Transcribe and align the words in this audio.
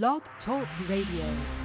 Blog 0.00 0.22
Talk 0.46 0.66
Radio. 0.88 1.61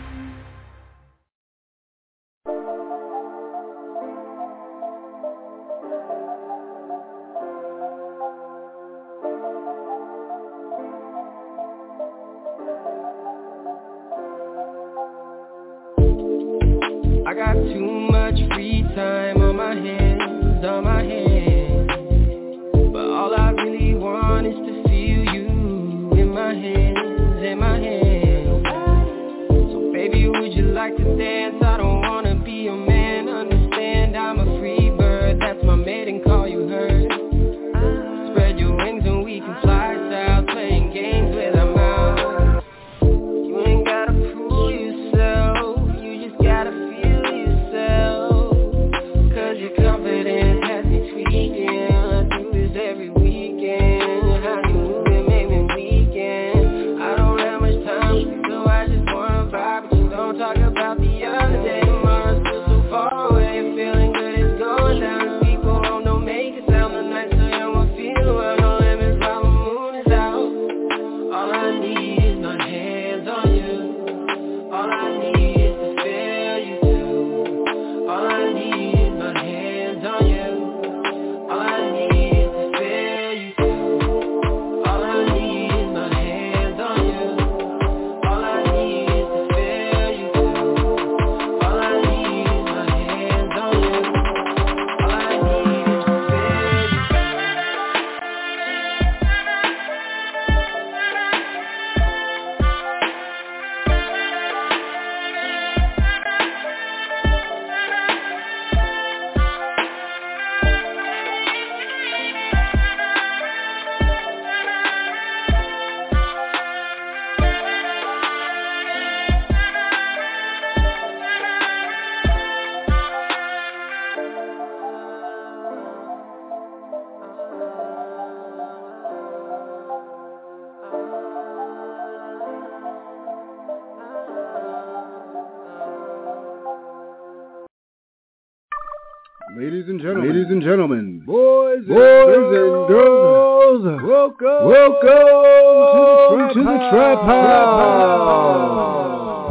Gentlemen, 140.67 141.23
ladies 141.25 141.87
and 141.87 141.87
gentlemen, 141.87 141.87
boys, 141.87 142.51
and 142.57 142.87
girls, 142.89 143.83
welcome, 144.03 144.67
welcome 144.67 146.41
to 146.53 146.59
the 146.59 146.77
Trap 146.91 147.19
House 147.23 148.33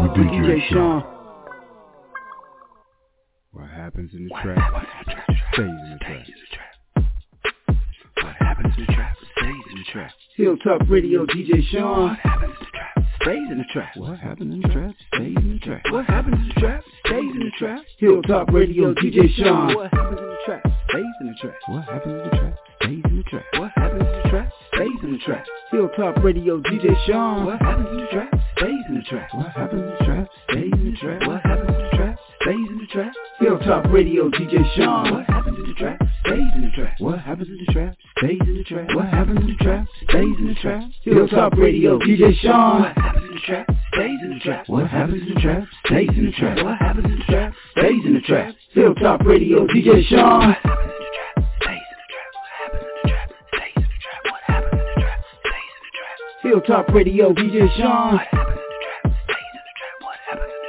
With 0.02 0.12
DJ 0.12 0.68
Sean. 0.68 1.00
What 3.52 3.68
happens 3.70 4.10
in 4.12 4.24
the 4.24 4.34
trap 4.42 4.58
stays 5.54 5.64
in 5.64 5.90
the 5.90 5.98
trap. 6.04 6.26
What 8.22 8.34
happens 8.38 8.74
in 8.76 8.84
the 8.84 8.92
trap 8.92 9.16
stays 9.38 9.64
in 9.70 9.76
the 9.78 9.84
trap. 9.90 10.12
Hilltop 10.36 10.82
Radio, 10.90 11.24
DJ 11.24 11.62
Sean. 11.70 12.08
What 12.08 12.18
happens 12.18 12.58
in 12.60 12.76
the 12.78 12.84
trap 12.84 13.06
stays 13.22 13.48
in 13.48 13.58
the 13.58 13.64
trap. 13.72 13.96
What 13.96 14.18
happens 14.18 14.52
in 14.52 14.60
the 14.60 14.68
trap 14.68 14.94
stays 15.14 15.36
in 15.36 15.48
the 15.54 15.58
trap. 15.60 15.82
What 15.90 16.04
happens 16.04 16.36
in 16.36 16.48
the 16.48 16.54
trap 16.60 16.84
stays 17.06 17.18
in 17.20 17.38
the 17.38 17.50
trap. 17.58 17.82
Hilltop 17.98 18.50
Radio, 18.52 18.92
DJ 18.92 19.34
Sean. 19.34 19.74
Trap. 21.46 21.60
What 21.66 21.84
happens 21.84 22.12
in 22.12 22.30
the 22.30 22.36
trap 22.36 22.58
stays 22.82 23.02
in 23.04 23.16
the 23.16 23.22
trap. 23.24 23.44
What 23.58 23.72
happens 23.76 24.02
in 24.02 24.22
the 24.22 24.28
trap 24.30 24.52
stays 24.74 25.02
in 25.02 25.12
the 25.12 25.18
trap. 25.18 25.46
Hilltop 25.70 26.24
Radio, 26.24 26.60
DJ 26.60 27.06
Sean. 27.06 27.46
What 27.46 27.60
happens 27.60 27.88
in 27.90 27.96
the 27.96 28.06
trap 28.06 28.34
stays 28.56 28.84
in 28.88 28.94
the 28.94 29.02
trap. 29.02 29.28
What 29.34 29.52
happens 29.52 29.82
in 29.82 29.90
the 29.90 30.04
trap 30.04 30.28
stays 30.50 30.72
in 30.72 30.90
the 30.90 30.96
trap. 30.96 31.26
What 31.26 31.42
happens 31.42 31.68
in 31.68 31.76
the 31.76 31.96
trap 31.96 32.18
stays 32.42 32.68
in 32.68 32.78
the 32.78 32.86
trap. 32.86 33.12
Hilltop 33.38 33.86
Radio, 33.92 34.30
DJ 34.30 34.76
Sean. 34.76 35.12
What 35.12 35.26
happens 35.26 35.58
in 35.58 35.66
the 35.66 35.74
trap 35.74 35.98
stays 36.24 36.40
in 36.54 36.62
the 36.62 36.70
trap. 36.70 37.00
What 37.00 37.18
happens 37.20 37.48
in 37.48 37.56
the 37.56 37.72
trap 37.72 37.96
stays 38.18 38.40
in 38.40 38.56
the 38.56 38.64
trap. 38.64 38.94
What 38.94 39.06
happens 39.06 39.40
in 39.40 39.46
the 39.46 39.64
trap 39.64 39.86
stays 40.08 40.36
in 40.38 40.46
the 40.46 40.54
trap. 40.54 40.82
Hilltop 41.02 41.52
Radio, 41.54 41.98
DJ 41.98 42.38
Sean. 42.40 42.82
What 42.82 42.96
happens 42.96 43.24
in 43.28 43.34
the 43.34 43.40
trap 43.40 43.66
stays 43.92 44.18
in 44.22 44.30
the 44.30 44.40
trap. 44.40 44.68
What 44.68 44.86
happens 44.86 45.22
in 45.22 45.34
the 45.34 45.40
trap 45.40 45.64
stays 45.86 46.08
in 46.08 46.26
the 46.26 46.32
trap. 46.32 46.64
What 46.64 46.78
happens 46.78 47.04
in 47.06 47.18
the 47.18 47.24
trap 47.24 47.54
stays 47.76 48.04
in 48.04 48.14
the 48.14 48.20
trap. 48.20 48.54
Hilltop 48.72 49.20
Radio, 49.22 49.66
DJ 49.66 50.06
Sean. 50.08 50.65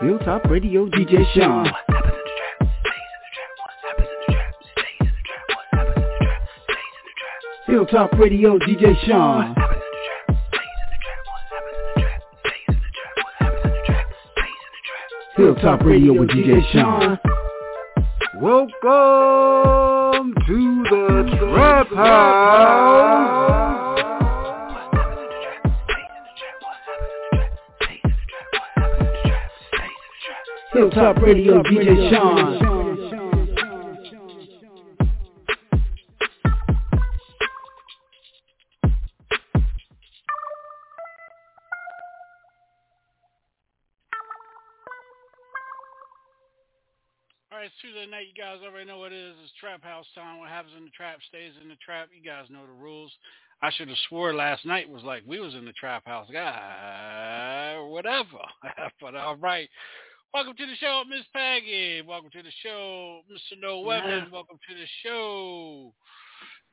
Hilltop 0.00 0.44
Radio, 0.50 0.86
DJ 0.88 1.24
Sean. 1.34 1.64
What 1.64 1.74
happens 1.74 2.08
in 2.48 2.58
the 2.58 2.72
trap 2.72 2.94
stays 3.02 3.02
in 3.02 3.18
the 3.20 3.34
trap. 3.34 3.54
What 3.58 3.76
happens 3.80 3.98
in 3.98 4.14
the 4.14 4.34
trap 4.34 4.54
stays 4.72 5.02
in 5.02 5.14
the 5.14 5.24
trap. 5.24 5.44
What 5.48 5.66
happens 5.72 5.96
in 5.96 6.10
the 6.10 6.24
trap 6.24 6.44
stays 6.64 6.94
in 6.94 7.04
the 7.04 7.14
trap. 7.20 7.38
Hilltop 7.66 8.10
Radio, 8.18 8.58
DJ 8.58 8.84
Sean. 9.06 9.54
What 9.54 9.60
happens 9.60 9.82
in 9.82 9.94
the 9.94 10.04
trap 10.04 10.34
stays 10.50 10.78
in 10.82 10.90
the 10.90 11.00
trap. 11.00 11.22
What 11.24 11.44
happens 11.50 11.78
in 11.78 11.84
the 11.84 12.02
trap 12.02 12.20
stays 12.42 12.68
in 12.68 12.74
the 12.74 12.90
trap. 12.94 13.14
What 13.24 13.34
happens 13.38 13.64
in 13.64 13.72
the 13.72 13.82
trap 13.86 14.06
stays 14.34 14.60
in 14.64 14.72
the 14.74 14.82
trap. 14.84 15.06
Hilltop 15.36 15.78
Radio 15.86 16.12
with 16.12 16.30
DJ 16.30 16.50
Sean. 16.72 17.18
Welcome 18.40 20.34
to 20.46 20.84
the 20.90 21.36
Trap 21.38 21.88
House. 21.94 23.34
Hilltop 30.72 31.16
Radio, 31.18 31.62
DJ 31.62 32.10
Sean. 32.10 32.73
Guys 48.54 48.62
already 48.68 48.86
know 48.86 48.98
what 48.98 49.12
it 49.12 49.18
is. 49.18 49.34
It's 49.42 49.52
trap 49.58 49.82
house 49.82 50.06
time. 50.14 50.38
What 50.38 50.48
happens 50.48 50.74
in 50.78 50.84
the 50.84 50.90
trap 50.90 51.18
stays 51.28 51.52
in 51.60 51.68
the 51.68 51.76
trap. 51.84 52.08
You 52.14 52.22
guys 52.22 52.44
know 52.50 52.64
the 52.66 52.72
rules. 52.72 53.10
I 53.62 53.70
should 53.72 53.88
have 53.88 53.96
swore 54.08 54.32
last 54.32 54.64
night 54.64 54.88
was 54.88 55.02
like 55.02 55.22
we 55.26 55.40
was 55.40 55.54
in 55.54 55.64
the 55.64 55.72
trap 55.72 56.04
house. 56.06 56.28
Ah, 56.36 57.82
whatever. 57.88 58.38
but 59.00 59.16
all 59.16 59.36
right. 59.36 59.68
Welcome 60.32 60.54
to 60.56 60.66
the 60.66 60.76
show, 60.76 61.02
Miss 61.08 61.24
Peggy. 61.32 62.02
Welcome 62.06 62.30
to 62.30 62.42
the 62.42 62.52
show, 62.62 63.20
Mr. 63.32 63.60
No 63.60 63.80
Weapon. 63.80 64.26
Welcome 64.32 64.58
to 64.68 64.74
the 64.74 64.86
show, 65.02 65.92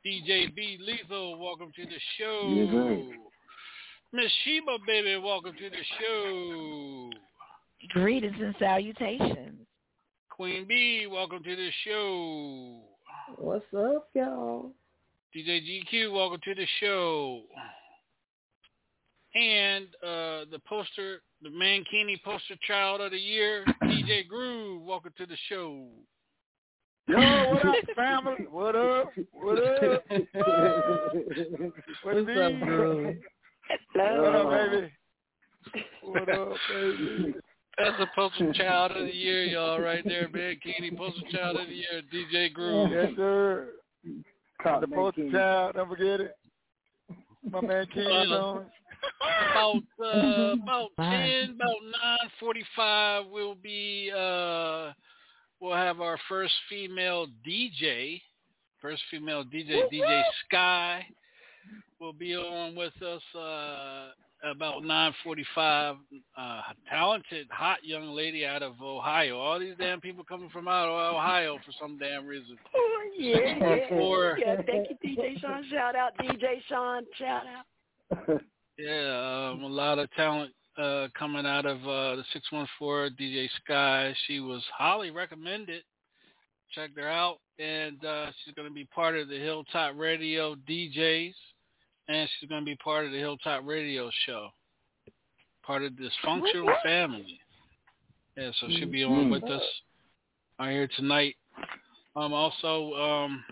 DJ 0.06 0.54
B 0.54 0.77
Lethal. 0.80 1.39
Welcome 1.39 1.72
to 1.75 1.86
the 1.86 2.00
show, 2.19 3.10
Miss 4.13 4.31
Sheba, 4.44 4.77
baby. 4.86 5.18
Welcome 5.18 5.54
to 5.57 5.69
the 5.69 5.84
show. 6.00 7.10
Greetings 7.94 8.36
and 8.39 8.56
salutations. 8.60 9.61
Queen 10.42 10.66
B, 10.68 11.06
welcome 11.06 11.44
to 11.44 11.56
the 11.56 11.70
show. 11.86 12.80
What's 13.38 13.64
up, 13.78 14.10
y'all? 14.16 14.72
DJ 15.36 15.62
GQ, 15.62 16.12
welcome 16.12 16.40
to 16.44 16.56
the 16.56 16.66
show. 16.80 17.42
and 19.36 19.86
uh, 20.04 20.50
the 20.50 20.60
poster, 20.68 21.22
the 21.44 21.50
Mankini 21.50 22.20
poster 22.24 22.56
child 22.66 23.02
of 23.02 23.12
the 23.12 23.20
year, 23.20 23.64
DJ 23.84 24.28
Groove. 24.28 24.82
Welcome 24.82 25.14
to 25.20 25.28
the 25.28 25.38
show. 25.48 25.86
Yo, 27.08 27.18
what 27.20 27.64
up, 27.64 27.76
family? 27.96 28.48
What 28.50 28.76
up? 28.76 29.12
What 29.34 29.60
up? 29.60 30.04
What's 32.02 32.20
up, 32.20 32.60
bro? 32.66 33.14
What 33.94 34.36
up, 34.36 34.50
baby? 34.50 34.92
What 36.02 36.30
up, 36.30 36.54
baby? 36.74 37.36
That's 37.78 37.98
the 38.00 38.08
poster 38.16 38.52
child 38.56 38.92
of 38.92 39.06
the 39.08 39.16
year, 39.16 39.44
y'all, 39.44 39.80
right 39.80 40.04
there, 40.06 40.28
Mankini 40.28 40.96
poster 40.96 41.22
child 41.32 41.58
of 41.60 41.68
the 41.68 41.74
year, 41.74 42.02
DJ 42.14 42.54
Groove. 42.54 42.92
Yes, 42.92 43.12
sir. 43.16 43.70
The 44.64 44.88
poster 44.88 45.32
child, 45.32 45.76
don't 45.76 45.90
forget 45.90 46.20
it. 46.20 46.36
My 47.50 47.62
man 47.62 47.86
Kenny's 47.94 48.30
Uh, 48.32 48.36
on. 48.36 48.66
about 49.52 49.84
uh, 50.00 50.54
about 50.64 50.90
ten, 51.00 51.52
about 51.56 51.76
nine 51.82 52.30
forty-five, 52.40 53.26
we'll 53.32 53.56
be 53.56 54.12
uh, 54.16 54.92
we'll 55.60 55.74
have 55.76 56.02
our 56.02 56.20
first 56.30 56.54
female 56.70 57.26
DJ, 57.48 58.22
first 58.80 59.02
female 59.10 59.44
DJ, 59.44 59.82
DJ 59.92 60.22
Sky, 60.48 61.04
will 62.00 62.14
be 62.14 62.36
on 62.36 62.76
with 62.76 62.94
us 63.02 63.24
uh, 63.36 64.10
about 64.44 64.84
nine 64.84 65.14
forty-five. 65.24 65.96
Uh, 66.38 66.62
talented, 66.90 67.48
hot 67.52 67.84
young 67.84 68.10
lady 68.10 68.46
out 68.46 68.64
of 68.64 68.82
Ohio. 68.82 69.38
All 69.38 69.60
these 69.60 69.76
damn 69.80 70.02
people 70.02 70.24
coming 70.24 70.50
from 70.50 70.68
out 70.68 70.88
of 70.88 71.16
Ohio 71.16 71.58
for 71.66 71.72
some 71.80 71.98
damn 71.98 72.26
reason. 72.26 72.58
Oh, 72.76 73.04
yeah, 73.18 73.38
yeah, 73.60 73.90
Four. 73.90 74.38
yeah. 74.40 74.56
Thank 74.66 74.88
you, 74.90 74.96
DJ 75.04 75.40
Sean. 75.42 75.66
Shout 75.70 75.96
out, 75.96 76.12
DJ 76.20 76.62
Sean. 76.70 77.04
Shout 77.18 77.44
out. 77.48 78.42
Yeah, 78.78 79.50
um, 79.52 79.64
a 79.64 79.68
lot 79.68 80.00
of 80.00 80.10
talent 80.14 80.54
uh, 80.78 81.08
coming 81.18 81.46
out 81.46 81.66
of 81.68 81.78
uh, 81.84 82.16
the 82.16 82.24
614 82.34 83.16
DJ 83.20 83.48
Sky. 83.64 84.14
She 84.26 84.40
was 84.40 84.64
highly 84.76 85.12
recommended. 85.12 85.84
Checked 86.74 86.98
her 86.98 87.08
out, 87.10 87.38
and 87.60 88.04
uh, 88.04 88.28
she's 88.44 88.56
going 88.56 88.68
to 88.68 88.74
be 88.74 88.86
part 88.86 89.16
of 89.18 89.28
the 89.28 89.38
Hilltop 89.38 89.94
Radio 89.98 90.56
DJs, 90.68 91.34
and 92.12 92.30
she's 92.40 92.50
going 92.50 92.62
to 92.62 92.66
be 92.66 92.75
part 92.75 93.06
of 93.06 93.12
the 93.12 93.18
Hilltop 93.18 93.66
Radio 93.66 94.10
show, 94.25 94.50
part 95.63 95.84
of 95.84 95.96
this 95.98 96.12
functional 96.24 96.74
family. 96.84 97.40
Yeah, 98.38 98.52
so 98.60 98.68
she'll 98.69 98.92
be 98.92 99.04
on 99.04 99.30
with 99.30 99.44
us 99.44 99.62
on 100.60 100.72
here 100.72 100.90
tonight. 100.96 101.36
Um, 102.16 102.34
also, 102.34 102.94
um, 102.94 103.44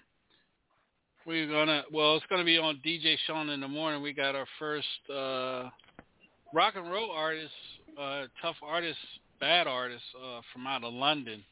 we're 1.26 1.48
gonna 1.48 1.84
well, 1.92 2.16
it's 2.16 2.26
gonna 2.30 2.44
be 2.44 2.58
on 2.58 2.82
DJ 2.86 3.16
Sean 3.28 3.50
in 3.50 3.62
the 3.62 3.68
morning. 3.68 4.02
We 4.02 4.14
got 4.14 4.36
our 4.36 4.48
first 4.58 4.88
uh, 5.14 5.70
rock 6.54 6.76
and 6.76 6.90
roll 6.90 7.12
artist, 7.12 7.54
uh, 8.00 8.26
tough 8.42 8.56
artist, 8.64 8.98
bad 9.40 9.68
artist 9.68 10.04
uh, 10.18 10.42
from 10.52 10.66
out 10.66 10.84
of 10.84 10.94
London. 10.94 11.44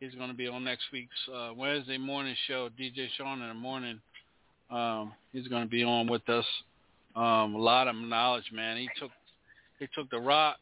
He's 0.00 0.14
gonna 0.14 0.34
be 0.34 0.46
on 0.46 0.64
next 0.64 0.84
week's 0.92 1.10
uh, 1.32 1.50
Wednesday 1.56 1.98
morning 1.98 2.36
show. 2.46 2.68
DJ 2.78 3.08
Sean 3.16 3.40
in 3.40 3.48
the 3.48 3.54
morning. 3.54 4.00
Um, 4.70 5.12
he's 5.32 5.48
gonna 5.48 5.66
be 5.66 5.82
on 5.82 6.06
with 6.06 6.28
us. 6.28 6.44
Um, 7.16 7.54
a 7.54 7.58
lot 7.58 7.88
of 7.88 7.96
knowledge, 7.96 8.50
man. 8.52 8.76
He 8.76 8.88
took 8.98 9.10
he 9.78 9.86
took 9.94 10.10
the 10.10 10.18
rock 10.18 10.56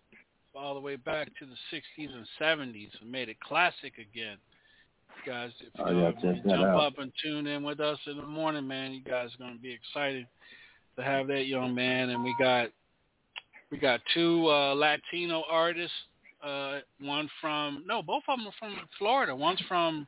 all 0.54 0.74
the 0.74 0.80
way 0.80 0.96
back 0.96 1.28
to 1.38 1.46
the 1.46 1.76
60s 1.76 2.14
and 2.14 2.26
70s 2.40 2.88
and 3.00 3.10
made 3.10 3.28
it 3.28 3.38
classic 3.40 3.94
again. 3.98 4.36
You 5.24 5.32
guys, 5.32 5.50
if 5.60 5.66
you 5.78 5.84
Oh, 5.84 5.90
yeah, 5.90 6.32
you 6.32 6.42
jump 6.42 6.64
out. 6.64 6.80
up 6.80 6.98
and 6.98 7.12
tune 7.22 7.46
in 7.46 7.62
with 7.62 7.80
us 7.80 7.98
in 8.06 8.16
the 8.16 8.26
morning, 8.26 8.66
man, 8.66 8.92
you 8.92 9.02
guys 9.02 9.30
are 9.34 9.38
gonna 9.38 9.58
be 9.60 9.72
excited 9.72 10.26
to 10.96 11.02
have 11.02 11.26
that 11.28 11.46
young 11.46 11.74
man. 11.74 12.10
And 12.10 12.22
we 12.22 12.34
got 12.38 12.70
we 13.70 13.78
got 13.78 14.00
two 14.14 14.48
uh, 14.48 14.74
Latino 14.74 15.44
artists. 15.50 15.96
Uh, 16.42 16.80
one 17.00 17.28
from 17.40 17.82
no, 17.86 18.02
both 18.02 18.22
of 18.28 18.38
them 18.38 18.46
are 18.46 18.52
from 18.58 18.76
Florida. 18.98 19.34
One's 19.34 19.60
from 19.66 20.06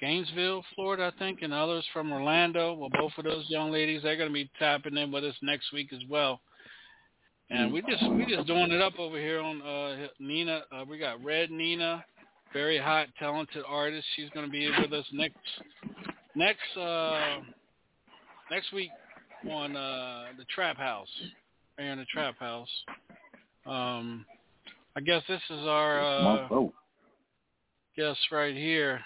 Gainesville, 0.00 0.62
Florida, 0.74 1.12
I 1.14 1.18
think, 1.18 1.40
and 1.42 1.52
others 1.52 1.84
from 1.92 2.12
Orlando. 2.12 2.74
Well, 2.74 2.90
both 2.98 3.12
of 3.16 3.24
those 3.24 3.44
young 3.48 3.70
ladies, 3.70 4.02
they're 4.02 4.16
going 4.16 4.28
to 4.28 4.34
be 4.34 4.50
tapping 4.58 4.96
in 4.96 5.10
with 5.10 5.24
us 5.24 5.34
next 5.42 5.72
week 5.72 5.92
as 5.92 6.02
well. 6.08 6.40
And 7.48 7.72
we 7.72 7.80
just 7.82 8.02
we 8.10 8.26
just 8.26 8.46
doing 8.46 8.72
it 8.72 8.80
up 8.82 8.98
over 8.98 9.16
here 9.16 9.40
on 9.40 9.62
uh, 9.62 10.08
Nina. 10.18 10.62
Uh, 10.72 10.84
we 10.88 10.98
got 10.98 11.22
Red 11.24 11.50
Nina, 11.50 12.04
very 12.52 12.76
hot, 12.76 13.06
talented 13.18 13.62
artist. 13.66 14.04
She's 14.16 14.28
going 14.30 14.46
to 14.46 14.50
be 14.50 14.68
with 14.80 14.92
us 14.92 15.06
next 15.12 15.36
next 16.34 16.76
uh, 16.76 17.38
next 18.50 18.72
week 18.72 18.90
on 19.48 19.76
uh, 19.76 20.24
the 20.36 20.44
Trap 20.46 20.76
House, 20.76 21.08
here 21.78 21.92
in 21.92 21.98
the 21.98 22.04
Trap 22.06 22.36
House. 22.38 22.68
Um, 23.64 24.26
I 24.96 25.00
guess 25.00 25.22
this 25.28 25.42
is 25.48 25.66
our 25.66 26.00
uh, 26.00 26.48
guest 27.96 28.18
right 28.32 28.56
here. 28.56 29.00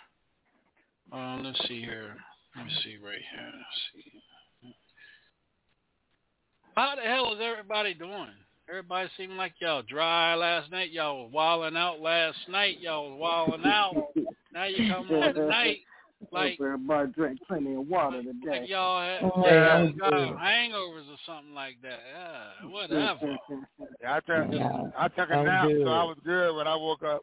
Um, 1.12 1.42
let's 1.44 1.58
see 1.68 1.80
here. 1.80 2.14
Let 2.56 2.66
me 2.66 2.72
see 2.84 2.96
right 3.04 3.18
here. 3.32 3.46
Let's 3.46 3.80
see. 3.94 4.74
How 6.76 6.94
the 6.96 7.02
hell 7.02 7.32
is 7.34 7.40
everybody 7.42 7.94
doing? 7.94 8.28
Everybody 8.68 9.08
seemed 9.16 9.32
like 9.32 9.54
y'all 9.60 9.82
dry 9.82 10.34
last 10.36 10.70
night. 10.70 10.92
Y'all 10.92 11.24
was 11.24 11.32
wilding 11.32 11.76
out 11.76 12.00
last 12.00 12.38
night. 12.48 12.80
Y'all 12.80 13.10
was 13.10 13.18
wilding 13.18 13.66
out. 13.66 13.94
Now 14.52 14.64
you 14.64 14.92
come 14.92 15.10
on 15.10 15.34
tonight 15.34 15.78
like 16.32 16.58
everybody 16.60 17.10
drink 17.12 17.38
plenty 17.48 17.74
of 17.74 17.86
water 17.88 18.18
like 18.18 18.26
today. 18.44 18.66
y'all 18.68 19.00
had, 19.02 19.22
Oh, 19.22 19.32
y'all 19.36 19.86
yeah. 19.86 19.92
got 19.98 20.12
hangovers 20.12 21.08
or 21.08 21.16
something 21.26 21.54
like 21.54 21.76
that. 21.82 21.98
Yeah, 22.14 22.68
whatever. 22.68 23.36
Yeah, 24.00 24.14
I 24.16 24.20
took, 24.20 24.52
Yeah, 24.52 24.82
I 24.98 25.08
took 25.08 25.30
a 25.30 25.34
I'm 25.34 25.44
nap, 25.46 25.66
good. 25.68 25.82
so 25.84 25.90
I 25.90 26.04
was 26.04 26.18
good 26.24 26.56
when 26.56 26.66
I 26.68 26.76
woke 26.76 27.02
up. 27.02 27.22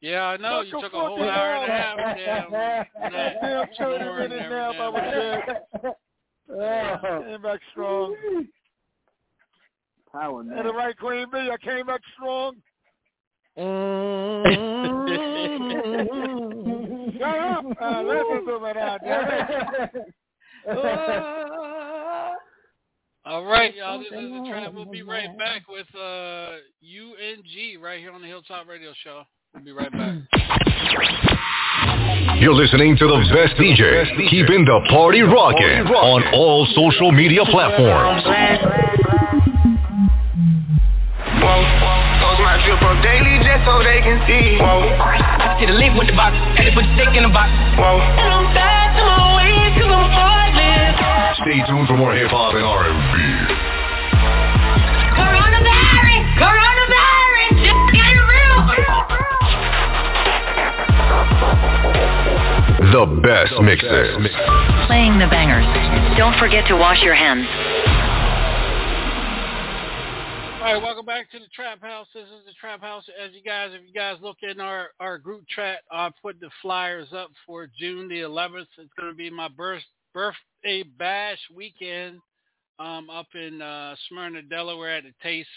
Yeah, 0.00 0.24
I 0.24 0.36
know. 0.36 0.60
You 0.60 0.80
took 0.80 0.92
a 0.92 1.00
whole 1.00 1.22
hour 1.22 1.54
and 1.54 1.70
a 1.70 1.74
half. 1.74 1.96
Damn. 2.16 2.50
that 2.52 2.88
Damn, 3.40 3.40
thirty 3.40 3.72
snore 3.76 3.94
and 4.20 4.30
minute 4.30 4.50
nap, 4.50 4.74
I 4.78 4.88
was 4.88 5.02
everything. 5.04 5.54
good. 5.82 5.94
Came 7.26 7.42
back 7.42 7.60
strong. 7.72 8.16
Power 10.12 10.40
And 10.40 10.50
the 10.50 10.72
right 10.72 10.96
queen 10.96 11.26
bee, 11.32 11.50
I 11.50 11.56
came 11.62 11.86
back 11.86 12.00
strong. 12.14 12.54
Shut 17.18 17.38
up. 17.38 17.64
Uh, 17.80 18.02
listen 18.02 18.44
to 18.46 18.60
me 18.60 18.72
now, 18.74 18.98
damn 18.98 19.30
it. 19.30 20.14
All 23.24 23.44
right, 23.44 23.74
y'all. 23.74 23.98
This 23.98 24.08
is 24.08 24.12
the 24.12 24.44
trap. 24.48 24.72
We'll 24.74 24.84
be 24.84 25.02
right 25.02 25.36
back 25.38 25.62
with 25.68 25.86
uh, 25.94 26.56
UNG 26.84 27.80
right 27.80 27.98
here 27.98 28.12
on 28.12 28.20
the 28.20 28.28
Hilltop 28.28 28.68
Radio 28.68 28.92
Show. 29.02 29.22
We'll 29.56 29.64
be 29.64 29.72
right 29.72 29.88
back. 29.88 30.20
You're 32.36 32.52
listening 32.52 32.92
to 33.00 33.06
the 33.08 33.24
best 33.32 33.56
DJ, 33.56 34.04
keeping 34.28 34.68
the 34.68 34.84
party 34.92 35.22
rocking 35.24 35.88
on 35.96 36.28
all 36.36 36.68
social 36.76 37.10
media 37.10 37.40
platforms. 37.48 38.20
Post 38.20 38.36
my 42.44 42.60
drip 42.68 42.84
up 42.84 43.00
daily 43.00 43.40
just 43.40 43.64
so 43.64 43.80
they 43.80 44.04
can 44.04 44.20
see. 44.28 44.60
Whoa. 44.60 44.92
See 45.56 45.64
the 45.64 45.72
link 45.72 45.96
with 45.96 46.12
the 46.12 46.16
box, 46.20 46.36
and 46.36 46.60
they 46.60 46.76
put 46.76 46.84
the 46.84 46.92
stick 46.92 47.16
in 47.16 47.24
the 47.24 47.32
box. 47.32 47.48
Whoa. 47.80 47.96
And 47.96 48.28
I'm 48.28 48.52
back 48.52 48.92
to 48.92 49.08
my 49.08 49.40
ways, 49.40 49.72
cause 49.80 49.88
I'm 49.88 50.12
heartless. 50.12 51.40
Stay 51.48 51.64
tuned 51.64 51.88
for 51.88 51.96
more 51.96 52.12
hip 52.12 52.28
hop 52.28 52.52
and 52.52 52.60
R&B. 52.60 53.75
The 62.92 63.04
best 63.20 63.52
mixes. 63.62 63.90
Playing 64.86 65.18
the 65.18 65.26
bangers. 65.26 65.66
Don't 66.16 66.38
forget 66.38 66.68
to 66.68 66.76
wash 66.76 67.02
your 67.02 67.16
hands. 67.16 67.44
All 70.62 70.72
right, 70.72 70.80
welcome 70.80 71.04
back 71.04 71.28
to 71.32 71.40
the 71.40 71.48
Trap 71.52 71.80
House. 71.80 72.06
This 72.14 72.26
is 72.28 72.46
the 72.46 72.52
Trap 72.60 72.80
House. 72.80 73.02
As 73.20 73.32
you 73.32 73.42
guys, 73.42 73.70
if 73.72 73.82
you 73.84 73.92
guys 73.92 74.18
look 74.22 74.36
in 74.42 74.60
our, 74.60 74.90
our 75.00 75.18
group 75.18 75.42
chat, 75.48 75.80
I 75.90 76.10
put 76.22 76.38
the 76.38 76.48
flyers 76.62 77.08
up 77.12 77.30
for 77.44 77.68
June 77.76 78.08
the 78.08 78.20
11th. 78.20 78.68
It's 78.78 78.92
going 78.96 79.10
to 79.10 79.16
be 79.16 79.30
my 79.30 79.48
birth, 79.48 79.82
birthday 80.14 80.84
bash 80.84 81.40
weekend 81.52 82.20
um, 82.78 83.10
up 83.10 83.26
in 83.34 83.62
uh, 83.62 83.96
Smyrna, 84.08 84.42
Delaware, 84.42 84.98
at 84.98 85.02
the 85.02 85.12
Taste 85.24 85.48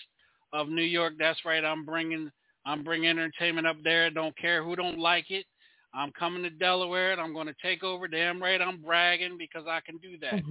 of 0.51 0.67
New 0.67 0.81
York. 0.81 1.13
That's 1.19 1.45
right. 1.45 1.63
I'm 1.63 1.85
bringing 1.85 2.31
I'm 2.65 2.83
bringing 2.83 3.09
entertainment 3.09 3.67
up 3.67 3.77
there. 3.83 4.09
Don't 4.09 4.35
care 4.35 4.63
who 4.63 4.75
don't 4.75 4.97
like 4.97 5.29
it. 5.29 5.45
I'm 5.93 6.11
coming 6.11 6.43
to 6.43 6.49
Delaware 6.49 7.11
and 7.11 7.21
I'm 7.21 7.33
going 7.33 7.47
to 7.47 7.55
take 7.61 7.83
over. 7.83 8.07
Damn 8.07 8.41
right, 8.41 8.61
I'm 8.61 8.81
bragging 8.81 9.37
because 9.37 9.63
I 9.67 9.79
can 9.81 9.97
do 9.97 10.17
that. 10.21 10.41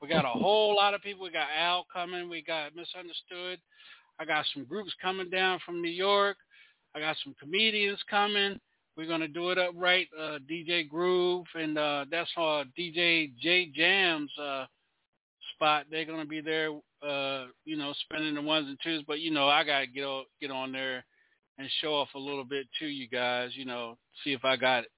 We 0.00 0.08
got 0.08 0.24
a 0.24 0.28
whole 0.28 0.74
lot 0.74 0.94
of 0.94 1.02
people. 1.02 1.24
We 1.24 1.30
got 1.30 1.48
Al 1.56 1.86
coming. 1.92 2.28
We 2.28 2.42
got 2.42 2.74
Misunderstood. 2.74 3.60
I 4.18 4.24
got 4.24 4.46
some 4.54 4.64
groups 4.64 4.92
coming 5.00 5.30
down 5.30 5.60
from 5.64 5.82
New 5.82 5.90
York. 5.90 6.36
I 6.94 7.00
got 7.00 7.16
some 7.22 7.34
comedians 7.38 8.00
coming. 8.08 8.58
We're 8.96 9.06
gonna 9.06 9.28
do 9.28 9.50
it 9.50 9.58
up 9.58 9.72
right. 9.76 10.08
Uh, 10.18 10.38
DJ 10.50 10.88
Groove 10.88 11.46
and 11.54 11.78
uh, 11.78 12.04
that's 12.10 12.30
uh, 12.36 12.64
DJ 12.78 13.30
J 13.40 13.70
Jam's 13.74 14.30
uh, 14.38 14.66
spot. 15.54 15.86
They're 15.90 16.04
gonna 16.04 16.26
be 16.26 16.40
there 16.40 16.70
uh, 17.06 17.46
you 17.64 17.76
know, 17.76 17.94
spending 18.04 18.34
the 18.34 18.42
ones 18.42 18.68
and 18.68 18.78
twos, 18.82 19.02
but 19.06 19.20
you 19.20 19.30
know, 19.30 19.48
I 19.48 19.64
gotta 19.64 19.86
get 19.86 20.04
on, 20.04 20.24
get 20.40 20.50
on 20.50 20.72
there 20.72 21.04
and 21.60 21.68
show 21.80 21.94
off 21.94 22.08
a 22.14 22.18
little 22.18 22.44
bit 22.44 22.66
to 22.78 22.86
you 22.86 23.06
guys. 23.08 23.50
You 23.54 23.66
know, 23.66 23.98
see 24.24 24.32
if 24.32 24.44
I 24.44 24.56
got 24.56 24.84
it, 24.84 24.90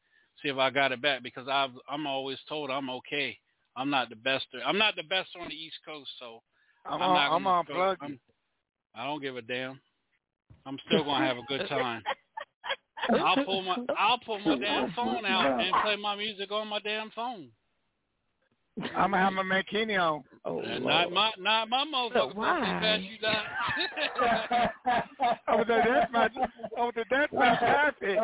see 0.42 0.48
if 0.48 0.56
I 0.56 0.70
got 0.70 0.92
it 0.92 1.02
back 1.02 1.22
because 1.22 1.48
I've 1.48 1.70
I'm 1.90 2.06
always 2.06 2.38
told 2.48 2.70
I'm 2.70 2.88
okay. 2.90 3.36
I'm 3.76 3.90
not 3.90 4.08
the 4.10 4.16
best. 4.16 4.46
I'm 4.64 4.78
not 4.78 4.96
the 4.96 5.02
best 5.02 5.30
on 5.40 5.48
the 5.48 5.54
East 5.54 5.76
Coast, 5.84 6.10
so 6.18 6.42
I'm, 6.86 6.94
I'm 7.02 7.14
not 7.14 7.32
I'm 7.32 7.42
gonna 7.42 7.48
on 7.56 7.64
go- 7.66 7.74
plug. 7.74 7.98
I'm- 8.00 8.20
I 8.94 9.04
don't 9.06 9.22
give 9.22 9.36
a 9.38 9.42
damn. 9.42 9.80
I'm 10.66 10.76
still 10.86 11.02
gonna 11.04 11.24
have 11.26 11.38
a 11.38 11.42
good 11.48 11.66
time. 11.68 12.02
I'll 13.18 13.42
pull 13.44 13.62
my 13.62 13.78
I'll 13.98 14.18
pull 14.18 14.38
my 14.40 14.56
damn 14.58 14.92
phone 14.92 15.24
out 15.24 15.60
and 15.60 15.74
play 15.82 15.96
my 15.96 16.14
music 16.14 16.52
on 16.52 16.68
my 16.68 16.78
damn 16.80 17.10
phone. 17.10 17.48
I'm 18.94 19.10
gonna 19.12 19.18
have 19.18 19.32
my 19.32 19.42
mankini 19.42 19.98
on. 19.98 20.22
Oh, 20.44 20.58
And 20.60 20.84
not 20.84 21.12
my 21.12 21.30
not 21.38 21.68
my 21.68 21.84
motherfucker 21.84 22.34
birthday 22.34 22.80
bash 22.80 23.00
you 23.02 23.18
got. 23.20 23.44
over 25.48 25.64
there, 25.64 25.84
that's 25.86 26.12
my 26.12 26.28
over 26.76 26.92
there, 26.94 27.04
that's 27.10 27.32
my 27.32 27.54
pappy. 27.56 28.16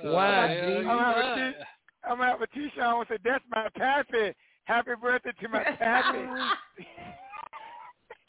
Why, 0.00 0.56
Uh, 0.56 0.68
G? 0.68 0.76
I'm 0.78 0.84
gonna 0.84 1.04
have 1.04 1.16
a 1.18 1.52
t- 1.52 1.58
I'm 2.04 2.16
gonna 2.18 2.30
have 2.30 2.40
a 2.42 2.46
t-shirt 2.48 2.82
on 2.82 2.98
with 3.00 3.08
the 3.08 3.18
that's 3.22 3.44
my 3.50 3.68
pappy. 3.76 4.32
Happy 4.64 4.90
birthday 5.00 5.32
to 5.42 5.48
my 5.48 5.62
pappy. 5.78 6.24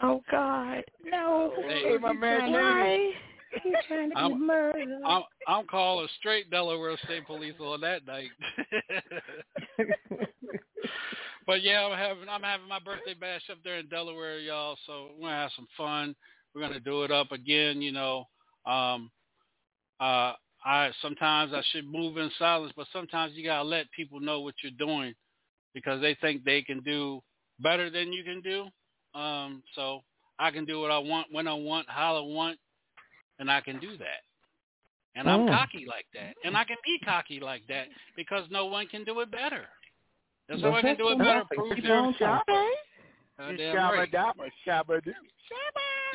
Oh 0.02 0.22
God, 0.30 0.84
no! 1.06 1.54
Hey, 1.68 1.98
my 1.98 2.12
man, 2.12 2.52
Why? 2.52 3.12
He's 3.64 3.74
trying 3.88 4.10
to 4.12 4.18
I'm- 4.18 4.32
get 4.32 4.40
murdered. 4.40 4.90
I'm 5.06 5.24
I'm 5.48 5.66
calling 5.68 6.10
straight 6.20 6.50
Delaware 6.52 6.98
State 7.06 7.26
Police 7.26 7.56
on 7.62 7.80
that 7.80 8.06
night. 8.06 8.30
but 11.48 11.62
yeah, 11.62 11.86
I'm 11.86 11.98
having 11.98 12.30
I'm 12.30 12.44
having 12.44 12.68
my 12.68 12.80
birthday 12.80 13.14
bash 13.14 13.44
up 13.52 13.58
there 13.64 13.78
in 13.78 13.88
Delaware, 13.90 14.40
y'all. 14.40 14.78
So 14.86 15.10
we're 15.16 15.28
gonna 15.30 15.42
have 15.42 15.52
some 15.56 15.68
fun. 15.78 16.16
We're 16.54 16.62
gonna 16.62 16.80
do 16.80 17.04
it 17.04 17.12
up 17.12 17.32
again. 17.32 17.82
You 17.82 17.92
know, 17.92 18.26
um, 18.66 19.12
uh, 20.00 20.34
I 20.66 20.92
sometimes 21.02 21.54
I 21.54 21.62
should 21.72 21.88
move 21.88 22.18
in 22.18 22.32
silence, 22.40 22.74
but 22.76 22.88
sometimes 22.92 23.34
you 23.36 23.44
gotta 23.46 23.68
let 23.68 23.92
people 23.92 24.20
know 24.20 24.42
what 24.42 24.56
you're 24.64 24.72
doing 24.78 25.14
because 25.74 26.02
they 26.02 26.16
think 26.16 26.44
they 26.44 26.62
can 26.62 26.82
do 26.82 27.22
better 27.60 27.90
than 27.90 28.12
you 28.12 28.24
can 28.24 28.42
do. 28.42 28.68
Um, 29.20 29.64
so 29.76 30.02
I 30.40 30.52
can 30.52 30.66
do 30.66 30.82
what 30.82 30.92
I 30.92 30.98
want 30.98 31.28
when 31.32 31.48
I 31.48 31.54
want, 31.54 31.88
how 31.90 32.18
I 32.18 32.22
want, 32.22 32.58
and 33.40 33.52
I 33.52 33.62
can 33.62 33.80
do 33.80 33.98
that. 33.98 34.24
And 35.16 35.30
I'm 35.30 35.46
Mm. 35.46 35.50
cocky 35.50 35.86
like 35.86 36.08
that. 36.14 36.36
And 36.44 36.58
I 36.58 36.66
can 36.66 36.78
be 36.84 37.00
cocky 37.00 37.40
like 37.40 37.66
that 37.68 37.88
because 38.16 38.50
no 38.50 38.66
one 38.66 38.88
can 38.88 39.04
do 39.06 39.22
it 39.22 39.32
better. 39.32 39.70
If 40.48 40.62
Well, 40.62 40.62
someone 40.62 40.82
can 40.82 40.98
do 40.98 41.10
it 41.10 41.18
better, 41.18 41.34
that's 41.40 41.48
prove 41.56 41.76
keep 41.76 41.84
them. 41.86 42.06
on 42.06 42.14
talking. 42.16 42.76
You 43.40 43.58
shabba 43.58 44.12
dabba, 44.12 44.52
shabba 44.66 45.04
doo. 45.04 45.14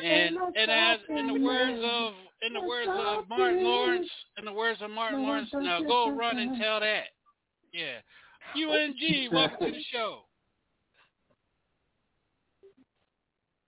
And 0.03 0.37
and 0.55 0.71
as 0.71 0.99
in 1.09 1.27
the 1.27 1.39
words 1.39 1.79
of 1.83 2.13
in 2.41 2.53
the 2.53 2.61
words 2.61 2.89
of 2.89 3.29
Martin 3.29 3.63
Lawrence, 3.63 4.09
in 4.37 4.45
the 4.45 4.53
words 4.53 4.81
of 4.81 4.89
Martin 4.89 5.21
Lawrence, 5.21 5.49
now 5.53 5.81
go 5.81 6.09
run 6.09 6.39
and 6.39 6.59
tell 6.59 6.79
that. 6.79 7.05
Yeah. 7.73 7.99
UNG, 8.55 9.29
welcome 9.31 9.67
to 9.67 9.71
the 9.71 9.83
show. 9.91 10.21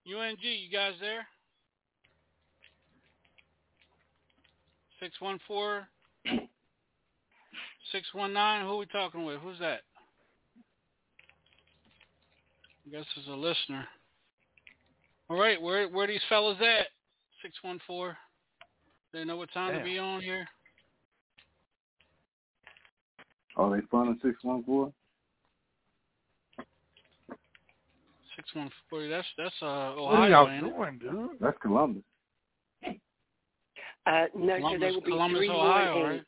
UNG, 0.08 0.38
you 0.42 0.70
guys 0.72 0.94
there? 1.00 1.26
Six 5.00 5.20
one 5.22 5.40
four 5.48 5.88
six 7.92 8.08
one 8.14 8.34
nine. 8.34 8.66
Who 8.66 8.72
are 8.74 8.78
we 8.78 8.86
talking 8.88 9.24
with? 9.26 9.40
Who's 9.42 9.60
that? 9.60 9.82
I 12.86 12.90
guess 12.90 13.06
it's 13.16 13.28
a 13.28 13.32
listener. 13.32 13.88
All 15.30 15.40
right, 15.40 15.62
where 15.62 15.88
where 15.88 16.08
these 16.08 16.22
fellas 16.30 16.58
at? 16.62 16.88
Six 17.42 17.56
one 17.62 17.80
four. 17.88 18.18
They 19.14 19.24
know 19.24 19.38
what 19.38 19.52
time 19.54 19.78
to 19.78 19.84
be 19.84 19.98
on 19.98 20.22
here. 20.22 20.48
Are 23.56 23.70
they 23.76 23.86
fun 23.92 24.08
on 24.08 24.20
six 24.24 24.44
one 24.44 24.64
four. 24.64 24.92
Six 28.36 28.54
one 28.54 28.72
four. 28.90 29.08
That's 29.08 29.28
that's 29.38 29.56
uh 29.62 29.94
What 29.96 30.16
are 30.16 30.26
Ohio, 30.26 30.30
y'all 30.30 30.50
ain't 30.50 30.68
it? 30.68 30.76
doing, 30.76 30.98
dude? 31.00 31.30
That's 31.40 31.58
Columbus. 31.62 32.04
Uh, 34.06 34.26
no, 34.36 34.56
sir, 34.56 34.58
Columbus, 34.58 34.80
they 34.82 34.92
will 34.92 35.02
be 35.02 35.12
Columbus, 35.12 35.40
three 35.40 35.50
Ohio, 35.50 36.00
one 36.00 36.10
right? 36.10 36.24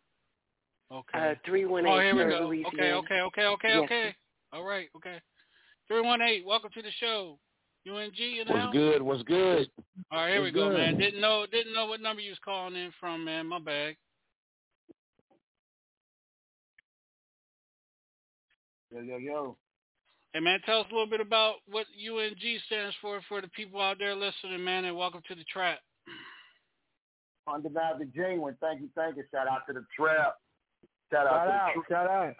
Okay. 0.94 1.32
Uh, 1.32 1.34
three 1.46 1.66
one 1.66 1.86
eight. 1.86 1.92
oh, 1.92 2.00
here 2.00 2.16
we 2.16 2.32
go. 2.32 2.48
Louisiana. 2.48 2.74
Okay, 2.74 2.92
okay, 2.94 3.22
okay, 3.22 3.44
okay, 3.44 3.68
Yes, 3.68 3.84
okay. 3.84 4.16
All 4.54 4.64
right, 4.64 4.88
okay. 4.96 5.20
Three 5.88 6.02
one 6.02 6.22
eight. 6.22 6.46
Welcome 6.46 6.72
to 6.74 6.82
the 6.82 6.92
show. 7.00 7.38
UNG 7.88 8.12
in 8.18 8.48
the 8.48 8.54
What's 8.54 8.66
house. 8.66 8.74
good? 8.74 9.02
What's 9.04 9.24
good? 9.24 9.70
All 10.12 10.20
right, 10.22 10.32
here 10.32 10.42
What's 10.42 10.54
we 10.54 10.60
go, 10.60 10.70
good? 10.70 10.78
man. 10.78 10.98
Didn't 10.98 11.22
know 11.22 11.46
didn't 11.52 11.74
know 11.74 11.86
what 11.86 12.02
number 12.02 12.22
you 12.22 12.32
was 12.32 12.40
calling 12.44 12.76
in 12.76 12.92
from, 13.00 13.24
man. 13.24 13.46
My 13.46 13.60
bag. 13.60 13.96
Yo, 18.92 19.02
yo, 19.02 19.18
yo. 19.18 19.58
Hey 20.34 20.40
man, 20.40 20.60
tell 20.66 20.80
us 20.80 20.88
a 20.90 20.94
little 20.94 21.10
bit 21.10 21.22
about 21.22 21.56
what 21.70 21.86
UNG 21.96 22.60
stands 22.66 22.96
for 23.02 23.22
for 23.30 23.42
the 23.42 23.48
people 23.50 23.80
out 23.80 24.00
there 24.00 24.16
listening, 24.16 24.64
man, 24.64 24.86
and 24.86 24.98
welcome 24.98 25.22
to 25.28 25.36
the 25.36 25.44
trap. 25.52 25.80
Undeniably 27.48 28.08
genuine. 28.16 28.58
Thank 28.60 28.82
you, 28.82 28.90
thank 28.96 29.18
you. 29.18 29.24
Shout 29.32 29.48
out 29.48 29.62
to 29.68 29.74
the 29.74 29.86
trap. 29.96 30.36
Shout 31.12 31.28
out 31.28 31.46
Shout 31.46 31.48
to 31.48 31.54
out, 31.54 31.72
the 31.76 31.94
shout 31.94 32.10
out. 32.10 32.34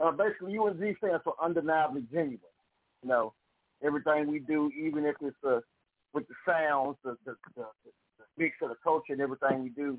Uh, 0.00 0.10
basically, 0.12 0.58
UNG 0.58 0.96
stands 0.98 1.22
for 1.24 1.34
undeniably 1.42 2.04
genuine. 2.12 2.40
You 3.02 3.08
know, 3.08 3.32
everything 3.84 4.30
we 4.30 4.40
do, 4.40 4.70
even 4.78 5.04
if 5.04 5.16
it's 5.20 5.36
uh, 5.46 5.60
with 6.12 6.26
the 6.28 6.34
sounds, 6.46 6.96
the, 7.04 7.16
the, 7.24 7.36
the, 7.56 7.66
the 8.18 8.24
mix 8.38 8.56
of 8.62 8.68
the 8.68 8.76
culture 8.82 9.12
and 9.12 9.20
everything 9.20 9.62
we 9.62 9.70
do, 9.70 9.98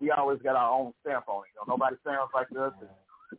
we 0.00 0.10
always 0.10 0.40
got 0.42 0.56
our 0.56 0.72
own 0.72 0.92
stamp 1.00 1.28
on 1.28 1.42
it. 1.44 1.54
You 1.54 1.60
know, 1.66 1.74
nobody 1.74 1.96
sounds 2.04 2.30
like 2.34 2.48
us, 2.50 2.72
and 2.80 3.38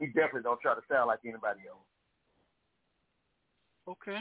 we 0.00 0.06
definitely 0.08 0.42
don't 0.42 0.60
try 0.60 0.74
to 0.74 0.80
sound 0.90 1.08
like 1.08 1.20
anybody 1.24 1.60
else. 1.68 1.84
Okay. 3.88 4.20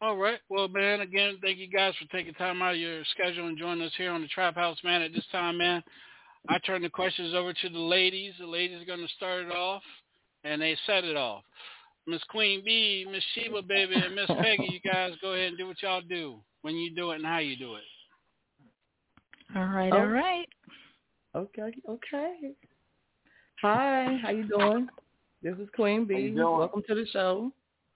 All 0.00 0.16
right. 0.16 0.40
Well, 0.48 0.68
man, 0.68 1.00
again, 1.00 1.38
thank 1.40 1.58
you 1.58 1.68
guys 1.68 1.94
for 1.96 2.06
taking 2.16 2.34
time 2.34 2.60
out 2.60 2.74
of 2.74 2.80
your 2.80 3.04
schedule 3.12 3.46
and 3.46 3.56
joining 3.56 3.84
us 3.84 3.92
here 3.96 4.10
on 4.10 4.20
the 4.20 4.28
Trap 4.28 4.56
House, 4.56 4.76
man. 4.82 5.00
At 5.00 5.12
this 5.12 5.24
time, 5.30 5.58
man, 5.58 5.82
I 6.48 6.58
turn 6.58 6.82
the 6.82 6.88
questions 6.90 7.34
over 7.34 7.52
to 7.52 7.68
the 7.68 7.78
ladies. 7.78 8.34
The 8.38 8.46
ladies 8.46 8.82
are 8.82 8.86
going 8.86 9.06
to 9.06 9.14
start 9.14 9.44
it 9.46 9.52
off, 9.52 9.82
and 10.44 10.60
they 10.60 10.76
set 10.86 11.04
it 11.04 11.16
off. 11.16 11.44
Miss 12.06 12.22
Queen 12.30 12.64
Bee, 12.64 13.06
Miss 13.10 13.22
Sheba, 13.34 13.62
baby, 13.62 13.94
and 13.94 14.14
Miss 14.14 14.26
Peggy, 14.26 14.68
you 14.72 14.80
guys 14.90 15.12
go 15.20 15.34
ahead 15.34 15.48
and 15.48 15.58
do 15.58 15.68
what 15.68 15.80
y'all 15.82 16.00
do 16.00 16.40
when 16.62 16.74
you 16.74 16.92
do 16.94 17.12
it 17.12 17.16
and 17.16 17.26
how 17.26 17.38
you 17.38 17.56
do 17.56 17.74
it. 17.76 17.82
All 19.54 19.66
right, 19.66 19.92
Oh. 19.92 19.98
all 19.98 20.06
right. 20.06 20.48
Okay, 21.36 21.72
okay. 21.88 22.54
Hi, 23.60 24.18
how 24.20 24.30
you 24.30 24.48
doing? 24.48 24.88
This 25.42 25.54
is 25.58 25.68
Queen 25.76 26.00
How 26.00 26.06
B. 26.06 26.32
Welcome 26.34 26.82
to 26.88 26.94
the 26.94 27.06
show. 27.12 27.52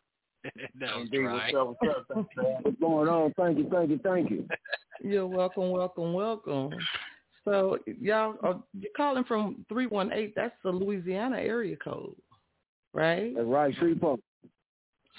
that 0.45 0.55
was 0.81 1.07
Indeed, 1.07 1.19
right. 1.19 1.53
what's 1.53 1.57
up, 1.57 1.77
what's 1.81 2.11
up? 2.17 2.27
What's 2.63 2.79
going 2.81 3.09
on? 3.09 3.35
Thank 3.37 3.59
you, 3.59 3.69
thank 3.73 3.91
you, 3.91 3.99
thank 4.05 4.31
you. 4.31 4.47
You're 5.03 5.27
welcome, 5.27 5.71
welcome, 5.71 6.13
welcome. 6.13 6.71
So 7.47 7.79
y'all, 8.01 8.35
uh, 8.43 8.55
you're 8.79 8.91
calling 8.97 9.23
from 9.23 9.65
three 9.69 9.87
one 9.87 10.13
eight. 10.13 10.35
That's 10.35 10.55
the 10.65 10.71
Louisiana 10.71 11.37
area 11.37 11.77
code, 11.77 12.17
right? 12.93 13.33
That's 13.37 13.47
right, 13.47 13.73
Shreveport. 13.79 14.21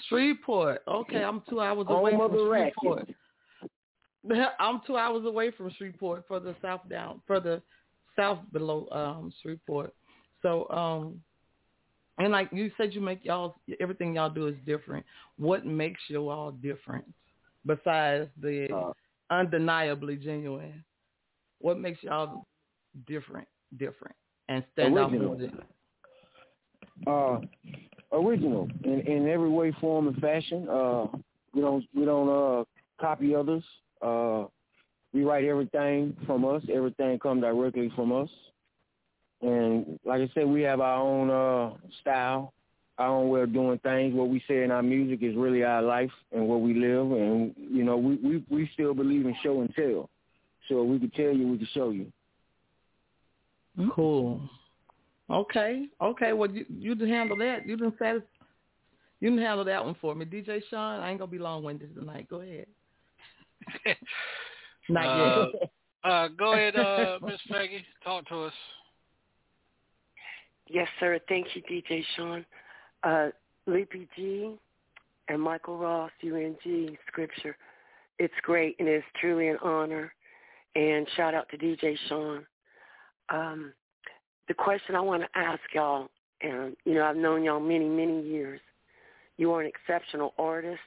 Shreveport. 0.08 0.82
Okay, 0.86 1.24
I'm 1.24 1.42
two 1.48 1.60
hours 1.60 1.86
away 1.88 2.12
of 2.12 2.30
from 2.30 2.48
racket. 2.50 2.74
Shreveport. 2.82 3.08
I'm 4.60 4.82
two 4.86 4.98
hours 4.98 5.24
away 5.24 5.50
from 5.52 5.70
Shreveport, 5.78 6.26
further 6.28 6.54
south 6.60 6.82
down, 6.90 7.22
further 7.26 7.62
south 8.14 8.40
below 8.52 8.88
um 8.92 9.32
Shreveport. 9.42 9.94
So, 10.42 10.68
um, 10.68 11.20
and 12.18 12.30
like 12.30 12.50
you 12.52 12.70
said, 12.76 12.92
you 12.92 13.00
make 13.00 13.24
y'all 13.24 13.56
everything 13.80 14.16
y'all 14.16 14.28
do 14.28 14.48
is 14.48 14.56
different. 14.66 15.06
What 15.38 15.64
makes 15.64 16.00
you 16.08 16.28
all 16.28 16.50
different 16.50 17.06
besides 17.64 18.28
the 18.38 18.68
Uh, 18.70 18.92
undeniably 19.30 20.16
genuine? 20.16 20.84
What 21.60 21.78
makes 21.78 22.02
y'all 22.02 22.46
different, 23.06 23.48
different, 23.76 24.14
and 24.48 24.64
stand 24.72 24.98
out 24.98 25.12
Original. 25.12 25.30
from 25.30 25.40
them? 25.40 25.62
uh, 27.06 27.38
original 28.12 28.68
in, 28.84 29.00
in 29.00 29.28
every 29.28 29.50
way, 29.50 29.72
form, 29.80 30.08
and 30.08 30.16
fashion. 30.18 30.68
Uh, 30.68 31.06
we 31.54 31.60
don't 31.60 31.84
we 31.94 32.04
don't 32.04 32.28
uh, 32.28 32.64
copy 33.00 33.34
others. 33.34 33.64
Uh, 34.02 34.44
we 35.12 35.24
write 35.24 35.44
everything 35.44 36.16
from 36.26 36.44
us. 36.44 36.62
Everything 36.72 37.18
come 37.18 37.40
directly 37.40 37.90
from 37.96 38.12
us. 38.12 38.28
And 39.40 39.98
like 40.04 40.20
I 40.20 40.30
said, 40.34 40.46
we 40.48 40.62
have 40.62 40.80
our 40.80 41.00
own 41.00 41.30
uh, 41.30 41.76
style, 42.00 42.52
our 42.98 43.08
own 43.08 43.28
way 43.28 43.42
of 43.42 43.52
doing 43.52 43.78
things. 43.78 44.14
What 44.14 44.28
we 44.28 44.42
say 44.48 44.64
in 44.64 44.70
our 44.70 44.82
music 44.82 45.20
is 45.22 45.36
really 45.36 45.62
our 45.62 45.82
life 45.82 46.10
and 46.32 46.48
what 46.48 46.60
we 46.60 46.74
live. 46.74 47.12
And 47.12 47.54
you 47.56 47.84
know, 47.84 47.96
we 47.96 48.16
we, 48.16 48.44
we 48.50 48.70
still 48.74 48.94
believe 48.94 49.26
in 49.26 49.34
show 49.42 49.60
and 49.60 49.74
tell. 49.74 50.10
So 50.68 50.82
if 50.82 50.88
we 50.88 50.98
can 50.98 51.10
tell 51.10 51.32
you, 51.32 51.48
we 51.48 51.58
can 51.58 51.68
show 51.72 51.90
you. 51.90 52.12
Cool. 53.94 54.40
Okay. 55.30 55.86
Okay. 56.00 56.32
Well, 56.32 56.50
you 56.50 56.64
you 56.68 56.94
didn't 56.94 57.14
handle 57.14 57.36
that. 57.38 57.66
You 57.66 57.76
didn't 57.76 57.98
satis- 57.98 58.22
You 59.20 59.30
can 59.30 59.38
handle 59.38 59.64
that 59.64 59.84
one 59.84 59.96
for 60.00 60.14
me, 60.14 60.24
DJ 60.24 60.62
Sean. 60.70 61.00
I 61.00 61.10
ain't 61.10 61.18
gonna 61.18 61.30
be 61.30 61.38
long 61.38 61.62
winded 61.62 61.94
tonight. 61.94 62.28
Go 62.28 62.40
ahead. 62.40 62.66
Not 64.88 65.06
Uh, 65.06 65.46
yet. 65.52 65.70
uh, 66.04 66.28
go 66.28 66.52
ahead, 66.54 66.76
uh, 66.76 67.18
Miss 67.26 67.40
Peggy. 67.50 67.84
Talk 68.02 68.26
to 68.28 68.44
us. 68.44 68.52
Yes, 70.68 70.88
sir. 71.00 71.18
Thank 71.28 71.48
you, 71.54 71.62
DJ 71.62 72.02
Sean. 72.16 72.44
Uh, 73.02 73.28
Leapy 73.66 74.08
G 74.16 74.54
and 75.28 75.40
Michael 75.40 75.78
Ross, 75.78 76.10
UNG, 76.22 76.96
Scripture. 77.06 77.56
It's 78.18 78.34
great 78.42 78.76
and 78.78 78.88
it's 78.88 79.06
truly 79.20 79.48
an 79.48 79.58
honor. 79.62 80.12
And 80.78 81.08
shout 81.16 81.34
out 81.34 81.48
to 81.48 81.58
DJ 81.58 81.96
Sean. 82.08 82.46
Um, 83.30 83.72
the 84.46 84.54
question 84.54 84.94
I 84.94 85.00
want 85.00 85.24
to 85.24 85.28
ask 85.36 85.60
y'all, 85.74 86.08
and 86.40 86.76
you 86.84 86.94
know, 86.94 87.04
I've 87.04 87.16
known 87.16 87.42
y'all 87.42 87.58
many, 87.58 87.88
many 87.88 88.22
years. 88.22 88.60
You 89.38 89.50
are 89.52 89.60
an 89.60 89.66
exceptional 89.66 90.34
artist, 90.38 90.78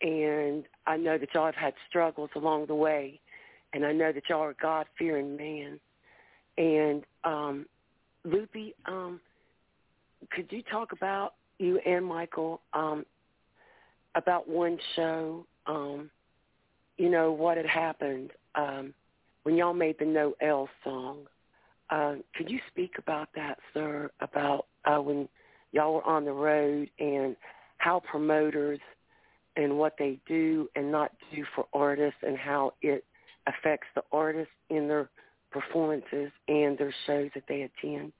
and 0.00 0.64
I 0.86 0.96
know 0.96 1.18
that 1.18 1.28
y'all 1.34 1.44
have 1.44 1.54
had 1.54 1.74
struggles 1.90 2.30
along 2.34 2.68
the 2.68 2.74
way, 2.74 3.20
and 3.74 3.84
I 3.84 3.92
know 3.92 4.12
that 4.12 4.22
y'all 4.30 4.40
are 4.40 4.56
God-fearing 4.62 5.36
man. 5.36 5.78
And 6.56 7.04
um, 7.24 7.66
Loopy, 8.24 8.74
um, 8.86 9.20
could 10.30 10.50
you 10.50 10.62
talk 10.62 10.92
about 10.92 11.34
you 11.58 11.80
and 11.84 12.02
Michael 12.02 12.62
um, 12.72 13.04
about 14.14 14.48
one 14.48 14.78
show? 14.96 15.44
Um, 15.66 16.10
you 16.96 17.10
know 17.10 17.30
what 17.30 17.58
had 17.58 17.66
happened 17.66 18.30
um, 18.54 18.94
when 19.42 19.56
y'all 19.56 19.74
made 19.74 19.96
the 19.98 20.04
No 20.04 20.34
L 20.40 20.68
song. 20.84 21.26
Uh, 21.90 22.14
could 22.36 22.48
you 22.48 22.60
speak 22.68 22.92
about 22.98 23.28
that, 23.34 23.58
sir? 23.74 24.10
About 24.20 24.66
uh, 24.84 24.98
when 24.98 25.28
y'all 25.72 25.94
were 25.94 26.06
on 26.06 26.24
the 26.24 26.32
road 26.32 26.88
and 27.00 27.34
how 27.78 28.00
promoters 28.00 28.78
and 29.56 29.76
what 29.76 29.94
they 29.98 30.18
do 30.28 30.68
and 30.76 30.92
not 30.92 31.10
do 31.34 31.44
for 31.54 31.66
artists 31.72 32.20
and 32.22 32.38
how 32.38 32.72
it 32.82 33.04
affects 33.46 33.88
the 33.94 34.02
artists 34.12 34.52
in 34.68 34.86
their 34.86 35.10
performances 35.50 36.30
and 36.46 36.78
their 36.78 36.94
shows 37.06 37.30
that 37.34 37.44
they 37.48 37.62
attend. 37.62 38.12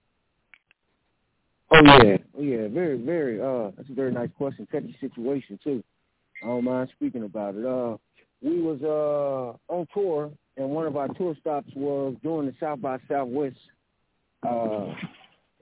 Oh 1.73 1.81
yeah, 1.85 2.17
oh 2.37 2.43
yeah, 2.43 2.67
very, 2.69 2.99
very. 3.01 3.41
Uh, 3.41 3.71
that's 3.77 3.89
a 3.89 3.95
very 3.95 4.11
nice 4.11 4.31
question. 4.37 4.67
Touchy 4.73 4.97
situation 5.01 5.59
too. 5.63 5.85
I 6.43 6.47
don't 6.47 6.65
mind 6.65 6.91
speaking 6.97 7.23
about 7.23 7.55
it. 7.55 7.65
Uh, 7.65 7.97
we 8.43 8.61
was 8.61 8.81
uh 8.83 9.73
on 9.73 9.87
tour, 9.93 10.31
and 10.57 10.71
one 10.71 10.87
of 10.87 10.97
our 10.97 11.09
tour 11.09 11.35
stops 11.41 11.71
was 11.75 12.17
during 12.23 12.47
the 12.47 12.55
South 12.61 12.81
by 12.81 12.99
Southwest 13.09 13.57
uh, 14.43 14.87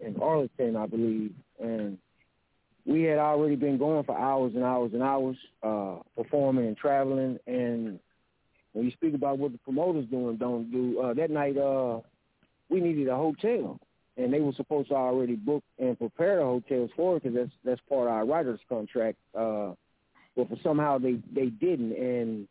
in 0.00 0.16
Arlington, 0.20 0.76
I 0.76 0.86
believe, 0.86 1.32
and 1.60 1.98
we 2.88 3.02
had 3.02 3.18
already 3.18 3.54
been 3.54 3.76
going 3.76 4.02
for 4.04 4.18
hours 4.18 4.52
and 4.54 4.64
hours 4.64 4.92
and 4.94 5.02
hours, 5.02 5.36
uh, 5.62 5.96
performing 6.16 6.66
and 6.66 6.76
traveling. 6.76 7.38
And 7.46 8.00
when 8.72 8.86
you 8.86 8.90
speak 8.92 9.14
about 9.14 9.38
what 9.38 9.52
the 9.52 9.58
promoters 9.58 10.06
do 10.10 10.30
and 10.30 10.38
don't 10.38 10.70
do, 10.72 11.00
uh, 11.00 11.14
that 11.14 11.30
night 11.30 11.58
uh, 11.58 12.00
we 12.70 12.80
needed 12.80 13.08
a 13.08 13.16
hotel, 13.16 13.78
and 14.16 14.32
they 14.32 14.40
were 14.40 14.54
supposed 14.54 14.88
to 14.88 14.94
already 14.94 15.36
book 15.36 15.62
and 15.78 15.98
prepare 15.98 16.36
the 16.36 16.44
hotels 16.44 16.90
for 16.96 17.16
it 17.16 17.22
because 17.22 17.36
that's 17.36 17.52
that's 17.62 17.80
part 17.88 18.08
of 18.08 18.12
our 18.12 18.24
writers' 18.24 18.60
contract. 18.68 19.18
Uh, 19.38 19.72
but 20.34 20.48
for 20.48 20.56
somehow 20.62 20.96
they 20.98 21.18
they 21.34 21.46
didn't, 21.46 21.92
and 21.92 22.48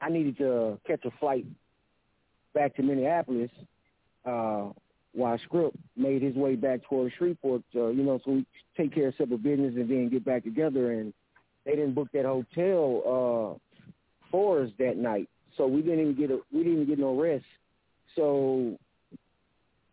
I 0.00 0.10
needed 0.10 0.38
to 0.38 0.78
catch 0.86 1.04
a 1.04 1.10
flight 1.18 1.46
back 2.54 2.74
to 2.76 2.82
Minneapolis 2.82 3.50
uh, 4.24 4.68
while 5.12 5.38
Script 5.44 5.76
made 5.96 6.22
his 6.22 6.34
way 6.34 6.56
back 6.56 6.80
towards 6.88 7.14
Shreveport, 7.14 7.62
uh, 7.74 7.88
you 7.88 8.02
know, 8.02 8.20
so 8.24 8.32
we 8.32 8.46
take 8.76 8.94
care 8.94 9.08
of 9.08 9.14
separate 9.16 9.42
business 9.42 9.74
and 9.76 9.88
then 9.88 10.08
get 10.08 10.24
back 10.24 10.44
together. 10.44 10.92
And 10.92 11.12
they 11.64 11.72
didn't 11.72 11.94
book 11.94 12.08
that 12.12 12.24
hotel 12.24 13.02
uh, 13.06 13.86
for 14.30 14.62
us 14.62 14.70
that 14.78 14.96
night, 14.96 15.28
so 15.56 15.66
we 15.66 15.82
didn't 15.82 16.00
even 16.00 16.14
get 16.14 16.30
a 16.30 16.40
we 16.52 16.64
didn't 16.64 16.86
get 16.86 16.98
no 16.98 17.18
rest. 17.18 17.44
So 18.16 18.76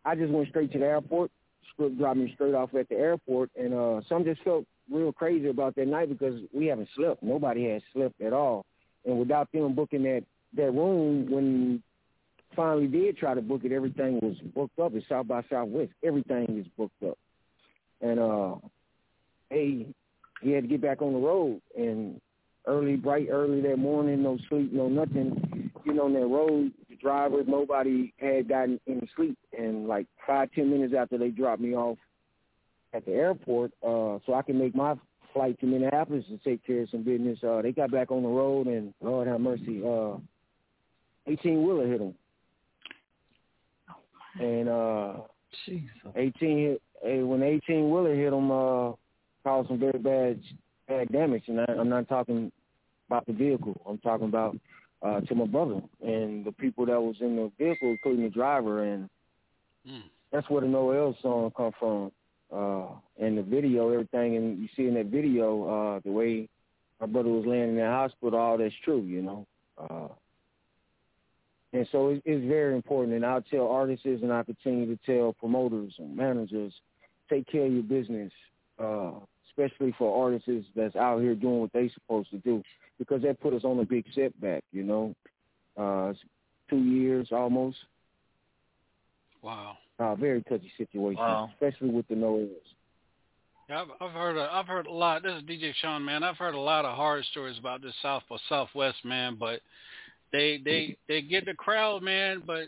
I 0.04 0.14
just 0.14 0.32
went 0.32 0.48
straight 0.48 0.72
to 0.72 0.78
the 0.78 0.86
airport. 0.86 1.30
Script 1.72 1.98
dropped 1.98 2.18
me 2.18 2.30
straight 2.34 2.54
off 2.54 2.74
at 2.74 2.88
the 2.88 2.96
airport, 2.96 3.50
and 3.58 3.72
uh, 3.72 4.00
some 4.08 4.24
just 4.24 4.42
felt 4.42 4.64
real 4.90 5.12
crazy 5.12 5.48
about 5.48 5.74
that 5.76 5.86
night 5.86 6.08
because 6.08 6.40
we 6.52 6.66
haven't 6.66 6.88
slept. 6.96 7.22
Nobody 7.22 7.70
has 7.70 7.82
slept 7.92 8.20
at 8.20 8.32
all, 8.32 8.66
and 9.04 9.18
without 9.18 9.50
them 9.52 9.74
booking 9.74 10.02
that 10.04 10.24
that 10.54 10.70
room 10.72 11.30
when 11.30 11.82
finally 12.54 12.86
did 12.86 13.16
try 13.16 13.34
to 13.34 13.40
book 13.40 13.62
it, 13.64 13.72
everything 13.72 14.20
was 14.20 14.36
booked 14.54 14.78
up. 14.78 14.94
It's 14.94 15.08
South 15.08 15.26
by 15.26 15.42
Southwest. 15.50 15.92
Everything 16.04 16.58
is 16.58 16.66
booked 16.76 17.02
up. 17.02 17.18
And 18.00 18.18
uh 18.20 18.56
hey, 19.50 19.86
he 20.40 20.50
had 20.50 20.64
to 20.64 20.68
get 20.68 20.80
back 20.82 21.02
on 21.02 21.12
the 21.12 21.18
road 21.18 21.60
and 21.76 22.20
early, 22.66 22.96
bright 22.96 23.28
early 23.30 23.60
that 23.62 23.78
morning, 23.78 24.22
no 24.22 24.38
sleep, 24.48 24.72
no 24.72 24.88
nothing. 24.88 25.70
Know, 25.84 26.04
on 26.04 26.14
that 26.14 26.26
road, 26.26 26.72
the 26.88 26.96
drivers, 26.96 27.44
nobody 27.46 28.14
had 28.18 28.48
gotten 28.48 28.80
any 28.88 29.08
sleep. 29.16 29.36
And 29.56 29.88
like 29.88 30.06
five, 30.26 30.50
ten 30.54 30.70
minutes 30.70 30.94
after 30.96 31.18
they 31.18 31.28
dropped 31.28 31.60
me 31.60 31.74
off 31.74 31.98
at 32.94 33.04
the 33.04 33.12
airport, 33.12 33.72
uh, 33.82 34.18
so 34.24 34.34
I 34.34 34.42
can 34.42 34.58
make 34.58 34.74
my 34.74 34.94
flight 35.32 35.58
to 35.60 35.66
Minneapolis 35.66 36.24
to 36.28 36.38
take 36.38 36.64
care 36.66 36.82
of 36.82 36.90
some 36.90 37.02
business, 37.02 37.38
uh, 37.42 37.62
they 37.62 37.72
got 37.72 37.90
back 37.90 38.10
on 38.10 38.22
the 38.22 38.28
road 38.28 38.66
and 38.66 38.92
Lord 39.00 39.28
have 39.28 39.40
mercy, 39.40 39.82
uh, 39.86 40.16
18 41.26 41.62
wheeler 41.66 41.86
hit 41.86 41.98
them 42.00 42.14
and 44.40 44.68
uh, 44.68 45.12
Jesus. 45.66 45.90
eighteen 46.16 46.58
hit 46.58 46.82
eh, 47.04 47.22
when 47.22 47.42
eighteen 47.42 47.90
wheeler 47.90 48.14
hit 48.14 48.32
him, 48.32 48.50
uh, 48.50 48.92
caused 49.44 49.68
some 49.68 49.78
very 49.78 49.98
bad 49.98 50.40
bad 50.88 51.12
damage. 51.12 51.44
And 51.48 51.60
I, 51.60 51.66
I'm 51.78 51.88
not 51.88 52.08
talking 52.08 52.50
about 53.08 53.26
the 53.26 53.32
vehicle. 53.32 53.78
I'm 53.86 53.98
talking 53.98 54.28
about 54.28 54.56
uh, 55.02 55.20
to 55.20 55.34
my 55.34 55.46
brother 55.46 55.82
and 56.02 56.44
the 56.44 56.52
people 56.52 56.86
that 56.86 57.00
was 57.00 57.16
in 57.20 57.36
the 57.36 57.50
vehicle, 57.58 57.90
including 57.90 58.24
the 58.24 58.30
driver. 58.30 58.84
And 58.84 59.08
Mm. 59.84 60.02
that's 60.30 60.48
where 60.48 60.60
the 60.60 60.68
Noel 60.68 61.16
song 61.22 61.50
come 61.56 61.72
from. 61.80 62.12
Uh, 62.52 62.86
and 63.18 63.38
the 63.38 63.42
video, 63.42 63.90
everything, 63.90 64.36
and 64.36 64.58
you 64.58 64.68
see 64.76 64.86
in 64.86 64.94
that 64.94 65.06
video, 65.06 65.64
uh, 65.96 66.00
the 66.04 66.10
way 66.10 66.48
my 67.00 67.06
brother 67.06 67.30
was 67.30 67.46
laying 67.46 67.70
in 67.70 67.76
that 67.76 67.90
hospital, 67.90 68.38
all 68.38 68.58
that's 68.58 68.74
true, 68.84 69.02
you 69.02 69.22
know. 69.22 69.46
Uh, 69.78 70.08
and 71.72 71.88
so 71.90 72.10
it, 72.10 72.22
it's 72.24 72.46
very 72.46 72.74
important. 72.74 73.14
And 73.16 73.24
I'll 73.24 73.42
tell 73.42 73.68
artists 73.68 74.04
and 74.04 74.32
I 74.32 74.42
continue 74.42 74.94
to 74.94 74.98
tell 75.06 75.32
promoters 75.32 75.94
and 75.98 76.14
managers, 76.14 76.72
take 77.30 77.50
care 77.50 77.66
of 77.66 77.72
your 77.72 77.82
business, 77.82 78.30
uh, 78.78 79.12
especially 79.48 79.94
for 79.98 80.24
artists 80.24 80.68
that's 80.76 80.96
out 80.96 81.20
here 81.20 81.34
doing 81.34 81.60
what 81.60 81.72
they 81.72 81.90
supposed 81.94 82.30
to 82.30 82.38
do, 82.38 82.62
because 82.98 83.22
that 83.22 83.40
put 83.40 83.54
us 83.54 83.64
on 83.64 83.78
a 83.78 83.84
big 83.84 84.04
setback, 84.14 84.62
you 84.72 84.82
know. 84.82 85.14
Uh, 85.76 86.12
two 86.68 86.82
years 86.82 87.28
almost. 87.32 87.78
Wow. 89.42 89.76
Uh, 89.98 90.14
very 90.14 90.42
touchy 90.44 90.72
situation, 90.78 91.20
Wow. 91.20 91.50
especially 91.52 91.90
with 91.90 92.08
the 92.08 92.14
Noels. 92.14 92.48
Yeah, 93.68 93.82
I've, 93.82 93.88
I've 94.00 94.12
heard 94.12 94.36
a, 94.36 94.48
I've 94.52 94.66
heard 94.66 94.86
a 94.86 94.92
lot. 94.92 95.22
This 95.22 95.34
is 95.34 95.42
DJ 95.42 95.72
Sean, 95.80 96.04
man. 96.04 96.22
I've 96.22 96.36
heard 96.36 96.54
a 96.54 96.60
lot 96.60 96.84
of 96.84 96.96
horror 96.96 97.22
stories 97.30 97.58
about 97.58 97.82
this 97.82 97.94
South 98.02 98.22
or 98.30 98.38
Southwest, 98.48 99.04
man. 99.04 99.36
But 99.38 99.60
they 100.32 100.60
they 100.64 100.96
they 101.08 101.22
get 101.22 101.44
the 101.46 101.54
crowd, 101.54 102.02
man. 102.02 102.42
But 102.46 102.64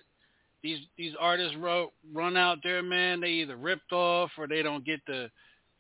these 0.63 0.79
these 0.97 1.15
artists 1.19 1.57
ro- 1.59 1.93
run 2.13 2.37
out 2.37 2.59
there, 2.63 2.83
man. 2.83 3.21
They 3.21 3.29
either 3.29 3.57
ripped 3.57 3.93
off 3.93 4.31
or 4.39 4.47
they 4.47 4.63
don't 4.63 4.85
get 4.85 5.01
the 5.07 5.31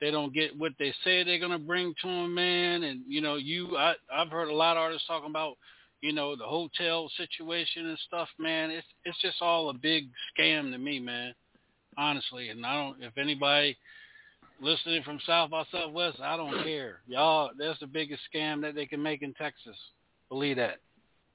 they 0.00 0.10
don't 0.10 0.34
get 0.34 0.58
what 0.58 0.72
they 0.78 0.92
say 1.04 1.22
they're 1.22 1.38
gonna 1.38 1.58
bring 1.58 1.94
to 2.02 2.08
them, 2.08 2.34
man. 2.34 2.82
And 2.82 3.02
you 3.06 3.20
know, 3.20 3.36
you 3.36 3.76
I 3.76 3.94
I've 4.12 4.30
heard 4.30 4.48
a 4.48 4.54
lot 4.54 4.76
of 4.76 4.82
artists 4.82 5.06
talking 5.06 5.30
about 5.30 5.56
you 6.04 6.12
know 6.12 6.36
the 6.36 6.44
hotel 6.44 7.10
situation 7.16 7.86
and 7.86 7.98
stuff, 8.06 8.28
man. 8.38 8.70
It's 8.70 8.86
it's 9.06 9.20
just 9.22 9.40
all 9.40 9.70
a 9.70 9.74
big 9.74 10.08
scam 10.38 10.70
to 10.70 10.76
me, 10.76 11.00
man. 11.00 11.32
Honestly, 11.96 12.50
and 12.50 12.64
I 12.66 12.74
don't 12.74 13.02
if 13.02 13.16
anybody 13.16 13.74
listening 14.60 15.02
from 15.02 15.18
South 15.26 15.50
by 15.50 15.64
Southwest, 15.72 16.20
I 16.22 16.36
don't 16.36 16.62
care. 16.62 17.00
Y'all, 17.06 17.52
that's 17.58 17.80
the 17.80 17.86
biggest 17.86 18.20
scam 18.32 18.60
that 18.60 18.74
they 18.74 18.84
can 18.84 19.02
make 19.02 19.22
in 19.22 19.32
Texas. 19.32 19.76
Believe 20.28 20.56
that. 20.56 20.76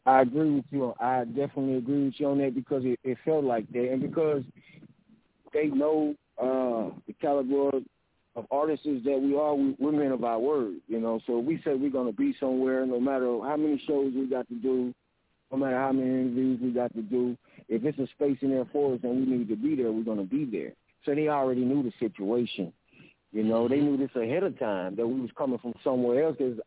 I 0.06 0.22
agree 0.22 0.52
with 0.52 0.66
you. 0.70 0.94
I 1.00 1.26
definitely 1.26 1.78
agree 1.78 2.06
with 2.06 2.14
you 2.18 2.28
on 2.28 2.38
that 2.38 2.54
because 2.54 2.84
it, 2.86 3.00
it 3.04 3.18
felt 3.26 3.46
like 3.46 3.68
that, 3.72 3.92
and 3.92 4.02
because 4.04 4.44
they 5.52 5.66
know 5.66 6.14
uh, 6.40 6.94
the 7.08 7.14
caliber 7.20 7.72
of 8.40 8.48
artists 8.52 8.86
that 8.86 9.20
we 9.22 9.36
are. 9.36 9.54
We, 9.54 9.76
we're 9.80 9.92
men 9.92 10.12
of 10.12 10.24
our 10.24 10.40
word, 10.40 10.76
you 10.88 11.00
know. 11.00 11.20
So 11.28 11.40
we 11.40 11.58
say 11.64 11.76
we're 11.76 11.92
going 11.92 12.12
to 12.12 12.18
be 12.18 12.36
somewhere, 12.40 12.86
no 12.86 13.00
matter 13.00 13.40
how 13.44 13.58
many 13.58 13.82
shows 13.86 14.14
we 14.16 14.28
got 14.28 14.48
to 14.48 14.56
do, 14.56 14.94
no 15.52 15.58
matter 15.58 15.78
how 15.78 15.92
many 15.92 16.10
interviews 16.10 16.60
we 16.62 16.72
got 16.72 16.94
to 16.96 17.02
do, 17.02 17.38
if 17.68 17.84
it's 17.84 18.00
a 18.00 18.08
space 18.16 18.38
in 18.42 18.52
there 18.52 18.68
for 18.72 18.94
us 18.94 19.00
and 19.04 19.28
we 19.28 19.38
need 19.38 19.50
to 19.50 19.56
be 19.56 19.76
there, 19.76 19.92
we're 19.92 20.04
going 20.04 20.18
to 20.18 20.24
be 20.24 20.46
there. 20.46 20.74
So 21.06 21.14
they 21.14 21.28
already 21.28 21.62
knew 21.62 21.84
the 21.84 21.94
situation. 22.00 22.72
You 23.32 23.44
know, 23.44 23.68
they 23.68 23.80
knew 23.80 23.98
this 23.98 24.10
ahead 24.16 24.44
of 24.44 24.58
time 24.58 24.96
that 24.96 25.08
we 25.08 25.22
was 25.22 25.30
coming 25.38 25.60
from 25.60 25.74
somewhere 25.84 26.26
else 26.26 26.38
because 26.38 26.60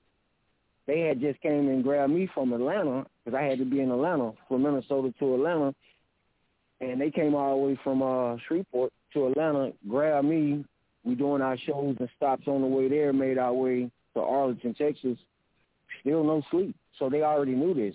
they 0.87 1.01
had 1.01 1.21
just 1.21 1.41
came 1.41 1.69
and 1.69 1.83
grabbed 1.83 2.13
me 2.13 2.29
from 2.33 2.53
Atlanta 2.53 3.07
because 3.25 3.37
I 3.37 3.43
had 3.43 3.59
to 3.59 3.65
be 3.65 3.81
in 3.81 3.91
Atlanta 3.91 4.33
from 4.49 4.63
Minnesota 4.63 5.13
to 5.19 5.35
Atlanta, 5.35 5.75
and 6.81 7.01
they 7.01 7.11
came 7.11 7.35
all 7.35 7.57
the 7.57 7.67
way 7.67 7.81
from 7.83 8.03
uh 8.03 8.37
Shreveport 8.47 8.93
to 9.15 9.27
Atlanta, 9.27 9.73
grabbed 9.89 10.27
me, 10.27 10.65
we 11.05 11.15
doing 11.15 11.43
our 11.43 11.59
shows 11.59 11.97
and 11.99 12.09
stops 12.17 12.47
on 12.47 12.61
the 12.61 12.67
way 12.67 12.89
there, 12.89 13.13
made 13.13 13.39
our 13.39 13.53
way 13.53 13.91
to 14.15 14.21
Arlington, 14.21 14.75
Texas. 14.75 15.19
Still 16.01 16.25
no 16.25 16.43
sleep. 16.51 16.75
So 16.99 17.09
they 17.09 17.23
already 17.23 17.53
knew 17.53 17.75
this 17.75 17.95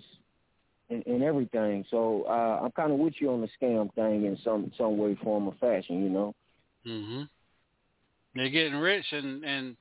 and, 0.90 1.06
and 1.06 1.24
everything. 1.24 1.86
So 1.90 2.24
uh, 2.28 2.62
I'm 2.64 2.72
kind 2.72 2.92
of 2.92 3.00
with 3.00 3.14
you 3.20 3.32
on 3.32 3.42
the 3.42 3.50
scam 3.60 3.94
thing 3.94 4.26
in 4.26 4.38
some 4.44 4.72
some 4.78 4.98
way, 4.98 5.18
form, 5.24 5.48
or 5.48 5.56
fashion. 5.60 6.04
You 6.04 6.10
know. 6.10 6.36
Mhm. 6.86 7.30
They're 8.36 8.50
getting 8.50 8.76
rich, 8.76 9.06
and 9.12 9.44
and 9.44 9.78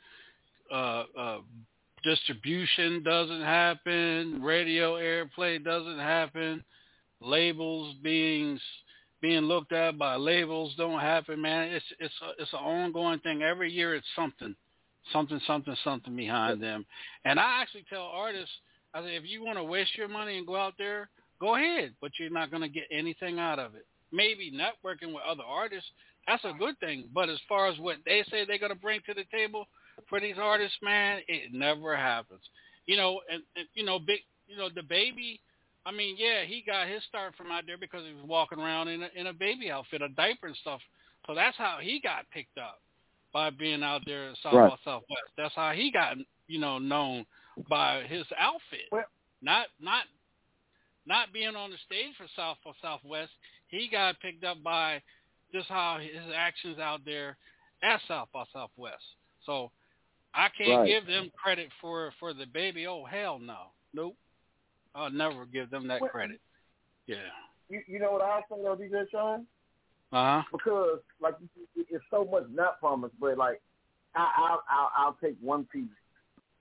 uh, 0.73 1.05
uh, 1.19 1.39
distribution 2.05 3.03
doesn't 3.03 3.43
happen, 3.43 4.43
radio 4.43 4.95
airplay 4.95 5.63
doesn't 5.63 5.99
happen, 5.99 6.65
labels 7.21 7.95
being 8.03 8.59
being 9.27 9.43
looked 9.43 9.73
at 9.73 9.99
by 9.99 10.15
labels 10.15 10.73
don't 10.77 11.01
happen, 11.01 11.43
man. 11.43 11.69
It's 11.73 11.85
it's 11.99 12.15
a, 12.23 12.43
it's 12.43 12.53
an 12.53 12.61
ongoing 12.61 13.19
thing. 13.21 13.43
Every 13.43 13.73
year, 13.73 13.97
it's 13.97 14.07
something, 14.15 14.55
something, 15.13 15.41
something, 15.49 15.75
something 15.83 16.15
behind 16.15 16.63
them. 16.63 16.87
And 17.25 17.41
I 17.41 17.61
actually 17.61 17.87
tell 17.91 18.05
artists, 18.05 18.53
I 18.95 19.03
say, 19.03 19.17
if 19.17 19.25
you 19.27 19.45
want 19.45 19.59
to 19.59 19.65
waste 19.65 19.97
your 19.97 20.07
money 20.07 20.39
and 20.39 20.47
go 20.47 20.55
out 20.55 20.75
there, 20.79 21.09
go 21.41 21.57
ahead, 21.57 21.95
but 22.01 22.13
you're 22.21 22.31
not 22.31 22.53
going 22.53 22.63
to 22.63 22.69
get 22.69 22.85
anything 22.93 23.41
out 23.41 23.59
of 23.59 23.75
it. 23.75 23.85
Maybe 24.13 24.53
networking 24.53 25.13
with 25.13 25.25
other 25.29 25.43
artists, 25.43 25.91
that's 26.29 26.45
a 26.45 26.55
good 26.57 26.79
thing. 26.79 27.09
But 27.13 27.29
as 27.29 27.41
far 27.49 27.67
as 27.67 27.77
what 27.81 27.97
they 28.05 28.23
say 28.31 28.45
they're 28.47 28.61
going 28.61 28.73
to 28.73 28.79
bring 28.79 29.01
to 29.07 29.15
the 29.15 29.25
table 29.37 29.67
for 30.09 30.21
these 30.21 30.37
artists, 30.41 30.79
man, 30.83 31.19
it 31.27 31.53
never 31.53 31.97
happens. 31.97 32.43
You 32.87 32.97
know, 32.97 33.23
and, 33.29 33.43
and 33.57 33.67
you 33.75 33.85
know, 33.85 33.99
big, 33.99 34.21
you 34.47 34.57
know, 34.57 34.69
the 34.73 34.85
baby. 34.85 35.41
I 35.87 35.93
mean, 35.93 36.17
yeah, 36.19 36.43
he 36.45 36.65
got 36.67 36.89
his 36.89 37.03
start 37.09 37.35
from 37.37 37.53
out 37.53 37.63
there 37.65 37.79
because 37.79 38.03
he 38.05 38.13
was 38.13 38.25
walking 38.27 38.59
around 38.59 38.89
in 38.89 39.05
a, 39.05 39.09
in 39.15 39.29
a 39.29 39.33
baby 39.33 39.71
outfit, 39.71 40.03
a 40.03 40.09
diaper 40.09 40.49
and 40.49 40.57
stuff. 40.57 40.81
So 41.27 41.35
that's 41.35 41.57
how 41.57 41.79
he 41.81 42.01
got 42.01 42.29
picked 42.33 42.59
up 42.59 42.81
by 43.33 43.51
being 43.51 43.85
out 43.85 44.03
there 44.05 44.29
in 44.29 44.35
South 44.43 44.55
Right. 44.55 44.69
by 44.71 44.77
Southwest. 44.85 45.31
That's 45.37 45.55
how 45.55 45.71
he 45.73 45.93
got, 45.93 46.17
you 46.49 46.59
know, 46.59 46.79
known 46.79 47.25
by 47.71 48.03
his 48.09 48.25
outfit. 48.37 48.89
not 49.43 49.69
not 49.81 50.05
not 51.07 51.33
being 51.33 51.55
on 51.55 51.71
the 51.71 51.77
stage 51.87 52.17
for 52.17 52.27
South 52.35 52.57
by 52.65 52.73
Southwest. 52.83 53.31
He 53.69 53.89
got 53.89 54.19
picked 54.21 54.43
up 54.45 54.63
by 54.63 55.01
just 55.53 55.69
how 55.69 55.99
his 56.01 56.33
actions 56.35 56.79
out 56.79 57.01
there 57.05 57.37
at 57.83 58.01
South 58.09 58.29
by 58.33 58.45
Southwest. 58.53 59.05
So 59.45 59.71
I 60.35 60.49
can't 60.49 60.81
Right. 60.81 60.87
give 60.87 61.07
them 61.07 61.31
credit 61.31 61.71
for 61.81 62.11
for 62.19 62.33
the 62.35 62.47
baby. 62.47 62.87
Oh 62.87 63.05
hell 63.05 63.39
no, 63.39 63.73
nope. 63.93 64.17
I'll 64.97 65.11
never 65.11 65.45
give 65.47 65.71
them 65.71 65.87
that 65.89 66.01
Well- 66.01 66.11
credit. 66.11 66.41
Yeah. 67.07 67.17
You, 67.69 67.83
you 67.87 67.99
know 67.99 68.13
what 68.13 68.23
I 68.23 68.41
say 68.49 68.57
though, 68.63 68.77
DJ 68.77 69.11
Sean? 69.11 69.47
Uh 70.13 70.41
huh. 70.41 70.43
Because 70.53 71.01
like 71.21 71.35
it's 71.77 72.05
so 72.11 72.25
much 72.25 72.45
not 72.51 72.81
promised, 72.81 73.15
but 73.21 73.37
like 73.37 73.61
I, 74.15 74.33
I'll, 74.37 74.63
I'll 74.71 74.91
I'll 74.97 75.17
take 75.23 75.37
one 75.41 75.65
piece, 75.73 75.85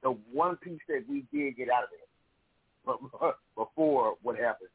the 0.04 0.10
one 0.34 0.58
piece 0.58 0.80
that 0.88 1.04
we 1.10 1.24
did 1.32 1.56
get 1.58 1.70
out 1.70 1.84
of 1.84 1.90
it, 1.94 3.36
before 3.56 4.16
what 4.24 4.36
happened, 4.38 4.70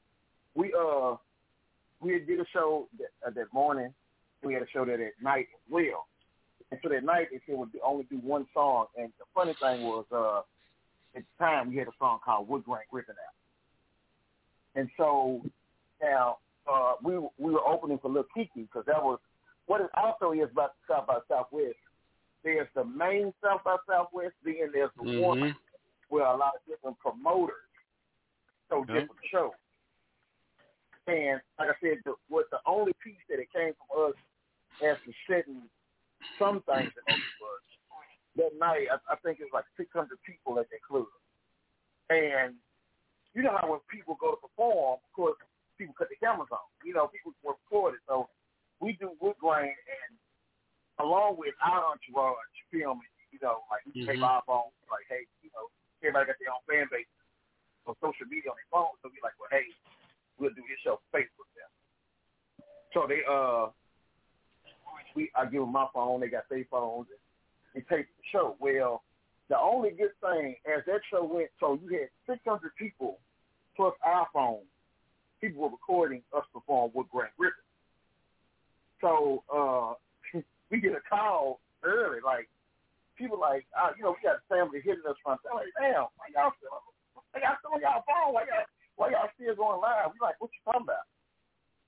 we 0.55 0.73
uh 0.73 1.17
we 2.01 2.19
did 2.21 2.41
a 2.41 2.47
show 2.53 2.89
that, 2.99 3.09
uh, 3.27 3.31
that 3.35 3.53
morning. 3.53 3.93
We 4.43 4.55
had 4.55 4.63
a 4.63 4.71
show 4.73 4.85
that 4.87 4.95
at 5.01 5.21
night 5.23 5.49
as 5.55 5.71
well. 5.71 6.07
And 6.71 6.81
so 6.83 6.89
that 6.89 7.05
night 7.05 7.29
they 7.31 7.41
said 7.47 7.59
we'd 7.59 7.69
only 7.85 8.05
do 8.05 8.17
one 8.19 8.47
song. 8.55 8.87
And 8.97 9.13
the 9.19 9.25
funny 9.35 9.55
thing 9.61 9.83
was, 9.83 10.07
uh, 10.11 10.39
at 11.19 11.25
the 11.25 11.45
time 11.45 11.69
we 11.71 11.77
had 11.77 11.89
a 11.89 11.93
song 11.99 12.21
called 12.25 12.49
Wood 12.49 12.65
Grain 12.65 12.81
Ripping 12.91 13.17
Out. 13.17 13.35
And 14.75 14.89
so 14.97 15.43
now 16.01 16.39
uh, 16.71 16.95
we 17.03 17.19
we 17.39 17.53
were 17.53 17.67
opening 17.67 17.99
for 17.99 18.11
Lil 18.11 18.25
Keke 18.37 18.49
because 18.55 18.85
that 18.87 19.03
was 19.03 19.19
what 19.67 19.81
it 19.81 19.91
also 19.97 20.33
is 20.33 20.49
about 20.53 20.73
South 20.89 21.07
by 21.07 21.19
Southwest. 21.29 21.77
There's 22.43 22.69
the 22.75 22.85
main 22.85 23.33
South 23.43 23.63
by 23.65 23.77
Southwest, 23.89 24.35
then 24.45 24.71
there's 24.73 24.91
the 24.97 25.03
one 25.03 25.39
Mhm. 25.39 25.57
where 26.09 26.27
a 26.27 26.37
lot 26.37 26.55
of 26.57 26.65
different 26.67 26.99
promoters 26.99 27.57
show 28.69 28.79
Okay. 28.83 29.01
different 29.01 29.21
shows. 29.31 29.53
And 31.07 31.41
like 31.59 31.71
I 31.71 31.75
said, 31.81 31.99
the, 32.05 32.15
what 32.29 32.49
the 32.51 32.61
only 32.67 32.93
piece 33.03 33.21
that 33.29 33.39
it 33.41 33.53
came 33.53 33.75
from 33.75 34.11
us 34.11 34.17
as 34.81 34.97
to 35.05 35.13
setting 35.29 35.69
some 36.39 36.63
things 36.63 36.93
in 37.09 37.23
was 37.41 37.61
that 38.37 38.55
night. 38.59 38.87
I, 38.91 39.13
I 39.13 39.17
think 39.17 39.41
it 39.41 39.45
was 39.45 39.53
like 39.53 39.65
600 39.77 40.09
people 40.25 40.59
at 40.59 40.71
that 40.71 40.83
club, 40.83 41.07
and 42.09 42.55
you 43.35 43.43
know 43.43 43.55
how 43.55 43.71
when 43.71 43.81
people 43.91 44.17
go 44.21 44.35
to 44.35 44.41
perform, 44.43 44.99
of 44.99 45.13
course, 45.15 45.39
people 45.79 45.95
cut 45.97 46.09
the 46.11 46.19
cameras 46.19 46.51
on. 46.51 46.65
You 46.85 46.95
know, 46.95 47.09
people 47.09 47.33
were 47.43 47.55
recorded, 47.55 48.01
so 48.07 48.29
we 48.81 48.95
do 48.99 49.15
wood 49.21 49.39
grain 49.39 49.71
and 49.71 50.13
along 50.99 51.37
with 51.39 51.55
our 51.63 51.95
entourage 51.95 52.59
filming. 52.71 53.07
You 53.31 53.39
know, 53.41 53.63
like 53.71 53.87
we 53.87 54.05
take 54.05 54.19
Mhm. 54.19 54.27
our 54.27 54.43
phones, 54.43 54.75
like 54.91 55.07
hey, 55.09 55.27
you 55.43 55.51
know, 55.55 55.71
everybody 56.03 56.27
got 56.27 56.39
their 56.43 56.51
own 56.51 56.63
fan 56.67 56.89
base 56.91 57.07
on 57.87 57.95
social 58.03 58.27
media 58.27 58.51
on 58.51 58.57
their 58.57 58.71
phones, 58.71 58.99
so 59.01 59.09
we 59.09 59.21
like, 59.23 59.39
well, 59.39 59.49
hey, 59.51 59.71
we'll 60.39 60.51
do 60.51 60.63
this 60.67 60.81
show 60.83 61.01
Facebook 61.15 61.47
now. 61.55 61.71
So 62.93 63.07
they 63.07 63.23
uh, 63.25 63.71
we 65.15 65.31
I 65.37 65.47
give 65.47 65.63
them 65.63 65.73
my 65.73 65.87
phone, 65.95 66.21
they 66.21 66.29
got 66.29 66.49
their 66.49 66.65
phones, 66.71 67.07
and, 67.11 67.21
and 67.79 67.89
tape 67.89 68.09
the 68.17 68.25
show. 68.33 68.57
Well, 68.59 69.05
the 69.51 69.59
only 69.59 69.91
good 69.91 70.15
thing 70.23 70.55
as 70.65 70.87
that 70.87 71.03
show 71.11 71.27
went, 71.27 71.51
so 71.59 71.77
you 71.83 71.99
had 71.99 72.39
600 72.39 72.71
people 72.79 73.19
plus 73.77 73.93
our 74.07 74.29
phone. 74.33 74.63
People 75.43 75.63
were 75.63 75.75
recording 75.75 76.23
us 76.31 76.45
perform 76.55 76.93
with 76.95 77.11
Grant 77.11 77.35
Griffin. 77.37 77.67
So 79.03 79.43
uh, 79.51 79.99
we 80.71 80.81
get 80.81 80.95
a 80.95 81.03
call 81.03 81.59
early, 81.83 82.23
like 82.25 82.49
people 83.19 83.43
like, 83.43 83.67
uh, 83.75 83.91
you 83.99 84.05
know, 84.07 84.15
we 84.15 84.23
got 84.23 84.39
a 84.39 84.47
family 84.47 84.79
hitting 84.87 85.03
us 85.03 85.19
from. 85.19 85.37
I'm 85.51 85.59
like, 85.59 85.75
damn, 85.75 86.07
why 86.15 86.31
y'all 86.31 86.55
still, 86.55 86.71
why 87.35 87.43
y'all 87.43 87.59
still 87.59 87.75
on 87.75 87.83
y'all 87.83 88.07
phone? 88.07 88.31
Why 88.31 88.47
y'all, 88.47 88.71
why 88.95 89.11
y'all 89.11 89.35
still 89.35 89.59
going 89.59 89.83
live? 89.83 90.15
We 90.15 90.23
like, 90.23 90.39
what 90.39 90.55
you 90.55 90.63
talking 90.63 90.87
about? 90.87 91.11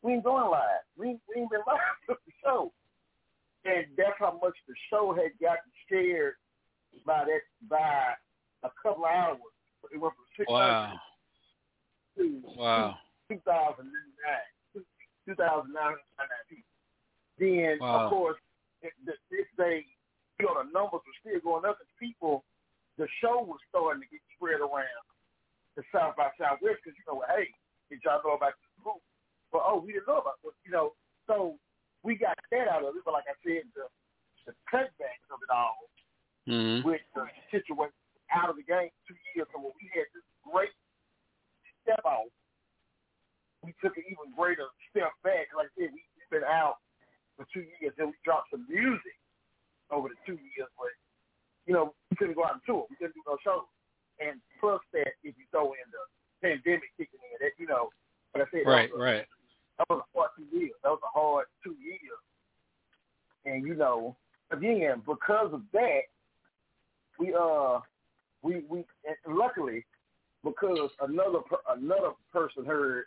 We 0.02 0.18
ain't 0.18 0.26
going 0.26 0.50
live. 0.50 0.82
We 0.98 1.14
ain't, 1.14 1.22
we 1.30 1.46
ain't 1.46 1.52
been 1.54 1.62
live 1.62 1.78
with 2.10 2.18
the 2.26 2.34
show. 2.42 2.74
And 3.62 3.86
that's 3.94 4.18
how 4.18 4.34
much 4.42 4.58
the 4.66 4.74
show 4.90 5.14
had 5.14 5.30
gotten 5.38 5.70
scared 5.86 6.41
by 7.04 7.24
that 7.24 7.42
by 7.68 8.14
a 8.62 8.70
couple 8.82 9.04
of 9.04 9.10
hours. 9.10 9.40
It 9.92 9.98
went 9.98 10.14
from 10.14 10.26
six 10.36 10.48
Wow. 10.48 11.00
to 12.16 12.42
Wow. 12.56 12.98
2009, 13.28 14.84
2,999 15.26 16.44
people. 16.48 16.70
Then, 17.38 17.78
Wow. 17.78 18.04
of 18.04 18.10
course, 18.10 18.38
it, 18.82 18.92
the, 19.04 19.16
this 19.30 19.46
day, 19.56 19.86
you 20.38 20.46
know, 20.46 20.62
the 20.62 20.70
numbers 20.70 21.02
were 21.06 21.18
still 21.20 21.40
going 21.40 21.64
up. 21.64 21.80
And 21.80 21.88
people, 21.98 22.44
the 22.96 23.08
show 23.20 23.42
was 23.42 23.60
starting 23.68 24.02
to 24.02 24.08
get 24.08 24.20
spread 24.36 24.60
around 24.60 25.04
the 25.76 25.82
South 25.92 26.16
by 26.16 26.30
Southwest 26.38 26.82
because, 26.84 26.96
you 26.98 27.04
know, 27.08 27.22
hey, 27.34 27.48
did 27.90 28.00
y'all 28.04 28.22
know 28.24 28.36
about 28.36 28.54
this 28.60 28.72
group? 28.82 29.00
Well, 29.52 29.64
oh, 29.66 29.80
we 29.80 29.92
didn't 29.92 30.08
know 30.08 30.18
about 30.18 30.40
it. 30.44 30.54
You 30.64 30.72
know, 30.72 30.94
so 31.26 31.58
we 32.02 32.16
got 32.16 32.36
that 32.50 32.68
out 32.68 32.84
of 32.84 32.96
it. 32.96 33.04
But 33.04 33.14
like 33.14 33.28
I 33.28 33.36
said, 33.44 33.64
the, 33.74 33.88
the 34.46 34.54
cutbacks 34.68 35.28
of 35.30 35.40
it 35.42 35.50
all 35.52 35.88
Mhm. 36.48 36.82
with 36.84 37.00
the 37.14 37.28
situation 37.50 37.94
out 38.30 38.50
of 38.50 38.56
the 38.56 38.62
game 38.64 38.90
two 39.06 39.14
years 39.34 39.46
ago 39.48 39.60
when 39.60 39.72
we 39.80 39.86
had 39.94 40.06
this 40.14 40.24
great 40.42 40.72
step 41.82 42.00
out, 42.06 42.30
we 43.62 43.72
took 43.80 43.96
an 43.96 44.04
even 44.08 44.32
greater 44.34 44.66
step 44.90 45.12
back. 45.22 45.46
Like 45.54 45.68
I 45.78 45.82
said, 45.86 45.92
we, 45.92 46.02
we've 46.16 46.30
been 46.30 46.44
out 46.44 46.78
for 47.36 47.46
two 47.52 47.64
years 47.80 47.94
and 47.98 48.08
we 48.08 48.14
dropped 48.24 48.50
some 48.50 48.66
music 48.68 49.16
over 49.90 50.08
the 50.08 50.16
two 50.26 50.38
years, 50.56 50.68
but 50.78 50.90
you 51.66 51.72
know, 51.74 51.94
we 52.10 52.16
couldn't 52.16 52.34
go 52.34 52.44
out 52.44 52.54
and 52.54 52.62
tour. 52.66 52.86
We 52.90 52.96
couldn't 52.96 53.14
do 53.14 53.22
no 53.26 53.36
shows. 53.44 53.66
And 54.18 54.40
plus 54.58 54.80
that 54.92 55.14
if 55.22 55.36
you 55.38 55.44
throw 55.52 55.72
in 55.74 55.86
the 55.94 56.02
pandemic 56.42 56.90
kicking 56.96 57.20
in, 57.30 57.38
that 57.40 57.52
you 57.58 57.66
know, 57.66 57.90
like 58.34 58.48
I 58.48 58.50
said, 58.50 58.66
Right. 58.66 58.90
that 58.90 58.96
was 58.96 59.00
a, 59.00 59.04
Right. 59.04 59.28
that 59.78 59.88
was 59.88 60.00
a 60.02 60.18
hard 60.18 60.30
two 60.36 60.48
years. 60.58 60.74
That 60.82 60.90
was 60.90 61.00
a 61.04 61.12
hard 61.18 61.46
two 61.62 61.76
years. 61.78 62.18
And 63.44 63.66
you 63.66 63.74
know, 63.74 64.16
again, 64.50 65.00
because 65.06 65.52
of 65.52 65.62
that, 65.72 66.02
we 67.22 67.34
uh 67.34 67.78
we 68.42 68.62
we 68.68 68.84
and 69.06 69.36
luckily 69.36 69.84
because 70.42 70.90
another 71.00 71.38
another 71.70 72.10
person 72.32 72.64
heard 72.64 73.04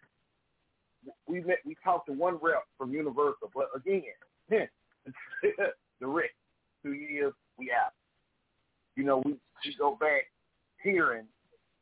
we 1.28 1.41
met 1.41 1.58
we 1.65 1.75
talked 1.84 2.08
to 2.08 2.13
one 2.13 2.38
rep 2.41 2.63
from 2.78 2.91
Universal, 2.93 3.51
but 3.54 3.67
again, 3.75 4.01
the 4.49 6.08
Rick, 6.08 6.32
two 6.82 6.93
years 6.93 7.34
we 7.58 7.71
out. 7.71 7.91
You 8.95 9.04
know, 9.04 9.21
we 9.25 9.34
we 9.65 9.75
go 9.78 9.97
back 9.99 10.23
hearing, 10.82 11.25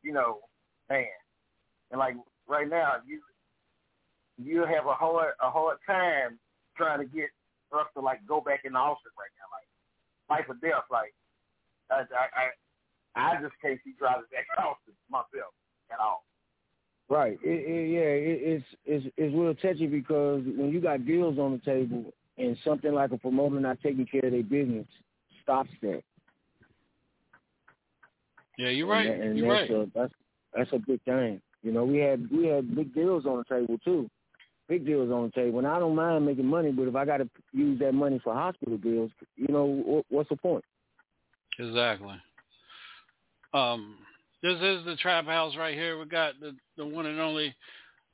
you 0.02 0.14
know, 0.14 0.40
man, 0.90 1.06
and 1.92 2.00
like 2.00 2.16
right 2.48 2.70
now 2.70 2.94
you 3.06 3.22
you 4.44 4.62
have 4.62 4.88
a 4.88 4.94
hard 4.94 5.34
a 5.42 5.50
hard 5.50 5.78
time 5.86 6.40
trying 6.76 7.00
to 7.00 7.06
get 7.06 7.30
us 7.72 7.86
to 7.96 8.02
like 8.02 8.26
go 8.28 8.42
back 8.42 8.62
in 8.66 8.76
Austin 8.76 9.12
right 9.18 9.30
now, 9.38 9.48
like 9.54 10.40
life 10.40 10.50
or 10.50 10.58
death, 10.68 10.84
like 10.92 11.14
I 11.94 12.04
I 13.20 13.22
I, 13.22 13.38
I 13.38 13.42
just 13.42 13.54
can't 13.62 13.80
see 13.84 13.94
driving 13.98 14.24
back 14.32 14.46
to 14.58 14.92
myself 15.10 15.54
at 15.92 16.00
all. 16.00 16.26
Right. 17.10 17.38
It, 17.44 17.50
it, 17.50 17.90
yeah, 17.92 18.00
it, 18.00 18.40
it's 18.44 18.66
it's 18.86 19.14
it's 19.18 19.36
real 19.36 19.54
touchy 19.56 19.88
because 19.88 20.42
when 20.58 20.70
you 20.72 20.82
got 20.82 21.06
deals 21.06 21.38
on 21.38 21.52
the 21.52 21.60
table 21.60 22.12
and 22.38 22.48
and 22.48 22.58
something 22.66 22.92
like 22.92 23.12
a 23.12 23.18
promoter 23.18 23.60
not 23.60 23.78
taking 23.84 24.06
care 24.08 24.26
of 24.26 24.32
their 24.32 24.44
business 24.44 24.88
stops 25.44 25.70
that. 25.82 26.02
Yeah, 28.58 28.70
you're 28.70 28.88
right. 28.88 29.08
that- 29.08 29.20
And, 29.26 29.38
you're 29.38 29.48
that's 29.54 29.70
right. 29.70 29.80
a 29.80 29.92
that's 29.94 30.14
that's 30.56 30.74
a 30.74 30.80
big 30.80 31.02
thing. 31.04 31.42
You 31.62 31.72
know, 31.72 31.86
we 31.86 32.00
had 32.00 32.30
we 32.32 32.48
had 32.48 32.76
big 32.76 32.94
deals 32.94 33.26
on 33.26 33.38
the 33.38 33.56
table 33.56 33.78
too. 33.84 34.10
Big 34.68 34.86
deals 34.86 35.12
on 35.12 35.26
the 35.26 35.32
table. 35.32 35.60
And 35.60 35.68
I 35.68 35.78
don't 35.78 35.96
mind 35.96 36.26
making 36.26 36.46
money, 36.46 36.72
but 36.72 36.88
if 36.88 36.96
I 36.96 37.04
got 37.06 37.18
to 37.18 37.30
use 37.52 37.80
that 37.80 37.94
money 37.94 38.20
for 38.24 38.34
hospital 38.34 38.78
bills, 38.78 39.12
you 39.36 39.50
know, 39.50 39.66
what, 39.66 40.06
what's 40.10 40.30
the 40.30 40.38
point? 40.38 40.64
Exactly. 41.60 42.16
Um, 43.54 43.98
this 44.42 44.56
is 44.56 44.86
the 44.86 44.98
trap 45.02 45.26
house 45.26 45.56
right 45.58 45.76
here. 45.76 46.00
We 46.00 46.06
got 46.06 46.40
the 46.40 46.56
the 46.78 46.86
one 46.86 47.06
and 47.06 47.20
only 47.20 47.56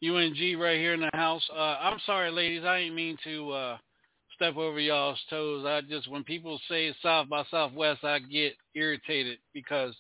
UNG 0.04 0.60
right 0.60 0.78
here 0.78 0.94
in 0.94 1.02
the 1.02 1.10
house. 1.14 1.44
Uh, 1.52 1.78
I'm 1.82 2.00
sorry, 2.06 2.32
ladies. 2.32 2.64
I 2.64 2.80
ain't 2.80 2.96
mean 2.96 3.18
to 3.24 3.52
uh, 3.52 3.78
step 4.36 4.56
over 4.56 4.80
y'all's 4.80 5.20
toes. 5.30 5.66
I 5.66 5.82
just 5.82 6.10
when 6.10 6.24
people 6.24 6.60
say 6.70 6.94
South 7.02 7.30
by 7.30 7.44
Southwest, 7.50 8.04
I 8.04 8.20
get 8.20 8.54
irritated 8.76 9.40
because 9.54 9.96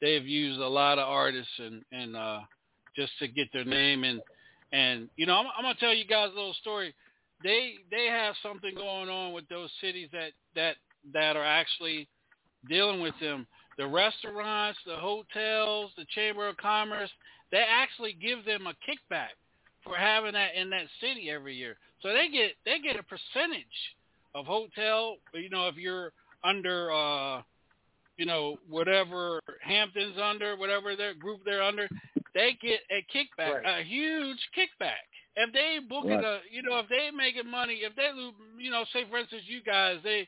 they've 0.00 0.26
used 0.26 0.60
a 0.60 0.68
lot 0.68 0.98
of 0.98 1.08
artists 1.08 1.52
and 1.58 1.82
and 1.92 2.16
uh, 2.16 2.40
just 2.94 3.12
to 3.18 3.28
get 3.28 3.48
their 3.52 3.64
name 3.64 4.04
and 4.04 4.20
and 4.72 5.08
you 5.16 5.26
know 5.26 5.34
I'm, 5.34 5.46
I'm 5.56 5.64
gonna 5.64 5.76
tell 5.80 5.94
you 5.94 6.06
guys 6.06 6.30
a 6.32 6.36
little 6.36 6.54
story. 6.54 6.94
They 7.42 7.74
they 7.90 8.06
have 8.06 8.34
something 8.42 8.74
going 8.74 9.08
on 9.08 9.32
with 9.32 9.48
those 9.48 9.70
cities 9.80 10.08
that 10.12 10.32
that 10.54 10.76
that 11.12 11.36
are 11.36 11.44
actually 11.44 12.08
dealing 12.68 13.00
with 13.00 13.14
them. 13.20 13.46
The 13.78 13.86
restaurants, 13.86 14.78
the 14.86 14.96
hotels, 14.96 15.90
the 15.96 16.06
Chamber 16.14 16.48
of 16.48 16.56
Commerce, 16.56 17.10
they 17.52 17.62
actually 17.68 18.14
give 18.14 18.44
them 18.44 18.66
a 18.66 18.74
kickback 18.88 19.36
for 19.84 19.96
having 19.96 20.32
that 20.32 20.54
in 20.54 20.70
that 20.70 20.86
city 21.00 21.30
every 21.30 21.54
year. 21.54 21.76
So 22.02 22.08
they 22.08 22.28
get 22.28 22.52
they 22.64 22.78
get 22.78 22.98
a 22.98 23.02
percentage 23.02 23.64
of 24.34 24.46
hotel. 24.46 25.16
You 25.34 25.50
know, 25.50 25.68
if 25.68 25.76
you're 25.76 26.12
under, 26.44 26.92
uh, 26.92 27.42
you 28.16 28.26
know, 28.26 28.56
whatever 28.68 29.40
Hamptons 29.62 30.16
under, 30.22 30.56
whatever 30.56 30.96
their 30.96 31.14
group 31.14 31.40
they're 31.44 31.62
under, 31.62 31.88
they 32.34 32.56
get 32.60 32.80
a 32.90 33.04
kickback, 33.14 33.64
a 33.64 33.82
huge 33.82 34.38
kickback. 34.56 35.04
If 35.36 35.52
they 35.52 35.78
book 35.86 36.06
Right. 36.06 36.24
a, 36.24 36.40
you 36.50 36.62
know, 36.62 36.78
if 36.78 36.88
they 36.88 37.10
making 37.10 37.50
money, 37.50 37.82
if 37.82 37.94
they, 37.94 38.10
lose, 38.14 38.34
you 38.58 38.70
know, 38.70 38.84
say 38.92 39.04
for 39.08 39.18
instance, 39.18 39.42
you 39.46 39.62
guys, 39.62 39.98
they 40.02 40.26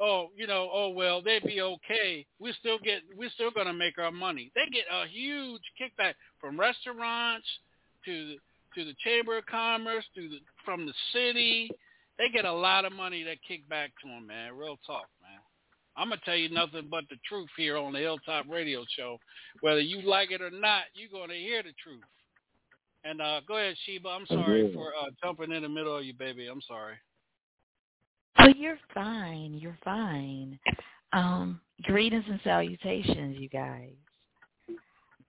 oh, 0.00 0.28
you 0.36 0.46
know, 0.46 0.68
oh 0.72 0.90
well, 0.90 1.22
they'd 1.22 1.44
be 1.44 1.60
okay. 1.60 2.26
We 2.38 2.52
still 2.58 2.78
get, 2.78 3.02
we're 3.16 3.30
still 3.30 3.50
gonna 3.50 3.72
make 3.72 3.98
our 3.98 4.12
money. 4.12 4.50
They 4.54 4.66
get 4.72 4.84
a 4.92 5.06
huge 5.06 5.62
kickback 5.80 6.14
from 6.40 6.58
restaurants 6.58 7.46
to 8.04 8.36
to 8.74 8.84
the 8.84 8.94
Chamber 9.04 9.38
of 9.38 9.46
Commerce, 9.46 10.04
to 10.14 10.28
the 10.28 10.38
from 10.64 10.86
the 10.86 10.94
city. 11.12 11.70
They 12.18 12.28
get 12.28 12.44
a 12.44 12.52
lot 12.52 12.84
of 12.84 12.92
money 12.92 13.24
that 13.24 13.38
kick 13.46 13.68
back 13.68 13.90
to 14.02 14.08
them, 14.08 14.26
man. 14.26 14.56
Real 14.56 14.78
talk, 14.86 15.08
man. 15.22 15.40
I'm 15.96 16.08
gonna 16.08 16.20
tell 16.24 16.36
you 16.36 16.48
nothing 16.48 16.88
but 16.90 17.04
the 17.08 17.16
truth 17.28 17.48
here 17.56 17.76
on 17.76 17.92
the 17.92 18.00
Hilltop 18.00 18.46
Radio 18.48 18.84
Show. 18.96 19.18
Whether 19.60 19.80
you 19.80 20.02
like 20.02 20.30
it 20.32 20.42
or 20.42 20.50
not, 20.50 20.84
you're 20.94 21.08
gonna 21.08 21.34
hear 21.34 21.62
the 21.62 21.72
truth. 21.82 22.02
And 23.04 23.20
uh, 23.20 23.40
go 23.46 23.58
ahead, 23.58 23.76
Sheba. 23.84 24.08
I'm 24.08 24.26
sorry 24.26 24.72
for 24.72 24.88
uh, 24.88 25.10
jumping 25.22 25.52
in 25.52 25.62
the 25.62 25.68
middle 25.68 25.96
of 25.96 26.04
you, 26.04 26.14
baby. 26.14 26.48
I'm 26.48 26.62
sorry. 26.62 26.94
Oh, 28.38 28.48
you're 28.56 28.78
fine. 28.92 29.54
You're 29.54 29.78
fine. 29.84 30.58
Um, 31.12 31.60
greetings 31.82 32.24
and 32.28 32.40
salutations, 32.42 33.36
you 33.38 33.48
guys. 33.48 33.92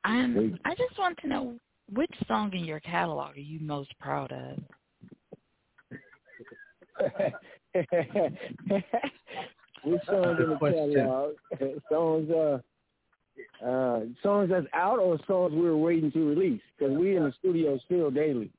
I'm. 0.03 0.59
I 0.65 0.75
just 0.75 0.97
want 0.97 1.17
to 1.19 1.27
know 1.27 1.55
which 1.93 2.11
song 2.27 2.53
in 2.53 2.65
your 2.65 2.79
catalog 2.79 3.35
are 3.35 3.39
you 3.39 3.59
most 3.59 3.93
proud 3.99 4.31
of? 4.31 4.59
Which 9.83 10.01
songs 10.05 10.39
in 10.39 10.49
the 10.49 10.57
catalog? 10.59 11.33
songs, 11.91 12.29
uh, 12.31 12.59
uh, 13.65 13.99
songs 14.23 14.49
that's 14.49 14.65
out 14.73 14.99
or 14.99 15.19
songs 15.27 15.53
we're 15.53 15.75
waiting 15.77 16.11
to 16.13 16.29
release? 16.29 16.61
Because 16.77 16.97
we 16.97 17.17
in 17.17 17.23
the 17.23 17.33
studio 17.39 17.77
still 17.85 18.09
daily. 18.09 18.49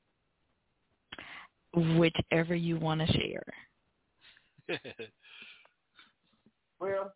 Whichever 1.75 2.55
you 2.55 2.77
want 2.77 3.01
to 3.01 3.07
share. 3.13 3.43
Well, 6.79 7.11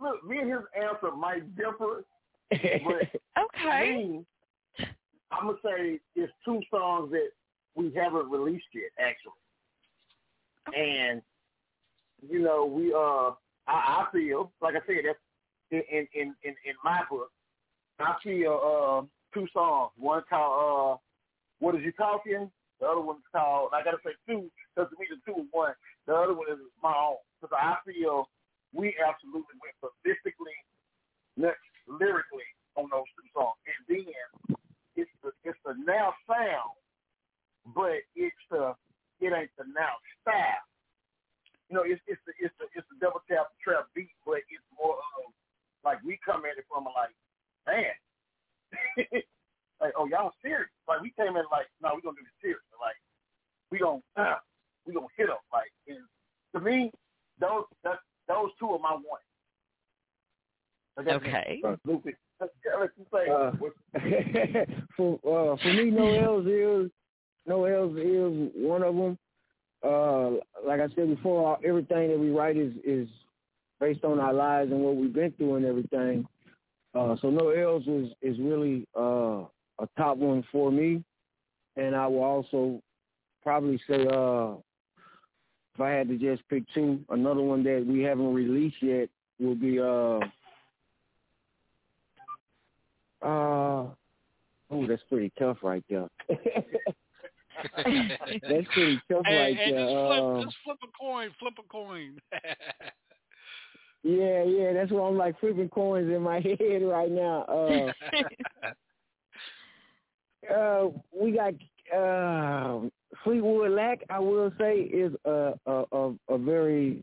look, 0.00 0.24
me 0.24 0.38
and 0.38 0.50
his 0.50 0.60
answer 0.76 1.10
might 1.16 1.56
differ, 1.56 2.04
but 2.50 2.58
okay. 3.44 3.90
me, 3.90 4.24
I'm 5.32 5.46
gonna 5.46 5.58
say 5.64 6.00
it's 6.14 6.32
two 6.44 6.60
songs 6.70 7.10
that 7.10 7.30
we 7.74 7.92
haven't 7.94 8.30
released 8.30 8.66
yet, 8.72 8.90
actually. 9.00 9.32
And 10.80 11.22
you 12.28 12.38
know, 12.40 12.64
we 12.66 12.92
uh, 12.92 13.32
I, 13.70 14.04
I 14.04 14.06
feel 14.12 14.52
like 14.62 14.74
I 14.74 14.86
said 14.86 15.04
that's 15.06 15.18
in 15.70 15.82
in 15.90 16.06
in 16.14 16.34
in, 16.44 16.54
in 16.64 16.74
my 16.84 17.02
book. 17.10 17.30
I 17.98 18.14
feel 18.22 18.60
uh 18.62 19.06
two 19.34 19.46
songs. 19.52 19.90
One 19.98 20.22
called 20.28 20.96
uh, 20.96 21.00
"What 21.58 21.74
Is 21.74 21.82
You 21.82 21.92
Talking." 21.92 22.50
The 22.80 22.86
other 22.86 23.00
one's 23.00 23.24
called. 23.32 23.70
I 23.72 23.82
gotta 23.82 23.98
say 24.04 24.12
two 24.28 24.50
because 24.76 24.92
to 24.92 24.96
me 25.00 25.08
the 25.08 25.16
two 25.24 25.40
is 25.40 25.48
one. 25.56 25.72
The 26.04 26.12
other 26.12 26.36
one 26.36 26.52
is 26.52 26.60
my 26.84 26.92
own 26.92 27.24
because 27.40 27.56
I 27.56 27.80
feel 27.88 28.28
we 28.76 28.92
absolutely 29.00 29.56
went 29.56 29.72
ballistically 29.80 30.60
lyrically 31.88 32.50
on 32.76 32.92
those 32.92 33.08
two 33.16 33.24
songs. 33.32 33.56
And 33.64 33.80
then 33.88 34.12
it's 35.00 35.10
the 35.24 35.32
it's 35.48 35.58
the 35.64 35.72
now 35.80 36.12
sound, 36.28 36.76
but 37.72 38.04
it's 38.12 38.44
the 38.52 38.76
it 39.24 39.32
ain't 39.32 39.50
the 39.56 39.64
now 39.72 39.96
style. 40.20 40.64
You 41.72 41.80
know, 41.80 41.84
it's 41.88 42.04
it's 42.04 42.20
the 42.28 42.36
it's 42.36 42.52
the 42.60 42.68
it's 42.76 42.86
the 42.92 43.00
double 43.00 43.24
tap 43.24 43.48
trap 43.64 43.88
beat, 43.96 44.12
but 44.28 44.44
it's 44.52 44.68
more 44.76 45.00
of 45.00 45.32
like 45.84 46.04
we 46.04 46.20
come 46.20 46.44
at 46.44 46.60
it 46.60 46.68
from 46.68 46.84
a 46.84 46.92
like, 46.92 47.16
man, 47.64 47.96
like 49.80 49.96
oh 49.96 50.04
y'all 50.04 50.36
serious? 50.44 50.68
Like 50.84 51.00
we 51.00 51.16
came 51.16 51.32
in 51.32 51.48
like, 51.48 51.72
no, 51.80 51.96
we 51.96 52.04
gonna 52.04 52.20
do 52.20 52.28
this 52.28 52.40
serious. 52.44 52.64
Like 52.76 53.00
we 53.72 53.80
gonna 53.80 54.04
uh, 54.20 54.40
we 54.86 54.94
gonna 54.94 55.06
hit 55.16 55.26
them. 55.26 55.36
Like 55.52 55.72
and 55.88 55.98
to 56.54 56.60
me, 56.60 56.92
those 57.40 57.64
that 57.84 57.98
those 58.28 58.50
two 58.58 58.70
are 58.70 58.78
my 58.78 58.92
one. 58.92 59.20
Okay. 60.98 61.60
Lucy, 61.84 62.14
let's 62.40 62.92
say. 63.12 63.30
Uh, 63.30 63.50
for 64.96 65.14
uh, 65.16 65.56
for 65.62 65.72
me, 65.74 65.90
no 65.90 66.08
L's 66.08 66.46
is 66.46 66.90
no 67.46 67.64
L's 67.64 67.96
is 67.96 68.50
one 68.54 68.82
of 68.82 68.94
them. 68.94 69.18
Uh, 69.82 70.30
like 70.66 70.80
I 70.80 70.88
said 70.94 71.14
before, 71.14 71.58
everything 71.64 72.08
that 72.08 72.18
we 72.18 72.30
write 72.30 72.56
is 72.56 72.72
is 72.84 73.08
based 73.78 74.04
on 74.04 74.18
our 74.18 74.32
lives 74.32 74.70
and 74.70 74.80
what 74.80 74.96
we've 74.96 75.12
been 75.12 75.32
through 75.32 75.56
and 75.56 75.66
everything. 75.66 76.26
Uh, 76.94 77.14
so 77.20 77.28
no 77.28 77.50
L's 77.50 77.86
is 77.86 78.08
is 78.22 78.38
really 78.38 78.86
uh, 78.96 79.44
a 79.78 79.88
top 79.98 80.16
one 80.16 80.42
for 80.50 80.72
me, 80.72 81.04
and 81.76 81.94
I 81.94 82.06
will 82.06 82.22
also 82.22 82.80
probably 83.42 83.80
say 83.88 84.06
uh, 84.06 84.54
if 85.76 85.80
I 85.82 85.90
had 85.90 86.08
to 86.08 86.16
just 86.16 86.48
pick 86.48 86.64
two, 86.72 87.00
another 87.10 87.42
one 87.42 87.62
that 87.64 87.84
we 87.86 88.00
haven't 88.02 88.32
released 88.32 88.76
yet 88.80 89.10
will 89.38 89.54
be 89.54 89.78
uh, 89.78 90.20
uh, 93.22 93.90
oh, 94.70 94.86
that's 94.88 95.02
pretty 95.10 95.30
tough 95.38 95.58
right 95.62 95.84
there. 95.90 96.08
that's 96.28 96.38
pretty 98.72 99.00
tough 99.10 99.22
hey, 99.26 99.36
right 99.36 99.56
hey, 99.56 99.70
there. 99.70 99.86
just 99.86 99.92
flip, 100.06 100.24
Uh, 100.24 100.42
just 100.44 100.56
flip 100.64 100.78
a 100.82 100.88
coin, 100.98 101.30
flip 101.38 101.54
a 101.58 101.62
coin. 101.68 102.18
yeah, 104.02 104.44
yeah, 104.44 104.72
that's 104.72 104.90
why 104.90 105.06
I'm 105.06 105.18
like 105.18 105.38
flipping 105.40 105.68
coins 105.68 106.10
in 106.10 106.22
my 106.22 106.36
head 106.58 106.82
right 106.84 107.10
now. 107.10 107.42
Uh, 107.42 107.92
uh, 110.54 110.88
we 111.12 111.32
got 111.32 111.52
uh, 111.94 112.80
Fleetwood 113.26 113.72
Lack. 113.72 114.02
I 114.08 114.20
will 114.20 114.52
say 114.58 114.78
is 114.80 115.12
a 115.24 115.54
a, 115.66 115.84
a 115.92 116.14
a 116.28 116.38
very 116.38 117.02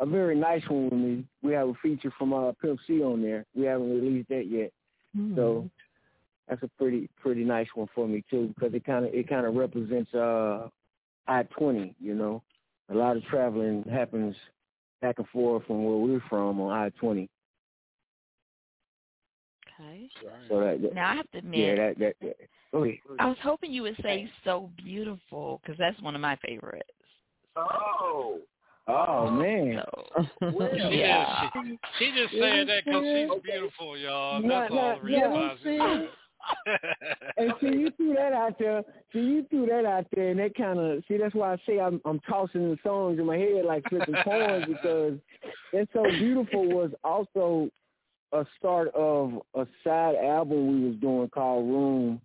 a 0.00 0.06
very 0.06 0.34
nice 0.36 0.62
one 0.68 0.84
with 0.84 0.92
me. 0.94 1.24
We 1.42 1.52
have 1.52 1.68
a 1.68 1.74
feature 1.82 2.12
from 2.18 2.32
uh, 2.32 2.52
Pimp 2.60 2.80
C 2.86 3.02
on 3.02 3.22
there. 3.22 3.46
We 3.54 3.66
haven't 3.66 3.88
released 3.88 4.28
that 4.30 4.46
yet, 4.50 4.72
so 5.36 5.70
that's 6.48 6.62
a 6.64 6.70
pretty 6.76 7.08
pretty 7.20 7.44
nice 7.44 7.68
one 7.74 7.88
for 7.94 8.08
me 8.08 8.24
too 8.28 8.52
because 8.54 8.74
it 8.74 8.84
kind 8.84 9.04
of 9.06 9.14
it 9.14 9.28
kind 9.28 9.46
of 9.46 9.54
represents 9.54 10.12
uh 10.12 10.68
I 11.28 11.44
twenty. 11.44 11.94
You 12.00 12.14
know, 12.14 12.42
a 12.90 12.94
lot 12.94 13.16
of 13.16 13.24
traveling 13.26 13.84
happens 13.84 14.34
back 15.00 15.18
and 15.18 15.28
forth 15.28 15.64
from 15.66 15.84
where 15.84 15.96
we're 15.96 16.22
from 16.28 16.60
on 16.60 16.72
I 16.72 16.90
twenty. 16.98 17.28
Okay. 19.80 20.08
So 20.48 20.60
that, 20.60 20.82
that 20.82 20.94
Now 20.94 21.10
I 21.12 21.16
have 21.16 21.30
to 21.32 21.38
admit, 21.38 21.58
yeah, 21.58 21.74
that 21.74 21.98
that. 21.98 22.14
that 22.20 22.36
go 22.72 22.84
ahead. 22.84 22.98
I 23.18 23.26
was 23.26 23.36
hoping 23.42 23.72
you 23.72 23.82
would 23.82 23.96
say 24.02 24.30
"so 24.44 24.70
beautiful" 24.76 25.60
because 25.62 25.78
that's 25.78 26.00
one 26.00 26.14
of 26.14 26.20
my 26.20 26.36
favorites. 26.36 26.88
Oh. 27.56 28.38
Oh 28.88 29.30
man. 29.30 29.80
She 30.40 30.98
yeah. 30.98 31.42
just, 31.42 31.54
she, 31.54 31.78
she 31.98 32.12
just 32.20 32.32
saying 32.32 32.66
that 32.66 32.84
because 32.84 33.04
she's 33.04 33.42
beautiful, 33.42 33.96
y'all. 33.96 34.42
Nah, 34.42 34.60
That's 34.62 34.72
all 34.72 34.96
the 34.96 35.02
reason 35.02 35.20
yeah, 35.20 35.28
why 35.28 35.54
she's 35.54 35.64
see? 35.64 35.78
saying 35.78 36.00
it. 36.00 36.10
and 37.36 37.52
see, 37.60 37.78
you 37.78 37.90
threw 37.96 38.14
that 38.14 38.32
out 38.32 38.58
there. 38.58 38.82
See, 39.12 39.20
you 39.20 39.46
threw 39.48 39.66
that 39.66 39.84
out 39.84 40.06
there, 40.14 40.30
and 40.30 40.40
that 40.40 40.54
kind 40.56 40.78
of 40.78 41.02
see. 41.06 41.16
That's 41.16 41.34
why 41.34 41.52
I 41.52 41.56
say 41.66 41.78
I'm 41.78 42.00
I'm 42.04 42.18
tossing 42.20 42.70
the 42.70 42.78
songs 42.82 43.18
in 43.18 43.26
my 43.26 43.36
head 43.36 43.64
like 43.64 43.88
flipping 43.88 44.14
coins 44.24 44.64
because 44.66 45.14
"It's 45.72 45.92
So 45.92 46.02
Beautiful" 46.02 46.66
was 46.68 46.90
also 47.04 47.70
a 48.32 48.46
start 48.58 48.88
of 48.94 49.42
a 49.54 49.66
side 49.84 50.16
album 50.16 50.66
we 50.82 50.88
was 50.88 50.96
doing 50.98 51.28
called 51.28 51.68
Room 51.68 52.20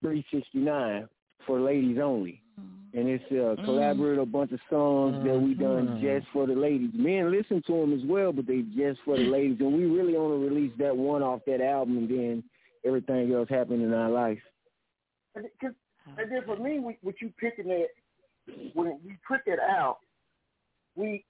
369 0.00 1.08
for 1.46 1.60
ladies 1.60 1.98
only. 1.98 2.40
And 2.94 3.08
it's 3.08 3.24
a 3.30 3.56
Mm. 3.56 3.64
collaborative 3.64 4.20
a 4.22 4.26
bunch 4.26 4.52
of 4.52 4.60
songs 4.68 5.24
that 5.24 5.38
we 5.40 5.54
done 5.54 5.88
Mhm. 5.88 6.00
just 6.00 6.26
for 6.28 6.46
the 6.46 6.54
ladies. 6.54 6.92
Men 6.92 7.30
listen 7.30 7.62
to 7.62 7.72
them 7.72 7.94
as 7.94 8.04
well, 8.04 8.32
but 8.32 8.46
they 8.46 8.62
just 8.62 9.00
for 9.02 9.16
the 9.16 9.24
ladies. 9.24 9.60
And 9.60 9.74
we 9.74 9.86
really 9.86 10.14
only 10.14 10.46
released 10.46 10.76
that 10.78 10.94
one 10.94 11.22
off 11.22 11.42
that 11.46 11.62
album, 11.62 11.96
and 11.96 12.08
then 12.08 12.44
everything 12.84 13.32
else 13.32 13.48
happened 13.48 13.82
in 13.82 13.94
our 13.94 14.10
life. 14.10 14.42
And, 15.34 15.48
'cause- 15.58 15.74
and 16.18 16.30
then 16.30 16.42
for 16.44 16.56
me, 16.56 16.80
we, 16.80 16.98
with 17.02 17.20
you 17.22 17.32
picking 17.38 17.68
that, 17.68 17.88
when 18.74 19.00
we 19.04 19.16
put 19.26 19.42
that 19.46 19.58
out, 19.60 20.00
we 20.94 21.24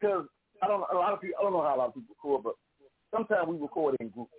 because 0.00 0.26
I 0.62 0.68
don't 0.68 0.84
a 0.90 0.94
lot 0.94 1.12
of 1.12 1.20
people 1.20 1.36
I 1.38 1.42
don't 1.42 1.52
know 1.52 1.60
how 1.62 1.76
a 1.76 1.78
lot 1.78 1.88
of 1.88 1.94
people 1.94 2.14
record, 2.16 2.42
but 2.44 2.54
sometimes 3.12 3.48
we 3.48 3.56
record 3.58 3.96
in 4.00 4.08
groups. 4.08 4.32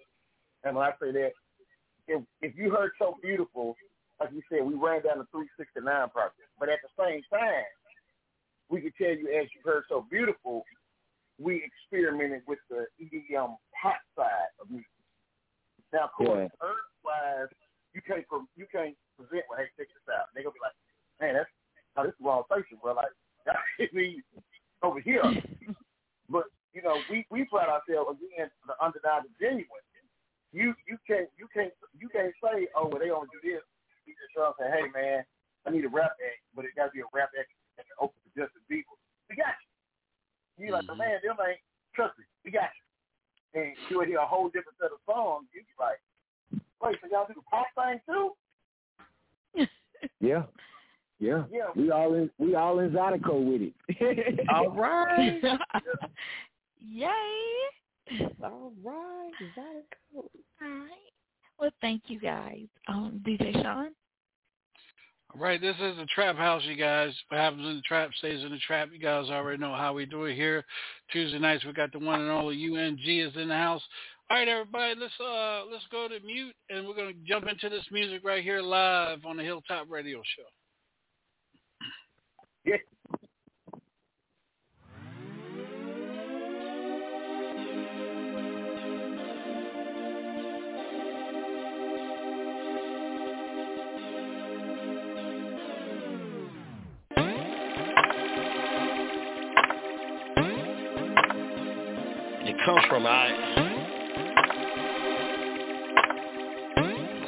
And 0.64 0.76
when 0.76 0.86
I 0.86 0.92
say 1.02 1.12
that, 1.12 1.32
if 2.08 2.22
if 2.42 2.58
you 2.58 2.72
heard 2.72 2.92
so 3.00 3.16
beautiful, 3.22 3.76
like 4.20 4.32
you 4.34 4.42
said, 4.50 4.66
we 4.66 4.76
ran 4.76 5.04
down 5.04 5.20
the 5.20 5.28
three 5.32 5.48
sixty 5.58 5.80
nine 5.80 6.10
project. 6.10 6.52
But 6.60 6.70
at 6.70 6.80
the 6.84 6.92
same 7.00 7.22
time, 7.32 7.70
we 8.70 8.82
could 8.82 8.94
tell 8.98 9.16
you 9.16 9.30
as 9.30 9.48
you 9.56 9.62
heard 9.64 9.84
so 9.88 10.06
beautiful, 10.10 10.66
we 11.40 11.64
experimented 11.64 12.42
with 12.48 12.60
the 12.70 12.86
EDM 13.02 13.56
pop 13.82 14.02
side 14.16 14.52
of 14.62 14.70
music. 14.70 14.88
Now, 15.92 16.06
of 16.06 16.14
course, 16.14 16.50
earth 16.62 16.92
wise, 17.06 17.52
you 17.94 18.02
can't 18.02 18.28
pro- 18.28 18.50
you 18.56 18.66
can't 18.72 18.96
present 19.18 19.46
with 19.50 19.60
hey 19.60 19.70
check 19.78 19.88
this 19.94 20.10
out. 20.10 20.34
They 20.34 20.42
gonna 20.42 20.58
be 20.58 20.64
like, 20.64 20.78
man, 21.22 21.36
that's 21.36 21.50
oh, 21.98 22.04
this 22.04 22.14
is 22.14 22.20
the 22.20 22.26
wrong 22.26 22.44
station, 22.50 22.82
bro. 22.82 22.98
Like, 22.98 23.14
that 23.46 23.58
hit 23.78 23.94
me 23.94 24.22
over 24.82 25.00
here. 25.00 25.24
but 26.30 26.50
you 26.74 26.82
know, 26.82 26.98
we 27.10 27.26
we 27.30 27.46
pride 27.46 27.70
ourselves 27.70 28.18
again 28.18 28.50
the 28.66 28.74
underdog, 28.82 29.30
the 29.30 29.34
genuine. 29.38 29.86
You 30.54 30.74
you 30.86 30.98
can't 31.06 31.30
you 31.38 31.50
can't 31.54 31.74
you 31.98 32.10
can't 32.10 32.34
say 32.42 32.70
oh 32.78 32.90
well 32.90 33.02
they 33.02 33.10
only 33.10 33.30
do 33.34 33.42
this. 33.42 33.62
You 34.06 34.14
just 34.14 34.34
try 34.34 34.50
to 34.50 34.54
say 34.58 34.70
hey 34.70 34.86
man 34.94 35.26
I 35.66 35.72
need 35.72 35.86
a 35.86 35.90
rap 35.90 36.14
act, 36.22 36.42
but 36.56 36.66
it 36.66 36.76
got 36.76 36.92
to 36.92 36.94
be 36.94 37.02
a 37.02 37.10
rap 37.14 37.30
act 37.40 37.50
that 37.78 37.88
can 37.88 37.98
open 38.02 38.20
for 38.22 38.34
Justin 38.38 38.62
Bieber. 38.70 38.98
We 39.30 39.36
got 39.36 39.58
you. 39.58 40.66
You 40.66 40.74
like 40.74 40.86
the 40.86 40.96
man 40.96 41.18
them 41.24 41.38
ain't 41.42 41.58
trust 41.96 42.18
me. 42.20 42.26
We 42.46 42.52
got 42.52 42.70
you. 42.70 43.62
And 43.62 43.74
you 43.90 43.98
would 43.98 44.08
hear 44.08 44.20
a 44.20 44.28
whole 44.28 44.48
different 44.50 44.78
set 44.78 44.92
of 44.92 45.02
songs. 45.10 45.48
You 45.54 45.62
be 45.62 45.74
like, 45.80 46.02
wait, 46.82 46.98
so 47.02 47.08
y'all 47.10 47.26
do 47.26 47.34
the 47.34 47.42
pop 47.50 47.66
thing 47.74 48.00
too? 48.06 48.34
Yeah. 50.20 50.44
Yeah. 51.20 51.44
Yeah. 51.52 51.74
We 51.76 51.90
all 51.90 52.14
in 52.14 52.30
we 52.38 52.56
all 52.56 52.80
in 52.80 52.92
Zydeco 52.92 53.42
with 53.42 53.74
it. 53.88 54.40
All 54.54 54.70
right. 54.70 55.42
Yay. 56.80 57.10
All 58.44 58.74
right. 58.84 59.32
Is 59.40 59.50
that 59.56 59.62
a 59.62 60.14
code? 60.14 60.30
All 60.62 60.68
right. 60.68 60.90
Well, 61.60 61.72
thank 61.82 62.04
you 62.08 62.20
guys. 62.20 62.66
Um, 62.88 63.24
DJ 63.26 63.54
Sean. 63.54 63.92
All 65.34 65.42
right, 65.42 65.53
this 65.64 65.76
is 65.78 65.96
the 65.96 66.06
Trap 66.14 66.36
House, 66.36 66.62
you 66.66 66.76
guys. 66.76 67.14
What 67.30 67.40
happens 67.40 67.66
in 67.66 67.78
the 67.78 67.82
trap 67.84 68.10
stays 68.18 68.44
in 68.44 68.52
the 68.52 68.58
trap. 68.68 68.90
You 68.92 69.00
guys 69.00 69.30
already 69.30 69.60
know 69.60 69.74
how 69.74 69.94
we 69.94 70.06
do 70.06 70.26
it 70.26 70.36
here. 70.36 70.66
Tuesday 71.10 71.40
nights, 71.40 71.64
we 71.64 71.72
got 71.72 71.94
the 71.94 72.00
one 72.00 72.20
and 72.20 72.30
only 72.30 72.56
UNG 72.56 73.00
is 73.00 73.34
in 73.38 73.48
the 73.48 73.56
house. 73.56 73.82
All 74.30 74.38
right, 74.38 74.48
everybody, 74.48 74.96
let's 75.00 75.14
uh 75.22 75.64
let's 75.72 75.86
go 75.90 76.10
to 76.10 76.20
mute, 76.26 76.54
and 76.70 76.86
we're 76.86 76.96
gonna 76.96 77.14
jump 77.26 77.48
into 77.48 77.70
this 77.70 77.86
music 77.92 78.26
right 78.26 78.44
here 78.44 78.62
live 78.62 79.20
on 79.26 79.38
the 79.38 79.44
Hilltop 79.44 79.90
Radio 79.90 80.22
Show. 80.36 80.44
Comes 102.66 102.86
from 102.88 103.06
I. 103.06 103.30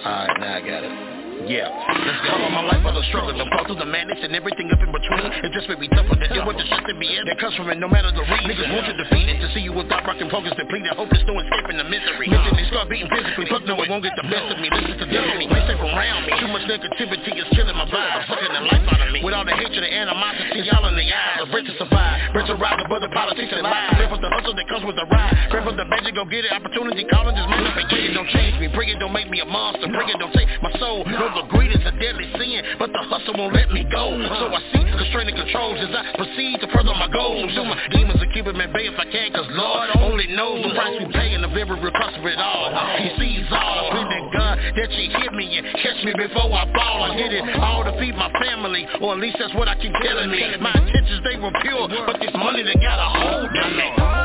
Alright, 0.06 0.40
now 0.40 0.56
I 0.56 0.62
got 0.62 0.84
it. 0.84 1.05
Yeah, 1.46 1.70
let's 1.70 2.22
go. 2.26 2.34
All 2.42 2.50
my 2.50 2.66
life 2.66 2.82
I 2.82 2.90
was 2.90 3.06
struggling, 3.14 3.38
the 3.38 3.46
fall 3.54 3.70
through 3.70 3.78
the 3.78 3.86
madness 3.86 4.18
and 4.18 4.34
everything 4.34 4.66
up 4.74 4.82
in 4.82 4.90
between. 4.90 5.30
It 5.46 5.54
just 5.54 5.70
made 5.70 5.78
me 5.78 5.86
tougher 5.94 6.18
to 6.18 6.28
deal 6.34 6.42
with 6.42 6.58
the 6.58 6.66
shit 6.66 6.82
that 6.90 6.98
be 6.98 7.06
in. 7.06 7.22
That 7.30 7.38
comes 7.38 7.54
from 7.54 7.70
it, 7.70 7.78
no 7.78 7.86
matter 7.86 8.10
the 8.10 8.26
reason. 8.26 8.50
Niggas 8.50 8.66
want 8.74 8.90
you 8.90 8.98
defeated 8.98 9.38
to 9.46 9.48
see 9.54 9.62
you 9.62 9.70
without 9.70 10.10
rocking 10.10 10.26
focus, 10.34 10.58
depleted, 10.58 10.98
hopeless, 10.98 11.22
no 11.30 11.38
escaping 11.38 11.78
the 11.78 11.86
misery. 11.86 12.34
Mentally 12.34 12.66
start 12.74 12.90
beating 12.90 13.06
physically, 13.14 13.46
fuck 13.46 13.62
no, 13.70 13.78
it 13.78 13.94
won't 13.94 14.02
get 14.02 14.18
the 14.18 14.26
best 14.26 14.50
of 14.50 14.58
me. 14.58 14.74
Listen 14.74 14.98
to 14.98 15.06
destiny, 15.06 15.46
please 15.46 15.66
stay 15.70 15.78
around 15.78 16.26
me. 16.26 16.34
Too 16.42 16.50
much 16.50 16.66
negativity 16.66 17.32
is 17.38 17.46
killing 17.54 17.78
my 17.78 17.86
vibe, 17.94 18.26
sucking 18.26 18.50
the 18.50 18.64
life 18.66 18.86
out 18.90 19.06
of 19.06 19.10
me. 19.14 19.22
With 19.22 19.38
all 19.38 19.46
the 19.46 19.54
hatred 19.54 19.86
and 19.86 19.94
animosity, 19.94 20.66
y'all 20.66 20.82
in 20.90 20.98
the 20.98 21.06
eyes. 21.06 21.46
A 21.46 21.48
bridge 21.54 21.70
to 21.70 21.78
survive, 21.78 22.34
bridge 22.34 22.50
to 22.50 22.58
ride, 22.58 22.82
but 22.90 23.06
the 23.06 23.14
politics 23.14 23.54
and 23.54 23.62
lies. 23.62 23.94
Pray 24.02 24.10
for 24.10 24.18
the 24.18 24.34
hustle 24.34 24.58
that 24.58 24.66
comes 24.66 24.82
with 24.82 24.98
the 24.98 25.06
ride. 25.14 25.30
Pray 25.54 25.62
for 25.62 25.78
the 25.78 25.86
magic, 25.86 26.18
go 26.18 26.26
get 26.26 26.42
it. 26.42 26.50
Opportunity 26.50 27.06
calling, 27.06 27.38
just 27.38 27.46
it. 27.46 27.86
Bring 27.86 28.02
it, 28.10 28.18
don't 28.18 28.30
change 28.34 28.58
me. 28.58 28.66
Bring 28.74 28.90
it, 28.90 28.98
don't 28.98 29.14
make 29.14 29.30
me 29.30 29.46
a 29.46 29.48
monster. 29.48 29.86
Bring 29.86 30.10
it, 30.10 30.18
don't 30.18 30.34
take 30.34 30.50
my 30.66 30.74
soul. 30.82 31.06
No, 31.06 31.35
the 31.36 31.46
greed 31.52 31.72
is 31.76 31.84
a 31.84 31.94
deadly 32.00 32.28
sin, 32.40 32.80
but 32.80 32.92
the 32.92 33.04
hustle 33.12 33.36
won't 33.36 33.54
let 33.54 33.70
me 33.72 33.84
go. 33.92 34.16
So 34.16 34.46
I 34.50 34.62
seek 34.72 34.88
constraining 34.88 35.36
controls 35.36 35.78
as 35.84 35.92
I 35.92 36.16
proceed 36.16 36.64
to 36.64 36.68
further 36.72 36.96
my 36.96 37.12
goals. 37.12 37.52
So 37.56 37.68
my 37.68 37.76
demons 37.92 38.20
will 38.20 38.32
keep 38.32 38.46
them 38.46 38.60
at 38.60 38.72
bay 38.72 38.88
if 38.88 38.98
I 38.98 39.06
can, 39.12 39.32
cause 39.36 39.48
Lord 39.52 39.90
only 40.00 40.28
knows 40.32 40.64
the 40.64 40.72
price 40.74 40.96
we 41.00 41.12
pay 41.12 41.36
and 41.36 41.44
the 41.44 41.52
very 41.52 41.68
cost 41.68 42.16
of 42.18 42.26
it 42.26 42.40
all. 42.40 42.72
He 42.98 43.10
sees 43.20 43.48
all. 43.52 43.92
Pray 43.92 44.08
that 44.08 44.26
God 44.32 44.56
that 44.76 44.92
you 44.92 45.12
hear 45.12 45.32
me 45.32 45.58
and 45.58 45.68
catch 45.84 46.00
me 46.04 46.14
before 46.16 46.52
I 46.52 46.66
fall. 46.74 47.04
I 47.04 47.16
did 47.16 47.32
it 47.32 47.44
all 47.60 47.84
to 47.84 47.92
feed 48.00 48.16
my 48.16 48.32
family, 48.40 48.88
or 49.02 49.14
at 49.14 49.20
least 49.20 49.38
that's 49.40 49.54
what 49.56 49.68
I 49.68 49.76
keep 49.76 49.94
telling 50.04 50.32
me. 50.32 50.42
My 50.60 50.74
intentions, 50.74 51.22
they 51.24 51.38
were 51.38 51.54
pure, 51.62 51.88
but 52.06 52.20
this 52.20 52.34
money, 52.34 52.64
they 52.64 52.76
got 52.80 53.00
a 53.00 53.10
hold 53.12 53.52
on 53.52 53.72
me. 53.78 54.25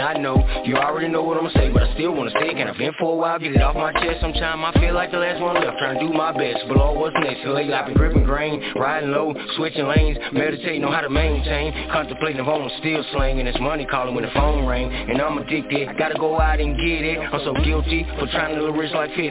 I 0.00 0.14
know. 0.14 0.36
You 0.64 0.76
already 0.76 1.08
know 1.08 1.22
what 1.22 1.36
I'm 1.36 1.44
gonna 1.44 1.54
say, 1.54 1.70
but 1.70 1.82
I 1.82 1.89
still 2.00 2.14
wanna 2.14 2.30
say 2.40 2.48
and 2.48 2.70
I've 2.70 2.78
been 2.78 2.94
for 2.98 3.12
a 3.12 3.16
while, 3.16 3.38
get 3.38 3.52
it 3.52 3.60
off 3.60 3.76
my 3.76 3.92
chest? 3.92 4.24
Sometime 4.24 4.64
I 4.64 4.72
feel 4.80 4.94
like 4.94 5.12
the 5.12 5.18
last 5.18 5.36
one 5.40 5.52
left, 5.60 5.76
trying 5.76 6.00
to 6.00 6.08
do 6.08 6.12
my 6.12 6.32
best. 6.32 6.64
But 6.66 6.78
Lord, 6.78 6.96
what's 6.96 7.16
next? 7.20 7.44
Lately 7.44 7.74
I've 7.74 7.92
been 7.92 7.94
gripping 7.94 8.24
grain, 8.24 8.72
riding 8.74 9.12
low, 9.12 9.34
switching 9.56 9.84
lanes, 9.84 10.16
meditating 10.32 10.82
on 10.82 10.92
how 10.92 11.02
to 11.02 11.10
maintain, 11.10 11.76
contemplating 11.92 12.40
if 12.40 12.48
I'm 12.48 12.64
still 12.80 13.04
slanging 13.12 13.44
this 13.44 13.60
money 13.60 13.84
calling 13.84 14.14
when 14.14 14.24
the 14.24 14.30
phone 14.32 14.64
ring, 14.64 14.88
and 14.88 15.20
I'm 15.20 15.36
addicted. 15.36 15.88
I 15.88 15.92
gotta 15.92 16.16
go 16.16 16.40
out 16.40 16.58
and 16.58 16.72
get 16.80 17.04
it. 17.04 17.20
I'm 17.20 17.40
so 17.44 17.52
guilty 17.60 18.08
for 18.16 18.24
trying 18.32 18.56
to 18.56 18.64
live 18.64 18.74
rich 18.80 18.92
like 18.94 19.12
50, 19.12 19.28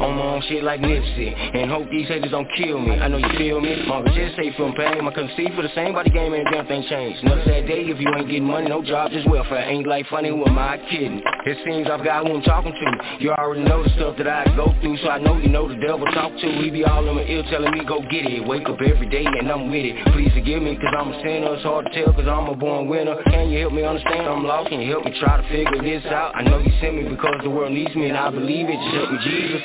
on 0.00 0.16
my 0.16 0.24
own 0.32 0.42
shit 0.48 0.64
like 0.64 0.80
Nipsey, 0.80 1.28
and 1.28 1.70
hope 1.70 1.90
these 1.90 2.08
haters 2.08 2.30
don't 2.30 2.48
kill 2.56 2.80
me. 2.80 2.96
I 2.96 3.08
know 3.08 3.18
you 3.18 3.36
feel 3.36 3.60
me. 3.60 3.84
My 3.84 4.00
just 4.16 4.36
say 4.36 4.48
from 4.56 4.72
pain, 4.72 4.96
I 5.04 5.10
couldn't 5.12 5.36
see 5.36 5.48
for 5.54 5.60
the 5.60 5.72
same, 5.74 5.92
body 5.92 6.08
game 6.08 6.32
ain't 6.32 6.48
damn 6.50 6.66
thing 6.66 6.86
changed. 6.88 7.22
Another 7.22 7.44
sad 7.44 7.68
day 7.68 7.84
if 7.84 8.00
you 8.00 8.08
ain't 8.16 8.28
getting 8.28 8.48
money, 8.48 8.68
no 8.68 8.80
job, 8.82 9.12
just 9.12 9.28
welfare. 9.28 9.60
Ain't 9.60 9.86
like 9.86 10.08
funny, 10.08 10.30
who 10.30 10.46
am 10.46 10.56
I 10.58 10.78
kidding? 10.88 11.20
It 11.44 11.58
seems 11.66 11.86
I've 11.98 12.04
got 12.04 12.28
who 12.28 12.36
I'm 12.36 12.42
talking 12.42 12.70
to. 12.70 13.18
You 13.18 13.28
You 13.28 13.34
already 13.34 13.64
know 13.64 13.82
the 13.82 13.90
stuff 13.90 14.16
that 14.18 14.28
I 14.28 14.44
go 14.54 14.72
through, 14.80 14.98
so 14.98 15.08
I 15.10 15.18
know 15.18 15.36
you 15.36 15.48
know 15.48 15.66
the 15.68 15.74
devil 15.74 16.06
talk 16.14 16.30
to. 16.30 16.46
He 16.62 16.70
be 16.70 16.84
all 16.84 17.02
in 17.08 17.16
my 17.16 17.22
ear 17.22 17.42
telling 17.50 17.72
me 17.72 17.84
go 17.84 18.00
get 18.02 18.24
it. 18.24 18.46
Wake 18.46 18.68
up 18.68 18.80
every 18.80 19.08
day 19.10 19.24
and 19.26 19.50
I'm 19.50 19.68
with 19.68 19.84
it. 19.84 20.06
Please 20.14 20.30
forgive 20.32 20.62
me 20.62 20.76
cause 20.76 20.94
I'm 20.96 21.10
a 21.10 21.20
sinner. 21.20 21.54
It's 21.58 21.64
hard 21.64 21.86
to 21.86 21.92
tell 21.92 22.12
cause 22.14 22.28
I'm 22.28 22.46
a 22.46 22.54
born 22.54 22.86
winner. 22.88 23.16
Can 23.26 23.50
you 23.50 23.58
help 23.60 23.72
me 23.72 23.82
understand 23.82 24.28
I'm 24.28 24.44
lost? 24.44 24.68
Can 24.70 24.80
you 24.80 24.92
help 24.92 25.04
me 25.04 25.12
try 25.18 25.42
to 25.42 25.48
figure 25.50 25.82
this 25.82 26.06
out? 26.06 26.36
I 26.36 26.42
know 26.42 26.58
you 26.58 26.70
sent 26.80 26.94
me 26.94 27.02
because 27.08 27.40
the 27.42 27.50
world 27.50 27.72
needs 27.72 27.92
me 27.96 28.08
and 28.08 28.16
I 28.16 28.30
believe 28.30 28.68
it. 28.70 28.78
Just 28.78 28.94
help 28.94 29.10
me, 29.10 29.18
Jesus. 29.26 29.62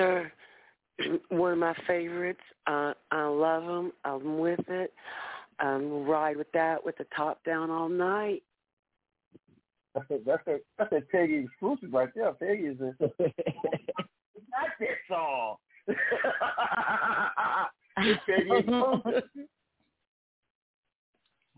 Yes, 0.00 0.32
sir. 0.98 1.18
One 1.30 1.52
of 1.52 1.58
my 1.58 1.74
favorites. 1.86 2.40
Uh, 2.66 2.92
I 3.10 3.24
love 3.24 3.64
them. 3.64 3.92
I'm 4.04 4.38
with 4.38 4.60
it. 4.68 4.92
Um, 5.58 6.04
ride 6.04 6.36
with 6.36 6.52
that 6.52 6.84
with 6.84 6.98
the 6.98 7.06
top 7.16 7.42
down 7.44 7.70
all 7.70 7.88
night. 7.88 8.42
That's 9.94 10.10
a 10.10 10.18
that's 10.24 10.46
a 10.46 10.58
that's 10.78 10.92
a 10.92 11.00
Peggy 11.12 11.44
exclusive 11.44 11.92
right 11.92 12.08
there. 12.14 12.32
Peggy 12.32 12.62
is 12.62 12.80
a 12.80 12.94
not 14.48 14.70
that 14.78 14.88
song. 15.08 15.56
Peggy 17.96 18.18
exclusive. 18.58 19.24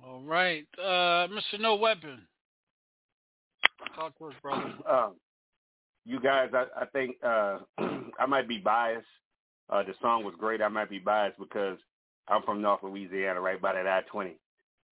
All 0.05 0.22
right, 0.22 0.66
uh, 0.78 1.28
Mr. 1.28 1.61
No 1.61 1.76
Weapon. 1.76 2.26
Talk 3.95 4.16
to 4.18 4.26
us, 4.26 4.34
brother. 4.43 4.72
Um, 4.88 5.14
you 6.05 6.20
guys, 6.20 6.50
I, 6.53 6.64
I 6.82 6.86
think 6.86 7.16
uh, 7.22 7.59
I 8.18 8.26
might 8.26 8.48
be 8.48 8.59
biased. 8.59 9.07
Uh, 9.70 9.82
the 9.82 9.94
song 10.03 10.24
was 10.24 10.34
great. 10.38 10.61
I 10.61 10.68
might 10.68 10.90
be 10.90 10.98
biased 10.98 11.38
because 11.38 11.78
I'm 12.28 12.42
from 12.42 12.61
North 12.61 12.82
Louisiana, 12.82 13.40
right 13.40 13.61
by 13.61 13.72
that 13.72 13.86
I-20. 13.86 14.32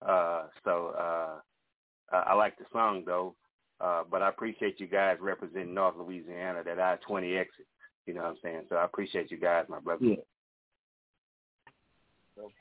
Uh, 0.08 0.48
so 0.64 0.94
uh, 0.98 2.16
I, 2.16 2.32
I 2.32 2.34
like 2.34 2.58
the 2.58 2.66
song 2.72 3.04
though, 3.06 3.36
uh, 3.82 4.04
but 4.10 4.22
I 4.22 4.30
appreciate 4.30 4.80
you 4.80 4.88
guys 4.88 5.18
representing 5.20 5.74
North 5.74 5.96
Louisiana, 5.98 6.64
that 6.64 6.80
I-20 6.80 7.38
exit. 7.38 7.66
You 8.06 8.14
know 8.14 8.22
what 8.22 8.30
I'm 8.30 8.38
saying? 8.42 8.62
So 8.70 8.76
I 8.76 8.86
appreciate 8.86 9.30
you 9.30 9.38
guys, 9.38 9.66
my 9.68 9.80
brother. 9.80 10.06
Yeah. 10.06 10.16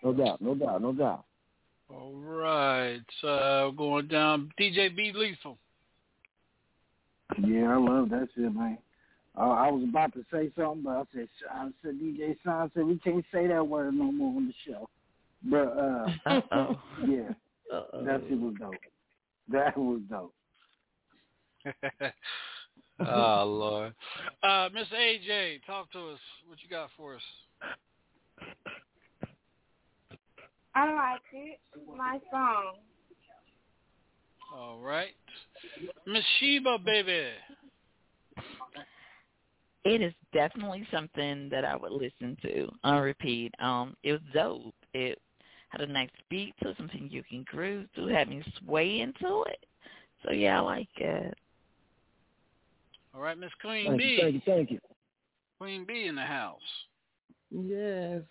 No 0.02 0.12
doubt, 0.12 0.40
no 0.40 0.54
doubt, 0.54 0.82
no 0.82 0.92
doubt. 0.92 1.24
All 1.88 2.14
right, 2.14 3.00
uh, 3.24 3.70
going 3.70 4.08
down. 4.08 4.50
DJ 4.60 4.94
B 4.94 5.12
Lethal. 5.14 5.56
Yeah, 7.36 7.72
I 7.72 7.76
love 7.76 8.10
that 8.10 8.28
shit, 8.34 8.54
man. 8.54 8.78
Uh, 9.36 9.50
I 9.50 9.70
was 9.70 9.84
about 9.88 10.12
to 10.14 10.24
say 10.32 10.50
something, 10.56 10.82
but 10.82 10.90
I 10.90 11.02
said, 11.14 11.28
I 11.50 11.68
said 11.82 12.00
DJ 12.00 12.36
Sean 12.42 12.70
said 12.74 12.84
we 12.84 12.98
can't 12.98 13.24
say 13.32 13.46
that 13.46 13.66
word 13.66 13.94
no 13.94 14.10
more 14.10 14.36
on 14.36 14.46
the 14.46 14.54
show. 14.66 14.88
But 15.44 15.78
uh, 15.78 16.06
Uh-oh. 16.26 16.80
yeah, 17.06 17.30
Uh-oh. 17.72 18.04
that 18.04 18.22
shit 18.28 18.40
was 18.40 18.54
dope. 18.58 18.74
That 19.50 19.76
was 19.76 20.00
dope. 20.10 20.34
oh 23.06 23.44
Lord. 23.44 23.94
Uh, 24.42 24.68
Miss 24.74 24.88
AJ, 24.88 25.64
talk 25.66 25.92
to 25.92 26.10
us. 26.10 26.18
What 26.46 26.58
you 26.62 26.68
got 26.68 26.90
for 26.96 27.14
us? 27.14 27.22
I 30.74 30.92
like 30.92 31.20
it. 31.32 31.60
My 31.96 32.18
song. 32.30 32.76
All 34.54 34.78
right, 34.80 35.14
Miss 36.06 36.24
Sheba, 36.38 36.78
baby. 36.78 37.30
It 39.84 40.02
is 40.02 40.12
definitely 40.32 40.86
something 40.90 41.48
that 41.50 41.64
I 41.64 41.76
would 41.76 41.92
listen 41.92 42.36
to 42.42 42.68
on 42.84 43.00
repeat. 43.00 43.54
Um, 43.58 43.96
it 44.02 44.12
was 44.12 44.20
dope. 44.34 44.74
It 44.92 45.18
had 45.70 45.82
a 45.82 45.86
nice 45.86 46.10
beat 46.30 46.54
to 46.62 46.74
something 46.76 47.08
you 47.10 47.22
can 47.22 47.44
groove 47.44 47.86
to, 47.96 48.06
having 48.06 48.42
sway 48.58 49.00
into 49.00 49.44
it. 49.44 49.64
So 50.24 50.32
yeah, 50.32 50.58
I 50.58 50.60
like 50.60 50.88
it. 50.96 51.34
All 53.14 53.20
right, 53.20 53.38
Miss 53.38 53.50
Queen 53.60 53.86
Thank 53.86 53.98
B. 53.98 54.04
you, 54.04 54.22
thank 54.22 54.34
you, 54.34 54.40
thank 54.46 54.70
you. 54.70 54.78
Queen 55.58 55.84
B 55.86 56.06
in 56.06 56.14
the 56.14 56.22
house. 56.22 56.60
Yes. 57.50 58.22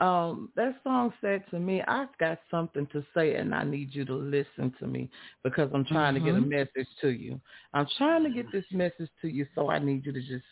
Um, 0.00 0.50
that 0.56 0.76
song 0.82 1.12
said 1.20 1.44
to 1.50 1.58
me, 1.58 1.82
I've 1.82 2.16
got 2.18 2.38
something 2.50 2.86
to 2.88 3.04
say 3.14 3.34
and 3.34 3.54
I 3.54 3.64
need 3.64 3.94
you 3.94 4.06
to 4.06 4.14
listen 4.14 4.74
to 4.78 4.86
me 4.86 5.10
because 5.44 5.70
I'm 5.74 5.84
trying 5.84 6.14
to 6.14 6.20
get 6.20 6.36
a 6.36 6.40
Mhm. 6.40 6.48
message 6.48 6.88
to 7.02 7.10
you. 7.10 7.38
I'm 7.74 7.86
trying 7.98 8.22
to 8.24 8.30
get 8.30 8.50
this 8.50 8.64
message 8.72 9.10
to 9.20 9.28
you, 9.28 9.46
so 9.54 9.68
I 9.68 9.78
need 9.78 10.06
you 10.06 10.12
to 10.12 10.22
just 10.22 10.46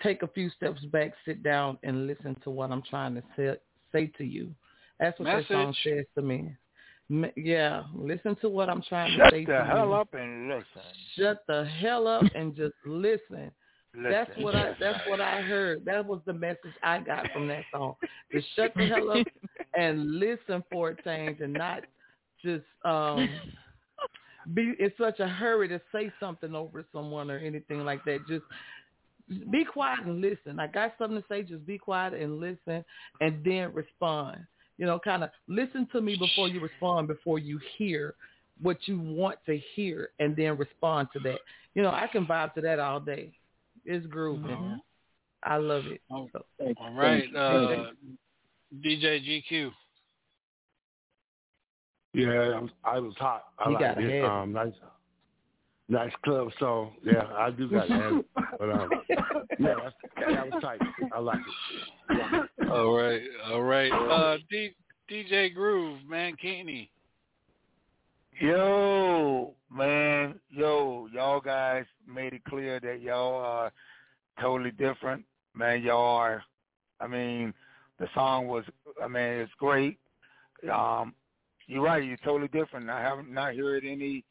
take 0.00 0.22
a 0.22 0.28
few 0.28 0.50
steps 0.50 0.84
back, 0.86 1.14
sit 1.24 1.42
down, 1.42 1.78
and 1.82 2.06
listen 2.06 2.36
to 2.36 2.50
what 2.50 2.70
I'm 2.70 2.82
trying 2.82 3.14
to 3.16 3.22
say, 3.34 3.56
say 3.90 4.06
to 4.18 4.24
you. 4.24 4.54
That's 5.00 5.18
what 5.18 5.26
that 5.26 5.46
song 5.48 5.74
says 5.82 6.06
to 6.14 6.22
me. 6.22 6.56
Yeah, 7.36 7.84
listen 7.92 8.36
to 8.36 8.48
what 8.48 8.70
I'm 8.70 8.82
trying 8.82 9.14
Shut 9.16 9.30
to 9.30 9.36
say 9.36 9.44
Shut 9.44 9.58
the 9.58 9.64
hell 9.64 9.88
you. 9.88 9.94
up 9.94 10.14
and 10.14 10.48
listen. 10.48 10.82
Shut 11.16 11.44
the 11.46 11.64
hell 11.64 12.06
up 12.06 12.24
and 12.34 12.54
just 12.56 12.74
listen. 12.86 13.50
That's 14.02 14.30
what 14.38 14.54
I 14.54 14.74
that's 14.80 15.00
what 15.08 15.20
I 15.20 15.42
heard. 15.42 15.84
That 15.84 16.04
was 16.04 16.20
the 16.26 16.32
message 16.32 16.72
I 16.82 16.98
got 16.98 17.30
from 17.32 17.46
that 17.48 17.64
song. 17.72 17.94
To 18.32 18.42
shut 18.56 18.72
the 18.76 18.86
hell 18.86 19.10
up 19.10 19.26
and 19.78 20.18
listen 20.18 20.64
for 20.70 20.90
a 20.90 21.02
change 21.02 21.40
and 21.40 21.52
not 21.52 21.82
just 22.42 22.64
um 22.84 23.28
be 24.52 24.74
in 24.78 24.92
such 24.98 25.20
a 25.20 25.28
hurry 25.28 25.68
to 25.68 25.80
say 25.92 26.12
something 26.20 26.54
over 26.54 26.84
someone 26.92 27.30
or 27.30 27.38
anything 27.38 27.84
like 27.84 28.04
that. 28.04 28.26
Just 28.28 28.44
be 29.50 29.64
quiet 29.64 30.00
and 30.04 30.20
listen. 30.20 30.60
I 30.60 30.66
got 30.66 30.92
something 30.98 31.20
to 31.20 31.24
say, 31.28 31.42
just 31.42 31.66
be 31.66 31.78
quiet 31.78 32.14
and 32.14 32.40
listen 32.40 32.84
and 33.20 33.42
then 33.44 33.72
respond. 33.72 34.38
You 34.76 34.86
know, 34.86 34.98
kind 34.98 35.24
of 35.24 35.30
listen 35.48 35.88
to 35.92 36.00
me 36.00 36.16
before 36.16 36.48
you 36.48 36.60
respond, 36.60 37.08
before 37.08 37.38
you 37.38 37.58
hear 37.78 38.14
what 38.60 38.76
you 38.86 38.98
want 38.98 39.38
to 39.46 39.58
hear 39.74 40.10
and 40.18 40.36
then 40.36 40.56
respond 40.58 41.08
to 41.12 41.20
that. 41.20 41.38
You 41.74 41.82
know, 41.82 41.90
I 41.90 42.06
can 42.10 42.26
vibe 42.26 42.54
to 42.54 42.60
that 42.62 42.78
all 42.78 43.00
day. 43.00 43.32
It's 43.84 44.06
grooving. 44.06 44.50
Mhm. 44.50 44.80
I 45.42 45.56
love 45.56 45.86
it. 45.86 46.00
Oh, 46.10 46.28
So, 46.32 46.44
All 46.78 46.94
right, 46.94 47.28
uh, 47.36 47.92
DJ 48.80 49.20
GQ. 49.20 49.72
Yeah, 52.14 52.56
I'm, 52.56 52.70
I 52.84 52.98
was 52.98 53.14
hot. 53.16 53.44
I 53.58 53.68
You 53.68 53.74
like 53.74 53.98
it. 53.98 54.24
Um, 54.24 54.52
nice, 54.52 54.72
nice 55.88 56.12
club 56.24 56.50
song. 56.58 56.94
Yeah, 57.02 57.24
I 57.36 57.50
do 57.50 57.68
got 57.68 57.88
to 57.88 58.18
it. 58.18 58.26
But 58.58 58.70
um, 58.70 58.90
yeah, 59.58 59.74
that's, 59.82 59.96
that 60.32 60.46
was 60.46 60.54
tight. 60.62 60.80
I 61.12 61.18
like 61.18 61.40
it. 61.40 62.48
All 62.70 62.96
right, 62.96 63.22
all 63.46 63.62
right. 63.62 63.92
Uh, 63.92 64.38
D, 64.48 64.74
DJ 65.10 65.52
Groove, 65.52 65.98
man, 66.08 66.36
Keeney. 66.40 66.90
Yo, 68.40 68.46
man, 68.46 68.60
yo, 68.60 68.60
y'all 68.60 69.33
guys 71.74 71.86
made 72.06 72.32
it 72.32 72.44
clear 72.44 72.80
that 72.80 73.00
y'all 73.00 73.34
are 73.34 73.72
totally 74.40 74.70
different. 74.72 75.24
Man, 75.54 75.82
y'all 75.82 76.16
are. 76.16 76.42
I 77.00 77.06
mean, 77.06 77.52
the 77.98 78.06
song 78.14 78.46
was. 78.46 78.64
I 79.02 79.08
mean, 79.08 79.22
it's 79.22 79.52
great. 79.58 79.98
Um, 80.72 81.14
you're 81.66 81.82
right. 81.82 82.04
You're 82.04 82.16
totally 82.18 82.48
different. 82.48 82.90
I 82.90 83.00
haven't 83.00 83.32
not 83.32 83.56
heard 83.56 83.84
any. 83.84 84.24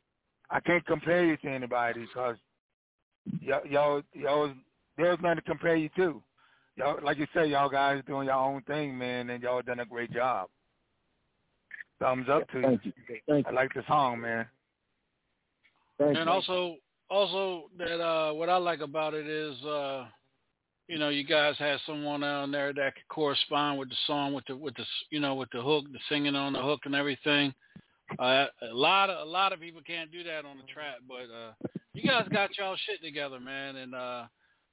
I 0.49 0.59
can't 0.59 0.85
compare 0.85 1.25
you 1.25 1.37
to 1.37 1.47
anybody 1.49 2.01
because 2.01 2.37
y'all, 3.41 3.65
y'all, 3.69 4.01
y'all 4.13 4.53
there's 4.97 5.17
nothing 5.21 5.37
to 5.37 5.41
compare 5.41 5.75
you 5.75 5.89
to. 5.95 6.21
Y'all, 6.75 6.99
like 7.03 7.17
you 7.17 7.27
said, 7.33 7.49
y'all 7.49 7.69
guys 7.69 8.01
doing 8.07 8.27
your 8.27 8.35
own 8.35 8.61
thing, 8.63 8.97
man, 8.97 9.29
and 9.29 9.43
y'all 9.43 9.61
done 9.61 9.79
a 9.79 9.85
great 9.85 10.11
job. 10.11 10.49
Thumbs 11.99 12.27
up 12.29 12.49
to 12.51 12.61
Thank 12.61 12.85
you. 12.85 12.93
you. 13.09 13.15
Thank 13.27 13.47
I 13.47 13.49
you. 13.51 13.55
like 13.55 13.73
the 13.73 13.83
song, 13.87 14.21
man. 14.21 14.45
Thank 15.99 16.17
And 16.17 16.25
you. 16.25 16.31
also, 16.31 16.75
also 17.13 17.69
that 17.77 18.01
uh, 18.01 18.33
what 18.33 18.49
I 18.49 18.57
like 18.57 18.81
about 18.81 19.13
it 19.13 19.27
is, 19.27 19.61
uh, 19.63 20.05
you 20.87 20.97
know, 20.97 21.09
you 21.09 21.23
guys 21.23 21.55
had 21.59 21.79
someone 21.85 22.21
down 22.21 22.51
there 22.51 22.73
that 22.73 22.95
could 22.95 23.07
correspond 23.09 23.79
with 23.79 23.89
the 23.89 23.95
song, 24.07 24.33
with 24.33 24.45
the 24.47 24.55
with 24.57 24.75
the 24.75 24.85
you 25.11 25.19
know 25.19 25.35
with 25.35 25.49
the 25.51 25.61
hook, 25.61 25.85
the 25.91 25.99
singing 26.09 26.35
on 26.35 26.53
the 26.53 26.61
hook 26.61 26.81
and 26.85 26.95
everything. 26.95 27.53
Uh, 28.19 28.45
a 28.61 28.73
lot 28.73 29.09
of 29.09 29.25
a 29.25 29.29
lot 29.29 29.53
of 29.53 29.59
people 29.59 29.81
can't 29.85 30.11
do 30.11 30.23
that 30.23 30.45
on 30.45 30.57
the 30.57 30.73
track, 30.73 30.95
but 31.07 31.31
uh, 31.33 31.53
you 31.93 32.01
guys 32.07 32.27
got 32.31 32.49
y'all 32.57 32.75
shit 32.85 33.01
together, 33.01 33.39
man, 33.39 33.77
and 33.77 33.95
uh, 33.95 34.25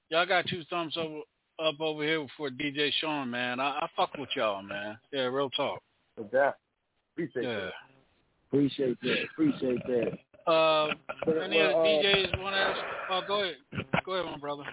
y'all 0.08 0.26
got 0.26 0.46
two 0.46 0.62
thumbs 0.70 0.96
up 0.96 1.08
up 1.62 1.80
over 1.80 2.02
here 2.02 2.26
for 2.36 2.48
DJ 2.48 2.90
Sean, 3.00 3.30
man. 3.30 3.60
I, 3.60 3.80
I 3.80 3.86
fuck 3.96 4.16
with 4.18 4.30
y'all, 4.34 4.62
man. 4.62 4.98
Yeah, 5.12 5.22
real 5.24 5.50
talk. 5.50 5.80
No 6.16 6.24
doubt. 6.24 6.56
Appreciate 7.14 7.44
Yeah. 7.44 7.54
that. 7.60 7.72
Appreciate 8.48 9.00
that. 9.02 9.24
Appreciate 9.32 9.86
that. 9.86 10.18
Uh, 10.46 10.88
any 11.26 11.60
other 11.60 11.74
DJs 11.74 12.40
want 12.40 12.54
to 12.54 12.60
ask? 12.60 12.80
Oh, 13.10 13.20
go 13.26 13.42
ahead. 13.42 13.56
Go 14.04 14.12
ahead, 14.12 14.26
my 14.30 14.38
brother. 14.38 14.64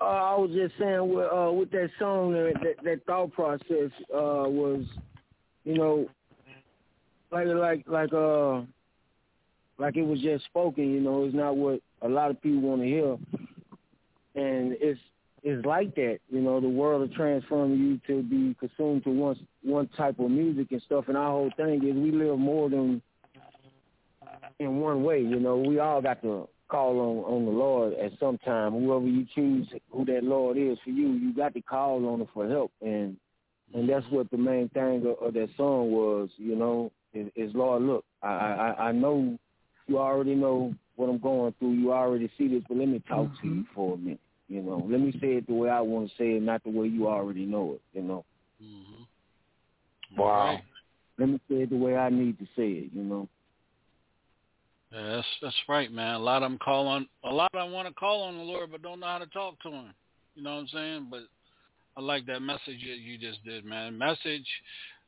Uh, 0.00 0.04
I 0.04 0.36
was 0.36 0.50
just 0.54 0.74
saying 0.78 1.12
with 1.12 1.26
uh, 1.32 1.50
with 1.52 1.70
that 1.72 1.90
song, 1.98 2.32
that, 2.32 2.54
that 2.62 2.84
that 2.84 3.06
thought 3.06 3.32
process 3.32 3.90
uh, 4.14 4.46
was, 4.46 4.84
you 5.64 5.74
know, 5.74 6.08
like 7.32 7.46
like 7.48 7.84
like 7.88 8.12
uh, 8.12 8.60
like 9.78 9.96
it 9.96 10.04
was 10.06 10.20
just 10.20 10.44
spoken. 10.44 10.90
You 10.92 11.00
know, 11.00 11.24
it's 11.24 11.34
not 11.34 11.56
what 11.56 11.80
a 12.02 12.08
lot 12.08 12.30
of 12.30 12.40
people 12.40 12.60
want 12.60 12.82
to 12.82 12.86
hear, 12.86 13.12
and 14.34 14.76
it's 14.80 15.00
it's 15.42 15.64
like 15.66 15.94
that. 15.96 16.18
You 16.30 16.40
know, 16.40 16.60
the 16.60 16.68
world 16.68 17.00
will 17.00 17.16
transform 17.16 17.74
you 17.74 18.00
to 18.06 18.22
be 18.22 18.54
consumed 18.60 19.04
to 19.04 19.10
one 19.10 19.46
one 19.62 19.88
type 19.96 20.20
of 20.20 20.30
music 20.30 20.70
and 20.70 20.82
stuff. 20.82 21.06
And 21.08 21.16
our 21.16 21.30
whole 21.30 21.50
thing 21.56 21.84
is 21.84 21.94
we 21.94 22.12
live 22.12 22.38
more 22.38 22.70
than 22.70 23.02
in 24.58 24.80
one 24.80 25.02
way. 25.02 25.20
You 25.20 25.40
know, 25.40 25.56
we 25.56 25.78
all 25.78 26.02
got 26.02 26.22
to 26.22 26.48
call 26.68 27.00
on 27.00 27.34
on 27.34 27.44
the 27.46 27.50
Lord 27.50 27.94
at 27.94 28.12
some 28.20 28.38
time. 28.38 28.72
Whoever 28.72 29.06
you 29.06 29.26
choose, 29.34 29.68
who 29.90 30.04
that 30.06 30.24
Lord 30.24 30.56
is 30.56 30.78
for 30.84 30.90
you, 30.90 31.08
you 31.12 31.34
got 31.34 31.54
to 31.54 31.62
call 31.62 32.06
on 32.06 32.20
him 32.20 32.28
for 32.32 32.48
help, 32.48 32.72
and 32.82 33.16
and 33.74 33.88
that's 33.88 34.02
that's 34.02 34.12
what 34.12 34.30
the 34.30 34.36
main 34.36 34.68
thing 34.70 35.04
of, 35.06 35.26
of 35.26 35.34
that 35.34 35.48
song 35.56 35.90
was. 35.90 36.28
You 36.36 36.56
know, 36.56 36.92
is, 37.14 37.28
is 37.36 37.54
Lord, 37.54 37.82
look, 37.82 38.04
I, 38.22 38.28
I 38.28 38.88
I 38.88 38.92
know 38.92 39.38
you 39.86 39.98
already 39.98 40.34
know 40.34 40.74
what 40.96 41.08
I'm 41.08 41.18
going 41.18 41.54
through. 41.58 41.72
You 41.72 41.92
already 41.92 42.30
see 42.36 42.48
this, 42.48 42.62
but 42.68 42.76
let 42.76 42.88
me 42.88 43.02
talk 43.08 43.28
to 43.40 43.46
you 43.46 43.64
for 43.74 43.94
a 43.94 43.96
minute. 43.96 44.20
You 44.48 44.62
know, 44.62 44.86
let 44.88 45.00
me 45.00 45.12
say 45.20 45.34
it 45.34 45.46
the 45.46 45.54
way 45.54 45.68
I 45.68 45.80
want 45.80 46.08
to 46.08 46.16
say 46.16 46.36
it, 46.36 46.42
not 46.42 46.64
the 46.64 46.70
way 46.70 46.86
you 46.86 47.06
already 47.06 47.44
know 47.44 47.74
it. 47.74 47.82
You 47.92 48.02
know. 48.02 48.24
Mm-hmm. 48.62 50.20
Wow. 50.20 50.58
Let 51.18 51.28
me 51.28 51.40
say 51.48 51.56
it 51.62 51.70
the 51.70 51.76
way 51.76 51.96
I 51.96 52.08
need 52.08 52.38
to 52.38 52.44
say 52.56 52.68
it. 52.68 52.90
You 52.92 53.02
know. 53.02 53.28
Yeah, 54.92 55.16
that's 55.16 55.26
that's 55.42 55.56
right, 55.68 55.92
man. 55.92 56.14
A 56.14 56.18
lot 56.18 56.42
of 56.42 56.50
them 56.50 56.58
call 56.58 56.86
on 56.86 57.06
a 57.24 57.30
lot 57.32 57.50
of 57.52 57.60
them 57.60 57.72
want 57.72 57.88
to 57.88 57.94
call 57.94 58.22
on 58.22 58.36
the 58.36 58.42
Lord, 58.42 58.70
but 58.70 58.82
don't 58.82 59.00
know 59.00 59.06
how 59.06 59.18
to 59.18 59.26
talk 59.26 59.60
to 59.62 59.70
Him. 59.70 59.94
You 60.34 60.42
know 60.42 60.54
what 60.54 60.60
I'm 60.60 60.68
saying? 60.68 61.06
But 61.10 61.20
I 61.96 62.00
like 62.00 62.26
that 62.26 62.40
message 62.40 62.62
that 62.66 62.98
you 62.98 63.18
just 63.18 63.44
did, 63.44 63.64
man. 63.64 63.98
Message. 63.98 64.46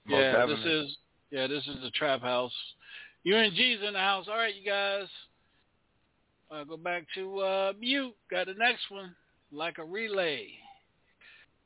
Most 0.07 0.18
Yeah, 0.20 0.47
this 0.47 0.59
is 0.66 0.97
yeah, 1.31 1.47
this 1.47 1.62
is 1.66 1.76
the 1.83 1.91
trap 1.91 2.20
house. 2.20 2.53
UNG's 3.26 3.83
in 3.87 3.93
the 3.93 3.99
house. 3.99 4.26
All 4.28 4.37
right, 4.37 4.55
you 4.55 4.68
guys. 4.68 5.07
Uh, 6.51 6.64
go 6.64 6.76
back 6.76 7.05
to 7.14 7.39
uh, 7.39 7.72
mute. 7.78 8.14
Got 8.31 8.47
the 8.47 8.55
next 8.55 8.91
one, 8.91 9.14
like 9.53 9.78
a 9.78 9.85
relay. 9.85 10.49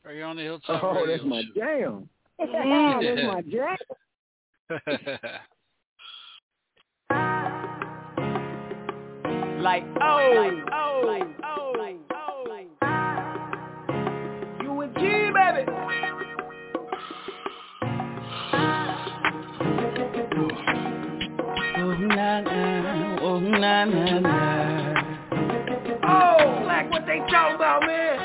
Are 0.05 0.13
you 0.13 0.23
on 0.25 0.37
the 0.37 0.43
Hilltop 0.43 0.83
Oh, 0.85 0.93
Radio 0.93 1.17
that's 1.17 1.25
my 1.25 1.43
Show. 1.55 1.61
jam. 1.61 2.09
Yeah. 2.39 3.01
that's 3.03 3.23
my 3.27 3.43
jam. 3.51 3.77
Like 9.65 9.85
oh, 9.99 10.33
like 10.37 10.53
oh, 10.75 11.03
like 11.07 11.23
oh, 11.43 11.73
like 11.79 11.97
oh, 12.13 12.45
like 12.51 12.69
You 14.63 14.81
and 14.83 14.95
G, 14.95 15.01
baby. 15.33 15.65
Oh 21.79 21.93
na 21.97 22.41
na, 22.43 23.19
oh 23.23 23.41
na 23.41 23.85
na 23.87 24.19
na. 24.21 24.37
Oh, 26.05 26.65
like 26.67 26.91
what 26.91 27.07
they 27.07 27.21
talking 27.31 27.57
about, 27.57 27.81
man? 27.87 28.19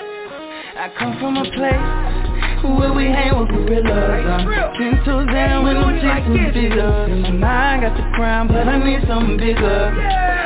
I 0.75 0.91
come 0.99 1.17
from 1.21 1.37
a 1.37 1.43
place 1.43 2.19
where 2.65 2.91
we 2.91 3.05
hang 3.05 3.39
with 3.39 3.47
gorillas. 3.47 4.25
I'm 4.27 4.45
ten 4.77 5.05
toes 5.05 5.27
down 5.31 5.63
with 5.63 5.75
them 5.75 5.99
chicks 6.01 6.27
and 6.27 6.53
figures. 6.53 7.09
In 7.09 7.21
my 7.21 7.31
mind 7.31 7.83
got 7.83 7.95
the 7.95 8.03
crown, 8.13 8.49
but 8.49 8.67
I 8.67 8.77
need 8.83 9.07
something 9.07 9.37
bigger. 9.37 9.65
And 9.65 10.38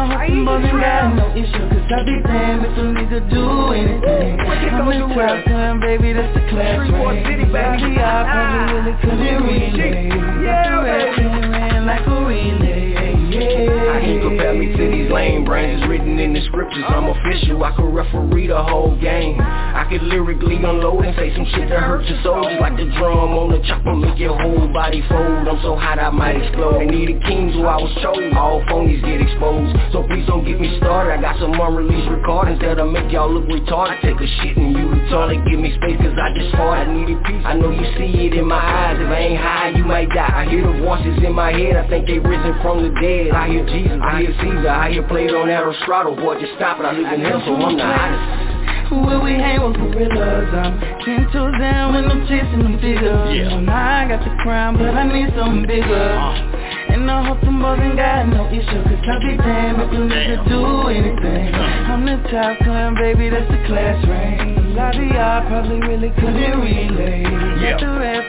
I 0.00 0.08
hope 0.08 0.28
them 0.28 0.44
boys 0.46 0.64
ain't 0.64 0.80
got 0.80 1.14
no 1.14 1.26
issue, 1.36 1.68
cause 1.68 1.92
I 1.92 2.04
be 2.04 2.16
damned 2.24 2.64
if 2.64 2.72
a 2.72 2.84
nigga 2.88 3.20
do 3.28 3.72
anything. 3.72 4.40
I'm 4.40 4.86
the 4.88 5.14
top 5.14 5.44
gun, 5.46 5.80
baby, 5.80 6.12
that's 6.14 6.32
the 6.34 6.40
class 6.48 6.88
ring. 6.88 7.22
Baby, 7.24 7.44
I 8.00 8.24
probably 8.24 8.72
really 8.72 8.94
couldn't 9.02 9.42
relay. 9.44 10.08
Got 10.08 10.64
the 10.64 10.78
rap 10.84 11.18
and 11.18 11.52
ran 11.52 11.86
like 11.86 12.06
a 12.06 12.24
relay. 12.24 13.19
Yeah. 13.30 13.94
I 13.94 14.00
can 14.00 14.20
compare 14.20 14.54
me 14.54 14.74
to 14.74 14.90
these 14.90 15.10
lame 15.10 15.44
brains 15.44 15.86
written 15.86 16.18
in 16.18 16.34
the 16.34 16.42
scriptures. 16.46 16.82
I'm 16.88 17.06
official, 17.06 17.62
I 17.62 17.70
could 17.76 17.94
referee 17.94 18.48
the 18.48 18.62
whole 18.62 18.98
game. 19.00 19.38
I 19.40 19.86
could 19.88 20.02
lyrically 20.02 20.56
unload 20.56 21.04
and 21.04 21.14
say 21.16 21.30
some 21.34 21.46
shit 21.54 21.68
that 21.70 21.78
hurts 21.78 22.08
your 22.10 22.22
soul. 22.22 22.42
Just 22.42 22.60
like 22.60 22.76
the 22.76 22.90
drum 22.98 23.30
on 23.38 23.54
the 23.54 23.62
chopper, 23.66 23.94
make 23.94 24.18
your 24.18 24.34
whole 24.34 24.66
body 24.72 25.02
fold. 25.08 25.46
I'm 25.46 25.62
so 25.62 25.76
hot 25.76 25.98
I 25.98 26.10
might 26.10 26.42
explode. 26.42 26.80
They 26.80 26.90
needed 26.90 27.22
kings 27.22 27.54
who 27.54 27.70
I 27.70 27.78
was 27.78 27.94
chosen. 28.02 28.34
All 28.34 28.62
phonies 28.66 28.98
get 29.06 29.22
exposed. 29.22 29.78
So 29.92 30.02
please 30.10 30.26
don't 30.26 30.44
get 30.44 30.58
me 30.58 30.74
started. 30.82 31.14
I 31.14 31.20
got 31.22 31.38
some 31.38 31.54
unreleased 31.54 32.10
recordings 32.10 32.58
that'll 32.58 32.90
make 32.90 33.12
y'all 33.12 33.30
look 33.30 33.46
retarded. 33.46 33.94
I 33.94 34.02
take 34.02 34.18
a 34.18 34.28
shit 34.42 34.58
and 34.58 34.74
you 34.74 34.90
retarded. 34.90 35.46
Give 35.46 35.62
me 35.62 35.70
space 35.78 36.02
cause 36.02 36.18
I 36.18 36.34
just 36.34 36.50
fought. 36.58 36.82
I 36.82 36.90
needed 36.90 37.22
peace. 37.22 37.46
I 37.46 37.54
know 37.54 37.70
you 37.70 37.86
see 37.94 38.26
it 38.26 38.34
in 38.34 38.46
my 38.46 38.58
eyes. 38.58 38.98
If 38.98 39.06
I 39.06 39.18
ain't 39.22 39.38
high, 39.38 39.70
you 39.70 39.84
might 39.86 40.10
die. 40.10 40.34
I 40.34 40.50
hear 40.50 40.66
the 40.66 40.82
voices 40.82 41.22
in 41.22 41.30
my 41.30 41.54
head. 41.54 41.78
I 41.78 41.86
think 41.86 42.10
they 42.10 42.18
risen 42.18 42.58
from 42.62 42.82
the 42.82 42.90
dead. 42.98 43.19
I 43.28 43.48
hear 43.48 43.66
Jesus. 43.66 44.00
I 44.00 44.20
hear 44.24 44.32
Caesar. 44.40 44.68
I 44.70 44.90
hear 44.92 45.02
Plato 45.04 45.42
and 45.42 45.50
Aristotle. 45.50 46.16
Boy, 46.16 46.40
just 46.40 46.54
stop 46.56 46.80
it. 46.80 46.86
I 46.86 46.92
live 46.96 47.12
in 47.12 47.20
hell, 47.20 47.42
so 47.44 47.52
I'm 47.54 47.76
the 47.76 47.84
hottest. 47.84 48.50
Where 48.90 49.20
we 49.22 49.38
hang 49.38 49.62
with 49.62 49.78
gorillas 49.78 50.50
I'm 50.50 50.74
ten 51.06 51.22
toes 51.30 51.54
down 51.62 51.94
when 51.94 52.10
I'm 52.10 52.26
chasing 52.26 52.58
them 52.58 52.74
figures 52.82 53.30
Yeah. 53.30 53.60
Now 53.62 54.02
I 54.02 54.08
got 54.08 54.18
the 54.18 54.34
crown 54.42 54.78
but 54.78 54.90
I 54.90 55.06
need 55.06 55.30
something 55.38 55.62
bigger 55.62 55.94
Uh. 55.94 56.90
And 56.90 57.06
I 57.08 57.22
hope 57.22 57.40
them 57.40 57.62
boys 57.62 57.78
ain't 57.78 57.94
got 57.94 58.26
no 58.26 58.50
issue 58.50 58.82
Cause 58.82 59.06
I 59.06 59.14
be 59.22 59.38
damned 59.38 59.78
if 59.78 59.94
a 59.94 60.00
nigga 60.10 60.42
do 60.50 60.90
anything 60.90 61.54
I'm 61.54 62.02
the 62.02 62.18
top 62.34 62.58
gun 62.66 62.98
baby 62.98 63.30
that's 63.30 63.46
the 63.46 63.62
class 63.70 63.94
range 64.10 64.58
A 64.58 64.74
lot 64.74 64.98
of 64.98 65.06
y'all 65.06 65.46
probably 65.46 65.78
really 65.86 66.10
couldn't 66.18 66.58
relate 66.58 67.30
Yeah. 67.62 67.78
Got 67.78 67.86
the 67.86 67.90
rap 67.94 68.26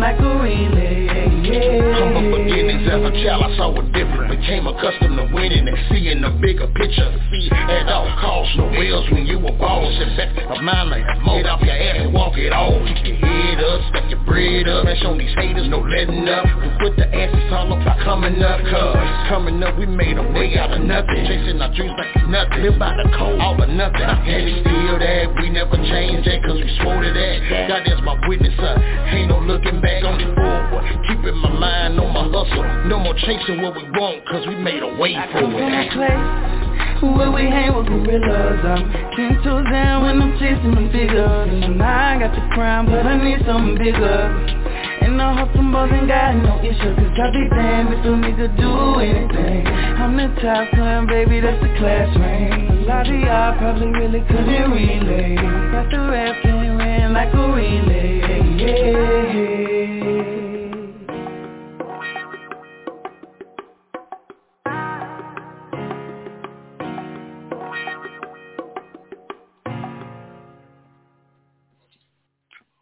like 0.00 0.18
a 0.20 0.32
relay. 0.38 1.06
Humble 1.48 2.38
beginnings 2.38 2.86
as 2.86 3.02
a 3.02 3.12
child, 3.24 3.42
I 3.42 3.56
saw 3.56 3.74
it 3.80 3.92
different. 3.92 4.30
Became 4.30 4.66
accustomed 4.66 5.16
to 5.16 5.26
winning 5.34 5.66
and 5.66 5.78
seeing 5.90 6.20
the 6.20 6.30
bigger 6.40 6.68
picture. 6.68 7.08
At 7.50 7.88
all 7.88 8.06
costs, 8.20 8.54
no 8.56 8.68
wheels 8.70 9.10
when 9.10 9.26
you 9.26 9.38
a 9.38 9.52
boss. 9.58 9.90
In 9.98 10.08
a 10.12 10.62
mind 10.62 10.90
like 10.90 11.04
get 11.04 11.46
off 11.46 11.60
your 11.62 11.74
ass 11.74 11.96
and 12.04 12.12
walk 12.12 12.36
it 12.36 12.52
off. 12.52 12.74
Keep 13.02 13.18
your 13.18 13.30
head 13.30 13.60
up, 13.64 13.80
stack 13.90 14.10
your 14.10 14.22
bread 14.24 14.68
up. 14.68 14.84
Smash 14.84 15.04
on 15.04 15.18
these 15.18 15.34
haters, 15.34 15.68
no 15.68 15.80
letting 15.80 16.28
up. 16.28 16.44
Put 16.80 16.96
the 16.96 17.06
asses 17.08 17.52
all 17.52 17.72
up, 17.72 17.98
coming 18.04 18.42
up. 18.42 18.60
Coming 19.28 19.62
up, 19.62 19.78
we 19.78 19.86
made 19.86 20.18
a 20.18 20.26
way 20.32 20.56
out 20.58 20.70
of 20.70 20.82
nothing. 20.82 21.26
Chasing 21.26 21.60
our 21.60 21.72
dreams 21.74 21.96
like 21.96 22.28
nothing. 22.28 22.62
Live 22.62 22.78
by 22.78 22.94
the 22.94 23.08
code, 23.16 23.40
all 23.40 23.56
or 23.56 23.66
nothing. 23.66 24.04
And 24.04 24.42
it's 24.46 24.60
still 24.62 24.98
that, 24.98 25.34
we 25.40 25.50
never 25.50 25.76
change 25.76 26.28
we 26.58 26.78
swore 26.82 27.02
to 27.02 27.12
that. 27.12 27.68
God 27.68 27.82
is 27.86 28.00
my 28.02 28.16
witness, 28.28 28.58
uh, 28.58 28.78
ain't 29.14 29.28
no 29.28 29.38
looking 29.40 29.80
back 29.80 29.87
on 30.04 30.18
the 30.18 30.28
forward. 30.34 30.84
Keeping 31.08 31.36
my 31.40 31.52
mind 31.52 32.00
on 32.00 32.12
my 32.12 32.24
hustle. 32.28 32.88
No 32.88 32.98
more 32.98 33.14
chasing 33.14 33.62
what 33.62 33.74
we 33.76 33.84
want, 33.90 34.26
cause 34.26 34.46
we 34.46 34.56
made 34.56 34.82
a 34.82 34.92
way 34.98 35.14
for 35.32 35.44
it. 35.44 36.58
where 37.00 37.30
we 37.30 37.42
hang 37.46 37.74
with 37.74 37.86
gorillas 37.86 38.58
I'm 38.66 38.90
ten 39.14 39.38
toes 39.44 39.64
down 39.70 40.02
when 40.02 40.20
I'm 40.20 40.34
chasing 40.38 40.74
them 40.74 40.90
figures 40.90 41.64
And 41.64 41.80
I 41.82 42.18
got 42.18 42.34
the 42.34 42.42
crown 42.54 42.86
but 42.86 43.06
I 43.06 43.14
need 43.22 43.38
something 43.46 43.78
bigger 43.78 44.18
And 45.06 45.20
I 45.22 45.38
hope 45.38 45.52
them 45.54 45.70
boys 45.70 45.90
ain't 45.94 46.08
got 46.08 46.34
no 46.42 46.58
issue 46.58 46.94
Cause 46.98 47.18
I 47.18 47.30
be 47.30 47.42
damned 47.54 47.94
if 47.94 48.02
a 48.02 48.12
nigga 48.18 48.48
do 48.58 48.98
anything 48.98 49.66
I'm 49.66 50.16
the 50.16 50.26
top 50.42 50.74
gun 50.74 51.06
baby 51.06 51.40
that's 51.40 51.62
the 51.62 51.70
class 51.78 52.10
range 52.18 52.86
A 52.88 53.54
probably 53.58 53.88
really 53.94 54.20
couldn't 54.26 54.70
relate 54.70 55.38
Got 55.38 55.90
the 55.90 56.00
rap 56.10 56.44
and 56.44 56.78
ran 56.78 57.12
like 57.12 57.32
a 57.32 57.52
relay. 57.52 58.37
All 58.58 58.64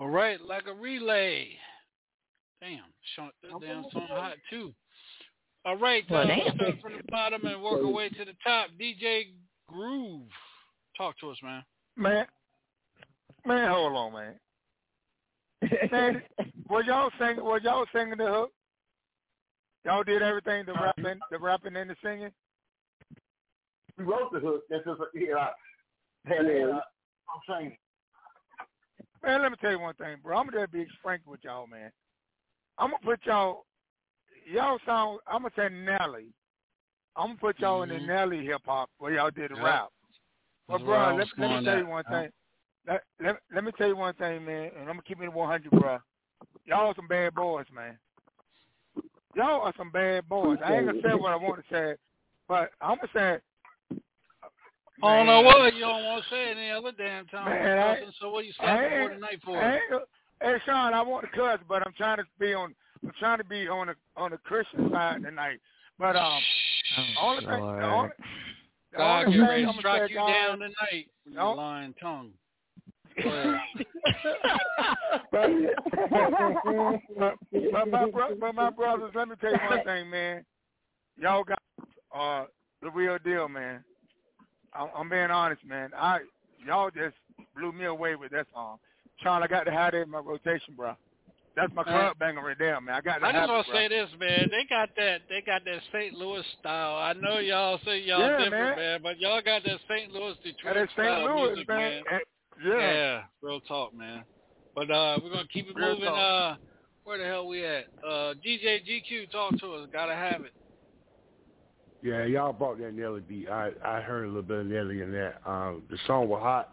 right, 0.08 0.40
like 0.40 0.66
a 0.66 0.72
relay. 0.72 1.48
Damn, 2.60 2.78
Sean, 3.14 3.30
that 3.42 3.60
damn 3.60 3.84
song 3.92 4.06
hot 4.08 4.34
too. 4.48 4.72
All 5.66 5.76
right, 5.76 6.04
Well, 6.08 6.22
uh, 6.22 6.26
we'll 6.26 6.54
start 6.54 6.80
from 6.80 6.92
the 6.92 7.02
bottom 7.10 7.44
and 7.44 7.62
work 7.62 7.84
our 7.84 7.90
way 7.90 8.08
to 8.08 8.24
the 8.24 8.32
top. 8.42 8.70
DJ 8.80 9.32
Groove, 9.68 10.22
talk 10.96 11.18
to 11.18 11.30
us, 11.30 11.38
man. 11.42 11.62
Man, 11.96 12.26
man, 13.44 13.70
hold 13.70 13.92
on, 13.94 14.12
man. 14.12 14.34
Man, 15.90 16.22
were 16.68 16.82
y'all 16.82 17.10
singing? 17.18 17.44
Were 17.44 17.60
y'all 17.60 17.86
singing 17.94 18.18
the 18.18 18.26
hook? 18.26 18.52
Y'all 19.84 20.02
did 20.02 20.22
everything, 20.22 20.64
the 20.66 20.74
rapping, 20.74 21.20
the 21.30 21.38
rapping 21.38 21.76
and 21.76 21.90
the 21.90 21.96
singing. 22.02 22.30
We 23.96 24.04
wrote 24.04 24.32
the 24.32 24.40
hook. 24.40 24.64
That's 24.68 24.84
just 24.84 25.00
yeah. 25.14 25.48
And 26.26 26.72
uh, 26.72 26.74
I'm 26.74 27.40
saying 27.48 27.76
Man, 29.22 29.42
let 29.42 29.50
me 29.50 29.56
tell 29.60 29.72
you 29.72 29.80
one 29.80 29.94
thing, 29.94 30.16
bro. 30.22 30.38
I'm 30.38 30.48
gonna 30.48 30.68
be 30.68 30.86
frank 31.02 31.22
with 31.26 31.40
y'all, 31.42 31.66
man. 31.66 31.90
I'm 32.78 32.90
gonna 32.90 33.02
put 33.02 33.20
y'all, 33.24 33.64
y'all 34.52 34.78
sound. 34.86 35.20
I'm 35.26 35.42
gonna 35.42 35.54
say 35.56 35.68
Nelly. 35.68 36.26
I'm 37.16 37.28
gonna 37.28 37.38
put 37.38 37.58
y'all 37.58 37.82
in 37.82 37.88
the 37.88 37.98
Nelly 37.98 38.44
hip 38.44 38.62
hop 38.64 38.90
where 38.98 39.12
y'all 39.12 39.30
did 39.30 39.50
the 39.50 39.56
Yeah. 39.56 39.64
rap. 39.64 39.88
But 40.68 40.84
bro, 40.84 41.16
let, 41.16 41.28
let 41.38 41.50
me 41.50 41.64
tell 41.64 41.78
you 41.78 41.86
one 41.86 42.04
thing. 42.04 42.30
Let, 42.86 43.02
let, 43.20 43.36
let 43.54 43.64
me 43.64 43.72
tell 43.76 43.88
you 43.88 43.96
one 43.96 44.14
thing, 44.14 44.44
man, 44.44 44.70
and 44.74 44.82
I'm 44.82 44.96
gonna 44.96 45.02
keep 45.02 45.20
it 45.20 45.32
100, 45.32 45.70
bro. 45.70 45.98
Y'all 46.64 46.88
are 46.88 46.94
some 46.94 47.08
bad 47.08 47.34
boys, 47.34 47.66
man. 47.74 47.98
Y'all 49.34 49.62
are 49.62 49.74
some 49.76 49.90
bad 49.90 50.28
boys. 50.28 50.58
I 50.64 50.76
ain't 50.76 50.86
gonna 50.86 51.02
say 51.02 51.14
what 51.14 51.32
I 51.32 51.36
want 51.36 51.62
to 51.62 51.74
say, 51.74 51.94
but 52.48 52.70
I'm 52.80 52.96
gonna 52.96 53.08
say. 53.14 53.98
I 55.02 55.16
don't 55.16 55.26
know 55.26 55.42
what 55.42 55.74
you 55.74 55.80
don't 55.80 56.04
want 56.04 56.24
to 56.24 56.30
say 56.30 56.50
any 56.50 56.70
other 56.70 56.92
damn 56.96 57.26
time. 57.26 57.50
Man, 57.50 57.78
I- 57.78 58.00
so 58.18 58.30
what 58.30 58.46
you 58.46 58.52
I 58.60 58.64
slapping 58.64 59.08
for 59.08 59.14
tonight 59.14 59.40
for? 59.44 59.58
I 59.58 59.74
ain't- 59.74 59.82
Hey 60.42 60.56
Sean, 60.66 60.92
I 60.92 61.00
want 61.02 61.24
to 61.24 61.30
cuss, 61.36 61.60
but 61.66 61.86
I'm 61.86 61.94
trying 61.94 62.18
to 62.18 62.24
be 62.38 62.52
on. 62.52 62.74
I'm 63.02 63.12
trying 63.18 63.38
to 63.38 63.44
be 63.44 63.68
on 63.68 63.86
the 63.88 63.94
on 64.16 64.30
the 64.32 64.38
Christian 64.38 64.90
side 64.90 65.22
tonight. 65.22 65.60
But 65.98 66.14
um, 66.16 66.42
only 67.20 67.40
thing, 67.40 67.48
the 67.48 67.84
only, 67.84 68.10
the 68.92 68.98
God 68.98 69.26
only 69.26 69.38
get 69.38 69.48
thing 69.48 69.58
I'm 69.60 69.64
gonna 69.66 69.78
strike 69.78 70.08
say, 70.08 70.12
you 70.12 70.18
guys, 70.18 70.34
down 70.48 70.58
tonight 70.58 71.06
with 71.24 71.34
your 71.34 71.42
No. 71.42 71.52
lying 71.54 71.94
tongue. 71.94 72.32
But, 73.22 73.54
but, 77.72 77.90
my 77.90 78.06
but 78.40 78.54
my 78.54 78.70
brothers, 78.70 79.12
let 79.14 79.28
me 79.28 79.34
tell 79.40 79.52
you 79.52 79.58
one 79.68 79.84
thing, 79.84 80.10
man. 80.10 80.44
Y'all 81.18 81.44
got 81.44 81.62
uh 82.14 82.44
the 82.82 82.90
real 82.90 83.18
deal, 83.24 83.48
man. 83.48 83.82
I'm, 84.74 84.88
I'm 84.96 85.08
being 85.08 85.30
honest, 85.30 85.64
man. 85.64 85.90
I 85.96 86.20
y'all 86.66 86.90
just 86.90 87.16
blew 87.56 87.72
me 87.72 87.86
away 87.86 88.16
with 88.16 88.32
that 88.32 88.46
song. 88.52 88.78
Sean, 89.22 89.42
I 89.42 89.46
got 89.46 89.64
to 89.64 89.72
have 89.72 89.94
it 89.94 90.02
in 90.02 90.10
my 90.10 90.18
rotation, 90.18 90.74
bro. 90.76 90.94
That's 91.56 91.72
my 91.72 91.84
club 91.84 92.18
banger 92.18 92.42
right 92.42 92.58
there, 92.58 92.78
man. 92.82 92.96
I 92.96 93.00
got 93.00 93.18
to 93.20 93.26
I 93.26 93.32
just 93.32 93.48
want 93.48 93.66
to 93.66 93.72
say 93.72 93.88
this, 93.88 94.10
man. 94.20 94.50
They 94.50 94.64
got 94.68 94.90
that. 94.98 95.22
They 95.30 95.40
got 95.40 95.64
that 95.64 95.80
St. 95.90 96.12
Louis 96.12 96.44
style. 96.60 96.96
I 96.96 97.14
know 97.14 97.38
y'all 97.38 97.80
say 97.82 98.00
y'all 98.00 98.20
Yeah, 98.20 98.44
different, 98.44 98.76
man. 98.76 99.00
but 99.02 99.18
y'all 99.18 99.40
got 99.40 99.64
that 99.64 99.78
St. 99.88 100.12
Louis 100.12 100.34
Detroit 100.44 100.74
That 100.74 100.90
style 100.90 101.24
Louis, 101.24 101.54
music, 101.54 101.68
man. 101.68 102.02
man. 102.10 102.20
Yeah. 102.64 102.92
Yeah, 102.92 103.22
real 103.42 103.60
talk, 103.60 103.94
man. 103.94 104.24
But 104.74 104.90
uh, 104.90 105.18
we're 105.22 105.30
gonna 105.30 105.48
keep 105.52 105.68
it 105.68 105.76
Real 105.76 105.90
moving. 105.94 106.04
talk. 106.04 106.18
Uh, 106.18 106.56
where 107.04 107.18
the 107.18 107.24
hell 107.24 107.46
we 107.46 107.64
at? 107.64 107.84
Uh, 108.04 108.34
DJ 108.44 108.80
GQ, 108.84 109.30
talk 109.30 109.58
to 109.60 109.74
us. 109.74 109.88
Gotta 109.92 110.14
have 110.14 110.42
it. 110.42 110.52
Yeah, 112.02 112.24
y'all 112.24 112.52
brought 112.52 112.78
that 112.78 112.94
Nelly 112.94 113.20
beat. 113.20 113.48
I 113.48 113.70
I 113.84 114.00
heard 114.00 114.24
a 114.24 114.28
little 114.28 114.42
bit 114.42 114.60
of 114.60 114.66
Nelly 114.66 115.00
in 115.02 115.12
that. 115.12 115.40
Um, 115.46 115.82
the 115.90 115.98
song 116.06 116.28
was 116.28 116.42
hot. 116.42 116.72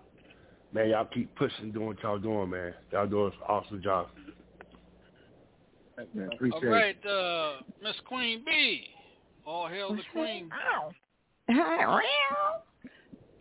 Man, 0.73 0.89
y'all 0.89 1.05
keep 1.05 1.33
pushing, 1.35 1.71
doing 1.71 1.87
what 1.87 2.01
y'all 2.01 2.17
doing, 2.17 2.49
man. 2.49 2.73
Y'all 2.91 3.07
doing 3.07 3.31
an 3.31 3.39
awesome 3.47 3.81
job. 3.81 4.07
Man, 6.15 6.27
All 6.27 6.33
appreciate 6.35 6.63
it. 6.63 6.67
right, 6.67 7.05
uh, 7.05 7.61
Miss 7.81 7.95
Queen 8.07 8.43
B. 8.45 8.85
All 9.45 9.67
hail 9.67 9.95
the 9.95 10.01
Queen. 10.11 10.49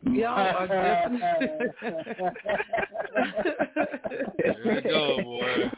Y'all 0.05 0.39
are 0.39 0.67
definitely. 0.67 1.21
There 4.39 4.75
you 4.75 4.81
go, 4.83 5.23
boy. 5.23 5.71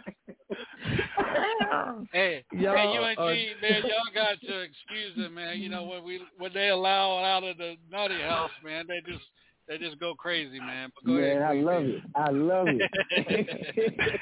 Hey, 2.12 2.45
Y'all 2.53 2.77
hey, 2.77 2.97
UNG, 2.99 3.18
are- 3.18 3.31
uh, 3.31 3.35
man, 3.62 3.83
y'all 3.83 4.12
got 4.14 4.41
to 4.41 4.61
excuse 4.61 5.16
them, 5.16 5.35
man. 5.35 5.61
You 5.61 5.68
know 5.68 5.85
when 5.85 6.05
we 6.05 6.20
when 6.39 6.53
they 6.53 6.68
allow 6.68 7.18
out 7.25 7.45
of 7.45 7.57
the 7.59 7.77
nutty 7.91 8.20
house, 8.20 8.51
man, 8.64 8.87
they 8.89 9.01
just 9.11 9.25
they 9.68 9.79
just 9.79 9.99
go 9.99 10.14
crazy, 10.14 10.59
man. 10.61 10.91
But 10.95 11.05
go 11.07 11.12
Man, 11.14 11.43
ahead. 11.43 11.43
I 11.43 11.51
Queen 11.51 11.64
love 11.64 11.85
B. 11.85 11.91
it. 11.91 12.03
I 12.14 12.31
love 12.31 12.66
it. 12.68 14.20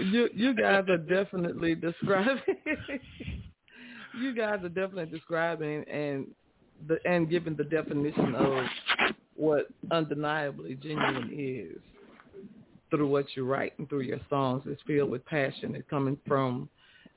you 0.00 0.28
you 0.34 0.54
guys 0.54 0.84
are 0.88 0.96
definitely 0.98 1.74
describing. 1.74 2.42
you 4.20 4.34
guys 4.34 4.62
are 4.62 4.68
definitely 4.68 5.06
describing 5.06 5.84
and 5.88 6.26
the 6.86 6.98
and 7.04 7.28
given 7.28 7.56
the 7.56 7.64
definition 7.64 8.34
of 8.34 8.64
what 9.36 9.68
undeniably 9.90 10.76
genuine 10.76 11.30
is 11.36 11.80
through 12.90 13.08
what 13.08 13.26
you 13.34 13.44
write 13.44 13.78
and 13.78 13.88
through 13.88 14.02
your 14.02 14.20
songs. 14.30 14.62
It's 14.66 14.80
filled 14.86 15.10
with 15.10 15.24
passion. 15.26 15.74
It's 15.74 15.88
coming 15.90 16.16
from 16.26 16.68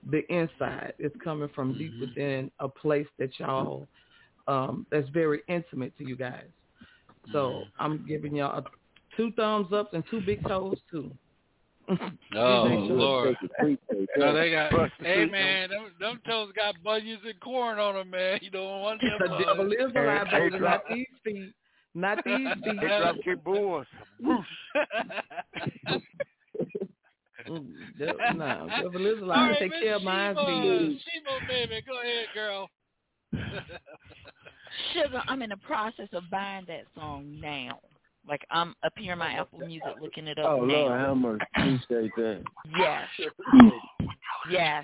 the 0.10 0.22
inside. 0.34 0.94
It's 0.98 1.16
coming 1.24 1.50
from 1.54 1.78
deep 1.78 1.92
within 2.00 2.50
a 2.60 2.68
place 2.68 3.08
that 3.20 3.38
y'all 3.40 3.88
um, 4.48 4.86
that's 4.92 5.10
very 5.10 5.42
intimate 5.48 5.98
to 5.98 6.08
you 6.08 6.16
guys. 6.16 6.46
So 7.32 7.64
I'm 7.80 8.06
giving 8.08 8.36
y'all 8.36 8.64
two 9.16 9.32
thumbs 9.32 9.74
up 9.74 9.94
and 9.94 10.04
two 10.10 10.22
big 10.22 10.42
toes 10.48 10.78
too. 10.90 11.12
Oh 12.36 12.66
Lord. 12.90 13.38
No, 14.18 14.34
they 14.34 14.52
got. 14.52 14.72
Hey 15.00 15.26
man, 15.26 15.70
them, 15.70 15.92
them 16.00 16.20
toes 16.28 16.52
got 16.56 16.76
bunions 16.84 17.22
and 17.26 17.40
corn 17.40 17.80
on 17.80 17.96
them, 17.96 18.10
man. 18.10 18.40
You 18.42 18.52
don't 18.52 18.82
want 18.82 19.02
them. 19.02 19.12
The 19.20 19.44
devil 19.46 19.72
is 19.72 19.96
alive, 19.96 20.28
hey, 20.28 20.40
baby. 20.50 20.58
drop- 20.60 20.84
Not 20.90 20.90
these 20.90 21.06
feet. 21.24 21.54
Not 21.96 22.24
these 22.26 22.48
feet. 22.64 22.80
Hey, 22.80 23.00
drop 23.00 23.16
kick 23.24 23.44
bulls. 23.44 23.86
Whoosh. 24.22 24.46
Mm, 27.48 27.68
no, 28.36 28.70
devil 28.78 29.06
is 29.06 29.20
All 29.20 29.24
alive. 29.24 29.52
right, 29.52 29.60
Take 29.60 29.72
Miss 29.72 29.82
care 29.84 29.96
of 29.96 30.04
mine, 30.04 30.36
Sheba, 30.36 30.80
feet. 30.80 31.02
Sheba, 31.14 31.48
baby, 31.48 31.82
go 31.88 32.02
ahead, 32.02 32.28
girl. 32.34 32.70
Sugar, 34.94 35.24
I'm 35.30 35.42
in 35.42 35.50
the 35.52 35.58
process 35.58 36.10
of 36.12 36.24
buying 36.30 36.66
that 36.68 36.84
song 36.94 37.40
now. 37.40 37.80
Like 38.28 38.46
I'm 38.52 38.76
up 38.84 38.94
here 38.98 39.14
in 39.14 39.20
my 39.20 39.32
Apple 39.34 39.60
Music 39.60 39.88
looking 40.02 40.28
it 40.28 40.38
up 40.38 40.46
Oh 40.48 40.66
now. 40.66 40.74
Lord, 40.74 41.00
how 41.00 41.14
much 41.14 41.42
appreciate 41.56 42.12
that. 42.18 42.44
Yes. 42.78 43.08
Yes. 44.52 44.84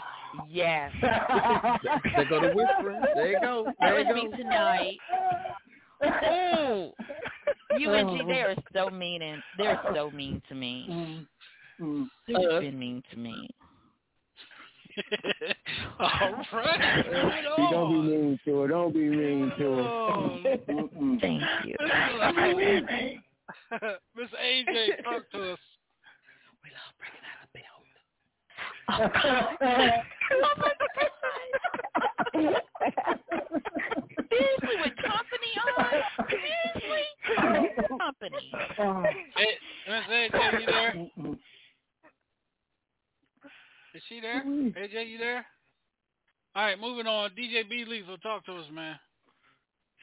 Yes. 0.50 0.92
they 1.02 2.26
go 2.26 2.42
the 2.42 2.54
whispering. 2.56 3.02
There 3.16 3.32
you 3.32 3.40
go. 3.42 3.72
There 3.80 4.00
you 4.00 4.06
That 4.06 4.16
was 4.16 4.24
go. 4.24 4.30
me 4.30 4.38
tonight. 4.38 4.98
Ooh. 6.06 6.92
UNG, 7.76 8.28
they 8.28 8.42
are 8.42 8.56
so 8.74 8.90
mean 8.90 9.22
and 9.22 9.42
they're 9.58 9.80
so 9.94 10.12
mean 10.12 10.42
to 10.48 10.56
me. 10.56 11.28
They've 12.28 12.36
Us. 12.38 12.62
been 12.62 12.80
mean 12.80 13.04
to 13.12 13.18
me. 13.18 13.50
All 16.00 16.08
right. 16.54 17.06
Right 17.14 17.44
don't 17.72 17.90
be 17.90 18.10
mean 18.12 18.40
to 18.46 18.60
her. 18.60 18.68
Don't 18.68 18.94
be 18.94 19.10
mean 19.10 19.52
to 19.58 19.64
her. 19.64 19.82
Oh, 19.82 20.40
Thank 21.20 21.42
you. 21.66 21.76
Miss 24.16 24.30
AJ, 24.44 25.04
talk 25.04 25.30
to 25.32 25.54
us. 25.54 25.60
Oh, 28.90 29.10
God. 29.24 29.58
Seriously, 34.30 34.76
with 34.84 34.96
company 34.98 35.52
on? 35.66 36.28
Seriously? 36.30 37.04
Company. 38.00 38.52
Hey, 39.36 39.54
Miss 39.88 40.06
AJ, 40.10 40.60
you 40.60 40.66
there? 40.66 40.94
Is 43.96 44.02
she 44.10 44.20
there? 44.20 44.44
AJ, 44.44 45.10
you 45.10 45.18
there? 45.18 45.46
All 46.56 46.64
right, 46.66 46.80
moving 46.80 47.08
on. 47.08 47.32
DJ 47.32 47.68
B 47.68 47.86
Lethal, 47.88 48.18
talk 48.18 48.46
to 48.46 48.54
us, 48.54 48.66
man. 48.72 49.00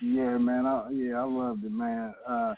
Yeah, 0.02 0.38
man. 0.38 0.66
I, 0.66 0.90
yeah, 0.92 1.20
I 1.20 1.24
loved 1.24 1.64
it, 1.64 1.70
man. 1.70 2.14
Uh, 2.28 2.54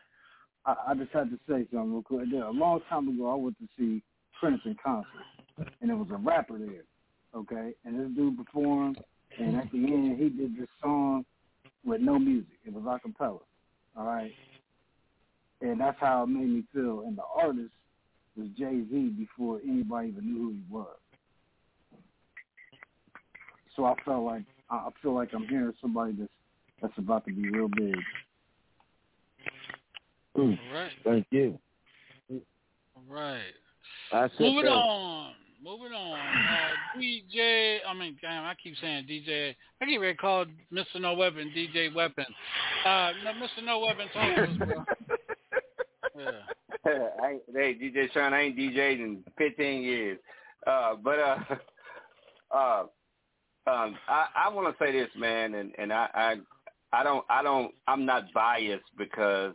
I, 0.65 0.75
I 0.89 0.95
just 0.95 1.13
had 1.13 1.31
to 1.31 1.39
say 1.49 1.67
something 1.73 1.93
real 1.93 2.03
quick. 2.03 2.31
There, 2.31 2.45
a 2.45 2.51
long 2.51 2.81
time 2.89 3.09
ago, 3.09 3.31
I 3.31 3.35
went 3.35 3.59
to 3.59 3.69
see 3.79 4.03
Prince 4.39 4.61
in 4.65 4.77
concert, 4.83 5.07
and 5.81 5.91
there 5.91 5.97
was 5.97 6.09
a 6.13 6.17
rapper 6.17 6.59
there. 6.59 6.85
Okay, 7.35 7.73
and 7.85 7.99
this 7.99 8.15
dude 8.15 8.37
performed, 8.37 8.99
and 9.39 9.57
at 9.57 9.71
the 9.73 9.79
end, 9.79 10.19
he 10.19 10.29
did 10.29 10.57
this 10.57 10.69
song 10.83 11.25
with 11.85 12.01
no 12.01 12.19
music. 12.19 12.59
It 12.67 12.73
was 12.73 12.85
a 12.85 13.01
cappella. 13.01 13.39
All 13.97 14.07
right, 14.07 14.33
and 15.61 15.81
that's 15.81 15.99
how 16.01 16.25
it 16.25 16.27
made 16.27 16.49
me 16.49 16.65
feel. 16.73 17.05
And 17.07 17.17
the 17.17 17.23
artist 17.35 17.73
was 18.37 18.49
Jay 18.59 18.83
Z 18.91 19.15
before 19.19 19.61
anybody 19.65 20.09
even 20.09 20.25
knew 20.25 20.39
who 20.39 20.51
he 20.51 20.63
was. 20.71 20.97
So 23.77 23.87
I 23.87 23.95
felt 24.05 24.25
like 24.25 24.45
I 24.71 24.89
feel 25.03 25.15
like 25.15 25.31
I'm 25.35 25.47
hearing 25.49 25.73
somebody 25.81 26.13
that's 26.19 26.31
that's 26.81 26.99
about 26.99 27.25
to 27.27 27.33
be 27.33 27.49
real 27.49 27.69
big. 27.69 27.95
Mm, 30.37 30.59
All 30.69 30.75
right. 30.75 30.91
Thank 31.05 31.27
you. 31.31 31.59
All 32.31 33.03
right. 33.09 33.41
I 34.13 34.29
said 34.29 34.41
Moving 34.41 34.65
that. 34.65 34.71
on. 34.71 35.33
Moving 35.65 35.93
on. 35.93 36.19
Uh, 36.19 37.01
DJ, 37.01 37.79
I 37.89 37.95
mean, 37.95 38.17
damn, 38.21 38.45
I 38.45 38.55
keep 38.61 38.75
saying 38.81 39.07
DJ. 39.09 39.55
I 39.81 39.85
get 39.85 39.97
ready 39.99 40.15
to 40.15 40.19
call 40.19 40.45
Mr. 40.73 41.01
No 41.01 41.15
Weapon 41.15 41.53
DJ 41.57 41.95
Weapon. 41.95 42.27
Uh, 42.85 43.13
no, 43.25 43.31
Mr. 43.33 43.65
No 43.65 43.79
Weapon, 43.79 44.09
talk 44.13 44.35
to 44.35 44.43
us, 44.43 44.57
bro. 44.59 44.85
Yeah. 46.19 46.31
I 47.23 47.39
hey, 47.55 47.79
DJ 47.81 48.13
Sean, 48.13 48.35
I 48.35 48.43
ain't 48.43 48.59
DJed 48.59 48.99
in 48.99 49.25
15 49.39 49.83
years. 49.83 50.19
Uh, 50.67 50.97
but 50.97 51.19
uh, 51.19 51.39
uh, 52.55 52.83
um, 53.67 53.97
I, 54.09 54.27
I 54.35 54.49
want 54.51 54.77
to 54.77 54.85
say 54.85 54.93
this, 54.93 55.11
man, 55.17 55.55
and 55.55 55.73
and 55.79 55.93
I, 55.93 56.09
I, 56.13 56.35
I 56.93 57.03
don't, 57.05 57.25
I 57.31 57.43
don't, 57.43 57.73
I'm 57.87 58.05
not 58.05 58.33
biased 58.35 58.85
because, 58.99 59.55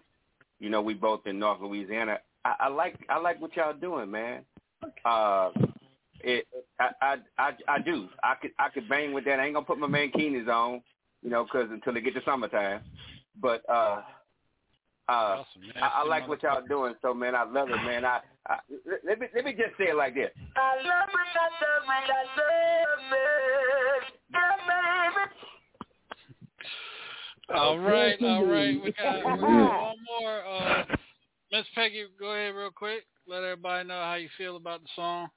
you 0.59 0.69
know, 0.69 0.81
we 0.81 0.93
both 0.93 1.25
in 1.27 1.39
North 1.39 1.61
Louisiana. 1.61 2.19
I, 2.45 2.55
I 2.61 2.67
like, 2.69 2.99
I 3.09 3.17
like 3.19 3.41
what 3.41 3.55
y'all 3.55 3.73
doing, 3.73 4.09
man. 4.11 4.43
Uh, 5.05 5.51
it, 6.21 6.47
I, 6.79 6.89
I, 7.01 7.15
I, 7.37 7.51
I 7.67 7.79
do. 7.79 8.09
I 8.23 8.35
could, 8.41 8.51
I 8.57 8.69
could 8.69 8.87
bang 8.89 9.13
with 9.13 9.25
that. 9.25 9.39
I 9.39 9.45
ain't 9.45 9.53
gonna 9.53 9.65
put 9.65 9.77
my 9.79 9.87
mankinis 9.87 10.47
on, 10.47 10.81
you 11.21 11.29
know, 11.29 11.45
'cause 11.45 11.67
until 11.71 11.93
they 11.93 12.01
get 12.01 12.13
to 12.15 12.21
summertime. 12.25 12.81
But 13.39 13.63
uh, 13.69 14.01
uh, 15.09 15.43
Awesome. 15.43 15.71
I, 15.81 16.01
I 16.01 16.03
like 16.03 16.27
what 16.27 16.41
y'all 16.43 16.61
doing, 16.67 16.95
so 17.01 17.13
man, 17.13 17.35
I 17.35 17.43
love 17.43 17.69
it, 17.69 17.83
man. 17.85 18.03
I, 18.03 18.19
I 18.47 18.57
let, 18.85 19.05
let 19.05 19.19
me 19.19 19.27
let 19.35 19.45
me 19.45 19.51
just 19.53 19.77
say 19.77 19.89
it 19.89 19.95
like 19.95 20.15
this. 20.15 20.31
I 20.55 20.75
love 20.75 21.09
it, 21.09 21.37
I 21.37 21.49
love 21.61 21.83
it, 21.87 22.09
I 22.09 22.23
love 22.35 23.13
it. 23.13 24.13
Yeah, 24.33 24.57
baby. 24.67 25.56
All 27.53 27.79
right, 27.79 28.21
all 28.21 28.45
right. 28.45 28.81
We 28.81 28.91
got, 28.91 29.15
we 29.25 29.31
got 29.31 29.41
one 29.41 29.97
more. 30.21 30.45
Uh, 30.45 30.83
Miss 31.51 31.65
Peggy, 31.75 32.05
go 32.19 32.33
ahead 32.33 32.53
real 32.55 32.71
quick. 32.71 33.03
Let 33.27 33.43
everybody 33.43 33.87
know 33.87 34.01
how 34.01 34.15
you 34.15 34.29
feel 34.37 34.57
about 34.57 34.81
the 34.81 34.89
song. 34.95 35.29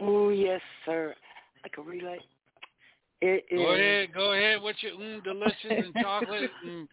Oh 0.00 0.30
yes, 0.30 0.60
sir. 0.84 1.14
I 1.64 1.68
can 1.68 1.84
relate. 1.84 2.20
It 3.22 3.44
is. 3.50 3.58
Go 3.58 3.72
ahead, 3.72 4.08
go 4.14 4.32
ahead 4.32 4.62
with 4.62 4.76
your 4.80 4.92
mm, 4.92 5.24
delicious 5.24 5.56
and 5.64 5.94
chocolate 6.02 6.50
and 6.64 6.88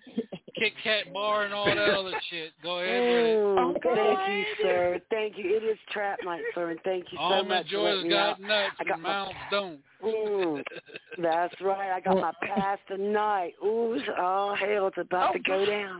Kit 0.58 0.74
Kat 0.84 1.12
bar 1.14 1.44
and 1.44 1.54
all 1.54 1.66
that 1.66 1.78
other 1.78 2.14
shit. 2.30 2.54
Go 2.64 2.80
ahead 2.80 3.02
with 3.02 3.26
it. 3.26 3.38
Mm, 3.38 3.74
thank 3.84 4.30
you, 4.30 4.46
sir. 4.62 5.00
Thank 5.10 5.38
you. 5.38 5.58
It 5.58 5.64
is 5.64 5.78
trap 5.92 6.20
night, 6.24 6.44
sir, 6.56 6.70
and 6.70 6.80
thank 6.86 7.06
you 7.12 7.18
so 7.18 7.24
Almond 7.24 7.50
much. 7.50 7.66
for 7.66 7.72
Joys 7.72 7.84
letting 7.84 8.04
me 8.04 8.10
got 8.10 8.42
nuts, 8.42 8.76
I 8.80 8.84
got 8.84 8.98
but 8.98 9.02
my 9.02 9.10
mouths 9.10 9.36
don't. 9.52 9.80
Mm, 10.04 10.64
that's 11.22 11.54
right. 11.62 11.92
I 11.92 12.00
got 12.00 12.16
my 12.16 12.32
pass 12.42 12.80
tonight. 12.88 13.54
Ooh, 13.64 14.00
oh 14.18 14.56
hell, 14.60 14.88
it's 14.88 14.98
about 14.98 15.34
to 15.34 15.40
go 15.40 15.66
down. 15.66 16.00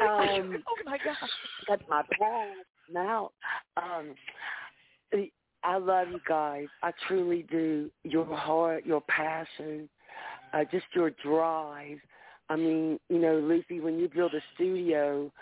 um, 0.00 0.62
oh 0.66 0.76
my 0.84 0.98
god. 0.98 1.16
got 1.66 1.88
my 1.88 2.02
pass 2.02 2.56
now. 2.92 3.30
Um, 3.76 4.14
I 5.64 5.78
love 5.78 6.08
you 6.10 6.20
guys. 6.28 6.66
I 6.82 6.92
truly 7.08 7.46
do. 7.50 7.90
Your 8.04 8.26
heart, 8.36 8.84
your 8.84 9.00
passion, 9.02 9.88
uh, 10.52 10.64
just 10.70 10.84
your 10.94 11.10
drive. 11.24 11.98
I 12.50 12.56
mean, 12.56 13.00
you 13.08 13.18
know, 13.18 13.36
Lucy, 13.36 13.80
when 13.80 13.98
you 13.98 14.08
build 14.08 14.34
a 14.34 14.40
studio, 14.54 15.32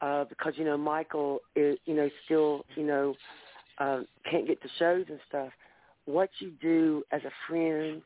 uh, 0.00 0.24
because 0.24 0.54
you 0.56 0.64
know 0.64 0.76
Michael 0.76 1.40
is, 1.56 1.78
you 1.86 1.94
know, 1.94 2.08
still, 2.24 2.64
you 2.76 2.84
know, 2.84 3.14
uh, 3.78 4.00
can't 4.30 4.46
get 4.46 4.62
to 4.62 4.68
shows 4.78 5.06
and 5.08 5.18
stuff. 5.28 5.50
What 6.04 6.30
you 6.40 6.52
do 6.60 7.04
as 7.12 7.20
a 7.24 7.30
friend, 7.48 8.02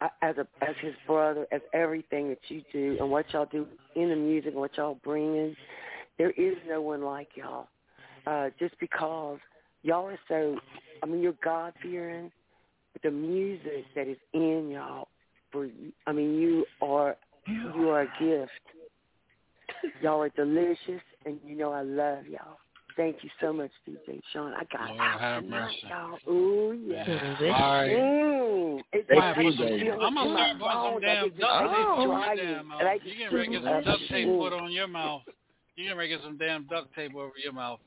uh, 0.00 0.08
as 0.22 0.36
a 0.38 0.46
as 0.62 0.74
his 0.80 0.94
brother, 1.06 1.46
as 1.52 1.60
everything 1.72 2.28
that 2.28 2.38
you 2.48 2.62
do, 2.72 2.96
and 3.00 3.10
what 3.10 3.26
y'all 3.32 3.48
do 3.50 3.66
in 3.94 4.10
the 4.10 4.16
music, 4.16 4.52
and 4.52 4.60
what 4.60 4.76
y'all 4.76 4.98
bring 5.04 5.36
in, 5.36 5.56
there 6.18 6.30
is 6.30 6.56
no 6.68 6.80
one 6.80 7.02
like 7.02 7.28
y'all. 7.36 7.68
Uh, 8.26 8.50
just 8.58 8.74
because 8.80 9.38
y'all 9.82 10.06
are 10.06 10.18
so, 10.28 10.58
I 11.02 11.06
mean, 11.06 11.22
you're 11.22 11.34
God 11.42 11.72
fearing, 11.80 12.30
but 12.92 13.02
the 13.02 13.10
music 13.10 13.84
that 13.94 14.08
is 14.08 14.18
in 14.34 14.70
y'all, 14.72 15.08
for 15.52 15.68
I 16.06 16.12
mean, 16.12 16.34
you 16.34 16.64
are 16.82 17.16
you 17.46 17.88
are 17.90 18.02
a 18.02 18.08
gift. 18.20 18.52
Y'all 20.02 20.22
are 20.22 20.28
delicious, 20.30 21.02
and 21.24 21.38
you 21.46 21.56
know 21.56 21.72
I 21.72 21.82
love 21.82 22.26
y'all. 22.26 22.58
Thank 22.98 23.22
you 23.22 23.30
so 23.40 23.52
much, 23.52 23.70
DJ 23.88 24.20
Sean. 24.32 24.52
I 24.54 24.64
got 24.76 24.88
Lord 24.88 25.00
out 25.00 25.20
have 25.20 25.42
tonight, 25.44 25.60
mercy. 25.60 25.78
y'all. 25.88 26.34
Ooh, 26.34 26.80
yeah. 26.84 27.36
Yeah. 27.40 27.52
All 27.52 27.72
right. 27.72 27.90
Mm, 27.92 28.80
it's 28.92 29.08
I'm 29.08 29.16
like 29.16 29.18
gonna 29.18 29.30
I 29.30 29.34
put 29.34 29.42
can 29.44 29.52
some- 29.56 29.78
feel 29.78 29.92
I'm 30.02 30.14
gonna 30.14 30.30
in 30.30 30.34
start 30.34 30.58
my 30.58 30.66
putting 30.66 30.92
some 30.92 31.00
damn 31.00 31.30
can 31.30 31.38
duct 31.38 31.70
tape 31.70 31.86
oh, 31.86 32.10
on 32.10 32.36
your 32.36 32.46
damn 32.56 32.66
mouth. 32.66 32.82
I 32.82 32.92
You 32.94 32.98
just 32.98 33.18
getting 33.18 33.36
ready 33.36 33.46
to 33.46 33.52
get 33.52 33.62
some 33.62 33.82
feel 33.84 33.92
duct 33.92 34.08
tape 34.10 34.28
put 34.28 34.52
on 34.52 34.72
your 34.72 34.88
mouth. 34.88 35.22
You 35.76 35.84
getting 35.84 35.98
ready 35.98 36.10
to 36.10 36.16
get 36.16 36.24
some 36.24 36.38
damn 36.38 36.64
duct 36.66 36.94
tape 36.96 37.14
over 37.14 37.32
your 37.40 37.52
mouth. 37.52 37.78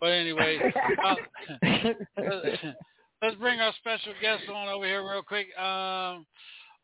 But 0.00 0.12
anyway, 0.12 0.60
uh, 1.04 1.14
let's 3.22 3.36
bring 3.40 3.58
our 3.58 3.72
special 3.80 4.12
guest 4.22 4.44
on 4.48 4.68
over 4.68 4.86
here 4.86 5.02
real 5.02 5.22
quick. 5.22 5.46
Um, 5.58 6.26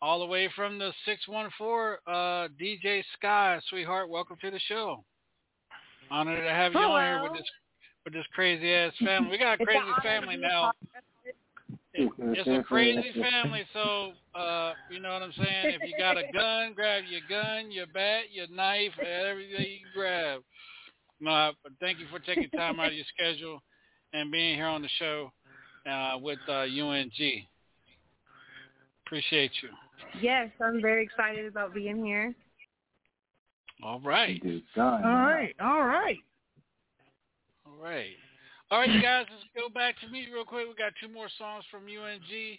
all 0.03 0.19
the 0.19 0.27
way 0.27 0.51
from 0.57 0.77
the 0.81 0.93
614, 1.05 1.99
uh, 2.09 2.49
DJ 2.61 3.05
Sky, 3.17 3.61
sweetheart, 3.69 4.09
welcome 4.09 4.39
to 4.41 4.51
the 4.51 4.59
show. 4.67 5.05
Honored 6.11 6.43
to 6.43 6.51
have 6.51 6.73
you 6.73 6.81
on 6.81 7.03
here 7.03 7.23
with 7.23 7.39
this 7.39 7.49
with 8.05 8.15
this 8.15 8.27
crazy 8.33 8.73
ass 8.73 8.93
family. 9.05 9.31
We 9.31 9.39
got 9.39 9.61
a 9.61 9.65
crazy 9.65 9.93
family 10.03 10.37
now. 10.37 10.73
It's 11.93 12.49
a 12.49 12.63
crazy 12.63 13.13
family, 13.21 13.65
so 13.73 14.13
uh, 14.35 14.73
you 14.91 15.01
know 15.01 15.13
what 15.13 15.23
I'm 15.23 15.33
saying. 15.33 15.77
If 15.81 15.89
you 15.89 15.95
got 15.99 16.17
a 16.17 16.23
gun, 16.33 16.73
grab 16.75 17.05
your 17.09 17.21
gun, 17.29 17.71
your 17.71 17.87
bat, 17.87 18.25
your 18.33 18.47
knife, 18.49 18.93
everything 18.99 19.61
you 19.61 19.79
can 19.79 19.93
grab. 19.95 20.43
No, 21.21 21.53
but 21.63 21.73
thank 21.81 21.99
you 21.99 22.07
for 22.11 22.19
taking 22.19 22.49
time 22.51 22.81
out 22.81 22.89
of 22.89 22.95
your 22.95 23.05
schedule 23.17 23.63
and 24.13 24.33
being 24.33 24.55
here 24.55 24.67
on 24.67 24.83
the 24.83 24.89
show 24.99 25.31
uh, 25.89 26.17
with 26.19 26.39
uh, 26.49 26.63
UNG. 26.63 27.11
Appreciate 29.07 29.51
you. 29.63 29.69
Yes, 30.21 30.51
I'm 30.61 30.81
very 30.81 31.03
excited 31.05 31.45
about 31.47 31.75
being 31.75 32.05
here. 32.05 32.35
All 33.83 34.01
right. 34.01 34.43
All 34.77 34.91
right, 34.93 35.55
all 35.61 35.85
right. 35.85 36.19
All 37.67 37.83
right. 37.83 38.17
All 38.71 38.79
right, 38.79 38.91
you 38.91 39.03
guys, 39.03 39.27
let's 39.31 39.45
go 39.57 39.69
back 39.73 39.97
to 40.01 40.09
me 40.09 40.29
real 40.33 40.45
quick. 40.45 40.67
We 40.69 40.75
got 40.75 40.93
two 41.03 41.13
more 41.13 41.29
songs 41.39 41.65
from 41.71 41.83
UNG 41.85 42.59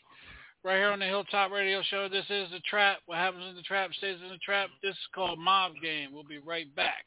right 0.63 0.77
here 0.77 0.91
on 0.91 0.99
the 0.99 1.05
Hilltop 1.05 1.51
Radio 1.51 1.81
Show. 1.89 2.09
This 2.09 2.25
is 2.29 2.51
The 2.51 2.59
Trap. 2.69 2.97
What 3.05 3.17
happens 3.17 3.45
in 3.49 3.55
the 3.55 3.61
trap 3.61 3.91
stays 3.93 4.17
in 4.21 4.29
the 4.29 4.37
trap. 4.37 4.69
This 4.83 4.91
is 4.91 5.07
called 5.15 5.39
Mob 5.39 5.73
Game. 5.81 6.09
We'll 6.11 6.23
be 6.23 6.39
right 6.39 6.73
back. 6.75 7.05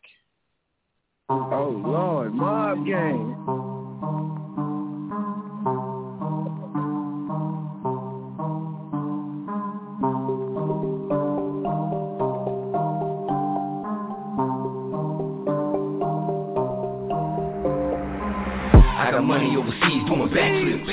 Oh 1.28 1.82
Lord, 1.84 2.34
mob 2.34 2.84
game. 2.84 3.73
I 20.36 20.83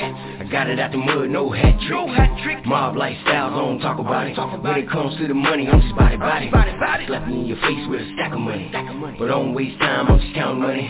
got 0.52 0.68
it 0.68 0.78
out 0.78 0.92
the 0.92 0.98
mud, 0.98 1.30
no 1.30 1.50
hat 1.50 1.80
trick. 1.88 2.66
Mob 2.66 2.94
lifestyles, 2.94 3.52
I 3.52 3.58
don't 3.58 3.80
talk 3.80 3.98
about 3.98 4.26
it. 4.26 4.36
talk 4.36 4.62
When 4.62 4.76
it 4.76 4.88
comes 4.90 5.16
to 5.16 5.26
the 5.26 5.34
money, 5.34 5.66
I'm 5.66 5.80
just 5.80 5.96
body 5.96 6.16
body. 6.16 6.50
body, 6.50 7.06
Slap 7.06 7.26
me 7.26 7.40
in 7.40 7.46
your 7.46 7.56
face 7.56 7.88
with 7.88 8.02
a 8.02 8.12
stack 8.14 8.32
of 8.32 8.38
money. 8.38 8.70
But 9.18 9.28
don't 9.28 9.54
waste 9.54 9.80
time, 9.80 10.08
I'm 10.08 10.20
just 10.20 10.34
counting 10.34 10.60
money. 10.60 10.88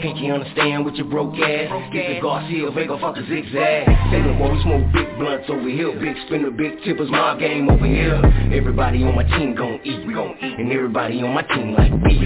Can't 0.00 0.16
you 0.16 0.32
understand 0.32 0.84
with 0.84 0.94
your 0.94 1.06
broke 1.06 1.34
ass? 1.34 1.92
Get 1.92 2.08
the 2.08 2.20
Garcia, 2.22 2.70
Vega, 2.70 2.98
fuck 2.98 3.16
a 3.16 3.26
zigzag. 3.28 3.86
Sailor 4.10 4.38
boy, 4.38 4.52
we 4.52 4.62
smoke 4.62 4.92
big 4.92 5.18
blunts 5.18 5.46
over 5.48 5.68
here. 5.68 5.92
Big 6.00 6.16
spinner, 6.26 6.50
big 6.50 6.82
tippers, 6.84 7.10
mob 7.10 7.38
game 7.38 7.68
over 7.68 7.86
here. 7.86 8.16
Everybody 8.52 9.04
on 9.04 9.14
my 9.14 9.24
team 9.24 9.54
gon' 9.54 9.80
eat. 9.84 10.06
We 10.06 10.14
gon' 10.14 10.36
eat. 10.40 10.58
And 10.58 10.72
everybody 10.72 11.20
on 11.22 11.34
my 11.34 11.42
team 11.42 11.74
like 11.74 11.92
beef. 12.02 12.22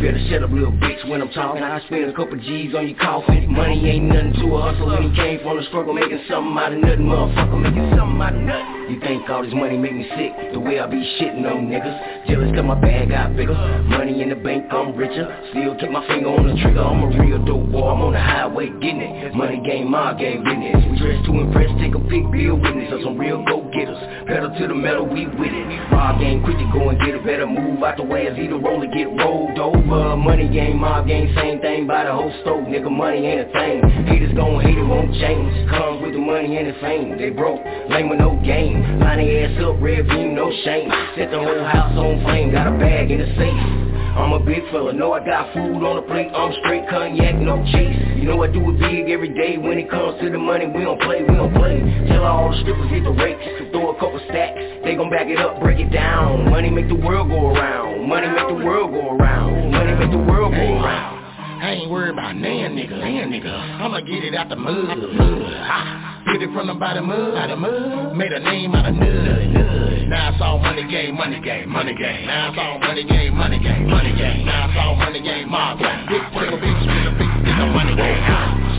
Better 0.00 0.20
shut 0.28 0.42
up, 0.42 0.50
little 0.50 0.72
bitch, 0.72 1.08
when 1.08 1.22
I'm 1.22 1.30
talking. 1.30 1.62
I 1.62 1.80
spend 1.86 2.10
a 2.10 2.12
couple 2.12 2.36
G's 2.36 2.74
on 2.74 2.88
your 2.88 2.98
coffin. 2.98 3.52
Money 3.52 3.88
ain't 3.88 4.04
nothing 4.04 4.32
to 4.34 4.56
a 4.56 4.62
hustle 4.62 4.86
when 4.86 5.10
he 5.10 5.16
came 5.16 5.40
from 5.40 5.56
the 5.56 5.64
struggle, 5.64 5.94
making 5.94 6.15
something 6.28 6.58
out 6.58 6.72
of 6.72 6.78
nothing, 6.78 7.06
motherfucker, 7.06 7.60
making 7.60 7.90
something 7.96 8.22
out 8.22 8.34
of 8.34 8.40
nothing. 8.40 8.85
You 8.88 9.00
think 9.00 9.28
all 9.28 9.42
this 9.42 9.52
money 9.52 9.76
make 9.76 9.94
me 9.94 10.06
sick? 10.14 10.52
The 10.52 10.60
way 10.60 10.78
I 10.78 10.86
be 10.86 11.02
shitting 11.18 11.42
on 11.42 11.66
niggas. 11.66 12.26
Jealous 12.30 12.54
cause 12.54 12.64
my 12.64 12.78
bag 12.78 13.10
got 13.10 13.34
bigger. 13.34 13.54
Money 13.82 14.22
in 14.22 14.30
the 14.30 14.36
bank, 14.36 14.66
I'm 14.70 14.94
richer. 14.94 15.26
Still 15.50 15.74
keep 15.74 15.90
my 15.90 16.06
finger 16.06 16.30
on 16.30 16.46
the 16.46 16.54
trigger. 16.62 16.86
I'm 16.86 17.02
a 17.02 17.10
real 17.18 17.42
dope 17.44 17.66
boy, 17.66 17.82
I'm 17.82 18.00
on 18.02 18.12
the 18.12 18.22
highway 18.22 18.70
getting 18.78 19.02
it. 19.02 19.34
Money 19.34 19.58
game, 19.66 19.90
my 19.90 20.14
game 20.14 20.46
business. 20.46 20.86
We 20.86 21.02
dress 21.02 21.18
to 21.26 21.32
impress, 21.34 21.66
take 21.82 21.98
a 21.98 22.02
pic, 22.06 22.30
be 22.30 22.46
a 22.46 22.54
witness 22.54 22.94
of 22.94 23.02
some 23.02 23.18
real 23.18 23.42
go-getters. 23.42 23.98
Pedal 24.30 24.54
to 24.54 24.68
the 24.70 24.74
metal, 24.78 25.02
we 25.02 25.26
with 25.34 25.50
it. 25.50 25.66
Mob 25.90 26.22
game, 26.22 26.46
quick 26.46 26.54
to 26.54 26.66
go 26.70 26.90
and 26.90 26.98
get 27.02 27.18
a 27.18 27.22
better 27.26 27.46
move 27.46 27.82
out 27.82 27.98
the 27.98 28.06
way 28.06 28.30
as 28.30 28.38
either 28.38 28.54
roll 28.54 28.86
or 28.86 28.90
get 28.94 29.10
rolled 29.18 29.58
over. 29.58 30.14
Money 30.14 30.46
game, 30.46 30.78
mob 30.78 31.10
game, 31.10 31.34
same 31.34 31.58
thing 31.58 31.90
by 31.90 32.06
the 32.06 32.12
whole 32.14 32.30
stove. 32.42 32.70
Nigga, 32.70 32.90
money 32.90 33.26
ain't 33.26 33.50
a 33.50 33.50
thing. 33.50 33.82
Haters 34.06 34.34
gon' 34.38 34.62
hate 34.62 34.78
it, 34.78 34.86
won't 34.86 35.10
change. 35.18 35.50
Comes 35.74 36.06
with 36.06 36.14
the 36.14 36.22
money 36.22 36.54
and 36.54 36.70
the 36.70 36.78
fame. 36.78 37.18
They 37.18 37.30
broke, 37.30 37.66
lame 37.90 38.08
with 38.08 38.22
no 38.22 38.38
game. 38.46 38.75
Line 39.00 39.18
their 39.18 39.46
ass 39.46 39.64
up, 39.64 39.80
red 39.80 40.08
beam, 40.08 40.34
no 40.34 40.50
shame. 40.64 40.90
Set 41.16 41.30
the 41.30 41.38
whole 41.38 41.64
house 41.64 41.96
on 41.96 42.22
flame, 42.24 42.52
got 42.52 42.66
a 42.66 42.78
bag 42.78 43.10
in 43.10 43.18
the 43.20 43.30
safe. 43.36 43.86
I'm 44.16 44.32
a 44.32 44.40
big 44.40 44.64
fella, 44.72 44.94
know 44.94 45.12
I 45.12 45.20
got 45.20 45.52
food 45.52 45.76
on 45.84 45.96
the 45.96 46.02
plate, 46.08 46.32
I'm 46.32 46.50
straight 46.64 46.88
cognac, 46.88 47.36
no 47.36 47.60
chase. 47.68 48.16
You 48.16 48.24
know 48.24 48.42
I 48.42 48.48
do 48.48 48.64
it 48.72 48.80
big 48.80 49.10
every 49.10 49.28
day, 49.28 49.58
when 49.58 49.76
it 49.76 49.90
comes 49.90 50.18
to 50.22 50.30
the 50.30 50.38
money, 50.38 50.66
we 50.66 50.88
don't 50.88 50.98
play, 51.02 51.20
we 51.20 51.36
don't 51.36 51.52
play. 51.52 51.84
Tell 52.08 52.24
all 52.24 52.50
the 52.50 52.56
strippers 52.64 52.88
hit 52.88 53.04
the 53.04 53.12
rakes, 53.12 53.44
throw 53.72 53.92
a 53.92 54.00
couple 54.00 54.18
stacks, 54.24 54.56
they 54.84 54.96
gon' 54.96 55.10
back 55.10 55.28
it 55.28 55.36
up, 55.36 55.60
break 55.60 55.80
it 55.80 55.92
down. 55.92 56.48
Money 56.48 56.70
make 56.70 56.88
the 56.88 56.96
world 56.96 57.28
go 57.28 57.52
around, 57.52 58.08
money 58.08 58.28
make 58.28 58.48
the 58.48 58.64
world 58.64 58.90
go 58.90 59.16
around, 59.16 59.70
money 59.70 59.92
make 59.92 60.10
the 60.10 60.24
world 60.32 60.52
go 60.52 60.64
around. 60.80 61.15
I 61.62 61.72
ain't 61.72 61.90
worried 61.90 62.12
about 62.12 62.36
nan 62.36 62.76
nigga, 62.76 62.98
nan 62.98 63.30
nigga. 63.32 63.52
I'ma 63.80 64.00
get 64.00 64.24
it 64.24 64.34
out 64.34 64.48
the 64.48 64.56
mud. 64.56 64.74
Ah, 64.76 66.22
get 66.32 66.42
it 66.42 66.52
from 66.52 66.66
the 66.66 66.74
bottom 66.74 67.06
mud, 67.06 67.34
out 67.34 67.50
of 67.50 67.58
mud. 67.58 68.16
Made 68.16 68.32
a 68.32 68.40
name 68.40 68.74
out 68.74 68.86
of 68.86 68.94
nud, 68.94 69.54
nud. 69.54 70.08
Now 70.08 70.32
it's 70.32 70.42
all 70.42 70.58
money 70.58 70.86
game, 70.88 71.16
money 71.16 71.40
game, 71.40 71.68
money 71.68 71.94
game. 71.94 72.26
Now 72.26 72.50
it's 72.50 72.58
all 72.58 72.78
money 72.78 73.04
game, 73.04 73.34
money 73.34 73.58
game, 73.58 73.88
money 73.88 74.12
game. 74.14 74.44
Now 74.44 74.68
it's 74.68 74.78
all 74.78 74.96
money 74.96 75.20
game, 75.22 75.50
mob 75.50 75.78
game. 75.78 76.06
Big 76.08 76.22
trigger, 76.32 76.60
big 76.60 76.76
trigger, 76.84 77.14
big 77.18 77.35
it's 77.46 77.62
a 77.62 77.66
money 77.70 77.94
game. 77.94 78.20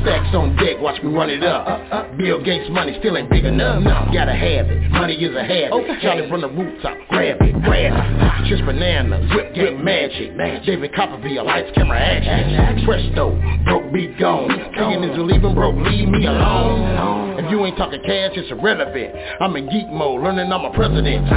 Stacks 0.04 0.36
on 0.36 0.56
deck, 0.56 0.80
watch 0.80 1.02
me 1.04 1.12
run 1.12 1.30
it 1.30 1.44
up. 1.44 2.18
Bill 2.18 2.42
Gates 2.44 2.70
money 2.70 2.96
still 3.00 3.18
ain't 3.18 3.30
big 3.30 3.46
enough. 3.46 3.84
Gotta 4.14 4.34
have 4.34 4.68
it, 4.70 4.92
money 4.92 5.16
is 5.16 5.36
a 5.36 5.44
habit. 5.44 6.02
Charlie 6.02 6.30
from 6.30 6.42
the 6.42 6.50
rooftop, 6.50 6.98
grab 7.10 7.38
it, 7.42 7.54
grab 7.64 7.94
it. 7.94 8.48
Just 8.48 8.64
bananas, 8.66 9.30
whip 9.34 9.54
game 9.54 9.84
magic. 9.84 10.38
David 10.66 10.94
Copperfield, 10.96 11.46
lights, 11.48 11.72
camera, 11.76 12.00
action. 12.00 12.86
Presto, 12.86 13.36
broke 13.66 13.92
be 13.92 14.08
gone. 14.20 14.48
Thinking 14.78 15.04
is 15.04 15.18
leaving 15.18 15.54
broke, 15.54 15.76
leave 15.76 16.08
me 16.08 16.26
alone. 16.26 17.40
If 17.40 17.52
you 17.52 17.64
ain't 17.66 17.78
talking 17.78 18.02
cash, 18.02 18.34
it's 18.36 18.50
irrelevant. 18.52 19.14
I'm 19.42 19.56
in 19.56 19.70
geek 19.70 19.88
mode, 19.90 20.24
learning 20.24 20.52
I'm 20.52 20.66
a 20.66 20.74
president. 20.74 21.28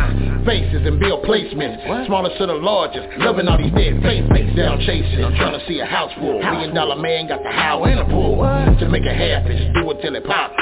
Faces 0.47 0.87
and 0.87 0.99
bill 0.99 1.21
placements, 1.23 2.07
smallest 2.07 2.39
to 2.39 2.47
the 2.47 2.55
largest. 2.55 3.09
Loving 3.19 3.49
all 3.49 3.59
these 3.59 3.73
dead 3.73 4.01
faces. 4.03 4.57
Down 4.57 4.81
chasing, 4.81 5.25
I'm 5.25 5.35
trying 5.37 5.59
to 5.59 5.65
see 5.67 5.79
a 5.81 5.87
house 5.87 6.13
full. 6.19 6.41
Million 6.41 6.75
dollar 6.75 6.97
man 6.97 7.20
got 7.29 7.43
the 7.43 7.51
how 7.51 7.85
and 7.85 8.01
the 8.01 8.05
pool. 8.05 8.39
To 8.81 8.89
make 8.89 9.05
it 9.05 9.17
happen, 9.17 9.57
just 9.57 9.75
do 9.75 9.91
it 9.91 10.01
till 10.03 10.15
it 10.15 10.25
pop. 10.25 10.53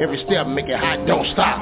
Every 0.00 0.22
step, 0.26 0.46
make 0.46 0.66
it 0.66 0.78
hot, 0.78 1.06
don't 1.06 1.26
stop. 1.32 1.60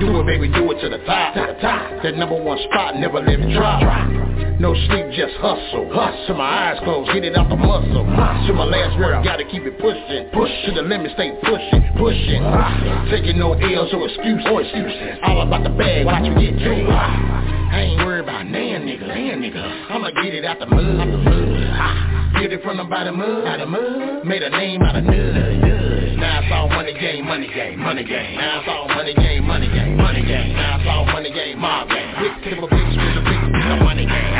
Do 0.00 0.20
it, 0.20 0.26
baby, 0.26 0.48
do 0.48 0.70
it 0.72 0.80
to 0.80 0.88
the 0.88 0.98
top. 1.04 1.34
To 1.34 1.40
the 1.54 1.60
top. 1.60 2.02
That 2.02 2.16
number 2.16 2.42
one 2.42 2.58
spot, 2.70 2.96
never 2.96 3.20
let 3.20 3.40
it 3.40 3.54
drop. 3.54 4.51
No 4.62 4.78
sleep, 4.86 5.10
just 5.10 5.34
hustle. 5.42 5.90
Hustle. 5.90 6.22
Till 6.30 6.36
my 6.38 6.70
eyes 6.70 6.78
closed, 6.86 7.10
get 7.10 7.24
it 7.26 7.34
out 7.34 7.50
the 7.50 7.58
muscle. 7.58 8.06
To 8.06 8.52
my 8.54 8.62
last 8.62 8.94
word, 8.94 9.18
gotta 9.26 9.42
keep 9.42 9.66
it 9.66 9.74
pushing. 9.82 10.30
Push 10.30 10.54
to 10.66 10.70
the 10.78 10.86
limit, 10.86 11.10
stay 11.18 11.34
pushing, 11.42 11.82
pushing. 11.98 12.46
Ah. 12.46 13.10
Taking 13.10 13.42
no 13.42 13.58
L's 13.58 13.90
or 13.90 14.06
excuses. 14.06 14.46
Or 14.46 14.62
oh, 14.62 14.62
excuses. 14.62 15.18
All 15.26 15.42
about 15.42 15.66
the 15.66 15.74
bag, 15.74 16.06
watch 16.06 16.22
you 16.22 16.38
get 16.38 16.54
to 16.62 16.70
it. 16.78 16.86
Ah. 16.86 17.74
I 17.74 17.90
ain't 17.90 18.06
worried 18.06 18.22
about 18.22 18.46
nan 18.46 18.86
nigga, 18.86 19.02
nan 19.02 19.42
nigga. 19.42 19.90
I'ma 19.90 20.14
get 20.22 20.30
it 20.30 20.44
out 20.44 20.60
the 20.60 20.66
mud, 20.70 20.78
out 20.78 21.10
the 21.10 21.18
mud. 21.18 22.38
Get 22.38 22.52
it 22.54 22.62
from 22.62 22.76
the 22.78 22.84
bottom 22.84 23.18
mud, 23.18 23.42
out 23.42 23.58
the 23.58 23.66
mud. 23.66 24.24
Made 24.24 24.44
a 24.44 24.50
name 24.50 24.82
out 24.82 24.94
of 24.94 25.02
nud. 25.02 26.22
Now 26.22 26.38
it's 26.38 26.52
all 26.54 26.68
money 26.68 26.94
game, 26.94 27.26
money 27.26 27.50
game, 27.52 27.80
money 27.80 28.04
game. 28.04 28.38
Now 28.38 28.60
it's 28.60 28.68
all 28.70 28.86
money 28.86 29.14
game, 29.14 29.42
money 29.42 29.66
game, 29.66 29.96
money 29.96 30.22
game. 30.22 30.54
Now 30.54 30.78
it's 30.78 30.86
all 30.86 31.04
money 31.06 31.32
game, 31.32 31.58
mob 31.58 31.88
game. 31.88 32.14
Big 32.22 32.44
tip 32.46 32.62
of 32.62 32.70
big 32.70 32.86
spin, 32.94 33.24
big 33.26 33.41
spin, 33.72 33.84
money 33.84 34.06
game. 34.06 34.32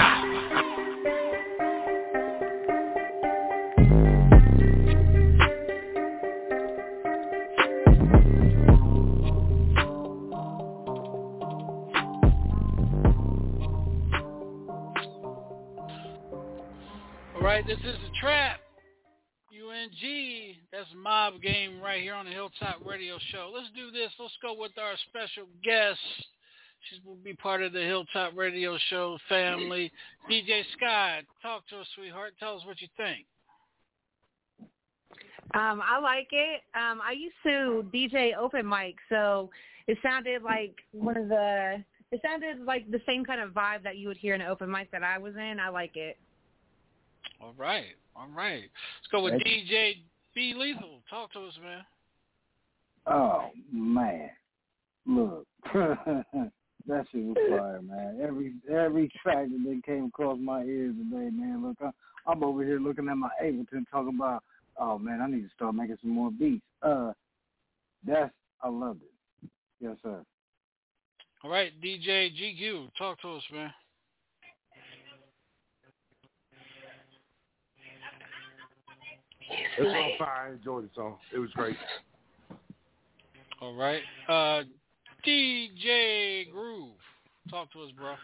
All 17.35 17.43
right, 17.43 17.67
this 17.67 17.79
is 17.79 17.85
the 17.85 18.11
trap. 18.21 18.61
UNG. 19.53 20.57
That's 20.73 20.89
mob 20.97 21.41
game 21.43 21.81
right 21.81 22.03
here 22.03 22.15
on 22.15 22.27
the 22.27 22.33
Hilltop 22.33 22.85
Radio 22.87 23.19
Show. 23.31 23.51
Let's 23.55 23.69
do 23.75 23.91
this. 23.91 24.11
Let's 24.19 24.37
go 24.41 24.55
with 24.59 24.73
our 24.79 24.95
special 25.09 25.47
guest. 25.63 25.99
She 26.91 27.01
will 27.07 27.17
be 27.17 27.35
part 27.35 27.63
of 27.63 27.73
the 27.73 27.81
Hilltop 27.81 28.37
Radio 28.37 28.77
Show 28.91 29.19
family. 29.29 29.93
DJ 30.31 30.63
Sky, 30.77 31.23
talk 31.41 31.67
to 31.69 31.79
us, 31.79 31.87
sweetheart. 31.95 32.35
Tell 32.39 32.57
us 32.57 32.67
what 32.67 32.81
you 32.81 32.89
think. 32.97 33.27
Um, 35.55 35.83
I 35.85 35.99
like 36.01 36.29
it. 36.33 36.63
Um, 36.75 37.01
I 37.05 37.13
used 37.13 37.35
to 37.45 37.85
DJ 37.95 38.37
open 38.37 38.67
mic, 38.67 38.97
so 39.09 39.51
it 39.87 39.99
sounded 40.03 40.43
like 40.43 40.75
one 40.93 41.17
of 41.17 41.29
the. 41.29 41.85
It 42.11 42.21
sounded 42.23 42.61
like 42.65 42.91
the 42.91 43.01
same 43.07 43.25
kind 43.25 43.41
of 43.41 43.51
vibe 43.51 43.83
that 43.85 43.97
you 43.97 44.09
would 44.09 44.17
hear 44.17 44.35
in 44.35 44.41
an 44.41 44.47
open 44.49 44.71
mic 44.71 44.91
that 44.91 45.03
I 45.03 45.19
was 45.19 45.35
in. 45.37 45.59
I 45.61 45.69
like 45.69 45.97
it. 45.97 46.19
All 47.41 47.55
right, 47.57 47.95
all 48.17 48.29
right. 48.35 48.63
Let's 48.63 49.11
go 49.11 49.23
with 49.23 49.35
Thank 49.35 49.47
DJ 49.47 49.95
B 50.35 50.55
Lethal. 50.57 51.01
Talk 51.11 51.33
to 51.33 51.41
us, 51.41 51.55
man. 51.63 51.85
Oh 53.07 53.51
man, 53.73 54.31
look, 55.07 55.47
that 56.87 57.07
shit 57.13 57.25
was 57.25 57.37
fire, 57.49 57.83
man. 57.83 58.19
Every 58.23 58.55
every 58.71 59.11
track 59.23 59.47
that 59.49 59.65
they 59.65 59.81
came 59.85 60.07
across 60.07 60.39
my 60.41 60.63
ears 60.63 60.95
today, 60.97 61.31
man. 61.31 61.63
Look, 61.65 61.77
I, 61.81 61.91
I'm 62.31 62.43
over 62.43 62.65
here 62.65 62.79
looking 62.79 63.09
at 63.09 63.17
my 63.17 63.31
Ableton, 63.43 63.85
talking 63.91 64.15
about, 64.17 64.43
oh 64.79 64.99
man, 64.99 65.21
I 65.21 65.27
need 65.27 65.43
to 65.43 65.55
start 65.55 65.75
making 65.75 65.99
some 66.01 66.11
more 66.11 66.31
beats. 66.31 66.65
Uh, 66.83 67.13
that's 68.07 68.33
I 68.63 68.69
loved 68.69 69.01
it. 69.03 69.49
Yes, 69.81 69.97
sir. 70.03 70.23
All 71.43 71.51
right, 71.51 71.73
DJ 71.83 72.31
GQ. 72.31 72.89
Talk 72.97 73.21
to 73.23 73.35
us, 73.35 73.43
man. 73.53 73.73
It 79.79 79.83
was 79.83 79.95
on 79.95 80.11
fire. 80.19 80.49
I 80.49 80.53
enjoyed 80.53 80.85
the 80.85 80.91
song. 80.95 81.17
It 81.35 81.39
was 81.39 81.51
great. 81.55 81.77
All 83.61 83.75
right. 83.75 84.03
Uh, 84.29 84.63
DJ 85.27 86.51
Groove. 86.51 86.91
Talk 87.51 87.73
to 87.73 87.83
us, 87.83 87.91
bro. 87.97 88.15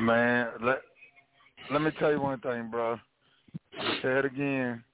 Man, 0.00 0.48
let 0.62 0.82
let 1.70 1.82
me 1.82 1.90
tell 1.98 2.12
you 2.12 2.20
one 2.20 2.40
thing, 2.40 2.68
bro. 2.70 2.98
Say 4.02 4.18
it 4.18 4.24
again. 4.24 4.84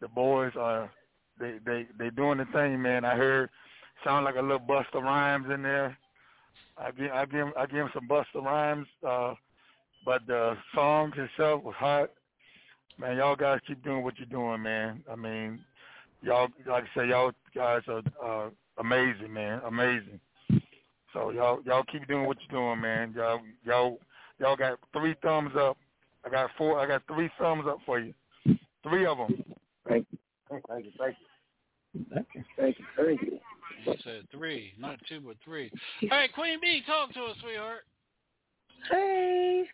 The 0.00 0.08
boys 0.08 0.52
are 0.58 0.90
they 1.38 1.56
they 1.64 1.86
they 1.98 2.10
doing 2.10 2.38
the 2.38 2.46
thing, 2.46 2.80
man. 2.80 3.04
I 3.04 3.14
heard 3.16 3.50
sound 4.04 4.24
like 4.24 4.36
a 4.36 4.42
little 4.42 4.60
Busta 4.60 5.02
Rhymes 5.02 5.46
in 5.52 5.62
there. 5.62 5.96
I 6.78 6.90
give 6.92 7.10
I 7.12 7.26
give 7.26 7.48
I 7.56 7.66
give 7.66 7.78
him 7.78 7.90
some 7.92 8.08
Busta 8.08 8.42
Rhymes, 8.42 8.86
uh, 9.06 9.34
but 10.04 10.26
the 10.26 10.56
song 10.74 11.12
itself 11.16 11.62
was 11.62 11.74
hot. 11.76 12.10
Man, 12.98 13.16
y'all 13.16 13.36
guys 13.36 13.60
keep 13.66 13.82
doing 13.84 14.02
what 14.02 14.18
you're 14.18 14.26
doing, 14.26 14.62
man. 14.62 15.02
I 15.10 15.16
mean, 15.16 15.60
y'all 16.22 16.48
like 16.66 16.84
I 16.84 17.00
say, 17.00 17.08
y'all 17.08 17.32
guys 17.54 17.82
are 17.88 18.02
uh, 18.24 18.50
amazing, 18.78 19.32
man, 19.32 19.60
amazing. 19.66 20.20
So 21.12 21.30
y'all 21.30 21.60
y'all 21.64 21.84
keep 21.90 22.06
doing 22.08 22.26
what 22.26 22.36
you're 22.40 22.60
doing, 22.60 22.80
man. 22.80 23.14
Y'all 23.16 23.40
y'all 23.64 23.98
y'all 24.38 24.56
got 24.56 24.78
three 24.92 25.14
thumbs 25.22 25.52
up. 25.58 25.76
I 26.24 26.30
got 26.30 26.50
four. 26.58 26.78
I 26.78 26.86
got 26.86 27.02
three 27.06 27.30
thumbs 27.38 27.64
up 27.66 27.78
for 27.86 28.00
you. 28.00 28.12
Three 28.82 29.06
of 29.06 29.18
them. 29.18 29.44
Thank 29.88 30.06
you. 30.10 30.18
Thank 30.68 30.84
you. 30.84 30.92
Thank 30.98 31.16
you. 31.18 32.04
Thank 32.12 32.26
you. 32.34 32.44
Thank 32.56 32.78
you. 32.78 32.84
Thank 32.96 33.22
you. 33.22 33.38
You 33.84 33.94
said 34.04 34.26
three, 34.32 34.72
not 34.78 34.98
two, 35.08 35.20
but 35.20 35.36
three. 35.44 35.70
All 36.02 36.08
right, 36.18 36.32
Queen 36.32 36.58
B, 36.60 36.82
talk 36.86 37.12
to 37.14 37.20
us, 37.22 37.36
sweetheart. 37.40 37.82
Hey, 38.90 39.64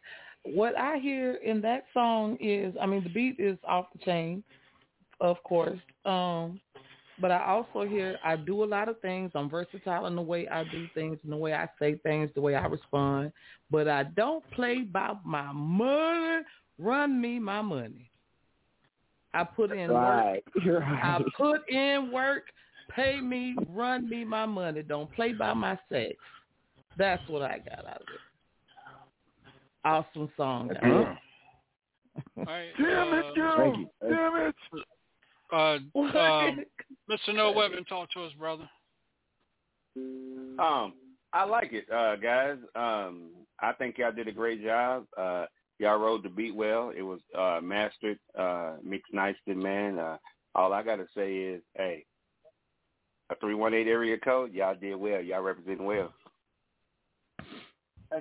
what 0.45 0.77
I 0.77 0.99
hear 0.99 1.35
in 1.37 1.61
that 1.63 1.85
song 1.95 2.37
is, 2.41 2.75
I 2.81 2.87
mean, 2.87 3.05
the 3.05 3.11
beat 3.11 3.37
is 3.39 3.59
off 3.67 3.87
the 3.93 4.05
chain, 4.05 4.43
of 5.21 5.43
course. 5.45 5.79
Um, 6.05 6.61
but 7.23 7.31
I 7.31 7.47
also 7.47 7.89
hear 7.89 8.19
I 8.25 8.35
do 8.35 8.65
a 8.65 8.67
lot 8.67 8.89
of 8.89 9.01
things. 9.01 9.31
I'm 9.37 9.49
versatile 9.49 10.07
in 10.07 10.17
the 10.17 10.21
way 10.23 10.49
I 10.49 10.65
do 10.65 10.89
things, 10.93 11.19
in 11.23 11.31
the 11.31 11.37
way 11.37 11.55
I 11.55 11.69
say 11.79 11.95
things, 12.03 12.31
the 12.35 12.41
way 12.41 12.57
I 12.57 12.67
respond. 12.67 13.33
But 13.71 13.87
I 13.89 14.03
don't 14.03 14.45
play 14.51 14.81
by 14.81 15.13
my 15.25 15.53
money. 15.53 16.43
Run 16.79 17.21
me 17.21 17.39
my 17.39 17.63
money. 17.63 18.11
I 19.33 19.45
put 19.45 19.71
in 19.71 19.93
Right. 19.93 20.43
work. 20.67 20.81
Right. 20.81 21.05
I 21.05 21.21
put 21.37 21.69
in 21.71 22.11
work. 22.13 22.43
Pay 22.95 23.21
me, 23.21 23.55
run 23.69 24.11
me 24.11 24.25
my 24.25 24.45
money. 24.45 24.83
Don't 24.83 25.11
play 25.13 25.33
by 25.33 25.55
my 25.55 25.79
sex. 25.89 26.17
That's 26.99 27.27
what 27.29 27.43
I 27.43 27.59
got 27.59 27.87
out 27.87 28.03
of 28.03 28.09
it. 28.13 28.21
Awesome 29.85 30.29
song. 30.37 30.69
guys. 30.69 31.17
All 32.37 32.45
right. 32.45 32.69
Damn 32.79 33.15
it, 33.15 33.25
uh, 33.25 33.35
Joe. 33.37 33.75
Damn 34.03 34.49
it. 34.49 34.55
Uh, 35.53 35.79
um, 35.95 36.65
Mr. 37.11 37.35
No 37.35 37.53
Weapon, 37.53 37.85
talk 37.85 38.11
to 38.13 38.25
us, 38.25 38.33
brother. 38.39 38.69
Um, 39.97 40.95
I 41.35 41.45
like 41.45 41.73
it, 41.73 41.85
uh, 41.93 42.17
guys. 42.17 42.57
Um, 42.75 43.31
I 43.61 43.73
think 43.73 43.99
y'all 43.99 44.13
did 44.13 44.29
a 44.29 44.33
great 44.33 44.65
job. 44.65 45.05
Uh, 45.17 45.45
y'all 45.79 45.99
rode 45.99 46.23
the 46.23 46.31
beat 46.31 46.55
well. 46.55 46.91
It 46.97 47.03
was 47.03 47.21
uh, 47.39 47.61
mastered, 47.63 48.19
uh, 48.39 48.77
mixed 48.83 49.13
nicely, 49.13 49.55
man. 49.55 49.99
Uh, 49.99 50.17
all 50.55 50.73
I 50.73 50.83
gotta 50.83 51.07
say 51.15 51.35
is, 51.37 51.63
hey, 51.77 52.07
a 53.31 53.37
three 53.37 53.55
one 53.55 53.75
eight 53.75 53.89
area 53.89 54.17
code. 54.19 54.55
Y'all 54.55 54.75
did 54.75 54.97
well. 54.97 55.21
Y'all 55.21 55.43
representing 55.43 55.85
well. 55.85 56.15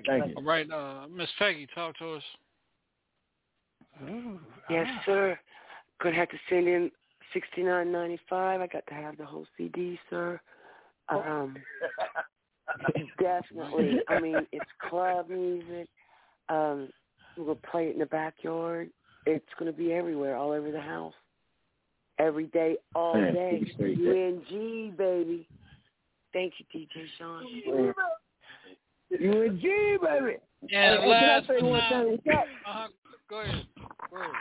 Thank 0.05 0.27
you. 0.27 0.33
All 0.35 0.43
right, 0.43 0.69
uh, 0.69 1.07
Miss 1.09 1.29
Peggy, 1.39 1.67
talk 1.73 1.97
to 1.99 2.13
us. 2.13 2.23
Yes, 4.69 4.87
sir. 5.05 5.39
Gonna 6.01 6.15
have 6.15 6.29
to 6.29 6.37
send 6.49 6.67
in 6.67 6.91
sixty 7.33 7.63
nine 7.63 7.91
ninety 7.91 8.19
five. 8.29 8.61
I 8.61 8.67
got 8.67 8.85
to 8.87 8.93
have 8.93 9.17
the 9.17 9.25
whole 9.25 9.45
CD, 9.57 9.99
sir. 10.09 10.39
Um, 11.09 11.57
definitely. 13.19 13.99
I 14.07 14.19
mean, 14.19 14.47
it's 14.51 14.65
club 14.89 15.29
music. 15.29 15.87
Um, 16.49 16.89
we'll 17.37 17.55
play 17.55 17.87
it 17.87 17.93
in 17.93 17.99
the 17.99 18.05
backyard. 18.05 18.89
It's 19.25 19.45
gonna 19.59 19.73
be 19.73 19.93
everywhere, 19.93 20.35
all 20.35 20.51
over 20.51 20.71
the 20.71 20.81
house, 20.81 21.13
every 22.17 22.47
day, 22.47 22.77
all 22.95 23.15
Man, 23.15 23.33
day. 23.33 23.63
thank 23.77 23.97
you. 23.97 24.41
UNG, 24.51 24.95
baby. 24.97 25.47
Thank 26.33 26.53
you, 26.57 26.65
DJ 26.73 27.05
Sean. 27.17 27.43
UNG, 29.13 29.61
baby. 30.01 30.37
And 30.61 30.69
Hey, 30.69 30.69
can 30.69 31.03
I 31.03 31.07
last 31.07 31.47
say 31.47 31.55
but 31.59 31.65
one 31.65 31.79
not, 31.79 31.89
thing? 31.89 32.11
Would 32.11 32.21
y'all, 32.25 32.43
uh-huh, 32.65 32.87
go 33.29 33.41
ahead. 33.41 33.65
Go 34.09 34.17
ahead. 34.17 34.31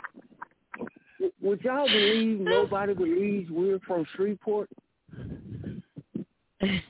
Would 1.41 1.61
y'all 1.61 1.87
believe 1.87 2.39
nobody 2.39 2.93
believes 2.93 3.49
we're 3.51 3.79
from 3.79 4.05
Shreveport? 4.15 4.69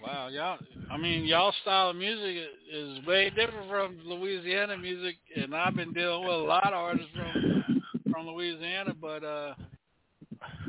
Wow, 0.03 0.27
y'all. 0.27 0.57
I 0.91 0.97
mean, 0.97 1.25
y'all 1.25 1.53
style 1.61 1.91
of 1.91 1.95
music 1.95 2.43
i- 2.43 2.75
is 2.75 3.05
way 3.05 3.29
different 3.29 3.69
from 3.69 3.99
Louisiana 4.05 4.77
music, 4.77 5.15
and 5.35 5.55
I've 5.55 5.75
been 5.75 5.93
dealing 5.93 6.25
with 6.25 6.35
a 6.35 6.37
lot 6.39 6.67
of 6.67 6.73
artists 6.73 7.11
from 7.15 7.63
from 8.11 8.27
Louisiana. 8.27 8.93
But 8.93 9.23
uh 9.23 9.53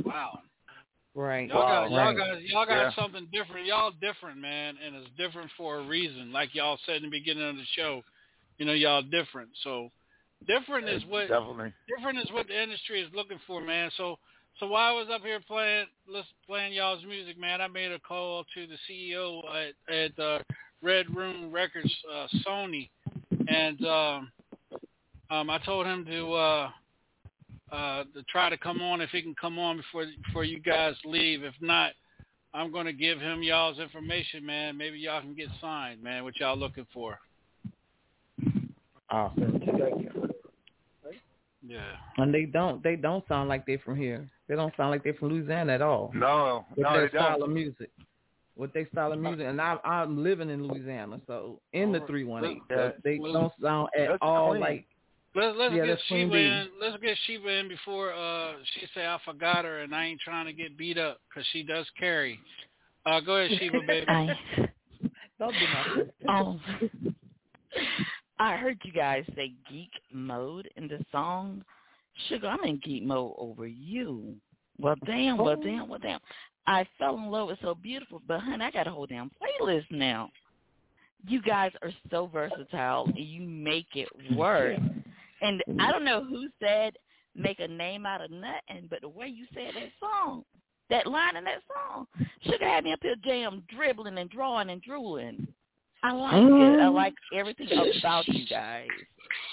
Wow. 0.05 0.39
Right. 1.15 1.49
Y'all 1.49 1.63
got 1.63 1.91
y'all 1.91 2.07
right. 2.07 2.17
got 2.17 2.43
y'all 2.43 2.67
got 2.67 2.77
Yeah. 2.77 2.93
something 2.95 3.27
different. 3.33 3.67
Y'all 3.67 3.91
different, 4.01 4.39
man, 4.39 4.77
and 4.85 4.95
it's 4.97 5.11
different 5.17 5.51
for 5.57 5.79
a 5.79 5.83
reason. 5.83 6.33
Like 6.33 6.55
y'all 6.55 6.79
said 6.87 6.97
in 6.97 7.03
the 7.03 7.09
beginning 7.11 7.49
of 7.49 7.57
the 7.57 7.65
show, 7.77 8.03
you 8.59 8.65
know, 8.65 8.73
y'all 8.73 9.03
different. 9.03 9.51
So 9.63 9.91
different 10.47 10.89
is 10.89 11.03
what 11.09 11.29
Definitely. 11.29 11.73
different 11.89 12.19
is 12.19 12.31
what 12.33 12.49
the 12.49 12.63
industry 12.63 13.01
is 13.01 13.09
looking 13.15 13.39
for, 13.47 13.61
man. 13.61 13.91
So 13.97 14.19
so 14.61 14.67
while 14.67 14.95
I 14.95 14.97
was 14.97 15.09
up 15.13 15.23
here 15.23 15.41
playing 15.47 15.87
listen, 16.07 16.29
playing 16.47 16.73
y'all's 16.73 17.05
music, 17.05 17.39
man, 17.39 17.61
I 17.61 17.69
made 17.69 17.93
a 17.93 17.99
call 18.01 18.45
to 18.55 18.67
the 18.67 18.77
CEO 18.89 19.43
at 19.55 19.95
at 19.95 20.19
uh, 20.19 20.39
Red 20.83 21.15
Room 21.15 21.51
Records, 21.51 21.93
uh, 22.13 22.27
Sony, 22.47 22.91
and 23.49 23.85
um, 23.85 24.33
um, 25.31 25.51
I 25.51 25.59
told 25.65 25.87
him 25.87 26.05
to 26.07 26.33
uh, 26.33 26.71
uh, 27.73 28.05
to 28.15 28.23
try 28.29 28.51
to 28.51 28.59
come 28.59 28.83
on 28.83 29.01
if 29.01 29.11
he 29.11 29.23
can 29.23 29.35
come 29.41 29.59
on 29.59 29.79
before 29.79 30.07
before 30.27 30.45
you 30.45 30.61
guys 30.61 30.95
leave. 31.05 31.43
If 31.43 31.55
not, 31.61 31.93
I'm 32.53 32.71
going 32.71 32.87
to 32.87 32.93
give 32.93 33.19
him 33.19 33.43
y'all's 33.43 33.79
information, 33.79 34.45
man. 34.45 34.77
Maybe 34.77 34.99
y'all 34.99 35.23
can 35.23 35.35
get 35.35 35.49
signed, 35.61 36.03
man. 36.03 36.25
What 36.25 36.39
y'all 36.39 36.57
looking 36.57 36.87
for? 36.93 37.19
Awesome. 39.11 39.61
Yeah. 41.67 41.93
And 42.19 42.35
they 42.35 42.45
don't 42.45 42.83
they 42.83 42.97
don't 42.97 43.27
sound 43.29 43.49
like 43.49 43.67
they're 43.67 43.79
from 43.79 43.97
here. 43.97 44.29
They 44.49 44.57
don't 44.57 44.75
sound 44.77 44.91
like 44.91 45.05
they're 45.05 45.15
from 45.15 45.29
Louisiana 45.31 45.73
at 45.75 45.83
all. 45.83 46.11
No, 46.15 46.65
With 46.77 46.85
no, 46.85 46.93
their 46.93 47.03
they 47.09 47.17
style 47.17 47.39
don't. 47.39 47.49
of 47.49 47.55
music. 47.55 47.91
With 48.57 48.73
their 48.75 48.89
style 48.91 49.13
of 49.13 49.19
music. 49.19 49.47
And 49.47 49.61
I 49.61 49.79
I'm 49.85 50.23
living 50.23 50.51
in 50.51 50.63
Louisiana, 50.67 51.21
so 51.27 51.61
in 51.73 51.93
the 51.93 52.01
three 52.07 52.25
one 52.25 52.45
eight. 52.45 52.63
So 52.69 52.93
they 53.05 53.19
Well, 53.19 53.33
don't 53.33 53.53
sound 53.63 53.89
at 53.97 54.21
all 54.21 54.51
clean. 54.51 54.61
like 54.61 54.87
Let's 55.35 55.57
let's 55.57 55.75
Yeah, 55.75 55.85
get 55.87 55.91
that's 55.91 56.03
Sheba 56.09 56.37
in. 56.37 56.69
Let's 56.81 57.03
get 57.03 57.17
Sheba 57.27 57.49
in 57.49 57.69
before 57.69 58.13
uh 58.13 58.53
she 58.75 58.87
say 58.95 59.07
I 59.07 59.19
forgot 59.25 59.65
her 59.65 59.81
and 59.81 59.95
I 59.95 60.05
ain't 60.07 60.21
trying 60.21 60.47
to 60.47 60.53
get 60.53 60.77
beat 60.77 60.99
up 60.99 61.21
because 61.29 61.47
she 61.53 61.63
does 61.63 61.87
carry. 61.99 62.39
Uh, 63.07 63.21
go 63.21 63.37
ahead, 63.37 63.59
Sheba, 63.59 63.81
baby. 63.87 64.07
Don't 65.39 65.55
be 65.55 65.67
my 65.67 65.85
sister. 65.85 66.13
Um, 66.29 66.61
I 68.39 68.57
heard 68.57 68.79
you 68.85 68.93
guys 68.93 69.25
say 69.37 69.53
geek 69.71 69.91
mode 70.13 70.69
in 70.77 70.89
the 70.89 71.05
song. 71.13 71.65
Sugar, 72.29 72.49
I'm 72.49 72.65
in 72.65 72.81
geek 72.85 73.03
mode 73.03 73.35
over 73.39 73.67
you. 73.67 74.35
Well, 74.79 74.97
damn, 75.07 75.37
well, 75.39 75.57
oh. 75.59 75.63
damn, 75.63 75.89
well, 75.89 75.99
damn. 76.01 76.21
I 76.67 76.87
fell 76.99 77.17
in 77.17 77.31
love 77.31 77.49
with 77.49 77.59
So 77.63 77.75
Beautiful, 77.75 78.23
but 78.27 78.41
honey, 78.41 78.65
I 78.65 78.71
got 78.71 78.87
a 78.87 78.91
whole 78.91 79.07
damn 79.07 79.31
playlist 79.31 79.91
now. 79.91 80.31
You 81.27 81.41
guys 81.41 81.73
are 81.83 81.93
so 82.11 82.27
versatile, 82.27 83.05
and 83.07 83.19
you 83.19 83.43
make 83.43 83.87
it 83.95 84.09
work. 84.35 84.79
And 85.41 85.63
I 85.81 85.93
don't 85.93 86.05
know 86.05 86.25
who 86.25 86.49
said 86.61 86.95
make 87.35 87.61
a 87.61 87.69
name 87.69 88.07
out 88.07 88.21
of 88.21 88.31
nothing, 88.31 88.89
but 88.91 89.01
the 89.01 89.09
way 89.09 89.27
you 89.27 89.47
said 89.55 89.73
that 89.75 89.91
song, 90.01 90.45
that 90.91 91.07
line 91.07 91.37
in 91.37 91.45
that 91.45 91.63
song, 91.69 92.07
Sugar 92.43 92.69
had 92.69 92.85
me 92.85 92.93
up 92.93 92.99
here 93.03 93.15
jam, 93.25 93.63
dribbling 93.75 94.19
and 94.19 94.31
drawing 94.31 94.71
and 94.71 94.83
drooling. 94.83 95.47
I 96.03 96.13
like 96.13 96.35
it. 96.35 96.81
I 96.81 96.89
like 96.89 97.15
everything 97.33 97.69
about 97.99 98.27
you 98.29 98.47
guys. 98.47 98.89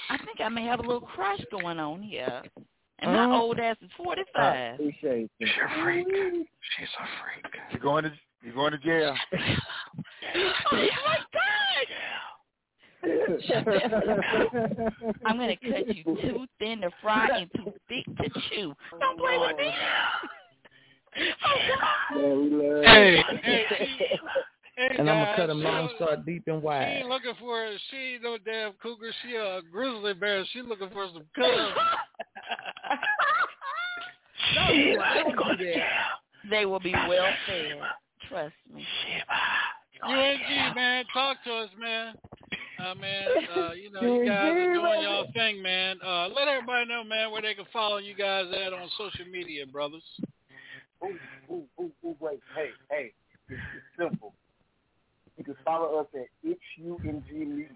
I 0.10 0.18
think 0.18 0.41
I 0.41 0.50
may 0.50 0.66
have 0.66 0.80
a 0.80 0.84
little 0.84 1.02
crush 1.02 1.39
going 1.52 1.80
on 1.80 2.02
here. 2.02 2.41
And 3.00 3.12
my 3.14 3.26
Uh, 3.26 3.39
old 3.39 3.60
ass 3.60 3.78
is 3.82 3.91
forty 3.95 4.24
five. 4.36 4.74
Appreciate 4.74 5.30
you. 5.39 5.47
She's 5.47 5.56
a 5.64 5.82
freak. 5.82 6.08
She's 6.08 6.89
a 7.00 7.08
freak. 7.22 7.56
You're 7.72 7.82
going 7.82 8.04
to 8.04 8.12
you're 8.43 8.54
going 8.56 8.72
to 8.72 8.78
jail. 8.80 9.16
oh 9.34 9.52
my 10.72 11.20
god! 11.34 11.88
I'm 15.26 15.38
gonna 15.38 15.56
cut 15.56 15.95
you 15.95 16.04
too 16.04 16.45
thin 16.60 16.82
to 16.82 16.89
fry 17.02 17.28
and 17.38 17.50
too 17.56 17.74
thick 17.88 18.06
to 18.18 18.30
chew. 18.50 18.76
Don't 19.00 19.18
play 19.18 19.38
with 19.38 19.58
me. 19.58 19.74
Man, 22.16 22.39
we 22.41 22.50
love 22.50 22.84
Hey, 22.84 23.24
hey, 23.43 24.20
Hey, 24.80 24.96
and 24.98 25.10
I'm 25.10 25.18
gonna 25.18 25.26
guys, 25.26 25.36
cut 25.36 25.48
them 25.48 25.62
long, 25.62 25.88
don't- 25.88 25.96
start 25.98 26.26
deep 26.26 26.44
and 26.48 26.62
wide. 26.64 26.86
She 26.86 26.88
wide. 26.88 26.98
ain't 27.00 27.10
looking 27.10 27.34
for 27.38 27.70
she 27.90 27.98
ain't 27.98 28.24
no 28.24 28.38
damn 28.38 28.72
cougar. 28.82 29.12
She 29.22 29.36
a 29.36 29.60
grizzly 29.70 30.14
bear. 30.14 30.46
She 30.54 30.62
looking 30.62 30.90
for 30.92 31.08
some 31.14 31.26
cubs. 31.36 31.78
They 36.50 36.66
will 36.66 36.80
be 36.80 36.94
well 36.94 37.28
fed. 37.46 37.78
Trust 38.28 38.56
me. 38.74 38.86
UNG 40.02 40.76
man, 40.76 41.04
talk 41.14 41.38
to 41.44 41.54
us, 41.54 41.70
man. 41.78 42.16
Uh, 42.80 42.96
man, 42.96 43.28
uh, 43.58 43.72
you 43.74 43.92
know 43.92 44.02
you 44.02 44.26
guys 44.26 44.52
are 44.52 44.74
doing 44.74 45.02
y'all 45.04 45.28
thing, 45.34 45.62
man. 45.62 45.98
Uh, 46.04 46.30
let 46.30 46.48
everybody 46.48 46.88
know, 46.88 47.04
man, 47.04 47.32
where 47.32 47.42
they 47.42 47.54
can 47.54 47.66
follow 47.74 47.98
you 47.98 48.16
guys 48.16 48.46
at 48.54 48.72
on 48.74 48.90
social 48.98 49.26
media, 49.30 49.66
brothers. 49.68 50.04
Ooh, 51.04 51.18
ooh, 51.52 51.64
ooh, 51.80 51.92
ooh, 52.06 52.16
wait, 52.20 52.40
hey, 52.56 52.70
hey, 52.90 53.12
it's, 53.50 53.60
it's 53.76 53.86
simple. 53.98 54.34
You 55.40 55.46
can 55.46 55.56
follow 55.64 56.02
us 56.02 56.08
at 56.14 56.28
It's 56.44 56.60
UNG 56.78 57.24
Music. 57.32 57.72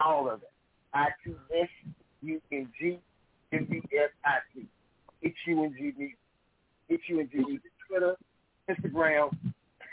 All 0.00 0.30
of 0.30 0.42
it. 0.42 0.50
I 0.92 1.06
T 1.24 1.34
S 1.58 1.68
U 2.20 2.38
N 2.52 2.68
G 2.78 3.00
Music. 5.96 6.18
Music. 7.32 7.72
Twitter, 7.88 8.16
Instagram, 8.68 9.34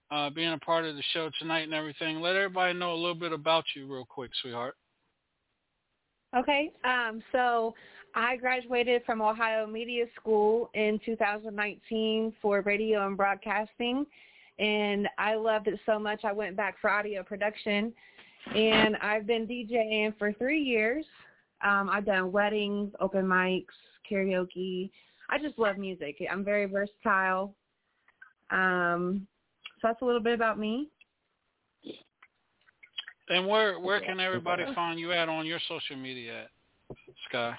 uh, 0.09 0.29
being 0.31 0.53
a 0.53 0.57
part 0.57 0.85
of 0.85 0.95
the 0.95 1.03
show 1.13 1.29
tonight 1.39 1.61
and 1.61 1.73
everything. 1.73 2.19
Let 2.19 2.35
everybody 2.35 2.77
know 2.77 2.93
a 2.93 2.95
little 2.95 3.15
bit 3.15 3.31
about 3.31 3.63
you, 3.75 3.91
real 3.91 4.05
quick, 4.05 4.31
sweetheart. 4.41 4.75
Okay. 6.35 6.71
Um, 6.83 7.21
so 7.31 7.75
I 8.15 8.37
graduated 8.37 9.03
from 9.05 9.21
Ohio 9.21 9.67
Media 9.67 10.05
School 10.19 10.69
in 10.73 10.99
2019 11.05 12.33
for 12.41 12.61
radio 12.61 13.05
and 13.05 13.15
broadcasting, 13.15 14.05
and 14.57 15.07
I 15.19 15.35
loved 15.35 15.67
it 15.67 15.79
so 15.85 15.99
much 15.99 16.21
I 16.23 16.31
went 16.31 16.57
back 16.57 16.75
for 16.81 16.89
audio 16.89 17.21
production, 17.23 17.93
and 18.55 18.97
I've 18.97 19.27
been 19.27 19.45
DJing 19.45 20.17
for 20.17 20.33
three 20.33 20.61
years. 20.61 21.05
Um, 21.63 21.89
I've 21.89 22.05
done 22.05 22.31
weddings, 22.31 22.91
open 22.99 23.25
mics, 23.25 23.65
karaoke. 24.11 24.89
I 25.29 25.37
just 25.39 25.57
love 25.57 25.77
music. 25.77 26.17
I'm 26.29 26.43
very 26.43 26.65
versatile. 26.65 27.53
Um, 28.51 29.27
so 29.81 29.87
that's 29.87 30.01
a 30.01 30.05
little 30.05 30.21
bit 30.21 30.33
about 30.33 30.59
me. 30.59 30.89
And 33.29 33.47
where 33.47 33.79
where 33.79 33.99
can 34.01 34.19
everybody 34.19 34.65
find 34.75 34.99
you 34.99 35.11
at 35.11 35.29
on 35.29 35.45
your 35.45 35.59
social 35.67 35.95
media 35.95 36.43
at, 36.43 36.95
Sky? 37.27 37.55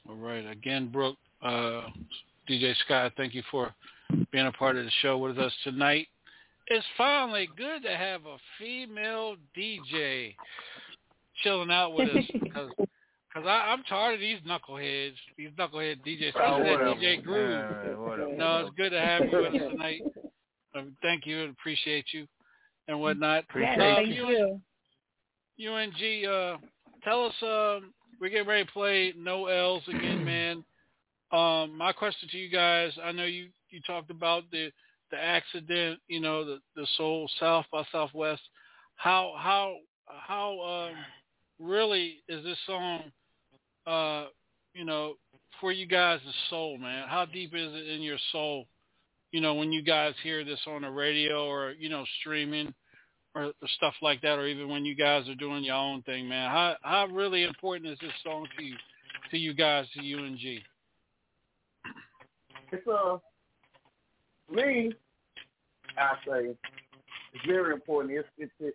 All 0.08 0.16
right. 0.16 0.46
Again, 0.46 0.88
Brooke, 0.88 1.16
uh, 1.42 1.82
DJ 2.48 2.76
Sky, 2.84 3.10
thank 3.16 3.34
you 3.34 3.42
for 3.50 3.74
being 4.30 4.46
a 4.46 4.52
part 4.52 4.76
of 4.76 4.84
the 4.84 4.90
show 5.02 5.18
with 5.18 5.38
us 5.38 5.52
tonight. 5.64 6.06
It's 6.68 6.86
finally 6.96 7.48
good 7.56 7.82
to 7.82 7.96
have 7.96 8.26
a 8.26 8.36
female 8.58 9.36
DJ 9.56 10.34
chilling 11.42 11.70
out 11.70 11.94
with 11.94 12.08
us 12.08 12.24
because 12.42 12.70
cause 13.36 13.44
I'm 13.46 13.82
tired 13.84 14.14
of 14.14 14.20
these 14.20 14.38
knuckleheads, 14.46 15.14
these 15.36 15.50
knucklehead 15.58 16.04
DJs, 16.06 16.28
especially 16.28 16.70
Oh, 16.70 16.78
that 16.78 16.96
DJ 16.96 17.22
Groove. 17.22 18.38
no, 18.38 18.66
it's 18.66 18.76
good 18.76 18.90
to 18.90 19.00
have 19.00 19.24
you 19.30 19.38
with 19.38 19.54
us 19.54 19.60
tonight. 19.70 20.00
Um, 20.74 20.96
thank 21.02 21.26
you 21.26 21.42
and 21.42 21.50
appreciate 21.52 22.06
you 22.12 22.26
and 22.88 23.00
whatnot. 23.00 23.44
Yes, 23.54 23.78
Uh, 23.78 23.94
thank 23.96 24.08
you. 24.14 24.60
UNG, 25.58 26.26
uh, 26.26 26.56
tell 27.02 27.24
us, 27.26 27.34
um, 27.42 27.92
we're 28.20 28.28
getting 28.28 28.46
ready 28.48 28.64
to 28.64 28.72
play 28.72 29.12
No 29.16 29.46
L's 29.46 29.82
again, 29.88 30.24
man. 30.24 30.64
Um, 31.32 31.76
my 31.76 31.92
question 31.92 32.28
to 32.30 32.38
you 32.38 32.48
guys, 32.50 32.92
I 33.02 33.12
know 33.12 33.24
you, 33.24 33.48
you 33.70 33.80
talked 33.86 34.10
about 34.10 34.44
the, 34.50 34.70
the 35.10 35.18
accident, 35.18 36.00
you 36.08 36.20
know, 36.20 36.44
the, 36.44 36.58
the 36.74 36.86
soul 36.96 37.28
South 37.40 37.64
by 37.72 37.84
Southwest. 37.92 38.42
How, 38.96 39.34
how, 39.38 39.76
how, 40.06 40.60
um, 40.60 40.96
really 41.58 42.18
is 42.28 42.44
this 42.44 42.58
song, 42.66 43.10
uh, 43.86 44.26
you 44.74 44.84
know, 44.84 45.14
for 45.60 45.72
you 45.72 45.86
guys, 45.86 46.20
soul, 46.50 46.78
man? 46.78 47.08
How 47.08 47.24
deep 47.24 47.54
is 47.54 47.72
it 47.74 47.88
in 47.88 48.02
your 48.02 48.18
soul? 48.32 48.66
You 49.32 49.40
know, 49.40 49.54
when 49.54 49.72
you 49.72 49.82
guys 49.82 50.14
hear 50.22 50.44
this 50.44 50.60
on 50.66 50.82
the 50.82 50.90
radio 50.90 51.46
or, 51.46 51.72
you 51.72 51.88
know, 51.88 52.04
streaming, 52.20 52.74
or, 53.36 53.44
or 53.44 53.68
stuff 53.76 53.94
like 54.00 54.22
that, 54.22 54.38
or 54.38 54.46
even 54.46 54.68
when 54.68 54.84
you 54.84 54.96
guys 54.96 55.28
are 55.28 55.34
doing 55.34 55.62
your 55.62 55.76
own 55.76 56.02
thing, 56.02 56.28
man. 56.28 56.50
How 56.50 56.76
how 56.82 57.06
really 57.06 57.42
important 57.44 57.92
is 57.92 57.98
this 58.00 58.12
song 58.24 58.46
to 58.56 58.64
you, 58.64 58.74
to 59.30 59.36
you 59.36 59.52
guys, 59.52 59.84
to 59.94 60.00
UNG? 60.00 60.60
It's 62.72 62.86
uh, 62.88 63.18
me, 64.50 64.92
I 65.98 66.14
say, 66.26 66.56
it's 67.34 67.46
very 67.46 67.74
important. 67.74 68.14
It's 68.14 68.28
it's 68.38 68.52
it 68.58 68.74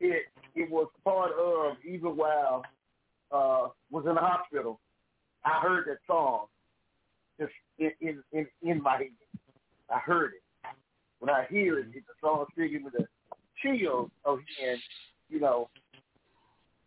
it, 0.00 0.22
it 0.54 0.70
was 0.70 0.88
part 1.02 1.32
of 1.32 1.76
even 1.84 2.16
while 2.16 2.62
uh 3.32 3.68
was 3.90 4.04
in 4.06 4.14
the 4.14 4.20
hospital. 4.20 4.80
I 5.44 5.60
heard 5.60 5.86
that 5.86 5.98
song 6.06 6.46
just 7.40 7.52
in 7.78 7.90
in 8.00 8.22
in, 8.32 8.46
in 8.62 8.82
my 8.82 8.98
head. 8.98 9.08
I 9.90 9.98
heard 9.98 10.32
it. 10.34 10.42
When 11.18 11.30
I 11.30 11.46
hear 11.50 11.78
it, 11.78 11.86
it's 11.94 12.06
a 12.08 12.26
song 12.26 12.46
still 12.52 12.68
give 12.68 12.82
me 12.82 12.90
the 12.92 13.06
chills 13.62 14.10
of 14.24 14.38
and 14.64 14.78
you 15.28 15.40
know 15.40 15.68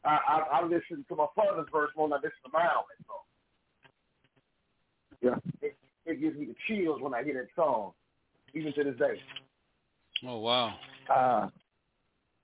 I, 0.03 0.17
I 0.27 0.59
I 0.59 0.63
listen 0.63 1.05
to 1.09 1.15
my 1.15 1.27
father's 1.35 1.67
verse 1.71 1.91
more 1.95 2.07
than 2.07 2.13
I 2.13 2.17
listen 2.17 2.43
to 2.45 2.51
my 2.51 2.63
own 2.63 2.83
song. 3.07 3.25
Yeah. 5.21 5.67
It, 5.67 5.75
it 6.05 6.21
gives 6.21 6.37
me 6.37 6.45
the 6.45 6.55
chills 6.67 7.01
when 7.01 7.13
I 7.13 7.23
hear 7.23 7.33
that 7.33 7.47
song, 7.55 7.93
even 8.53 8.73
to 8.73 8.83
this 8.83 8.97
day. 8.97 9.19
Oh 10.27 10.37
wow. 10.39 10.75
Uh, 11.09 11.49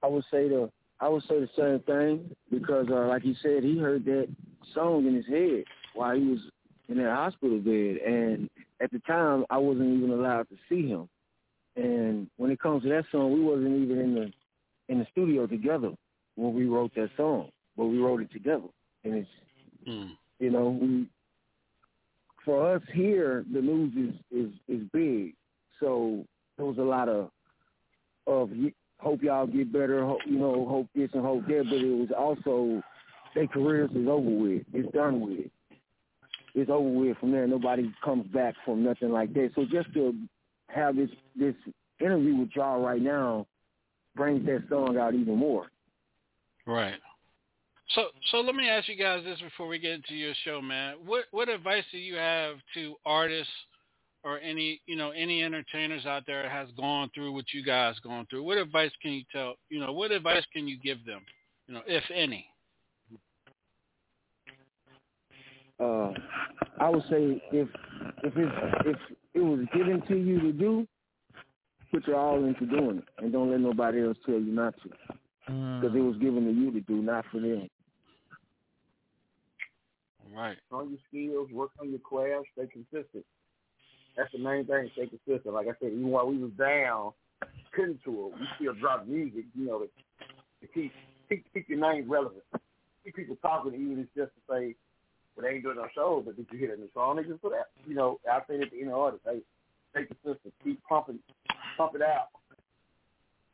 I 0.04 0.08
would 0.08 0.24
say 0.32 0.48
the 0.48 0.70
I 1.02 1.10
would 1.10 1.24
say 1.24 1.40
the 1.40 1.50
same 1.58 1.80
thing 1.80 2.36
because, 2.52 2.88
uh, 2.90 3.08
like 3.08 3.24
he 3.24 3.36
said, 3.42 3.64
he 3.64 3.78
heard 3.78 4.06
that 4.06 4.30
song 4.74 5.08
in 5.08 5.16
his 5.16 5.26
head 5.26 5.64
while 5.96 6.16
he 6.16 6.24
was 6.24 6.40
in 6.88 6.98
that 6.98 7.16
hospital 7.16 7.58
bed, 7.60 7.98
and 8.06 8.50
at 8.80 8.92
the 8.92 9.00
time 9.00 9.46
I 9.50 9.58
wasn't 9.58 9.98
even 9.98 10.12
allowed 10.12 10.48
to 10.50 10.56
see 10.70 10.88
him. 10.88 11.10
And 11.76 12.30
when 12.38 12.52
it 12.52 12.60
comes 12.60 12.84
to 12.84 12.90
that 12.90 13.06
song, 13.12 13.34
we 13.34 13.42
wasn't 13.42 13.82
even 13.82 14.00
in 14.00 14.16
the 14.16 14.32
in 14.90 15.00
the 15.00 15.08
studio 15.12 15.48
together 15.48 15.92
when 16.36 16.54
we 16.54 16.66
wrote 16.66 16.94
that 16.96 17.10
song, 17.18 17.50
but 17.76 17.86
we 17.86 17.98
wrote 17.98 18.22
it 18.22 18.32
together, 18.32 18.68
and 19.04 19.16
it's 19.16 19.30
Mm. 19.88 20.16
you 20.40 20.52
know 20.52 20.70
we 20.70 21.08
for 22.46 22.76
us 22.76 22.84
here 22.94 23.44
the 23.52 23.62
news 23.62 23.92
is 23.96 24.16
is 24.32 24.54
is 24.68 24.88
big, 24.94 25.34
so 25.80 26.24
there 26.56 26.66
was 26.68 26.78
a 26.78 26.84
lot 26.84 27.10
of 27.10 27.32
of 28.28 28.52
hope 29.02 29.24
y'all 29.24 29.48
get 29.48 29.74
better, 29.74 30.06
hope, 30.06 30.20
you 30.26 30.38
know, 30.38 30.66
hope 30.68 30.88
this 30.96 31.10
and 31.14 31.24
hope 31.24 31.46
that, 31.48 31.66
but 31.70 31.80
it 31.80 31.98
was 31.98 32.10
also 32.18 32.82
their 33.34 33.48
careers 33.48 33.90
is 33.92 34.08
over 34.08 34.30
with. 34.30 34.64
It's 34.74 34.92
done 34.94 35.22
with. 35.22 35.48
It's 36.54 36.70
over 36.70 36.88
with 36.88 37.18
from 37.18 37.32
there. 37.32 37.48
Nobody 37.48 37.92
comes 38.04 38.28
back 38.28 38.56
from 38.64 38.84
nothing 38.84 39.10
like 39.10 39.34
that. 39.34 39.52
So 39.56 39.66
just 39.66 39.92
to 39.94 40.14
have 40.70 40.96
this 40.96 41.10
this 41.36 41.56
interview 42.00 42.36
with 42.36 42.50
y'all 42.56 42.82
right 42.82 43.02
now 43.02 43.48
brings 44.16 44.46
that 44.46 44.64
song 44.70 44.98
out 44.98 45.16
even 45.16 45.38
more. 45.38 45.68
Right. 46.68 47.00
So 47.96 48.08
so 48.32 48.42
let 48.42 48.56
me 48.56 48.70
ask 48.70 48.88
you 48.88 48.98
guys 48.98 49.24
this 49.24 49.40
before 49.40 49.68
we 49.68 49.80
get 49.80 49.94
into 49.94 50.14
your 50.14 50.34
show, 50.44 50.62
man. 50.62 50.96
What 51.06 51.26
what 51.32 51.50
advice 51.50 51.86
do 51.92 51.98
you 51.98 52.16
have 52.16 52.56
to 52.76 52.96
artists 53.06 53.52
or 54.24 54.40
any 54.40 54.82
you 54.86 54.96
know 54.96 55.12
any 55.12 55.44
entertainers 55.44 56.06
out 56.06 56.24
there 56.28 56.50
has 56.50 56.70
gone 56.78 57.10
through 57.14 57.32
what 57.34 57.46
you 57.54 57.64
guys 57.64 57.96
gone 58.04 58.28
through? 58.30 58.44
What 58.44 58.58
advice 58.58 58.92
can 59.02 59.12
you 59.14 59.24
tell 59.32 59.56
you 59.70 59.80
know 59.80 59.94
what 59.94 60.12
advice 60.12 60.44
can 60.54 60.68
you 60.68 60.78
give 60.80 61.06
them? 61.06 61.22
You 61.68 61.76
know, 61.76 61.82
if 61.88 62.04
any. 62.14 62.48
uh, 65.80 66.12
I 66.80 66.90
would 66.90 67.04
say 67.10 67.42
if 67.52 67.68
if 68.24 68.38
it 68.38 68.50
if 68.86 68.98
it 69.34 69.40
was 69.40 69.66
given 69.74 70.02
to 70.08 70.16
you 70.16 70.40
to 70.42 70.52
do, 70.52 70.88
put 71.92 72.08
your 72.08 72.18
all 72.18 72.44
into 72.44 72.66
doing 72.66 73.00
it, 73.00 73.04
and 73.18 73.32
don't 73.32 73.52
let 73.52 73.60
nobody 73.60 74.02
else 74.04 74.18
tell 74.26 74.36
you 74.36 74.52
not 74.52 74.76
to, 74.84 74.90
because 75.46 75.96
it 75.96 76.02
was 76.02 76.18
given 76.18 76.46
to 76.46 76.52
you 76.52 76.72
to 76.72 76.82
do, 76.82 77.02
not 77.02 77.26
for 77.32 77.40
them. 77.40 77.68
Right. 80.34 80.58
on 80.72 80.90
your 80.90 81.00
skills, 81.10 81.50
work 81.52 81.72
on 81.82 81.90
your 81.90 82.00
craft, 82.00 82.48
stay 82.54 82.68
consistent. 82.68 83.26
That's 84.18 84.32
the 84.32 84.40
main 84.40 84.66
thing, 84.66 84.90
stay 84.94 85.08
consistent. 85.08 85.54
Like 85.54 85.68
I 85.68 85.72
said, 85.80 85.92
even 85.94 86.08
while 86.10 86.28
we 86.28 86.38
was 86.38 86.52
down, 86.58 87.14
couldn't 87.74 88.00
tour, 88.04 88.32
we 88.38 88.46
still 88.56 88.74
dropped 88.74 89.08
music, 89.08 89.46
you 89.58 89.66
know, 89.66 89.80
to, 89.80 89.88
to 90.62 90.68
keep, 90.74 90.92
keep 91.30 91.46
keep 91.54 91.70
your 91.70 91.80
name 91.80 92.10
relevant. 92.12 92.44
Keep 93.06 93.16
people 93.16 93.38
talking 93.42 93.72
to 93.72 93.78
you, 93.78 93.98
it's 94.00 94.10
just 94.16 94.32
to 94.36 94.42
say, 94.54 94.76
well, 95.36 95.46
they 95.48 95.56
ain't 95.56 95.64
doing 95.64 95.78
no 95.78 95.88
shows, 95.96 96.24
but 96.26 96.36
did 96.36 96.46
you 96.52 96.60
hear 96.60 96.70
that 96.72 96.80
new 96.80 96.90
song? 96.94 97.16
They 97.16 97.24
just 97.24 97.42
put 97.42 97.52
that, 97.54 97.68
you 97.88 97.96
know, 97.96 98.20
I 98.30 98.40
say 98.48 98.58
that 98.60 98.72
to 98.72 98.82
any 98.82 98.92
artist, 98.92 99.24
hey, 99.26 99.40
stay 99.92 100.06
consistent, 100.06 100.54
keep 100.64 100.84
pumping, 100.88 101.20
pump 101.78 101.94
it 101.96 102.02
out. 102.02 102.28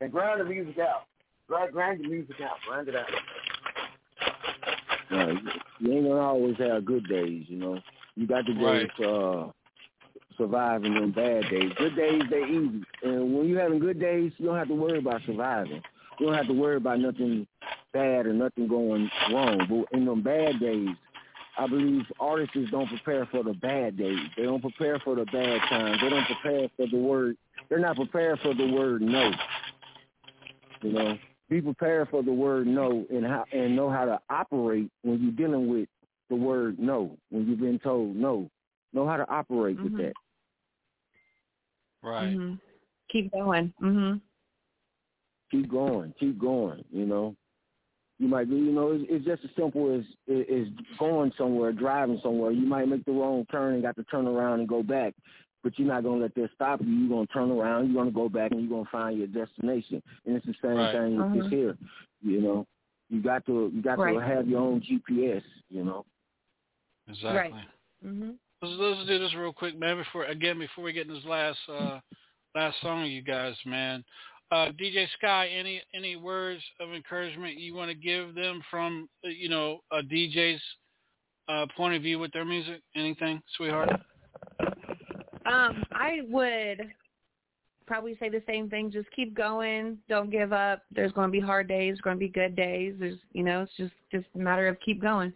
And 0.00 0.12
grind 0.12 0.40
the 0.40 0.44
music 0.44 0.78
out. 0.78 1.04
Grind, 1.48 1.72
grind 1.72 2.04
the 2.04 2.08
music 2.08 2.36
out, 2.42 2.56
grind 2.66 2.88
it 2.88 2.96
out. 2.96 3.06
No, 5.10 5.28
you- 5.30 5.50
you 5.80 5.92
ain't 5.92 6.08
gonna 6.08 6.20
always 6.20 6.56
have 6.58 6.84
good 6.84 7.08
days, 7.08 7.44
you 7.48 7.56
know. 7.56 7.80
You 8.16 8.26
got 8.26 8.44
the 8.46 8.52
days 8.54 8.62
Right. 8.98 9.00
uh 9.00 9.52
surviving 10.38 10.94
them 10.94 11.10
bad 11.12 11.44
days. 11.50 11.72
Good 11.76 11.96
days 11.96 12.22
they 12.30 12.44
easy. 12.44 12.82
And 13.02 13.34
when 13.36 13.48
you're 13.48 13.60
having 13.60 13.78
good 13.78 14.00
days, 14.00 14.32
you 14.38 14.46
don't 14.46 14.56
have 14.56 14.68
to 14.68 14.74
worry 14.74 14.98
about 14.98 15.20
surviving. 15.26 15.82
You 16.18 16.26
don't 16.26 16.36
have 16.36 16.46
to 16.46 16.52
worry 16.52 16.76
about 16.76 17.00
nothing 17.00 17.46
bad 17.92 18.26
or 18.26 18.32
nothing 18.32 18.68
going 18.68 19.10
wrong. 19.30 19.66
But 19.68 19.96
in 19.96 20.06
them 20.06 20.22
bad 20.22 20.58
days, 20.60 20.88
I 21.58 21.66
believe 21.66 22.02
artists 22.20 22.56
don't 22.70 22.88
prepare 22.88 23.26
for 23.26 23.42
the 23.42 23.52
bad 23.52 23.96
days. 23.96 24.20
They 24.36 24.44
don't 24.44 24.60
prepare 24.60 24.98
for 25.00 25.16
the 25.16 25.24
bad 25.26 25.60
times. 25.68 25.98
They 26.00 26.08
don't 26.08 26.26
prepare 26.26 26.68
for 26.76 26.86
the 26.86 26.96
word. 26.96 27.36
They're 27.68 27.78
not 27.80 27.96
prepared 27.96 28.38
for 28.40 28.54
the 28.54 28.66
word 28.66 29.02
no. 29.02 29.32
You 30.82 30.92
know, 30.92 31.18
be 31.48 31.60
prepared 31.60 32.08
for 32.10 32.22
the 32.22 32.32
word 32.32 32.66
no 32.66 33.04
and 33.10 33.26
how 33.26 33.44
and 33.52 33.74
know 33.74 33.90
how 33.90 34.04
to 34.04 34.20
operate 34.30 34.90
when 35.02 35.20
you're 35.20 35.32
dealing 35.32 35.68
with 35.68 35.88
the 36.30 36.36
word 36.36 36.78
no. 36.78 37.16
When 37.30 37.48
you've 37.48 37.60
been 37.60 37.80
told 37.80 38.14
no, 38.14 38.48
know 38.92 39.06
how 39.06 39.16
to 39.16 39.28
operate 39.28 39.80
with 39.80 39.92
Mhm. 39.94 39.98
that. 39.98 40.12
Right. 42.02 42.34
hmm 42.34 42.54
Keep 43.10 43.32
going. 43.32 43.72
hmm 43.80 44.14
Keep 45.50 45.70
going, 45.70 46.12
keep 46.20 46.38
going. 46.38 46.84
You 46.90 47.06
know, 47.06 47.34
you 48.18 48.28
might 48.28 48.48
be. 48.50 48.56
You 48.56 48.72
know, 48.72 48.92
it's, 48.92 49.04
it's 49.08 49.24
just 49.24 49.44
as 49.44 49.50
simple 49.56 49.94
as 49.96 50.04
is 50.26 50.68
going 50.98 51.32
somewhere, 51.38 51.72
driving 51.72 52.20
somewhere. 52.22 52.50
You 52.50 52.66
might 52.66 52.88
make 52.88 53.04
the 53.06 53.12
wrong 53.12 53.46
turn 53.50 53.74
and 53.74 53.82
got 53.82 53.96
to 53.96 54.04
turn 54.04 54.26
around 54.26 54.60
and 54.60 54.68
go 54.68 54.82
back. 54.82 55.14
But 55.62 55.78
you're 55.78 55.88
not 55.88 56.04
gonna 56.04 56.20
let 56.20 56.34
that 56.34 56.50
stop 56.54 56.80
you. 56.82 56.88
You're 56.88 57.08
gonna 57.08 57.26
turn 57.28 57.50
around. 57.50 57.86
You're 57.90 58.02
gonna 58.02 58.10
go 58.14 58.28
back, 58.28 58.52
and 58.52 58.60
you're 58.60 58.70
gonna 58.70 58.88
find 58.92 59.18
your 59.18 59.26
destination. 59.26 60.02
And 60.26 60.36
it's 60.36 60.46
the 60.46 60.54
same 60.62 60.76
Right. 60.76 60.92
thing 60.92 61.16
with 61.16 61.26
Mhm. 61.26 61.42
this 61.42 61.46
here. 61.50 61.76
You 62.22 62.40
know, 62.42 62.66
you 63.08 63.22
got 63.22 63.44
to 63.46 63.70
you 63.74 63.82
got 63.82 63.96
to 63.96 64.18
have 64.18 64.48
your 64.48 64.60
own 64.60 64.80
GPS. 64.82 65.42
You 65.70 65.84
know. 65.84 66.04
Exactly. 67.08 67.60
hmm 68.02 68.30
Let's, 68.60 68.74
let's 68.78 69.06
do 69.06 69.18
this 69.18 69.34
real 69.34 69.52
quick, 69.52 69.78
man. 69.78 69.98
Before 69.98 70.24
again, 70.24 70.58
before 70.58 70.84
we 70.84 70.92
get 70.92 71.06
in 71.06 71.14
this 71.14 71.24
last 71.24 71.58
uh, 71.68 72.00
last 72.54 72.76
song, 72.82 73.06
you 73.06 73.22
guys, 73.22 73.54
man. 73.64 74.04
Uh, 74.50 74.70
DJ 74.80 75.06
Sky, 75.18 75.48
any 75.48 75.82
any 75.94 76.16
words 76.16 76.62
of 76.80 76.92
encouragement 76.92 77.58
you 77.58 77.74
want 77.74 77.90
to 77.90 77.94
give 77.94 78.34
them 78.34 78.62
from 78.70 79.08
uh, 79.24 79.28
you 79.28 79.48
know 79.48 79.80
a 79.92 80.02
DJ's 80.02 80.60
uh, 81.48 81.66
point 81.76 81.94
of 81.94 82.02
view 82.02 82.18
with 82.18 82.32
their 82.32 82.44
music? 82.44 82.82
Anything, 82.96 83.40
sweetheart? 83.56 83.90
Um, 85.46 85.84
I 85.92 86.20
would 86.28 86.92
probably 87.86 88.16
say 88.18 88.28
the 88.28 88.42
same 88.46 88.68
thing. 88.68 88.90
Just 88.90 89.08
keep 89.14 89.34
going. 89.34 89.98
Don't 90.08 90.30
give 90.30 90.52
up. 90.52 90.82
There's 90.90 91.12
going 91.12 91.28
to 91.28 91.32
be 91.32 91.40
hard 91.40 91.68
days. 91.68 91.94
There's 91.94 92.00
going 92.00 92.16
to 92.16 92.20
be 92.20 92.28
good 92.28 92.54
days. 92.56 92.94
There's, 92.98 93.18
you 93.32 93.42
know, 93.42 93.62
it's 93.62 93.72
just 93.76 93.94
just 94.10 94.26
a 94.34 94.38
matter 94.38 94.66
of 94.66 94.78
keep 94.80 95.00
going. 95.00 95.32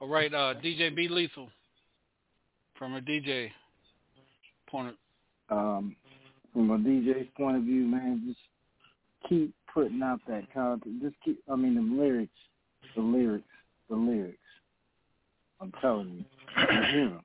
All 0.00 0.08
right, 0.08 0.32
uh, 0.32 0.54
DJ 0.62 0.94
B 0.94 1.08
Lethal 1.08 1.48
from 2.76 2.94
a 2.94 3.00
DJ 3.00 3.50
point 4.68 4.88
of 4.88 4.96
Um, 5.56 5.96
from 6.52 6.70
a 6.70 6.78
DJ's 6.78 7.28
point 7.36 7.56
of 7.56 7.64
view, 7.64 7.86
man, 7.86 8.22
just 8.26 8.40
keep 9.28 9.54
putting 9.72 10.02
out 10.02 10.20
that 10.26 10.50
content. 10.52 11.02
Just 11.02 11.16
keep. 11.24 11.38
I 11.50 11.56
mean, 11.56 11.74
the 11.74 11.80
lyrics, 12.02 12.32
the 12.94 13.02
lyrics, 13.02 13.48
the 13.88 13.96
lyrics. 13.96 14.38
I'm 15.60 15.72
telling 15.80 16.10
you, 16.10 16.24
you 16.58 16.82
hear 16.82 17.04
'em. 17.10 17.24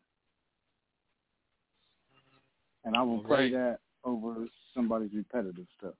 And 2.85 2.95
I 2.95 3.01
will 3.03 3.23
play 3.23 3.51
Right. 3.51 3.51
that 3.51 3.79
over 4.03 4.47
somebody's 4.73 5.13
repetitive 5.13 5.67
stuff. 5.77 5.95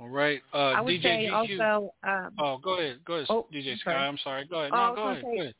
All 0.00 0.08
right, 0.08 0.40
uh, 0.54 0.56
I 0.56 0.80
would 0.80 0.92
DJ 0.94 1.02
say 1.02 1.28
GQ. 1.30 1.60
also. 1.60 1.94
Um, 2.02 2.30
oh, 2.38 2.56
go 2.58 2.78
ahead, 2.78 3.00
go 3.04 3.14
ahead, 3.16 3.26
Oh, 3.28 3.46
DJ 3.52 3.72
I'm 3.72 3.78
Sky. 3.78 3.92
sorry. 3.92 4.06
I'm 4.06 4.18
sorry. 4.24 4.44
Go 4.46 4.56
ahead. 4.60 4.70
Oh, 4.72 4.76
No, 4.76 4.82
was 4.90 4.96
go 4.96 5.08
ahead. 5.08 5.22
say- 5.24 5.52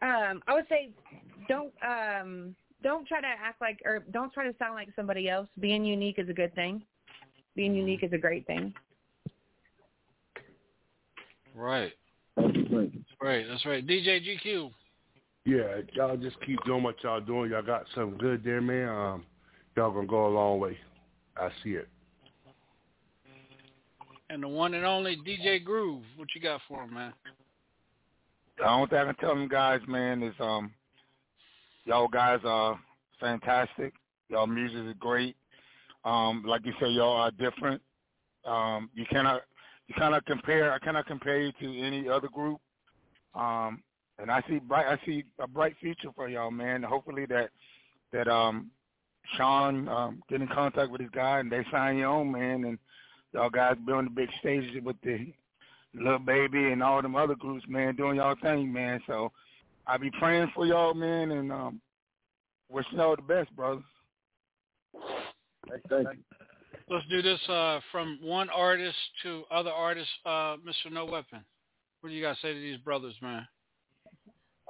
Go 0.00 0.06
ahead. 0.06 0.30
um, 0.30 0.42
I 0.46 0.54
would 0.54 0.68
say 0.68 0.90
don't 1.48 1.72
um 1.82 2.54
don't 2.82 3.08
try 3.08 3.20
to 3.20 3.26
act 3.26 3.60
like 3.60 3.80
or 3.84 4.04
don't 4.12 4.32
try 4.32 4.44
to 4.50 4.56
sound 4.58 4.74
like 4.74 4.88
somebody 4.94 5.28
else. 5.28 5.48
Being 5.58 5.84
unique 5.84 6.18
is 6.18 6.28
a 6.28 6.32
good 6.32 6.54
thing. 6.54 6.82
Being 7.56 7.74
unique 7.74 8.02
is 8.04 8.12
a 8.12 8.18
great 8.18 8.46
thing. 8.46 8.72
Right. 11.54 11.92
That's 12.36 12.48
right. 13.20 13.44
That's 13.48 13.64
right. 13.66 13.86
DJ 13.86 14.20
GQ. 14.20 14.70
Yeah, 15.46 15.80
y'all 15.92 16.16
just 16.16 16.36
keep 16.46 16.62
doing 16.64 16.82
what 16.82 16.96
y'all 17.02 17.20
doing. 17.20 17.50
Y'all 17.50 17.62
got 17.62 17.84
something 17.94 18.18
good 18.18 18.42
there, 18.44 18.60
man. 18.60 18.88
Um, 18.88 19.24
y'all 19.76 19.90
gonna 19.92 20.06
go 20.06 20.26
a 20.26 20.32
long 20.32 20.58
way. 20.58 20.78
I 21.36 21.48
see 21.62 21.70
it. 21.70 21.88
And 24.30 24.42
the 24.42 24.48
one 24.48 24.74
and 24.74 24.84
only 24.84 25.16
DJ 25.16 25.62
Groove. 25.62 26.02
What 26.16 26.28
you 26.34 26.40
got 26.40 26.60
for 26.66 26.82
him, 26.82 26.94
man? 26.94 27.12
The 28.58 28.68
only 28.68 28.88
thing 28.88 28.98
I 28.98 29.04
can 29.04 29.14
tell 29.16 29.34
them 29.34 29.48
guys, 29.48 29.80
man, 29.86 30.22
is 30.22 30.34
um, 30.40 30.72
y'all 31.84 32.08
guys 32.08 32.40
are 32.44 32.78
fantastic. 33.20 33.92
Y'all 34.28 34.46
music 34.46 34.86
is 34.86 34.94
great. 34.98 35.36
Um, 36.04 36.44
like 36.46 36.64
you 36.64 36.72
say, 36.80 36.88
y'all 36.88 37.16
are 37.16 37.30
different. 37.32 37.82
Um, 38.44 38.90
you 38.94 39.04
cannot 39.10 39.42
you 39.88 39.94
cannot 39.96 40.24
compare. 40.26 40.72
I 40.72 40.78
cannot 40.78 41.06
compare 41.06 41.40
you 41.40 41.52
to 41.60 41.80
any 41.80 42.08
other 42.08 42.28
group. 42.28 42.60
Um, 43.34 43.82
and 44.18 44.30
I 44.30 44.42
see 44.48 44.58
bright. 44.58 44.86
I 44.86 45.04
see 45.04 45.24
a 45.38 45.46
bright 45.46 45.74
future 45.80 46.10
for 46.14 46.28
y'all, 46.28 46.50
man. 46.50 46.82
Hopefully 46.82 47.26
that 47.26 47.50
that 48.12 48.28
um, 48.28 48.70
Sean 49.36 49.88
um, 49.88 50.22
get 50.28 50.40
in 50.40 50.48
contact 50.48 50.90
with 50.90 51.00
this 51.00 51.10
guy 51.12 51.40
and 51.40 51.50
they 51.50 51.64
sign 51.70 51.98
you 51.98 52.04
on, 52.04 52.30
man, 52.30 52.64
and 52.64 52.78
y'all 53.34 53.50
guys 53.50 53.76
be 53.86 53.92
on 53.92 54.04
the 54.04 54.10
big 54.10 54.28
stages 54.40 54.82
with 54.82 54.96
the 55.02 55.32
Lil 55.94 56.18
Baby 56.20 56.72
and 56.72 56.82
all 56.82 57.02
them 57.02 57.16
other 57.16 57.34
groups, 57.34 57.64
man, 57.68 57.96
doing 57.96 58.16
y'all 58.16 58.36
thing, 58.40 58.72
man. 58.72 59.00
So 59.06 59.30
I 59.86 59.96
be 59.98 60.10
praying 60.18 60.50
for 60.54 60.66
y'all, 60.66 60.94
man, 60.94 61.32
and 61.32 61.52
um, 61.52 61.80
wishing 62.70 62.98
y'all 62.98 63.16
the 63.16 63.22
best, 63.22 63.54
brothers. 63.54 63.84
Thank 65.68 65.82
you. 65.90 66.18
Let's 66.90 67.06
do 67.08 67.22
this 67.22 67.40
uh, 67.48 67.80
from 67.90 68.18
one 68.22 68.50
artist 68.50 68.96
to 69.22 69.44
other 69.50 69.70
artists. 69.70 70.12
Uh, 70.24 70.56
Mr. 70.66 70.92
No 70.92 71.06
Weapon. 71.06 71.44
What 72.00 72.10
do 72.10 72.14
you 72.14 72.22
guys 72.22 72.36
say 72.42 72.52
to 72.52 72.60
these 72.60 72.78
brothers, 72.78 73.14
man? 73.22 73.46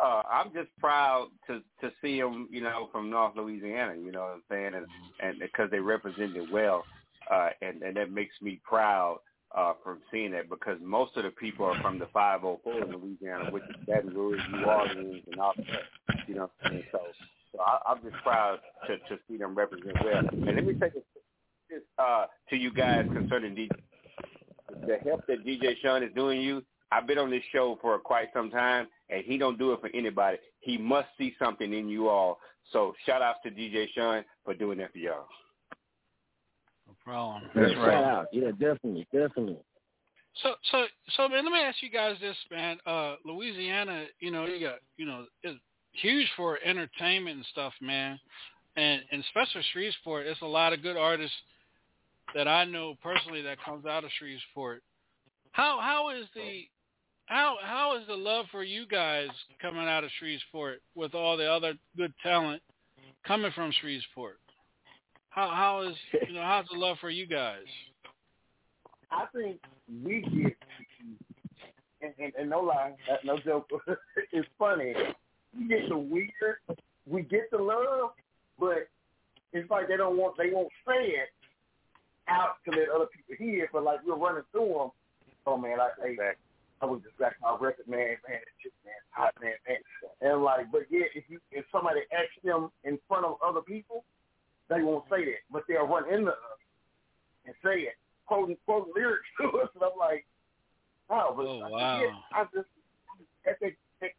uh, 0.03 0.23
I'm 0.31 0.53
just 0.53 0.69
proud 0.78 1.28
to 1.47 1.61
to 1.81 1.93
see 2.03 2.20
them, 2.20 2.49
you 2.51 2.61
know, 2.61 2.89
from 2.93 3.11
North 3.11 3.36
Louisiana. 3.36 3.95
You 3.95 4.12
know 4.12 4.20
what 4.20 4.35
I'm 4.35 4.43
saying, 4.51 4.74
and 4.74 4.86
and 5.20 5.39
because 5.39 5.70
they 5.70 5.78
represent 5.78 6.36
it 6.36 6.51
well, 6.53 6.85
uh, 7.30 7.48
and 7.62 7.82
and 7.82 7.96
that 7.96 8.10
makes 8.12 8.34
me 8.40 8.60
proud 8.64 9.18
uh, 9.55 9.72
from 9.82 9.98
seeing 10.10 10.32
that 10.32 10.51
because 10.51 10.78
most 10.82 11.16
of 11.16 11.24
the 11.24 11.30
people 11.30 11.64
are 11.64 11.80
from 11.80 11.98
the 11.98 12.06
504 12.12 12.84
in 12.84 12.92
Louisiana, 12.92 13.51
which 13.51 13.62
is 13.64 13.76
Baton 13.86 14.14
Rouge, 14.14 14.40
New 14.52 14.64
Orleans, 14.64 15.22
and 15.30 15.40
all 15.40 15.52
that. 15.56 16.18
You 16.28 16.34
know, 16.34 16.51
mean? 16.70 16.84
so 16.90 16.98
so 17.52 17.60
I, 17.60 17.78
I'm 17.86 18.02
just 18.02 18.16
proud 18.22 18.59
to 18.86 18.96
to 18.96 19.20
see 19.28 19.36
them 19.36 19.55
represent 19.55 19.96
well. 20.05 20.18
And 20.18 20.44
let 20.44 20.66
me 20.66 20.74
take 20.74 20.94
this, 20.94 21.02
this 21.70 21.82
uh, 21.98 22.26
to 22.51 22.56
you 22.56 22.72
guys 22.72 23.06
concerning 23.12 23.55
DJ. 23.55 23.70
The 24.86 24.98
help 25.05 25.26
that 25.28 25.46
DJ 25.46 25.74
Sean 25.82 26.02
is 26.02 26.10
doing 26.14 26.40
you, 26.40 26.62
I've 26.90 27.06
been 27.06 27.18
on 27.18 27.30
this 27.30 27.42
show 27.52 27.78
for 27.80 27.98
quite 27.98 28.28
some 28.32 28.51
time, 28.51 28.88
and 29.09 29.24
he 29.24 29.38
don't 29.38 29.59
do 29.59 29.72
it 29.72 29.80
for 29.80 29.90
anybody. 29.94 30.38
He 30.60 30.78
must 30.78 31.09
see 31.18 31.34
something 31.38 31.72
in 31.72 31.88
you 31.88 32.09
all. 32.09 32.38
So 32.72 32.94
shout 33.06 33.22
outs 33.22 33.40
to 33.44 33.51
DJ 33.51 33.86
Sean 33.94 34.24
for 34.44 34.55
doing 34.55 34.78
that 34.78 34.92
for 34.92 34.98
y'all. 34.98 35.26
No 37.06 37.12
problem. 37.12 37.51
That's 37.55 37.76
right. 37.76 38.02
Out. 38.05 38.26
Yeah, 38.32 38.51
definitely, 38.51 39.06
definitely. 39.12 39.59
So, 40.43 40.55
so, 40.70 40.85
so, 41.16 41.28
man, 41.28 41.44
let 41.44 41.52
me 41.52 41.60
ask 41.60 41.81
you 41.81 41.90
guys 41.90 42.16
this, 42.20 42.36
man. 42.51 42.78
Uh, 42.86 43.16
Louisiana, 43.24 44.06
you 44.18 44.32
know, 44.32 44.47
you 44.47 44.66
got, 44.66 44.78
you 44.97 45.06
know, 45.06 45.26
it's 45.43 45.59
huge 45.93 46.28
for 46.36 46.59
entertainment 46.64 47.36
and 47.36 47.47
stuff, 47.52 47.72
man. 47.81 48.18
And, 48.76 49.02
and 49.12 49.22
especially 49.22 49.62
Shreveport, 49.72 50.26
it's 50.26 50.43
a 50.43 50.47
lot 50.47 50.72
of 50.72 50.82
good 50.82 50.97
artists 50.97 51.36
that 52.35 52.48
I 52.48 52.64
know 52.64 52.97
personally 53.01 53.43
that 53.43 53.62
comes 53.64 53.86
out 53.86 54.02
of 54.02 54.10
Shreveport. 54.18 54.82
How, 55.52 55.78
how 55.81 56.10
is 56.10 56.26
the, 56.35 56.66
how, 57.26 57.56
how 57.62 57.97
is 57.97 58.06
the 58.09 58.16
love 58.16 58.47
for 58.51 58.64
you 58.64 58.86
guys 58.86 59.28
coming 59.62 59.86
out 59.86 60.02
of 60.02 60.10
Shreveport 60.18 60.82
with 60.97 61.14
all 61.14 61.36
the 61.36 61.47
other 61.47 61.74
good 61.97 62.12
talent 62.24 62.60
coming 63.24 63.52
from 63.55 63.70
Shreveport? 63.81 64.39
How, 65.35 65.48
how 65.48 65.82
is, 65.82 65.97
you 66.28 66.35
know, 66.35 66.43
how's 66.43 66.66
the 66.73 66.78
love 66.78 66.97
for 67.01 67.11
you 67.11 67.27
guys? 67.27 67.66
I 69.11 69.27
think 69.35 69.59
we 70.05 70.20
get, 70.20 70.56
and, 72.01 72.12
and, 72.20 72.32
and 72.39 72.51
no 72.51 72.61
lie, 72.61 72.93
no 73.24 73.39
joke, 73.39 73.69
it's 74.32 74.47
funny. 74.56 74.94
We 75.59 75.69
get 75.69 75.89
the 75.89 75.98
weird, 75.98 76.59
we 77.09 77.23
get 77.23 77.51
the 77.51 77.59
love, 77.59 78.11
but 78.61 78.89
it's 79.52 79.69
like 79.70 79.89
they 79.89 79.97
don't 79.97 80.16
want, 80.16 80.36
they 80.39 80.51
won't 80.52 80.70
say 80.86 81.02
it 81.02 81.28
out 82.28 82.56
to 82.65 82.70
let 82.70 82.89
other 82.94 83.06
people 83.06 83.35
hear. 83.44 83.69
But 83.73 83.82
like 83.82 84.01
we're 84.06 84.16
running 84.16 84.43
through 84.52 84.69
them. 84.69 84.90
Oh 85.47 85.56
man, 85.56 85.78
like 85.78 85.93
hey, 86.02 86.16
I 86.81 86.86
was 86.86 87.01
just 87.02 87.19
back 87.19 87.36
my 87.43 87.56
record, 87.61 87.86
man, 87.89 88.19
man, 88.27 88.39
it's 88.39 88.62
just 88.62 88.74
man, 88.85 88.94
hot 89.11 89.35
man, 89.40 89.52
man, 89.69 89.78
and 90.20 90.43
like, 90.43 90.70
but 90.73 90.82
yeah, 90.90 91.06
if 91.15 91.24
you 91.28 91.39
if 91.51 91.65
somebody 91.70 92.01
asks 92.12 92.39
them 92.44 92.70
in 92.85 92.98
front 93.09 93.27
of 93.27 93.36
other 93.44 93.61
people, 93.61 94.05
they 94.69 94.82
won't 94.82 95.05
say 95.11 95.24
that, 95.24 95.43
but 95.51 95.62
they'll 95.69 95.86
run 95.86 96.12
into 96.12 96.31
us 96.31 96.61
and 97.47 97.55
say 97.62 97.81
it 97.82 97.95
quoting 98.27 98.57
quoting 98.65 98.93
lyrics 98.95 99.24
to 99.41 99.49
us, 99.59 99.69
and 99.74 99.82
I'm 99.82 99.99
like, 99.99 100.24
oh, 101.11 101.35
but 101.36 101.47
Oh, 101.47 101.62
I, 101.62 101.70
wow. 101.70 102.01
yeah, 102.01 102.39
I 102.39 102.45
just 102.55 102.69
at 103.47 103.61
the, 103.61 103.66
at, 104.05 104.11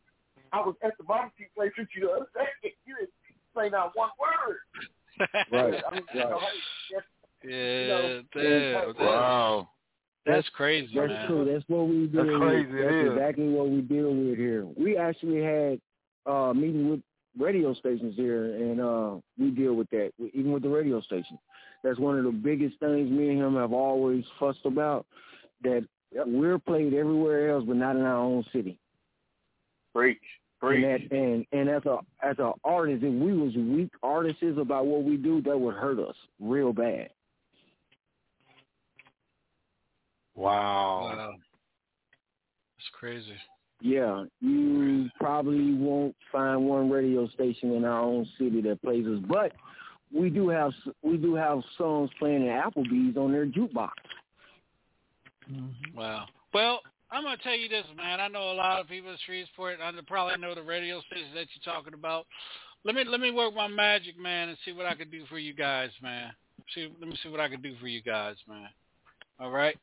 I 0.53 0.59
was 0.59 0.75
at 0.83 0.97
the 0.97 1.03
barbecue 1.03 1.47
place 1.55 1.71
with 1.77 1.87
you 1.95 2.07
the 2.07 2.13
other 2.13 2.27
day. 2.35 2.73
You 2.85 2.95
didn't 2.95 3.11
say 3.55 3.69
not 3.69 3.95
one 3.95 4.09
word. 4.19 4.57
Right. 5.51 5.81
I 5.89 5.95
mean, 5.95 6.03
you 6.13 6.19
know, 6.19 6.39
hey, 7.43 7.47
Yeah, 7.49 7.87
know, 7.87 8.23
damn, 8.33 8.95
wow. 8.99 9.69
That's 10.25 10.47
crazy, 10.49 10.91
That's 10.95 11.07
man. 11.09 11.27
true. 11.27 11.51
That's 11.51 11.63
what 11.67 11.87
we 11.87 12.07
deal 12.07 12.25
That's 12.25 12.37
crazy, 12.37 12.71
with. 12.71 12.83
That's 12.83 12.95
is. 12.95 13.11
exactly 13.11 13.47
what 13.47 13.69
we 13.69 13.81
deal 13.81 14.13
with 14.13 14.37
here. 14.37 14.65
We 14.77 14.97
actually 14.97 15.43
had 15.43 15.79
uh 16.25 16.53
meeting 16.53 16.89
with 16.89 17.01
radio 17.37 17.73
stations 17.73 18.15
here, 18.15 18.55
and 18.55 18.81
uh 18.81 19.15
we 19.37 19.51
deal 19.51 19.73
with 19.73 19.89
that, 19.91 20.11
even 20.33 20.51
with 20.51 20.63
the 20.63 20.69
radio 20.69 21.01
station. 21.01 21.37
That's 21.83 21.99
one 21.99 22.17
of 22.17 22.23
the 22.23 22.31
biggest 22.31 22.79
things 22.79 23.09
me 23.09 23.29
and 23.29 23.39
him 23.39 23.55
have 23.55 23.73
always 23.73 24.23
fussed 24.39 24.65
about. 24.65 25.05
That 25.63 25.85
we're 26.11 26.59
played 26.59 26.93
everywhere 26.93 27.51
else, 27.51 27.63
but 27.67 27.77
not 27.77 27.95
in 27.95 28.01
our 28.01 28.17
own 28.17 28.43
city. 28.53 28.77
Preach, 29.93 30.17
preach. 30.59 30.83
And, 30.83 31.11
that, 31.11 31.17
and 31.17 31.45
and 31.51 31.69
as 31.69 31.85
a 31.85 31.99
as 32.23 32.35
an 32.39 32.53
artist, 32.63 33.03
if 33.03 33.13
we 33.13 33.33
was 33.33 33.55
weak 33.55 33.91
artists 34.03 34.43
about 34.59 34.85
what 34.85 35.03
we 35.03 35.17
do, 35.17 35.41
that 35.41 35.59
would 35.59 35.75
hurt 35.75 35.99
us 35.99 36.15
real 36.39 36.73
bad. 36.73 37.09
Wow. 40.35 41.03
Wow. 41.03 41.33
It's 42.77 42.87
crazy. 42.93 43.33
Yeah, 43.81 44.23
you 44.39 45.09
probably 45.19 45.73
won't 45.73 46.15
find 46.31 46.65
one 46.65 46.89
radio 46.89 47.27
station 47.29 47.73
in 47.73 47.83
our 47.83 47.99
own 47.99 48.27
city 48.37 48.61
that 48.61 48.81
plays 48.81 49.05
us, 49.05 49.19
but 49.27 49.51
we 50.13 50.29
do 50.29 50.49
have 50.49 50.71
we 51.03 51.17
do 51.17 51.35
have 51.35 51.61
songs 51.77 52.09
playing 52.17 52.43
in 52.43 52.47
Applebee's 52.47 53.17
on 53.17 53.31
their 53.31 53.45
jukebox. 53.45 53.89
Mm-hmm. 55.51 55.97
Wow. 55.97 56.25
Well, 56.53 56.79
I'm 57.11 57.23
gonna 57.23 57.37
tell 57.43 57.55
you 57.55 57.69
this, 57.69 57.85
man. 57.95 58.19
I 58.19 58.27
know 58.27 58.51
a 58.51 58.53
lot 58.53 58.79
of 58.79 58.87
people 58.87 59.11
in 59.11 59.17
Shreveport. 59.25 59.79
I 59.81 59.91
probably 60.07 60.37
know 60.39 60.55
the 60.55 60.63
radio 60.63 61.01
stations 61.01 61.33
that 61.33 61.47
you're 61.53 61.73
talking 61.73 61.93
about. 61.93 62.25
Let 62.83 62.95
me 62.95 63.03
let 63.03 63.19
me 63.19 63.31
work 63.31 63.53
my 63.53 63.67
magic, 63.67 64.17
man, 64.17 64.49
and 64.49 64.57
see 64.63 64.71
what 64.71 64.85
I 64.85 64.95
can 64.95 65.09
do 65.09 65.25
for 65.29 65.37
you 65.37 65.53
guys, 65.53 65.89
man. 66.01 66.31
See, 66.73 66.91
let 66.99 67.09
me 67.09 67.17
see 67.21 67.29
what 67.29 67.39
I 67.39 67.49
can 67.49 67.61
do 67.61 67.75
for 67.79 67.87
you 67.87 68.01
guys, 68.01 68.35
man. 68.47 68.69
All 69.39 69.51
right. 69.51 69.77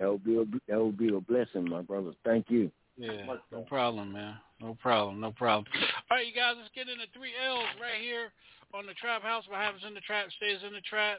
That 0.00 0.10
would 0.10 0.24
be 0.24 0.36
a, 0.36 0.44
that 0.68 0.82
would 0.82 0.98
be 0.98 1.14
a 1.14 1.20
blessing, 1.20 1.68
my 1.68 1.82
brother. 1.82 2.12
Thank 2.24 2.50
you. 2.50 2.70
Yeah, 2.96 3.36
no 3.50 3.62
problem, 3.62 4.12
man. 4.12 4.36
No 4.60 4.76
problem, 4.80 5.20
no 5.20 5.32
problem. 5.32 5.66
All 6.10 6.16
right, 6.16 6.26
you 6.26 6.32
guys, 6.32 6.54
let's 6.56 6.70
get 6.74 6.88
into 6.88 7.06
three 7.12 7.32
L's 7.44 7.64
right 7.80 8.00
here 8.00 8.32
on 8.72 8.86
the 8.86 8.94
Trap 8.94 9.22
House. 9.22 9.44
What 9.48 9.60
happens 9.60 9.82
in 9.86 9.94
the 9.94 10.00
trap 10.00 10.26
stays 10.36 10.58
in 10.66 10.72
the 10.72 10.80
trap. 10.80 11.18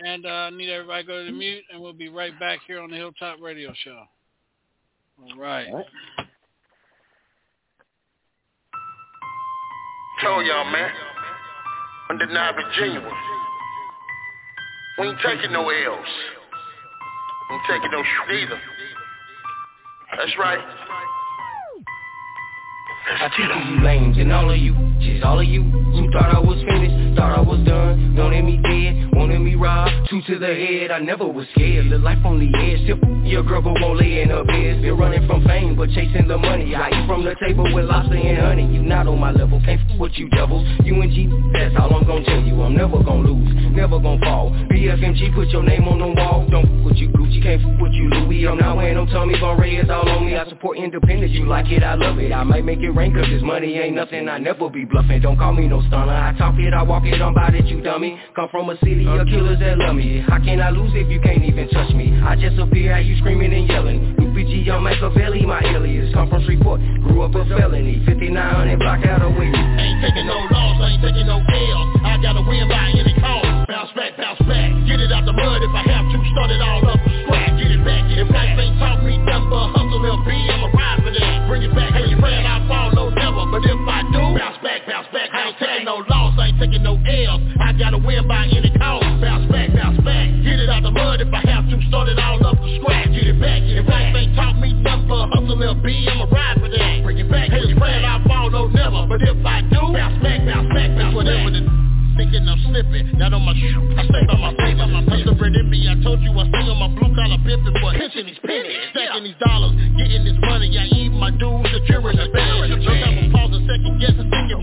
And 0.00 0.26
uh, 0.26 0.28
I 0.28 0.50
need 0.50 0.70
everybody 0.70 1.02
to 1.02 1.06
go 1.08 1.18
to 1.18 1.24
the 1.24 1.36
mute, 1.36 1.64
and 1.72 1.82
we'll 1.82 1.92
be 1.92 2.08
right 2.08 2.38
back 2.38 2.60
here 2.66 2.80
on 2.80 2.90
the 2.90 2.96
Hilltop 2.96 3.40
Radio 3.40 3.72
Show. 3.84 4.04
All 5.22 5.36
right. 5.36 5.66
Told 10.22 10.46
y'all, 10.46 10.70
man. 10.70 10.90
Undeniably 12.10 12.62
genuine. 12.76 13.12
We 14.98 15.08
ain't 15.08 15.18
taking 15.24 15.52
no 15.52 15.68
L's. 15.68 16.06
We 17.50 17.56
ain't 17.56 17.64
taking 17.68 17.90
no 17.90 18.02
shit 18.02 18.42
either. 18.42 18.60
That's 20.16 20.38
right. 20.38 20.58
I 23.10 23.28
to 23.28 23.42
you 23.42 23.80
lames 23.82 24.18
and 24.18 24.32
all 24.32 24.50
of 24.50 24.56
you, 24.58 24.74
just 25.00 25.24
all 25.24 25.40
of 25.40 25.46
you. 25.46 25.62
You 25.62 26.10
thought 26.12 26.34
I 26.34 26.38
was 26.38 26.58
finished, 26.66 27.16
thought 27.16 27.38
I 27.38 27.40
was 27.40 27.60
done. 27.66 28.16
Wanted 28.16 28.44
me 28.44 28.56
dead, 28.62 29.14
wanted 29.14 29.40
me 29.40 29.54
robbed 29.54 30.08
Two 30.10 30.22
to 30.22 30.38
the 30.38 30.46
head, 30.46 30.90
I 30.90 30.98
never 31.00 31.26
was 31.26 31.46
scared. 31.54 31.86
Live 31.86 32.02
life 32.02 32.24
on 32.24 32.38
the 32.38 32.48
edge, 32.58 32.82
still 32.84 32.98
your 33.28 33.42
girl 33.42 33.60
but 33.60 33.74
won't 33.80 34.00
lay 34.00 34.22
in 34.22 34.30
her 34.30 34.42
bed. 34.42 34.80
Been 34.80 34.96
running 34.96 35.26
from 35.28 35.44
fame, 35.44 35.76
but 35.76 35.90
chasing 35.90 36.26
the 36.26 36.38
money. 36.38 36.74
I 36.74 36.88
eat 36.88 37.06
from 37.06 37.24
the 37.24 37.34
table 37.36 37.68
with 37.74 37.84
lobster 37.84 38.16
and 38.16 38.38
honey. 38.38 38.64
You 38.72 38.82
not 38.82 39.06
on 39.06 39.20
my 39.20 39.32
level, 39.32 39.60
can't 39.66 39.80
f 39.90 40.00
with 40.00 40.12
you 40.16 40.30
devils. 40.30 40.64
UNG, 40.80 41.52
that's 41.52 41.76
all 41.78 41.94
I'm 41.94 42.06
gonna 42.06 42.24
tell 42.24 42.40
you. 42.40 42.62
I'm 42.62 42.74
never 42.74 43.02
gonna 43.02 43.28
lose, 43.28 43.52
never 43.76 44.00
gonna 44.00 44.24
fall. 44.24 44.50
BFMG, 44.72 45.34
put 45.34 45.48
your 45.48 45.62
name 45.62 45.86
on 45.88 45.98
the 45.98 46.08
wall. 46.08 46.48
Don't 46.48 46.64
f 46.64 46.84
with 46.86 46.96
you 46.96 47.10
Gucci, 47.10 47.42
can't 47.42 47.60
f 47.60 47.80
with 47.82 47.92
you 47.92 48.08
Louis. 48.08 48.48
I'm 48.48 48.56
not 48.56 48.78
wearing 48.78 48.94
no 48.94 49.04
Tommy 49.04 49.38
Bar 49.38 49.60
Reyes 49.60 49.90
all 49.90 50.08
on 50.08 50.24
me. 50.24 50.34
I 50.34 50.48
support 50.48 50.78
independence, 50.78 51.32
you 51.32 51.44
like 51.44 51.66
it, 51.70 51.82
I 51.82 51.96
love 51.96 52.18
it. 52.18 52.32
I 52.32 52.42
might 52.44 52.64
make 52.64 52.80
it 52.80 52.90
rain 52.92 53.12
cause 53.12 53.28
this 53.28 53.42
money 53.42 53.76
ain't 53.76 53.94
nothing. 53.94 54.26
I 54.26 54.38
never 54.38 54.70
be 54.70 54.86
bluffing, 54.98 55.20
don't 55.22 55.36
call 55.36 55.52
me 55.52 55.68
no 55.68 55.80
stunner. 55.86 56.12
I 56.12 56.34
talk 56.36 56.54
it, 56.58 56.74
I 56.74 56.82
walk 56.82 57.04
it, 57.04 57.20
I'm 57.20 57.32
about 57.32 57.54
it, 57.54 57.66
you 57.66 57.80
dummy. 57.80 58.18
Come 58.34 58.48
from 58.50 58.70
a 58.70 58.76
city 58.78 59.06
of 59.06 59.26
killers 59.26 59.58
that 59.60 59.78
love 59.78 59.94
me. 59.94 60.24
How 60.26 60.38
can 60.42 60.60
I 60.60 60.70
lose 60.70 60.90
if 60.94 61.08
you 61.10 61.20
can't 61.20 61.42
even 61.44 61.68
touch 61.70 61.94
me? 61.94 62.18
I 62.20 62.34
just 62.34 62.58
appear 62.58 62.92
at 62.92 63.04
you 63.04 63.16
screaming 63.18 63.52
and 63.52 63.68
yelling. 63.68 64.16
UPG, 64.18 64.68
I'm 64.70 64.82
Machiavelli, 64.82 65.46
my 65.46 65.60
alias. 65.62 66.12
Come 66.14 66.28
from 66.28 66.42
Shreveport, 66.44 66.80
grew 67.02 67.22
up 67.22 67.34
a 67.34 67.44
felony. 67.46 68.02
5900 68.06 68.78
block 68.78 69.04
out 69.06 69.22
of 69.22 69.32
Wheaton 69.38 69.54
Ain't 69.54 70.02
taking 70.02 70.26
no 70.26 70.38
loss, 70.50 70.82
ain't 70.82 71.02
taking 71.02 71.26
no 71.26 71.38
L's 71.38 71.88
I 72.02 72.18
gotta 72.22 72.42
win 72.42 72.66
by 72.68 72.90
any 72.90 73.14
cost. 73.22 73.46
Bounce 73.68 73.92
back, 73.94 74.16
bounce 74.18 74.42
back. 74.50 74.70
Get 74.86 74.98
it 74.98 75.12
out 75.12 75.24
the 75.24 75.32
mud 75.32 75.62
if 75.62 75.70
I 75.74 75.82
have 75.94 76.06
to. 76.10 76.16
Start 76.34 76.50
it 76.50 76.60
all 76.62 76.82
up 76.90 76.98
from 76.98 77.14
scratch. 77.22 77.54
Get 77.62 77.70
it 77.70 77.82
back, 77.86 78.02
get 78.10 78.18
it 78.18 78.30
back. 78.30 78.58
If 78.58 78.66
ain't 78.66 78.78
taught 78.82 79.02
me 79.04 79.18
nothing 79.18 79.50
but 79.50 79.70
hustle, 79.78 80.02
LB 80.02 80.26
I'ma 80.26 80.68
ride 80.74 80.98
for 81.06 81.12
that. 81.14 81.46
Bring 81.46 81.62
it 81.62 81.74
back, 81.74 81.94
hey, 81.94 82.10
you 82.10 82.18
ran, 82.18 82.57
back, 84.86 84.86
bounce 84.86 85.08
back 85.12 85.30
I 85.32 85.48
ain't 85.48 85.58
taking 85.58 85.84
no 85.84 86.04
loss, 86.08 86.38
I 86.38 86.48
ain't 86.48 86.58
taking 86.58 86.82
no 86.82 86.94
L's. 86.94 87.42
I 87.60 87.72
gotta 87.72 87.98
win 87.98 88.28
by 88.28 88.46
any 88.46 88.70
cost. 88.78 89.04
Bounce 89.20 89.50
back, 89.50 89.72
bounce 89.74 89.98
back. 90.04 90.28
Get 90.44 90.60
it 90.60 90.68
out 90.68 90.82
the 90.82 90.90
mud 90.90 91.20
if 91.20 91.32
I 91.32 91.40
have 91.50 91.68
to. 91.70 91.76
Start 91.88 92.08
it 92.08 92.18
all 92.18 92.44
up 92.46 92.56
from 92.58 92.70
scratch. 92.80 93.10
Get 93.10 93.26
it 93.26 93.40
back, 93.40 93.62
get 93.62 93.78
it 93.78 93.86
back. 93.86 94.14
If 94.14 94.16
ain't 94.16 94.36
taught 94.36 94.58
me 94.58 94.72
nothing 94.74 95.08
but 95.08 95.28
hustle, 95.34 95.56
LB 95.56 95.86
I'ma 96.08 96.26
ride 96.30 96.58
for 96.60 96.68
that. 96.68 97.02
Bring 97.02 97.18
it 97.18 97.30
back, 97.30 97.50
you 97.50 97.76
ran, 97.78 98.04
I 98.04 98.22
fall, 98.26 98.50
no 98.50 98.68
never. 98.68 99.06
But 99.06 99.22
if 99.22 99.38
I 99.44 99.62
do, 99.62 99.80
bounce 99.92 100.22
back, 100.22 100.44
bounce 100.46 100.68
back, 100.74 100.90
bounce 100.96 101.14
Whatever 101.14 101.50
the 101.50 101.62
thinking 102.18 102.42
I'm 102.50 102.58
slipping. 102.66 103.14
Not 103.18 103.32
on 103.32 103.42
my 103.46 103.54
shoe, 103.54 103.78
I 103.94 104.02
stay 104.10 104.22
by 104.26 104.34
my 104.34 104.52
paper. 104.58 104.86
My 104.90 105.02
paper 105.06 105.34
bread 105.38 105.54
in 105.54 105.70
me. 105.70 105.86
I 105.86 105.94
told 106.02 106.20
you 106.20 106.34
I 106.34 106.44
stay 106.50 106.66
on 106.66 106.78
my 106.78 106.90
blue 106.90 107.14
collar 107.14 107.38
pimping, 107.46 107.78
but 107.78 107.94
pinching 107.94 108.26
these 108.26 108.42
pennies, 108.42 108.74
stacking 108.92 109.24
these 109.24 109.38
dollars, 109.38 109.72
getting 109.96 110.26
this 110.26 110.38
money. 110.42 110.74
I 110.74 110.90
eat 110.90 111.14
my 111.14 111.30
dues, 111.30 111.66
securing 111.70 112.18
the 112.18 112.26
bag. 112.34 112.74
Time 112.74 113.30
for 113.32 113.38
pause 113.38 113.54
a 113.54 113.60
second, 113.70 113.94
guess 114.02 114.18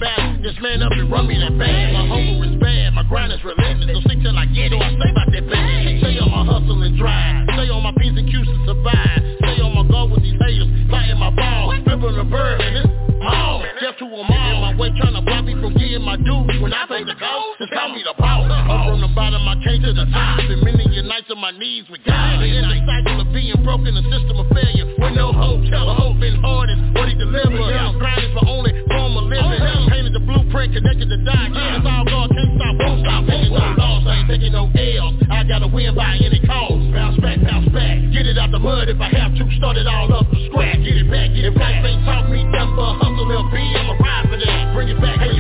back. 0.06 0.42
Just 0.46 0.62
man 0.62 0.86
up 0.86 0.94
and 0.94 1.10
run 1.10 1.26
me 1.26 1.42
that 1.42 1.58
bag. 1.58 1.94
My 1.94 2.06
hunger 2.06 2.46
is 2.46 2.56
bad, 2.62 2.94
my 2.94 3.04
grind 3.10 3.34
is 3.34 3.42
relentless. 3.42 3.90
So 3.98 4.02
stick 4.06 4.22
till 4.22 4.38
I 4.38 4.46
get 4.54 4.70
it. 4.70 4.78
So 4.78 4.86
I 4.86 4.94
stay 4.94 5.10
about 5.10 5.30
that 5.34 5.46
bag. 5.50 5.82
Stay 6.06 6.16
on 6.22 6.30
my 6.30 6.44
hustle 6.46 6.82
and 6.86 6.94
drive. 6.94 7.50
Stay 7.58 7.68
on 7.74 7.82
my 7.82 7.94
P's 7.98 8.14
and 8.14 8.30
Q's 8.30 8.46
to 8.46 8.58
survive. 8.70 9.22
Stay 9.42 9.58
on 9.66 9.74
my 9.74 9.86
go 9.90 10.06
with 10.06 10.22
these 10.22 10.38
haters, 10.38 10.70
fighting 10.94 11.18
my 11.18 11.34
ball, 11.34 11.74
flipping 11.82 12.18
the 12.22 12.28
bird, 12.30 12.62
and 12.62 12.86
it's 12.86 12.90
all. 13.26 13.66
Just 13.82 13.98
to 14.00 14.06
them 14.06 14.30
all. 14.30 14.56
My 14.62 14.74
way 14.78 14.94
trying 15.02 15.18
to 15.18 15.24
block 15.26 15.44
me 15.46 15.58
from 15.58 15.74
getting 15.74 16.06
my 16.06 16.18
dues 16.22 16.62
when 16.62 16.70
I 16.70 16.86
pay 16.86 17.02
the 17.02 17.18
cost. 17.18 17.58
Just 17.58 17.74
call 17.74 17.90
me 17.90 18.06
the 18.06 18.14
boss. 18.14 18.46
I'm 18.46 18.94
from 18.94 19.02
the 19.02 19.10
bottom, 19.18 19.42
I 19.42 19.58
came 19.66 19.82
to 19.82 19.92
the 19.94 20.06
top. 20.14 20.38
Been 20.46 20.62
many 20.62 20.86
a 20.86 21.04
nights 21.04 21.34
on 21.34 21.42
my 21.42 21.52
knees 21.52 21.90
with 21.90 22.06
God. 22.06 22.46
In 22.46 22.62
the 22.62 22.80
cycle 22.86 23.26
of 23.26 23.30
being 23.34 23.58
broken, 23.66 23.98
a 23.98 24.04
system 24.14 24.38
of 24.38 24.48
failure 24.54 24.86
with 24.86 25.18
no 25.18 25.34
hope. 25.34 25.66
But 25.66 25.98
hope 25.98 26.20
been 26.22 26.38
hard 26.42 26.70
what 26.96 27.10
he 27.10 27.16
delivered. 27.16 27.98
Grind 28.00 28.24
is 28.24 28.34
my 28.36 28.46
only 28.50 28.85
living. 29.26 29.90
Painted 29.90 30.14
the 30.14 30.24
blueprint, 30.24 30.74
connected 30.74 31.10
the 31.10 31.20
dot. 31.26 31.50
Yeah, 31.54 31.78
it's 31.78 31.86
all 31.86 32.06
God, 32.06 32.30
can't 32.32 32.52
stop, 32.56 32.74
won't 32.80 33.02
stop. 33.02 33.22
Taking 33.26 33.54
no 33.54 33.66
loss, 33.78 34.04
I 34.06 34.14
ain't 34.22 34.30
taking 34.30 34.54
no 34.54 34.70
L's. 34.72 35.16
I 35.30 35.44
gotta 35.44 35.68
win 35.68 35.96
by 35.96 36.18
any 36.22 36.40
cost. 36.46 36.80
Bounce 36.94 37.20
back, 37.20 37.42
bounce 37.44 37.70
back. 37.70 38.00
Get 38.14 38.26
it 38.26 38.38
out 38.38 38.52
the 38.52 38.60
mud 38.60 38.90
if 38.90 39.00
I 39.02 39.10
have 39.14 39.36
to. 39.36 39.44
Start 39.58 39.78
it 39.78 39.88
all 39.88 40.12
up 40.14 40.28
from 40.30 40.40
scratch. 40.52 40.80
Get 40.82 40.98
it 40.98 41.10
back, 41.12 41.34
get 41.36 41.46
it 41.46 41.56
back. 41.56 41.76
If 41.76 41.84
life 41.84 41.92
ain't 41.92 42.06
taught 42.06 42.30
me 42.30 42.44
nothing 42.44 42.76
but 42.76 42.94
hustle, 43.04 43.28
LB, 43.28 43.56
I'ma 43.56 43.94
ride 44.00 44.26
for 44.30 44.38
that. 44.38 44.74
Bring 44.74 44.90
it 44.90 45.00
back, 45.02 45.20
hey, 45.20 45.35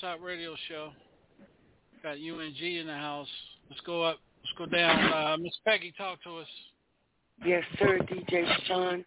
Hilltop 0.00 0.22
Radio 0.22 0.54
Show. 0.68 0.90
Got 2.02 2.12
UNG 2.12 2.56
in 2.62 2.86
the 2.86 2.94
house. 2.94 3.28
Let's 3.68 3.80
go 3.82 4.02
up. 4.02 4.18
Let's 4.42 4.56
go 4.56 4.76
down. 4.76 5.12
Uh, 5.12 5.36
Miss 5.38 5.52
Peggy, 5.66 5.92
talk 5.96 6.22
to 6.22 6.38
us. 6.38 6.46
Yes, 7.44 7.62
sir, 7.78 7.98
DJ 7.98 8.46
Sean. 8.66 9.04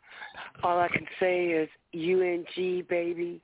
All 0.61 0.79
I 0.79 0.87
can 0.89 1.05
say 1.19 1.45
is 1.47 1.69
UNG, 1.95 2.85
baby. 2.89 3.41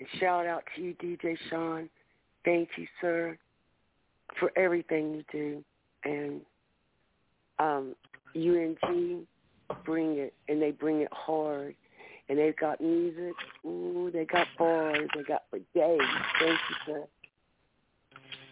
And 0.00 0.08
shout 0.20 0.46
out 0.46 0.64
to 0.74 0.82
you, 0.82 0.94
DJ 0.94 1.36
Sean. 1.48 1.88
Thank 2.44 2.68
you, 2.76 2.86
sir, 3.00 3.38
for 4.38 4.50
everything 4.56 5.14
you 5.14 5.24
do. 5.32 5.64
And 6.04 6.40
um, 7.58 7.94
UNG, 8.36 9.26
bring 9.84 10.18
it, 10.18 10.34
and 10.48 10.60
they 10.60 10.72
bring 10.72 11.00
it 11.00 11.12
hard. 11.12 11.74
And 12.32 12.40
they've 12.40 12.56
got 12.56 12.80
music. 12.80 13.34
Ooh, 13.66 14.10
they 14.10 14.24
got 14.24 14.46
bars. 14.58 15.06
They 15.14 15.22
got 15.22 15.42
for 15.50 15.58
days. 15.74 16.00
Thank 16.40 16.58
you, 16.70 16.76
sir. 16.86 17.04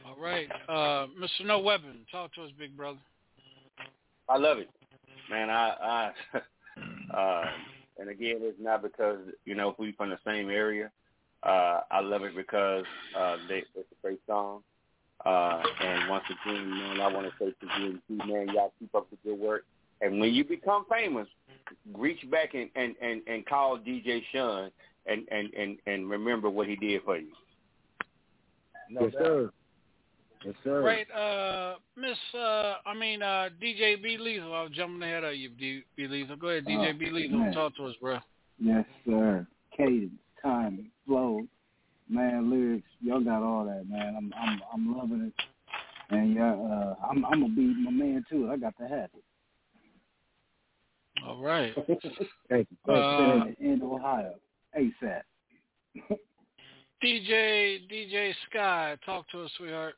All 0.06 0.22
right, 0.22 0.46
uh, 0.68 1.06
Mr. 1.18 1.46
No 1.46 1.60
Weapon, 1.60 2.04
talk 2.12 2.34
to 2.34 2.42
us, 2.42 2.50
big 2.58 2.76
brother. 2.76 2.98
I 4.28 4.36
love 4.36 4.58
it, 4.58 4.68
man. 5.30 5.48
I, 5.48 6.12
I 6.34 7.14
uh, 7.16 7.44
and 7.98 8.10
again, 8.10 8.40
it's 8.40 8.58
not 8.60 8.82
because 8.82 9.16
you 9.46 9.54
know 9.54 9.74
we 9.78 9.92
from 9.92 10.10
the 10.10 10.18
same 10.26 10.50
area. 10.50 10.90
Uh, 11.42 11.80
I 11.90 12.00
love 12.00 12.22
it 12.24 12.36
because 12.36 12.84
uh, 13.18 13.36
they, 13.48 13.64
it's 13.74 13.88
a 13.90 14.02
great 14.02 14.20
song. 14.26 14.60
Uh, 15.24 15.62
and 15.82 16.10
once 16.10 16.24
again, 16.28 16.68
man, 16.68 17.00
I 17.00 17.06
want 17.10 17.28
to 17.28 17.32
say 17.42 17.54
to 17.62 17.80
you, 17.80 17.98
man, 18.10 18.48
y'all 18.52 18.74
keep 18.78 18.94
up 18.94 19.08
the 19.08 19.16
good 19.24 19.38
work. 19.38 19.64
And 20.02 20.20
when 20.20 20.34
you 20.34 20.44
become 20.44 20.84
famous, 20.90 21.28
reach 21.96 22.18
back 22.30 22.54
and 22.54 22.70
and 22.74 22.94
and, 23.00 23.22
and 23.26 23.46
call 23.46 23.78
DJ 23.78 24.22
Sean 24.32 24.70
and 25.06 25.26
and 25.30 25.52
and 25.54 25.78
and 25.86 26.10
remember 26.10 26.50
what 26.50 26.66
he 26.66 26.76
did 26.76 27.02
for 27.02 27.16
you. 27.16 27.32
No 28.90 29.02
yes, 29.02 29.12
sir. 29.18 29.50
Yes, 30.44 30.54
sir. 30.64 30.82
Right, 30.82 31.10
uh, 31.10 31.76
Miss, 31.96 32.16
uh, 32.34 32.76
I 32.86 32.94
mean, 32.98 33.22
uh, 33.22 33.50
DJ 33.62 34.02
B 34.02 34.16
Lethal. 34.18 34.54
I 34.54 34.62
was 34.62 34.72
jumping 34.72 35.02
ahead 35.02 35.22
of 35.22 35.34
you, 35.36 35.50
D- 35.50 35.84
B 35.96 36.08
Lethal. 36.08 36.36
Go 36.36 36.48
ahead, 36.48 36.64
DJ 36.64 36.94
Oh, 36.94 36.98
B 36.98 37.10
Lethal. 37.10 37.38
man. 37.38 37.52
Talk 37.52 37.76
to 37.76 37.86
us, 37.86 37.94
bro. 38.00 38.18
Yes, 38.58 38.86
sir. 39.06 39.46
Cadence, 39.76 40.12
timing, 40.42 40.90
flow, 41.06 41.46
man, 42.08 42.50
lyrics. 42.50 42.88
Y'all 43.02 43.20
got 43.20 43.42
all 43.42 43.64
that, 43.66 43.88
man. 43.88 44.14
I'm 44.16 44.32
I'm 44.36 44.60
I'm 44.72 44.96
loving 44.96 45.26
it. 45.26 45.44
And 46.10 46.34
yeah, 46.34 46.54
uh, 46.54 46.94
I'm 47.08 47.24
I'm 47.26 47.42
gonna 47.42 47.54
be 47.54 47.74
my 47.82 47.90
man 47.90 48.24
too. 48.28 48.50
I 48.50 48.56
got 48.56 48.76
to 48.78 48.84
have 48.84 49.10
it. 49.14 49.24
All 51.26 51.42
right. 51.42 51.74
Thank 52.48 52.68
you. 52.86 52.92
Uh, 52.92 53.44
in, 53.60 53.72
in 53.72 53.82
Ohio, 53.82 54.34
ASAP. 54.78 55.22
DJ 57.04 57.80
DJ 57.90 58.32
Sky, 58.48 58.96
talk 59.04 59.28
to 59.30 59.42
us, 59.42 59.50
sweetheart. 59.56 59.94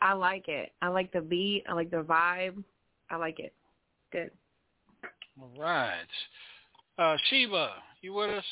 I 0.00 0.12
like 0.12 0.48
it. 0.48 0.72
I 0.80 0.88
like 0.88 1.12
the 1.12 1.20
beat. 1.20 1.64
I 1.68 1.74
like 1.74 1.90
the 1.90 2.02
vibe. 2.02 2.62
I 3.10 3.16
like 3.16 3.38
it. 3.38 3.52
Good. 4.12 4.30
All 5.40 5.50
right. 5.58 6.06
Uh, 6.98 7.16
Sheba, 7.28 7.74
you 8.00 8.14
with 8.14 8.30
us? 8.30 8.44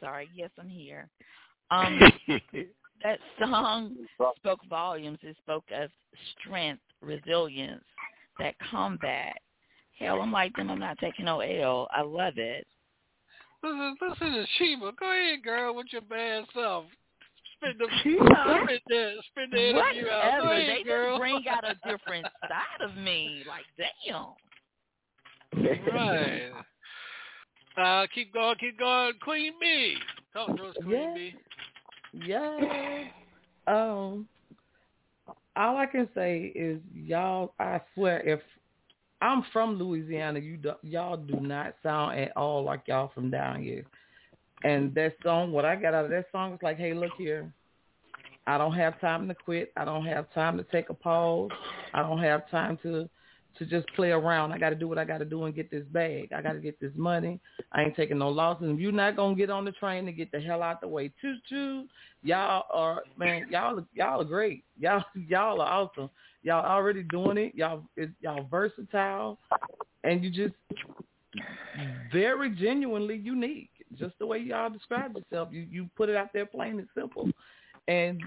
Sorry, 0.00 0.28
yes, 0.34 0.50
I'm 0.58 0.68
here. 0.68 1.08
Um, 1.70 1.98
that 3.04 3.18
song 3.38 3.94
spoke 4.40 4.60
volumes. 4.68 5.18
It 5.22 5.36
spoke 5.42 5.64
of 5.72 5.90
strength, 6.40 6.82
resilience, 7.00 7.84
that 8.40 8.54
combat. 8.70 9.34
Hell, 9.98 10.20
I'm 10.20 10.32
like 10.32 10.56
them. 10.56 10.70
I'm 10.70 10.80
not 10.80 10.98
taking 10.98 11.26
no 11.26 11.38
L. 11.40 11.86
I 11.92 12.02
love 12.02 12.34
it. 12.38 12.66
Listen, 13.62 13.96
listen 14.02 14.32
to 14.32 14.44
Sheba. 14.58 14.92
Go 14.98 15.08
ahead, 15.10 15.42
girl, 15.44 15.74
with 15.74 15.86
your 15.92 16.02
bad 16.02 16.44
self. 16.52 16.86
Spin 17.56 17.74
the, 17.78 17.86
spin 18.00 18.18
the, 18.88 19.12
spin 19.30 19.50
the 19.52 19.68
interview 19.70 20.08
out. 20.08 20.40
Go 20.42 20.46
Whatever. 20.48 20.52
ahead, 20.52 20.76
They 20.78 20.82
girl. 20.82 21.12
just 21.12 21.20
bring 21.20 21.44
out 21.48 21.64
a 21.64 21.74
different 21.88 22.26
side 22.48 22.80
of 22.82 22.96
me. 22.96 23.44
Like, 23.48 23.64
damn. 23.78 24.34
right. 25.94 26.50
Uh, 27.76 28.06
keep 28.14 28.32
going, 28.34 28.56
keep 28.58 28.78
going. 28.78 29.12
Queen 29.22 29.52
Bee. 29.60 29.96
Talk 30.32 30.56
to 30.56 30.64
us, 30.64 30.76
Queen 30.82 30.90
Yeah. 31.00 31.14
Bee. 31.14 31.34
Yeah. 32.22 33.04
Um. 33.66 34.28
All 35.56 35.76
I 35.76 35.86
can 35.86 36.08
say 36.14 36.52
is 36.54 36.80
y'all. 36.92 37.54
I 37.60 37.80
swear, 37.94 38.20
if 38.26 38.40
I'm 39.20 39.44
from 39.52 39.78
Louisiana, 39.78 40.40
you 40.40 40.56
do, 40.56 40.72
y'all 40.82 41.16
do 41.16 41.40
not 41.40 41.74
sound 41.82 42.18
at 42.18 42.36
all 42.36 42.64
like 42.64 42.82
y'all 42.86 43.10
from 43.14 43.30
down 43.30 43.62
here. 43.62 43.84
And 44.64 44.94
that 44.94 45.14
song, 45.22 45.52
what 45.52 45.64
I 45.64 45.76
got 45.76 45.94
out 45.94 46.04
of 46.04 46.10
that 46.10 46.26
song 46.32 46.54
is 46.54 46.58
like, 46.62 46.76
hey, 46.76 46.94
look 46.94 47.12
here. 47.16 47.52
I 48.46 48.58
don't 48.58 48.74
have 48.74 49.00
time 49.00 49.28
to 49.28 49.34
quit. 49.34 49.72
I 49.76 49.84
don't 49.84 50.04
have 50.06 50.32
time 50.34 50.58
to 50.58 50.64
take 50.64 50.90
a 50.90 50.94
pause. 50.94 51.50
I 51.94 52.02
don't 52.02 52.18
have 52.18 52.50
time 52.50 52.78
to 52.82 53.08
to 53.58 53.66
just 53.66 53.86
play 53.94 54.10
around. 54.10 54.52
I 54.52 54.58
got 54.58 54.70
to 54.70 54.76
do 54.76 54.88
what 54.88 54.98
I 54.98 55.04
got 55.04 55.18
to 55.18 55.24
do 55.24 55.44
and 55.44 55.54
get 55.54 55.70
this 55.70 55.84
bag. 55.92 56.32
I 56.32 56.42
got 56.42 56.52
to 56.52 56.60
get 56.60 56.80
this 56.80 56.92
money. 56.96 57.40
I 57.72 57.82
ain't 57.82 57.96
taking 57.96 58.18
no 58.18 58.28
losses. 58.28 58.68
If 58.70 58.80
you're 58.80 58.92
not 58.92 59.16
gonna 59.16 59.34
get 59.34 59.50
on 59.50 59.64
the 59.64 59.72
train 59.72 60.06
to 60.06 60.12
get 60.12 60.32
the 60.32 60.40
hell 60.40 60.62
out 60.62 60.80
the 60.80 60.88
way, 60.88 61.12
choo 61.20 61.36
choo. 61.48 61.84
Y'all 62.22 62.64
are 62.72 63.02
man. 63.16 63.46
Y'all 63.50 63.84
y'all 63.94 64.20
are 64.20 64.24
great. 64.24 64.64
Y'all 64.78 65.04
y'all 65.28 65.60
are 65.60 65.68
awesome. 65.68 66.10
Y'all 66.42 66.64
already 66.64 67.02
doing 67.04 67.38
it. 67.38 67.54
Y'all 67.54 67.82
it, 67.96 68.10
y'all 68.20 68.46
versatile, 68.50 69.38
and 70.02 70.22
you 70.24 70.30
just 70.30 70.54
very 72.12 72.50
genuinely 72.50 73.16
unique. 73.16 73.70
Just 73.98 74.14
the 74.18 74.26
way 74.26 74.38
y'all 74.38 74.70
describe 74.70 75.16
yourself. 75.16 75.48
You 75.52 75.66
you 75.70 75.88
put 75.96 76.08
it 76.08 76.16
out 76.16 76.30
there 76.32 76.46
plain 76.46 76.78
and 76.78 76.88
simple, 76.94 77.28
and 77.88 78.20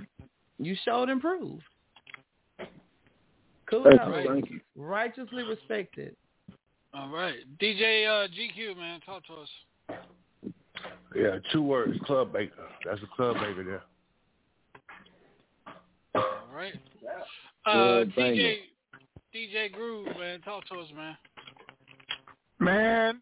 you 0.58 0.76
showed 0.86 1.10
and 1.10 1.22
proved. 1.22 1.64
Kudos. 3.70 3.98
Thank 3.98 4.26
you, 4.26 4.34
thank 4.34 4.50
you. 4.50 4.60
Righteously 4.76 5.44
respected. 5.44 6.16
All 6.94 7.10
right. 7.10 7.36
DJ 7.62 8.08
uh, 8.08 8.28
GQ, 8.28 8.78
man, 8.78 9.00
talk 9.06 9.24
to 9.28 9.34
us. 9.34 9.50
Yeah, 11.16 11.38
two 11.52 11.62
words, 11.62 11.98
club 12.06 12.34
banger. 12.34 12.52
That's 12.86 13.02
a 13.02 13.16
club 13.16 13.36
banger 13.36 13.64
there. 13.64 13.84
All 16.16 16.56
right. 16.56 16.74
Uh, 17.66 18.06
DJ. 18.18 18.58
DJ 19.36 19.72
Groove, 19.72 20.08
man, 20.18 20.42
talk 20.42 20.66
to 20.68 20.76
us, 20.76 20.88
man. 20.96 21.18
Man, 22.60 23.22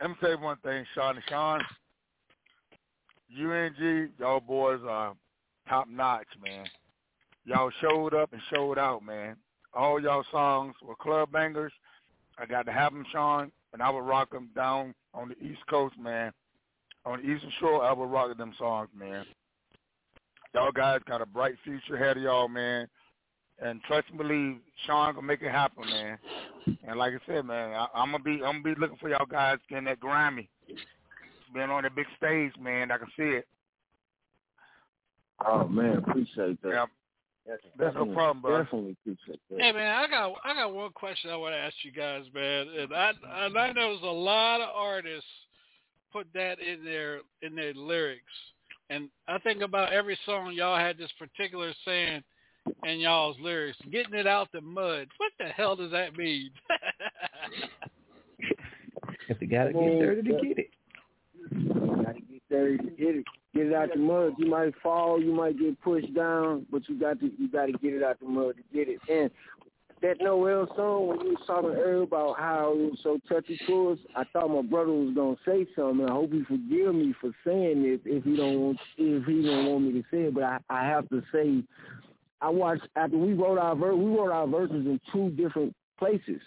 let 0.00 0.10
me 0.10 0.16
say 0.22 0.34
one 0.36 0.56
thing, 0.58 0.84
Sean 0.94 1.16
and 1.16 1.24
Sean. 1.28 1.60
UNG, 3.36 4.10
y'all 4.20 4.38
boys 4.38 4.80
are 4.86 5.14
top 5.68 5.88
notch, 5.88 6.26
man. 6.44 6.66
Y'all 7.44 7.70
showed 7.80 8.14
up 8.14 8.32
and 8.32 8.40
showed 8.52 8.78
out, 8.78 9.04
man. 9.04 9.36
All 9.74 10.00
y'all 10.00 10.24
songs 10.30 10.74
were 10.82 10.94
club 10.96 11.30
bangers. 11.32 11.72
I 12.38 12.46
got 12.46 12.66
to 12.66 12.72
have 12.72 12.92
them, 12.92 13.04
Sean, 13.12 13.52
and 13.72 13.82
I 13.82 13.90
would 13.90 14.00
rock 14.00 14.30
them 14.30 14.48
down 14.54 14.94
on 15.12 15.28
the 15.28 15.46
East 15.46 15.60
Coast, 15.68 15.94
man. 15.98 16.32
On 17.04 17.20
the 17.20 17.28
Eastern 17.30 17.52
Shore, 17.60 17.84
I 17.84 17.92
would 17.92 18.10
rock 18.10 18.36
them 18.36 18.54
songs, 18.58 18.88
man. 18.98 19.24
Y'all 20.54 20.72
guys 20.72 21.00
got 21.06 21.20
a 21.20 21.26
bright 21.26 21.56
future 21.64 21.96
ahead 21.96 22.16
of 22.16 22.22
y'all, 22.22 22.48
man. 22.48 22.88
And 23.60 23.82
trust 23.82 24.08
and 24.08 24.18
believe, 24.18 24.56
Sean 24.86 25.14
gonna 25.14 25.26
make 25.26 25.42
it 25.42 25.50
happen, 25.50 25.84
man. 25.84 26.18
And 26.86 26.98
like 26.98 27.12
I 27.12 27.18
said, 27.26 27.44
man, 27.44 27.72
I, 27.74 27.86
I'm 27.94 28.10
gonna 28.10 28.22
be 28.22 28.42
I'm 28.42 28.62
gonna 28.62 28.74
be 28.74 28.80
looking 28.80 28.96
for 28.96 29.08
y'all 29.08 29.26
guys 29.26 29.58
getting 29.68 29.84
that 29.84 30.00
Grammy, 30.00 30.48
being 31.52 31.70
on 31.70 31.84
the 31.84 31.90
big 31.90 32.06
stage, 32.16 32.52
man. 32.60 32.90
I 32.90 32.98
can 32.98 33.06
see 33.16 33.22
it. 33.22 33.46
Oh 35.46 35.68
man, 35.68 35.98
appreciate 35.98 36.60
that. 36.62 36.88
That's, 37.46 37.62
That's 37.78 37.94
no 37.94 38.06
problem, 38.06 38.40
bro. 38.40 38.62
Definitely 38.62 38.96
appreciate 39.02 39.40
that. 39.50 39.60
Hey 39.60 39.72
man, 39.72 39.94
I 39.94 40.08
got 40.08 40.32
I 40.44 40.54
got 40.54 40.74
one 40.74 40.92
question 40.92 41.30
I 41.30 41.36
want 41.36 41.54
to 41.54 41.58
ask 41.58 41.74
you 41.82 41.92
guys, 41.92 42.22
man. 42.34 42.66
And 42.78 42.94
I 42.94 43.12
and 43.46 43.58
I 43.58 43.72
know 43.72 43.90
there's 43.90 44.02
a 44.02 44.06
lot 44.06 44.62
of 44.62 44.70
artists 44.74 45.28
put 46.12 46.26
that 46.34 46.58
in 46.60 46.84
their 46.84 47.20
in 47.42 47.54
their 47.54 47.74
lyrics, 47.74 48.22
and 48.88 49.10
I 49.28 49.38
think 49.38 49.62
about 49.62 49.92
every 49.92 50.18
song 50.24 50.54
y'all 50.54 50.78
had 50.78 50.96
this 50.96 51.12
particular 51.18 51.72
saying 51.84 52.22
in 52.84 53.00
y'all's 53.00 53.36
lyrics, 53.40 53.78
getting 53.92 54.14
it 54.14 54.26
out 54.26 54.48
the 54.52 54.62
mud. 54.62 55.08
What 55.18 55.32
the 55.38 55.46
hell 55.46 55.76
does 55.76 55.90
that 55.90 56.16
mean? 56.16 56.50
If 59.28 59.40
you 59.40 59.46
gotta 59.46 59.72
get 59.72 59.98
dirty 60.00 60.22
to 60.22 60.32
yeah. 60.32 60.40
get 60.42 60.58
it. 60.58 60.70
Gotta 62.04 62.20
get 62.20 62.42
dirty 62.50 62.76
to 62.76 62.90
get 62.90 63.16
it. 63.16 63.24
Get 63.54 63.66
it 63.66 63.74
out 63.74 63.90
the 63.92 64.00
mud. 64.00 64.34
You 64.38 64.46
might 64.46 64.74
fall, 64.82 65.22
you 65.22 65.32
might 65.32 65.58
get 65.58 65.80
pushed 65.80 66.12
down, 66.14 66.66
but 66.70 66.88
you 66.88 66.98
got 66.98 67.20
to 67.20 67.30
you 67.38 67.48
got 67.48 67.66
to 67.66 67.72
get 67.72 67.94
it 67.94 68.02
out 68.02 68.18
the 68.20 68.26
mud 68.26 68.56
to 68.56 68.76
get 68.76 68.88
it. 68.88 69.00
And 69.08 69.30
that 70.02 70.16
No 70.20 70.44
L 70.44 70.66
song 70.76 71.06
when 71.06 71.20
you 71.20 71.28
was 71.30 71.44
talking 71.46 71.70
earlier 71.70 72.02
about 72.02 72.38
how 72.38 72.72
it 72.72 72.90
was 72.90 72.98
so 73.02 73.18
touchy 73.28 73.58
to 73.66 73.92
us, 73.92 73.98
I 74.14 74.24
thought 74.32 74.48
my 74.48 74.62
brother 74.62 74.92
was 74.92 75.14
gonna 75.14 75.36
say 75.46 75.66
something. 75.74 76.06
I 76.06 76.12
hope 76.12 76.32
he 76.32 76.42
forgive 76.42 76.94
me 76.94 77.14
for 77.20 77.30
saying 77.46 77.82
this 77.82 78.00
if 78.04 78.24
he 78.24 78.36
don't 78.36 78.60
want 78.60 78.78
if 78.98 79.24
he 79.24 79.42
don't 79.42 79.66
want 79.66 79.84
me 79.84 79.92
to 79.92 80.06
say 80.10 80.24
it, 80.24 80.34
but 80.34 80.42
I, 80.42 80.58
I 80.68 80.84
have 80.84 81.08
to 81.10 81.22
say 81.32 81.62
I 82.40 82.50
watched 82.50 82.86
after 82.96 83.16
we 83.16 83.32
wrote 83.32 83.58
our 83.58 83.74
ver- 83.74 83.94
we 83.94 84.10
wrote 84.10 84.30
our 84.30 84.46
verses 84.46 84.84
in 84.84 85.00
two 85.12 85.30
different 85.30 85.74
places. 85.98 86.40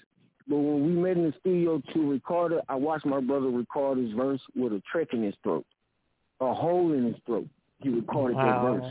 But 0.47 0.57
when 0.57 0.85
we 0.85 0.91
met 0.91 1.17
in 1.17 1.23
the 1.23 1.33
studio 1.39 1.81
to 1.93 2.11
record 2.11 2.51
it, 2.53 2.63
I 2.69 2.75
watched 2.75 3.05
my 3.05 3.19
brother 3.19 3.47
record 3.47 3.97
his 3.97 4.11
verse 4.11 4.39
with 4.55 4.71
a 4.73 4.81
trick 4.89 5.09
in 5.13 5.23
his 5.23 5.35
throat, 5.43 5.65
a 6.39 6.53
hole 6.53 6.93
in 6.93 7.05
his 7.05 7.15
throat. 7.25 7.47
He 7.79 7.89
recorded 7.89 8.37
that 8.37 8.61
verse. 8.61 8.85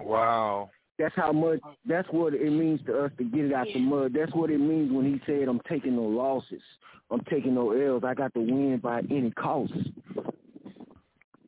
Wow. 0.00 0.70
That's 0.98 1.14
how 1.16 1.32
much. 1.32 1.60
That's 1.86 2.08
what 2.10 2.34
it 2.34 2.50
means 2.50 2.80
to 2.86 3.04
us 3.04 3.10
to 3.18 3.24
get 3.24 3.46
it 3.46 3.52
out 3.52 3.66
the 3.72 3.80
mud. 3.80 4.12
That's 4.14 4.32
what 4.32 4.50
it 4.50 4.58
means 4.58 4.92
when 4.92 5.04
he 5.04 5.20
said, 5.26 5.48
"I'm 5.48 5.60
taking 5.68 5.96
no 5.96 6.02
losses. 6.02 6.62
I'm 7.10 7.22
taking 7.24 7.54
no 7.54 7.72
L's. 7.72 8.04
I 8.04 8.14
got 8.14 8.32
to 8.34 8.40
win 8.40 8.78
by 8.78 9.00
any 9.10 9.32
cost." 9.32 9.72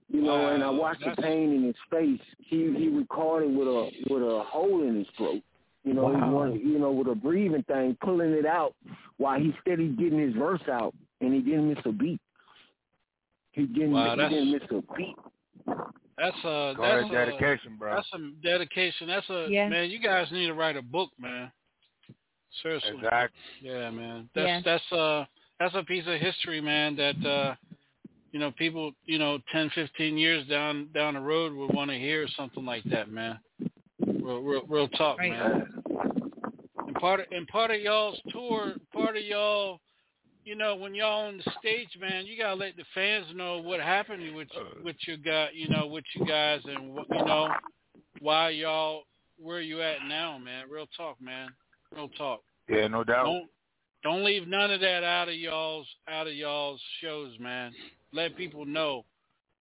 You 0.09 0.23
know, 0.23 0.49
and 0.49 0.65
I 0.65 0.71
watched 0.71 1.05
the 1.05 1.21
pain 1.21 1.53
in 1.53 1.63
his 1.65 1.77
face. 1.91 2.21
He 2.39 2.73
he 2.77 2.89
recorded 2.89 3.55
with 3.57 3.69
a 3.69 3.91
with 4.09 4.23
a 4.23 4.43
hole 4.45 4.83
in 4.83 4.97
his 4.97 5.07
throat. 5.17 5.43
You 5.85 5.95
know, 5.95 6.09
he 6.09 6.17
Wow. 6.21 6.33
wanted, 6.33 6.63
you 6.63 6.81
know, 6.81 6.91
with 6.91 7.07
a 7.07 7.15
breathing 7.15 7.63
thing, 7.63 7.97
pulling 8.03 8.33
it 8.33 8.47
out 8.47 8.75
while 9.19 9.39
he 9.39 9.55
steady 9.61 9.89
getting 9.91 10.19
his 10.19 10.35
verse 10.35 10.67
out, 10.69 10.93
and 11.21 11.33
he 11.33 11.41
didn't 11.41 11.69
miss 11.69 11.79
a 11.85 11.93
beat. 11.93 12.21
He 13.57 13.67
didn't, 13.67 13.91
Wow, 13.93 14.11
he 14.11 14.17
that's- 14.17 14.31
didn't 14.33 14.53
miss 14.53 14.63
a 14.71 14.95
beat. 14.95 15.17
That's 16.19 16.37
a 16.45 16.75
Go 16.77 16.83
that's 16.83 17.11
ahead, 17.11 17.27
dedication, 17.27 17.77
bro. 17.79 17.97
That's 17.97 18.09
some 18.11 18.37
dedication. 18.43 19.09
That's 19.09 19.29
a 19.29 19.49
Yeah. 19.51 19.69
man. 19.69 19.91
You 19.91 19.99
guys 19.99 20.31
need 20.31 20.47
to 20.47 20.55
write 20.55 20.77
a 20.77 20.83
book, 20.83 21.11
man. 21.19 21.51
Seriously. 22.63 22.93
Exactly. 22.97 23.41
Yeah, 23.61 23.91
man. 23.91 24.29
That's 24.35 24.47
Yeah. 24.47 24.61
that's 24.65 24.93
uh 24.93 25.25
that's 25.59 25.75
a 25.75 25.83
piece 25.85 26.07
of 26.07 26.19
history, 26.21 26.61
man. 26.61 26.97
That 26.97 27.17
uh 27.27 27.55
you 28.33 28.39
know 28.39 28.51
people 28.53 28.93
you 29.05 29.19
know 29.19 29.39
ten, 29.53 29.69
fifteen 29.71 30.17
years 30.17 30.47
down 30.47 30.89
down 30.95 31.15
the 31.15 31.21
road 31.21 31.53
would 31.55 31.75
want 31.75 31.91
to 31.91 31.99
hear 31.99 32.27
something 32.29 32.65
like 32.65 32.85
that, 32.85 33.11
man. 33.11 33.39
Real 34.01 34.41
real, 34.41 34.63
real 34.69 34.89
talk, 34.89 35.19
Right. 35.19 35.33
man. 35.33 35.83
And 36.79 36.95
part 36.97 37.21
of 37.21 37.27
and 37.31 37.47
part 37.49 37.71
of 37.71 37.81
y'all's 37.81 38.21
tour, 38.31 38.75
part 38.93 39.17
of 39.19 39.23
y'all, 39.25 39.81
you 40.47 40.55
know, 40.55 40.77
when 40.77 40.95
y'all 40.95 41.27
on 41.27 41.39
the 41.39 41.53
stage, 41.59 41.89
man, 42.01 42.25
you 42.25 42.39
gotta 42.39 42.55
let 42.55 42.77
the 42.77 42.85
fans 42.95 43.27
know 43.35 43.59
what 43.59 43.81
happened 43.81 44.35
with 44.35 44.49
uh. 44.57 44.81
with 44.83 44.95
you 45.07 45.17
got, 45.17 45.55
you 45.57 45.69
know, 45.69 45.89
with 45.89 46.05
you 46.15 46.25
guys, 46.25 46.61
and 46.65 46.95
what 46.95 47.07
you 47.11 47.25
know, 47.25 47.49
why 48.21 48.51
y'all 48.51 49.03
where 49.43 49.61
you 49.61 49.83
at 49.83 49.97
now, 50.09 50.39
man. 50.39 50.67
Real 50.71 50.87
talk, 50.97 51.21
man. 51.21 51.49
Real 51.93 52.09
talk. 52.17 52.43
Yeah, 52.69 52.87
no 52.87 53.03
doubt. 53.03 53.25
Don't 53.25 53.49
don't 54.05 54.25
leave 54.25 54.47
none 54.47 54.71
of 54.71 54.81
that 54.81 55.03
out 55.03 55.29
of 55.29 55.35
y'all's 55.35 55.89
out 56.09 56.29
of 56.29 56.35
y'all's 56.35 56.81
shows, 57.03 57.33
man. 57.41 57.73
Let 58.13 58.37
people 58.37 58.65
know 58.65 59.05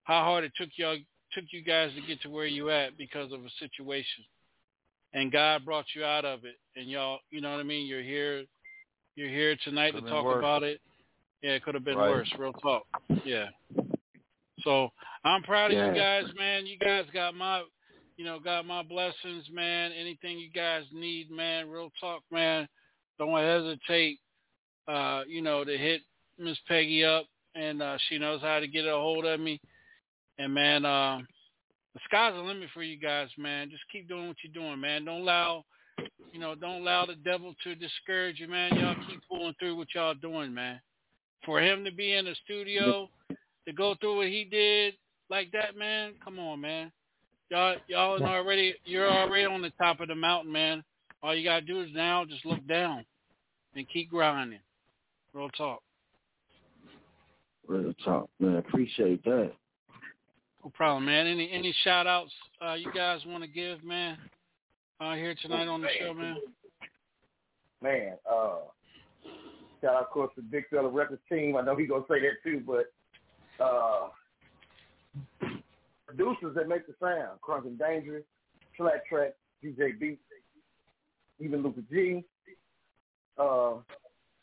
how 0.03 0.21
hard 0.21 0.43
it 0.43 0.51
took 0.55 0.69
y'all 0.77 0.97
took 1.33 1.45
you 1.49 1.63
guys 1.63 1.89
to 1.95 2.01
get 2.07 2.21
to 2.21 2.29
where 2.29 2.45
you 2.45 2.69
at 2.69 2.95
because 2.95 3.33
of 3.33 3.39
a 3.39 3.49
situation. 3.59 4.23
And 5.15 5.31
God 5.31 5.65
brought 5.65 5.85
you 5.95 6.05
out 6.05 6.25
of 6.25 6.45
it 6.45 6.57
and 6.75 6.91
y'all 6.91 7.17
you 7.31 7.41
know 7.41 7.49
what 7.49 7.59
I 7.59 7.63
mean, 7.63 7.87
you're 7.87 8.03
here 8.03 8.43
you're 9.15 9.29
here 9.29 9.55
tonight 9.63 9.91
Could've 9.91 10.05
to 10.05 10.11
talk 10.11 10.25
worse. 10.25 10.39
about 10.39 10.63
it. 10.63 10.81
Yeah, 11.41 11.51
it 11.51 11.63
could 11.63 11.75
have 11.75 11.83
been 11.83 11.97
Right. 11.97 12.09
worse. 12.09 12.31
Real 12.37 12.53
talk. 12.53 12.85
Yeah. 13.23 13.49
So 14.61 14.91
I'm 15.23 15.43
proud 15.43 15.71
of 15.71 15.77
Yeah. 15.77 15.89
you 15.89 15.95
guys, 15.95 16.33
man. 16.35 16.65
You 16.65 16.77
guys 16.77 17.05
got 17.11 17.35
my, 17.35 17.63
you 18.17 18.25
know, 18.25 18.39
got 18.39 18.65
my 18.65 18.81
blessings, 18.83 19.49
man. 19.49 19.91
Anything 19.91 20.39
you 20.39 20.49
guys 20.49 20.85
need, 20.91 21.29
man. 21.29 21.69
Real 21.69 21.91
talk, 21.99 22.23
man. 22.31 22.67
Don't 23.19 23.37
hesitate, 23.37 24.19
uh, 24.87 25.23
you 25.27 25.41
know, 25.41 25.63
to 25.63 25.77
hit 25.77 26.01
Miss 26.37 26.57
Peggy 26.67 27.03
up, 27.03 27.27
and 27.55 27.81
uh, 27.81 27.97
she 28.07 28.17
knows 28.17 28.41
how 28.41 28.59
to 28.59 28.67
get 28.67 28.85
a 28.85 28.91
hold 28.91 29.25
of 29.25 29.39
me. 29.39 29.59
And 30.37 30.53
man, 30.53 30.83
uh, 30.83 31.21
the 31.93 31.99
sky's 32.05 32.33
the 32.33 32.41
limit 32.41 32.69
for 32.73 32.83
you 32.83 32.97
guys, 32.97 33.29
man. 33.37 33.69
Just 33.69 33.87
keep 33.91 34.07
doing 34.07 34.27
what 34.27 34.37
you're 34.43 34.51
doing, 34.53 34.79
man. 34.81 35.05
Don't 35.05 35.21
allow, 35.21 35.63
you 36.35 36.41
know, 36.41 36.53
don't 36.53 36.81
allow 36.81 37.05
the 37.05 37.15
devil 37.15 37.55
to 37.63 37.75
discourage 37.75 38.41
you, 38.41 38.49
man. 38.49 38.75
Y'all 38.75 38.95
keep 39.07 39.21
pulling 39.29 39.55
through 39.57 39.77
what 39.77 39.87
y'all 39.95 40.13
doing, 40.13 40.53
man. 40.53 40.81
For 41.45 41.61
him 41.61 41.85
to 41.85 41.93
be 41.93 42.11
in 42.11 42.25
the 42.25 42.35
studio, 42.43 43.09
to 43.65 43.73
go 43.73 43.95
through 44.01 44.17
what 44.17 44.27
he 44.27 44.43
did 44.43 44.95
like 45.29 45.49
that, 45.53 45.77
man. 45.77 46.11
Come 46.21 46.37
on, 46.37 46.59
man. 46.59 46.91
Y'all, 47.49 47.77
y'all 47.87 48.21
are 48.21 48.39
already, 48.39 48.75
you're 48.83 49.09
already 49.09 49.45
on 49.45 49.61
the 49.61 49.71
top 49.81 50.01
of 50.01 50.09
the 50.09 50.15
mountain, 50.15 50.51
man. 50.51 50.83
All 51.23 51.33
you 51.33 51.45
gotta 51.45 51.61
do 51.61 51.79
is 51.79 51.89
now 51.93 52.25
just 52.25 52.45
look 52.45 52.67
down 52.67 53.05
and 53.77 53.87
keep 53.87 54.09
grinding. 54.09 54.59
Real 55.33 55.49
talk. 55.51 55.81
Real 57.65 57.93
talk, 58.03 58.29
man. 58.41 58.57
Appreciate 58.57 59.23
that. 59.23 59.53
No 60.65 60.71
problem, 60.73 61.05
man. 61.05 61.27
Any 61.27 61.49
any 61.49 61.73
shout 61.85 62.07
outs 62.07 62.33
uh, 62.61 62.73
you 62.73 62.91
guys 62.93 63.21
want 63.25 63.41
to 63.41 63.49
give, 63.49 63.85
man? 63.85 64.17
Uh, 65.01 65.15
here 65.15 65.35
tonight 65.41 65.67
on 65.67 65.81
the 65.81 65.89
show, 65.99 66.13
man. 66.13 66.37
Man, 67.81 68.13
uh, 68.31 68.59
shout 69.81 69.93
out, 69.95 70.03
of 70.03 70.09
course, 70.09 70.31
to 70.35 70.41
Big 70.41 70.63
Fella 70.69 70.87
Records 70.87 71.21
team. 71.29 71.57
I 71.57 71.61
know 71.63 71.75
he 71.75 71.85
gonna 71.85 72.05
say 72.09 72.21
that 72.21 72.41
too, 72.43 72.63
but 72.65 72.93
uh, 73.61 74.07
producers 76.07 76.55
that 76.55 76.69
make 76.69 76.87
the 76.87 76.93
sound: 77.01 77.39
Crunk 77.45 77.65
and 77.65 77.77
Dangerous, 77.77 78.23
Flat 78.77 79.05
Track, 79.09 79.33
DJ 79.61 79.99
Beat, 79.99 80.19
even 81.39 81.61
Luca 81.61 81.81
G. 81.91 82.23
Uh, 83.37 83.73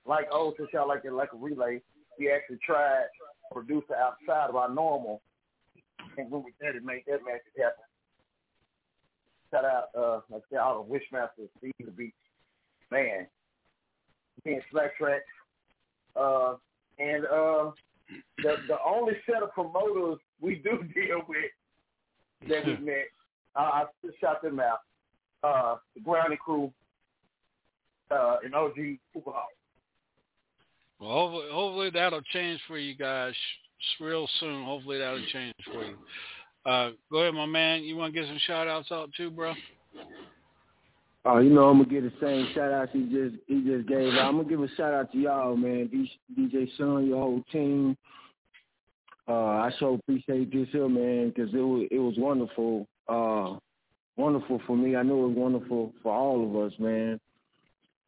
like 0.05 0.27
oh, 0.31 0.53
since 0.59 0.69
y'all 0.75 0.87
like 0.87 1.07
it 1.07 1.15
like 1.15 1.33
a 1.33 1.37
relay, 1.37 1.81
we 2.19 2.31
actually 2.31 2.59
tried 2.63 3.07
a 3.51 3.55
producer 3.55 3.95
outside 3.95 4.51
of 4.51 4.57
our 4.57 4.69
normal, 4.69 5.23
and 6.19 6.31
when 6.31 6.43
we 6.43 6.53
did 6.61 6.77
it, 6.77 6.85
made 6.85 7.05
that 7.07 7.25
magic 7.25 7.53
happen. 7.57 7.85
Shout 9.53 9.65
out, 9.65 9.85
uh, 9.97 10.21
like 10.31 10.43
I 10.51 10.55
said, 10.55 10.59
all 10.61 10.83
the 10.83 10.93
Wishmaster, 10.93 11.49
Steve 11.59 11.73
the 11.85 11.91
Beat, 11.91 12.15
man, 12.91 13.27
being 14.45 14.61
Slack 14.71 14.97
Track, 14.97 15.21
uh, 16.17 16.55
and 16.99 17.27
uh, 17.27 17.71
the 18.39 18.57
the 18.67 18.77
only 18.85 19.13
set 19.27 19.43
of 19.43 19.53
promoters 19.53 20.19
we 20.41 20.55
do 20.65 20.83
deal 20.95 21.23
with 21.29 22.49
that 22.49 22.67
we 22.67 22.77
met, 22.85 23.09
uh, 23.55 23.59
I 23.59 23.85
just 24.05 24.19
shout 24.21 24.43
them 24.43 24.59
out, 24.59 24.79
uh, 25.45 25.77
the 25.95 26.01
Grounding 26.01 26.39
Crew, 26.39 26.73
uh, 28.11 28.37
and 28.45 28.55
OG 28.55 28.77
Super 29.13 29.33
Hawk. 29.33 29.49
Well, 30.99 31.11
hopefully, 31.11 31.49
hopefully 31.53 31.91
that'll 31.91 32.23
change 32.33 32.61
for 32.67 32.79
you 32.79 32.95
guys 32.95 33.35
real 34.01 34.27
soon. 34.41 34.65
Hopefully 34.65 34.99
that'll 34.99 35.27
change 35.33 35.55
for 35.67 35.85
you. 35.85 35.97
Uh, 36.65 36.91
go 37.11 37.19
ahead, 37.19 37.35
my 37.35 37.47
man. 37.47 37.83
You 37.83 37.97
want 37.97 38.15
to 38.15 38.21
get 38.21 38.29
some 38.29 38.39
shout 38.47 38.69
outs 38.69 38.93
out 38.93 39.11
too, 39.17 39.31
bro? 39.31 39.53
Oh, 41.25 41.39
you 41.39 41.51
know 41.51 41.69
I'm 41.69 41.79
gonna 41.79 41.89
give 41.89 42.03
the 42.03 42.13
same 42.21 42.49
shout 42.53 42.73
out 42.73 42.91
he 42.91 43.03
just 43.05 43.37
he 43.47 43.63
just 43.63 43.89
gave. 43.89 44.13
I'm 44.15 44.37
gonna 44.37 44.49
give 44.49 44.61
a 44.61 44.69
shout 44.77 44.93
out 44.93 45.13
to 45.13 45.19
y'all, 45.19 45.57
man. 45.57 45.89
DJ 46.37 46.69
Sean, 46.77 47.07
your 47.07 47.19
whole 47.19 47.43
team. 47.53 47.97
Uh, 49.29 49.33
I 49.33 49.71
so 49.79 49.95
appreciate 49.95 50.53
this 50.53 50.69
here, 50.73 50.89
man, 50.89 51.29
because 51.29 51.55
it 51.55 51.59
was 51.59 51.87
it 51.93 51.99
was 51.99 52.15
wonderful, 52.19 52.89
uh, 53.09 53.57
wonderful 54.17 54.61
for 54.67 54.77
me. 54.77 54.97
I 54.97 55.03
know 55.03 55.25
it 55.25 55.29
was 55.29 55.37
wonderful 55.37 55.93
for 56.03 56.13
all 56.13 56.45
of 56.45 56.67
us, 56.67 56.77
man. 56.81 57.21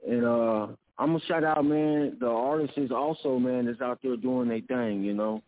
And 0.09 0.24
uh, 0.24 0.66
I'm 0.98 1.12
gonna 1.12 1.20
shout 1.28 1.44
out, 1.44 1.64
man, 1.64 2.16
the 2.18 2.26
artists 2.26 2.76
is 2.76 2.90
also, 2.90 3.39
man, 3.39 3.66
that's 3.66 3.81
out 3.81 4.01
there 4.02 4.16
doing 4.16 4.48
their 4.48 4.60
thing. 4.60 5.05
You 5.05 5.14
know, 5.14 5.43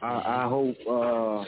I, 0.00 0.44
I 0.44 0.48
hope 0.48 0.76
uh, 0.90 1.44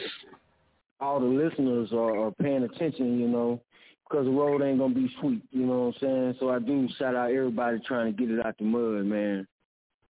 all 0.99 1.19
the 1.19 1.25
listeners 1.25 1.91
are, 1.91 2.27
are 2.27 2.31
paying 2.31 2.63
attention. 2.63 3.19
You 3.19 3.27
know, 3.27 3.61
because 4.09 4.25
the 4.25 4.31
road 4.31 4.61
ain't 4.61 4.79
gonna 4.79 4.93
be 4.93 5.11
sweet. 5.19 5.43
You 5.51 5.65
know 5.65 5.79
what 5.79 5.95
I'm 5.95 5.99
saying? 6.01 6.35
So 6.39 6.49
I 6.49 6.59
do 6.59 6.87
shout 6.97 7.15
out 7.15 7.31
everybody 7.31 7.79
trying 7.85 8.13
to 8.13 8.19
get 8.19 8.31
it 8.31 8.45
out 8.45 8.57
the 8.57 8.65
mud, 8.65 9.05
man. 9.05 9.47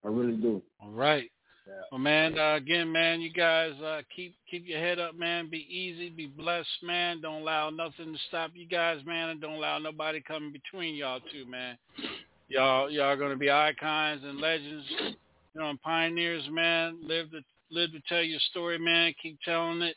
I 0.04 0.08
really 0.08 0.36
do. 0.36 0.62
All 0.80 0.90
right. 0.90 1.30
Well, 1.90 2.00
man, 2.00 2.38
uh, 2.38 2.54
again, 2.54 2.90
man, 2.90 3.20
you 3.20 3.32
guys 3.32 3.72
uh, 3.84 4.00
keep 4.14 4.34
keep 4.50 4.66
your 4.66 4.78
head 4.78 4.98
up, 4.98 5.16
man. 5.16 5.48
Be 5.48 5.66
easy, 5.70 6.10
be 6.10 6.26
blessed, 6.26 6.68
man. 6.82 7.20
Don't 7.20 7.42
allow 7.42 7.70
nothing 7.70 8.12
to 8.12 8.18
stop 8.28 8.50
you 8.54 8.66
guys, 8.66 8.98
man, 9.06 9.30
and 9.30 9.40
don't 9.40 9.54
allow 9.54 9.78
nobody 9.78 10.20
coming 10.20 10.52
between 10.52 10.94
y'all 10.94 11.20
two, 11.32 11.48
man. 11.48 11.76
Y'all 12.48 12.90
y'all 12.90 13.06
are 13.06 13.16
gonna 13.16 13.36
be 13.36 13.50
icons 13.50 14.22
and 14.24 14.38
legends, 14.38 14.84
you 15.00 15.60
know, 15.60 15.70
and 15.70 15.80
pioneers, 15.82 16.42
man. 16.50 16.98
Live 17.02 17.30
to 17.30 17.40
live 17.70 17.92
to 17.92 18.00
tell 18.08 18.22
your 18.22 18.40
story, 18.50 18.78
man. 18.78 19.14
Keep 19.22 19.38
telling 19.44 19.82
it, 19.82 19.96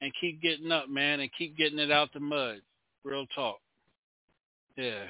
and 0.00 0.12
keep 0.20 0.40
getting 0.42 0.70
up, 0.72 0.88
man, 0.88 1.20
and 1.20 1.30
keep 1.36 1.56
getting 1.56 1.78
it 1.78 1.90
out 1.90 2.12
the 2.12 2.20
mud. 2.20 2.60
Real 3.04 3.26
talk. 3.34 3.58
Yeah. 4.76 5.04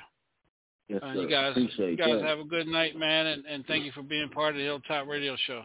Yes, 0.89 1.01
Uh, 1.03 1.15
sir. 1.15 1.21
you 1.23 1.29
guys, 1.29 1.51
appreciate 1.53 1.91
you 1.91 1.97
guys 1.97 2.21
that. 2.21 2.25
have 2.25 2.39
a 2.39 2.45
good 2.45 2.69
night, 2.69 2.97
man, 2.97 3.27
and, 3.27 3.45
and 3.47 3.67
thank 3.67 3.85
you 3.85 3.93
for 3.93 4.03
being 4.03 4.29
part 4.29 4.51
of 4.55 4.59
the 4.59 4.63
Hilltop 4.65 5.09
Radio 5.09 5.37
Show. 5.47 5.63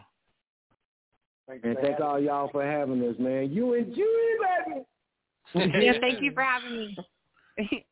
and 1.48 1.76
thank 1.80 2.00
all 2.00 2.18
y'all 2.18 2.48
for 2.50 2.64
having 2.64 3.02
us, 3.08 3.14
man. 3.18 3.52
You 3.52 3.74
and 3.74 3.94
Julie, 3.94 4.84
baby. 5.54 5.74
yeah, 5.84 5.92
thank 6.00 6.20
you 6.22 6.32
for 6.32 6.42
having 6.42 6.94
me. 7.58 7.86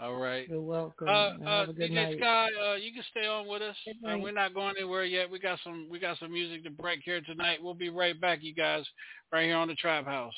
All 0.00 0.16
right. 0.16 0.48
You're 0.48 0.60
welcome. 0.60 1.08
Uh, 1.08 1.12
uh, 1.12 1.60
Have 1.60 1.68
a 1.70 1.72
good 1.72 1.90
DJ 1.90 1.94
night. 1.94 2.18
Sky, 2.18 2.48
uh, 2.66 2.74
you 2.76 2.92
can 2.92 3.02
stay 3.10 3.26
on 3.26 3.46
with 3.46 3.62
us. 3.62 3.76
Uh, 3.88 4.18
we're 4.18 4.32
not 4.32 4.54
going 4.54 4.74
anywhere 4.76 5.04
yet. 5.04 5.30
We 5.30 5.38
got 5.38 5.58
some 5.64 5.88
we 5.90 5.98
got 5.98 6.18
some 6.18 6.32
music 6.32 6.64
to 6.64 6.70
break 6.70 7.00
here 7.04 7.20
tonight. 7.20 7.58
We'll 7.62 7.74
be 7.74 7.90
right 7.90 8.18
back, 8.20 8.38
you 8.42 8.54
guys, 8.54 8.84
right 9.32 9.44
here 9.44 9.56
on 9.56 9.68
the 9.68 9.74
Trap 9.74 10.04
House. 10.04 10.34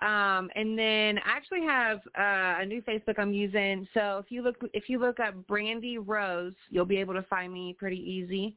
Um, 0.00 0.48
and 0.54 0.78
then 0.78 1.18
I 1.18 1.36
actually 1.36 1.62
have 1.62 1.98
uh, 2.16 2.62
a 2.62 2.66
new 2.66 2.80
Facebook 2.82 3.18
I'm 3.18 3.32
using. 3.32 3.86
So 3.94 4.22
if 4.24 4.30
you 4.30 4.42
look 4.42 4.56
if 4.72 4.88
you 4.88 5.00
look 5.00 5.18
up 5.18 5.34
Brandy 5.48 5.98
Rose, 5.98 6.54
you'll 6.70 6.84
be 6.84 6.98
able 6.98 7.14
to 7.14 7.22
find 7.22 7.52
me 7.52 7.74
pretty 7.76 7.98
easy. 7.98 8.56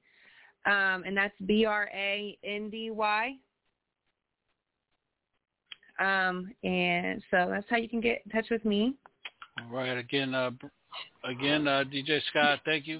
Um, 0.67 1.03
and 1.05 1.17
that's 1.17 1.33
B 1.47 1.65
R 1.65 1.89
A 1.93 2.37
N 2.43 2.69
D 2.69 2.91
Y. 2.91 3.33
Um, 5.99 6.51
and 6.63 7.21
so 7.31 7.47
that's 7.49 7.65
how 7.69 7.77
you 7.77 7.89
can 7.89 8.01
get 8.01 8.21
in 8.25 8.31
touch 8.31 8.49
with 8.51 8.63
me. 8.63 8.95
All 9.59 9.75
right. 9.75 9.97
Again, 9.97 10.35
uh, 10.35 10.51
again, 11.23 11.67
uh, 11.67 11.83
DJ 11.91 12.21
Scott, 12.29 12.59
thank 12.65 12.87
you 12.87 12.97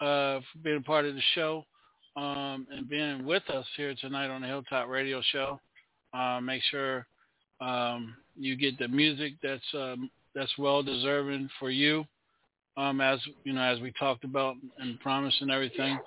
uh, 0.00 0.40
for 0.40 0.58
being 0.62 0.78
a 0.78 0.82
part 0.82 1.04
of 1.04 1.14
the 1.14 1.22
show 1.34 1.64
um, 2.16 2.66
and 2.70 2.88
being 2.88 3.24
with 3.24 3.48
us 3.50 3.66
here 3.76 3.94
tonight 4.00 4.28
on 4.28 4.42
the 4.42 4.46
Hilltop 4.46 4.88
Radio 4.88 5.22
Show. 5.32 5.60
Uh, 6.12 6.40
make 6.40 6.62
sure 6.70 7.06
um, 7.60 8.14
you 8.36 8.56
get 8.56 8.78
the 8.78 8.88
music 8.88 9.34
that's 9.42 9.62
um, 9.74 10.10
that's 10.34 10.56
well 10.58 10.82
deserving 10.82 11.48
for 11.58 11.70
you, 11.70 12.04
um, 12.76 13.00
as 13.00 13.18
you 13.44 13.52
know, 13.52 13.62
as 13.62 13.80
we 13.80 13.92
talked 13.98 14.24
about 14.24 14.56
and 14.78 14.98
promised 15.00 15.40
and 15.40 15.50
everything. 15.50 15.98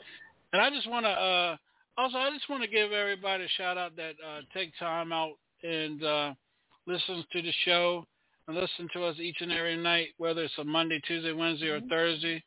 And 0.53 0.61
I 0.61 0.69
just 0.69 0.89
want 0.89 1.05
to 1.05 1.09
uh, 1.09 1.57
also 1.97 2.17
I 2.17 2.29
just 2.31 2.49
want 2.49 2.63
to 2.63 2.69
give 2.69 2.91
everybody 2.91 3.45
a 3.45 3.49
shout 3.57 3.77
out 3.77 3.95
that 3.97 4.13
uh, 4.25 4.41
take 4.53 4.71
time 4.79 5.11
out 5.11 5.33
and 5.63 6.03
uh, 6.03 6.33
listens 6.87 7.25
to 7.31 7.41
the 7.41 7.51
show 7.63 8.05
and 8.47 8.55
listen 8.55 8.87
to 8.93 9.03
us 9.03 9.17
each 9.19 9.37
and 9.41 9.51
every 9.51 9.77
night, 9.77 10.09
whether 10.17 10.43
it's 10.43 10.53
a 10.59 10.63
Monday, 10.63 11.01
Tuesday, 11.07 11.31
Wednesday, 11.31 11.67
or 11.67 11.81
Thursday 11.81 12.43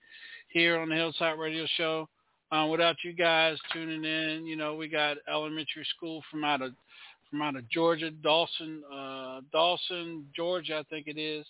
here 0.48 0.78
on 0.78 0.88
the 0.88 0.94
Hilltop 0.94 1.38
Radio 1.38 1.66
Show. 1.76 2.08
Uh, 2.50 2.66
without 2.70 2.96
you 3.04 3.12
guys 3.12 3.58
tuning 3.74 4.04
in, 4.04 4.46
you 4.46 4.56
know, 4.56 4.74
we 4.74 4.88
got 4.88 5.18
elementary 5.30 5.86
school 5.96 6.22
from 6.30 6.44
out 6.44 6.62
of 6.62 6.72
from 7.30 7.42
out 7.42 7.56
of 7.56 7.68
Georgia, 7.68 8.10
Dawson, 8.10 8.82
uh, 8.92 9.40
Dawson, 9.52 10.26
Georgia, 10.34 10.78
I 10.78 10.82
think 10.90 11.06
it 11.06 11.18
is, 11.18 11.46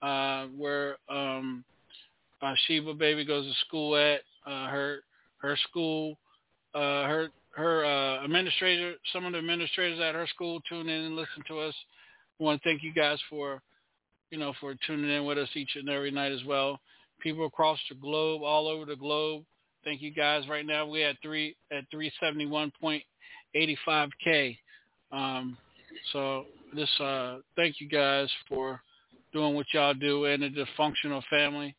uh, 0.00 0.46
where 0.56 0.96
um, 1.08 1.64
uh, 2.40 2.54
Sheba 2.66 2.94
Baby 2.94 3.24
goes 3.24 3.46
to 3.46 3.66
school 3.66 3.96
at. 3.96 4.20
Uh, 4.44 4.66
her 4.68 4.98
her 5.38 5.56
school, 5.68 6.18
uh, 6.74 7.04
her 7.06 7.28
her 7.50 7.84
uh, 7.84 8.24
administrator, 8.24 8.94
some 9.12 9.24
of 9.24 9.32
the 9.32 9.38
administrators 9.38 10.00
at 10.00 10.14
her 10.14 10.26
school 10.26 10.60
tune 10.68 10.88
in 10.88 11.04
and 11.04 11.16
listen 11.16 11.44
to 11.46 11.60
us. 11.60 11.74
I 12.40 12.44
want 12.44 12.62
to 12.62 12.68
thank 12.68 12.82
you 12.82 12.92
guys 12.92 13.18
for, 13.30 13.62
you 14.30 14.38
know, 14.38 14.52
for 14.60 14.74
tuning 14.86 15.10
in 15.10 15.24
with 15.24 15.38
us 15.38 15.48
each 15.54 15.76
and 15.76 15.88
every 15.88 16.10
night 16.10 16.32
as 16.32 16.42
well. 16.44 16.80
People 17.20 17.46
across 17.46 17.78
the 17.88 17.94
globe, 17.94 18.42
all 18.42 18.66
over 18.66 18.84
the 18.84 18.96
globe. 18.96 19.44
Thank 19.84 20.02
you 20.02 20.12
guys. 20.12 20.48
Right 20.48 20.66
now 20.66 20.86
we 20.86 21.04
at 21.04 21.16
three 21.22 21.54
at 21.70 21.84
three 21.90 22.10
seventy 22.20 22.46
one 22.46 22.72
point 22.80 23.04
eighty 23.54 23.78
five 23.84 24.08
k. 24.24 24.58
Um, 25.12 25.56
so 26.12 26.46
this 26.74 26.88
uh, 27.00 27.38
thank 27.56 27.80
you 27.80 27.88
guys 27.88 28.28
for 28.48 28.80
doing 29.32 29.54
what 29.54 29.66
y'all 29.72 29.94
do 29.94 30.26
and 30.26 30.42
the 30.42 30.48
dysfunctional 30.48 31.22
family. 31.30 31.74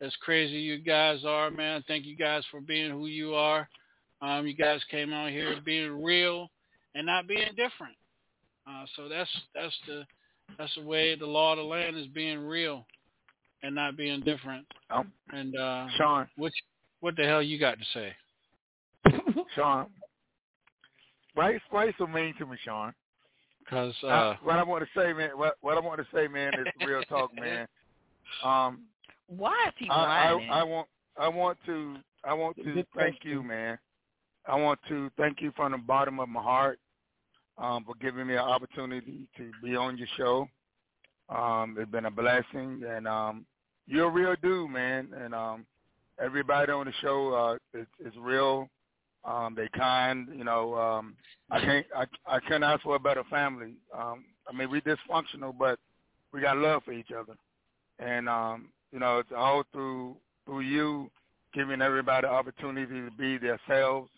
As 0.00 0.12
crazy 0.20 0.58
you 0.58 0.78
guys 0.78 1.24
are, 1.24 1.50
man. 1.50 1.84
Thank 1.86 2.06
you 2.06 2.16
guys 2.16 2.42
for 2.50 2.60
being 2.60 2.90
who 2.90 3.06
you 3.06 3.34
are. 3.34 3.68
Um, 4.20 4.46
you 4.46 4.54
guys 4.54 4.80
came 4.90 5.12
out 5.12 5.30
here 5.30 5.56
being 5.64 6.02
real 6.02 6.50
and 6.94 7.06
not 7.06 7.28
being 7.28 7.48
different. 7.56 7.94
Uh, 8.68 8.84
so 8.96 9.08
that's 9.08 9.30
that's 9.54 9.74
the 9.86 10.04
that's 10.58 10.74
the 10.76 10.82
way 10.82 11.14
the 11.16 11.26
law 11.26 11.52
of 11.52 11.58
the 11.58 11.64
land 11.64 11.96
is 11.96 12.06
being 12.08 12.38
real 12.38 12.86
and 13.62 13.74
not 13.74 13.96
being 13.96 14.20
different. 14.20 14.66
Um, 14.90 15.12
and 15.32 15.56
uh, 15.56 15.86
Sean, 15.96 16.28
what 16.36 16.52
what 17.00 17.16
the 17.16 17.24
hell 17.24 17.42
you 17.42 17.58
got 17.58 17.78
to 17.78 17.84
say? 17.94 18.12
Sean, 19.54 19.86
why 21.34 21.58
why 21.70 21.86
you 21.86 21.92
so 21.98 22.06
mean 22.06 22.34
to 22.38 22.46
me, 22.46 22.56
Sean? 22.64 22.92
Because 23.60 23.94
uh, 24.02 24.06
uh, 24.06 24.36
what 24.42 24.56
I 24.56 24.62
want 24.62 24.84
to 24.84 25.00
say, 25.00 25.12
man, 25.12 25.30
what 25.36 25.56
what 25.60 25.76
I 25.76 25.80
want 25.80 26.00
to 26.00 26.06
say, 26.14 26.28
man, 26.28 26.52
is 26.54 26.66
real 26.86 27.02
talk, 27.04 27.30
man. 27.38 27.66
Um, 28.44 28.82
why 29.28 29.54
is 29.68 29.74
he 29.78 29.88
I. 29.88 30.32
I, 30.32 30.60
I 30.60 30.62
want 30.62 30.88
I 31.18 31.28
want 31.28 31.58
to 31.66 31.96
I 32.24 32.34
want 32.34 32.56
to 32.56 32.84
thank 32.96 33.18
you, 33.22 33.42
man. 33.42 33.78
I 34.46 34.56
want 34.56 34.80
to 34.88 35.10
thank 35.16 35.40
you 35.40 35.52
from 35.54 35.72
the 35.72 35.78
bottom 35.78 36.18
of 36.18 36.28
my 36.28 36.42
heart 36.42 36.78
um, 37.58 37.84
for 37.84 37.94
giving 38.00 38.26
me 38.26 38.34
an 38.34 38.40
opportunity 38.40 39.28
to 39.36 39.50
be 39.62 39.76
on 39.76 39.96
your 39.96 40.08
show. 40.16 40.48
Um, 41.28 41.76
it's 41.78 41.90
been 41.90 42.06
a 42.06 42.10
blessing, 42.10 42.82
and 42.88 43.06
um, 43.06 43.46
you're 43.86 44.08
a 44.08 44.10
real 44.10 44.34
dude, 44.42 44.70
man. 44.70 45.08
And 45.16 45.34
um, 45.34 45.66
everybody 46.22 46.72
on 46.72 46.86
the 46.86 46.92
show 47.00 47.32
uh, 47.74 47.78
is, 47.78 47.86
is 48.04 48.12
real. 48.18 48.68
Um, 49.24 49.54
they 49.54 49.68
kind, 49.68 50.28
you 50.36 50.44
know. 50.44 50.74
Um, 50.74 51.14
I 51.50 51.60
can't, 51.60 51.86
I, 51.96 52.04
I 52.26 52.40
can't 52.40 52.64
ask 52.64 52.82
for 52.82 52.96
a 52.96 53.00
better 53.00 53.24
family. 53.30 53.74
Um, 53.96 54.24
I 54.48 54.56
mean, 54.56 54.70
we 54.70 54.80
dysfunctional, 54.80 55.56
but 55.56 55.78
we 56.32 56.40
got 56.40 56.56
love 56.56 56.82
for 56.84 56.92
each 56.92 57.10
other, 57.16 57.34
and 57.98 58.28
um, 58.28 58.70
you 58.92 58.98
know, 58.98 59.18
it's 59.18 59.30
all 59.36 59.64
through 59.72 60.16
through 60.44 60.60
you 60.60 61.10
giving 61.54 61.82
everybody 61.82 62.26
opportunity 62.26 62.86
to 62.86 63.10
be 63.16 63.38
themselves 63.38 64.08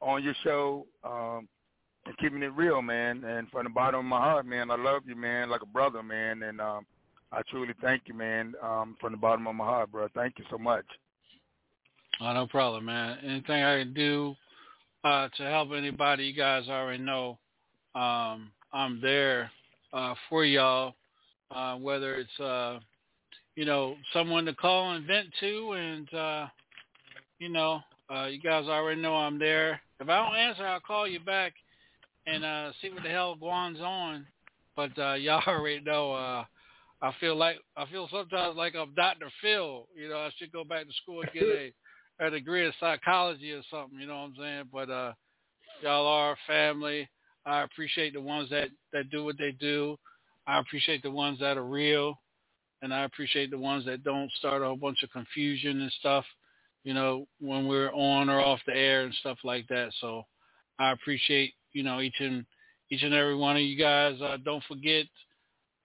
on 0.00 0.22
your 0.22 0.34
show 0.42 0.86
um, 1.04 1.48
and 2.06 2.16
keeping 2.18 2.42
it 2.42 2.52
real, 2.54 2.80
man. 2.82 3.24
And 3.24 3.48
from 3.50 3.64
the 3.64 3.70
bottom 3.70 4.00
of 4.00 4.06
my 4.06 4.20
heart, 4.20 4.46
man, 4.46 4.70
I 4.70 4.76
love 4.76 5.02
you, 5.06 5.16
man, 5.16 5.50
like 5.50 5.62
a 5.62 5.66
brother, 5.66 6.02
man. 6.02 6.42
And 6.42 6.60
um, 6.60 6.86
I 7.32 7.42
truly 7.50 7.74
thank 7.82 8.02
you, 8.06 8.14
man, 8.14 8.54
um, 8.62 8.96
from 9.00 9.12
the 9.12 9.18
bottom 9.18 9.46
of 9.46 9.54
my 9.54 9.64
heart, 9.64 9.92
bro. 9.92 10.08
Thank 10.14 10.38
you 10.38 10.44
so 10.50 10.58
much. 10.58 10.86
Oh, 12.22 12.32
no 12.34 12.46
problem, 12.46 12.84
man. 12.84 13.18
Anything 13.24 13.62
I 13.62 13.78
can 13.78 13.94
do 13.94 14.34
uh, 15.04 15.28
to 15.38 15.42
help 15.44 15.70
anybody, 15.72 16.24
you 16.24 16.34
guys 16.34 16.68
already 16.68 17.02
know 17.02 17.38
um, 17.94 18.50
I'm 18.72 19.00
there 19.00 19.50
uh, 19.94 20.14
for 20.28 20.44
y'all, 20.44 20.94
uh, 21.50 21.76
whether 21.76 22.16
it's, 22.16 22.40
uh, 22.40 22.78
you 23.56 23.64
know, 23.64 23.96
someone 24.12 24.44
to 24.44 24.54
call 24.54 24.92
and 24.92 25.06
vent 25.06 25.28
to 25.40 25.72
and, 25.72 26.14
uh, 26.14 26.46
you 27.38 27.48
know, 27.48 27.80
uh, 28.14 28.26
you 28.26 28.38
guys 28.38 28.66
already 28.66 29.00
know 29.00 29.14
I'm 29.14 29.38
there. 29.38 29.80
If 29.98 30.08
I 30.08 30.24
don't 30.24 30.36
answer, 30.36 30.66
I'll 30.66 30.80
call 30.80 31.08
you 31.08 31.20
back 31.20 31.54
and 32.26 32.44
uh, 32.44 32.72
see 32.82 32.90
what 32.90 33.02
the 33.02 33.08
hell 33.08 33.34
goes 33.34 33.80
on. 33.80 34.26
But 34.76 34.90
uh, 34.98 35.14
y'all 35.18 35.42
already 35.46 35.80
know. 35.80 36.12
Uh, 36.12 36.44
I 37.02 37.12
feel 37.18 37.34
like 37.34 37.56
I 37.78 37.86
feel 37.86 38.08
sometimes 38.10 38.56
like 38.56 38.74
I'm 38.74 38.94
Dr. 38.94 39.30
Phil. 39.40 39.86
You 39.96 40.10
know, 40.10 40.18
I 40.18 40.30
should 40.36 40.52
go 40.52 40.64
back 40.64 40.86
to 40.86 40.92
school 41.02 41.22
and 41.22 41.32
get 41.32 41.42
a, 41.48 41.72
a 42.20 42.30
degree 42.30 42.66
in 42.66 42.72
psychology 42.78 43.52
or 43.52 43.62
something. 43.70 43.98
You 43.98 44.06
know 44.06 44.18
what 44.18 44.24
I'm 44.24 44.34
saying? 44.38 44.64
But 44.72 44.90
uh, 44.90 45.12
y'all 45.82 46.06
are 46.06 46.36
family. 46.46 47.08
I 47.46 47.62
appreciate 47.62 48.12
the 48.12 48.20
ones 48.20 48.50
that 48.50 48.68
that 48.92 49.10
do 49.10 49.24
what 49.24 49.38
they 49.38 49.52
do. 49.52 49.96
I 50.46 50.58
appreciate 50.58 51.02
the 51.02 51.10
ones 51.10 51.38
that 51.40 51.56
are 51.56 51.64
real, 51.64 52.18
and 52.82 52.92
I 52.92 53.04
appreciate 53.04 53.50
the 53.50 53.58
ones 53.58 53.84
that 53.86 54.04
don't 54.04 54.30
start 54.38 54.62
a 54.62 54.66
whole 54.66 54.76
bunch 54.76 55.02
of 55.02 55.10
confusion 55.10 55.80
and 55.80 55.92
stuff 55.98 56.24
you 56.84 56.94
know, 56.94 57.26
when 57.40 57.66
we're 57.66 57.92
on 57.92 58.28
or 58.28 58.40
off 58.40 58.60
the 58.66 58.74
air 58.74 59.02
and 59.02 59.14
stuff 59.14 59.38
like 59.44 59.66
that. 59.68 59.90
So 60.00 60.24
I 60.78 60.92
appreciate, 60.92 61.52
you 61.72 61.82
know, 61.82 62.00
each 62.00 62.16
and 62.20 62.44
each 62.90 63.02
and 63.02 63.14
every 63.14 63.36
one 63.36 63.56
of 63.56 63.62
you 63.62 63.78
guys. 63.78 64.20
Uh, 64.20 64.38
don't 64.44 64.64
forget, 64.64 65.06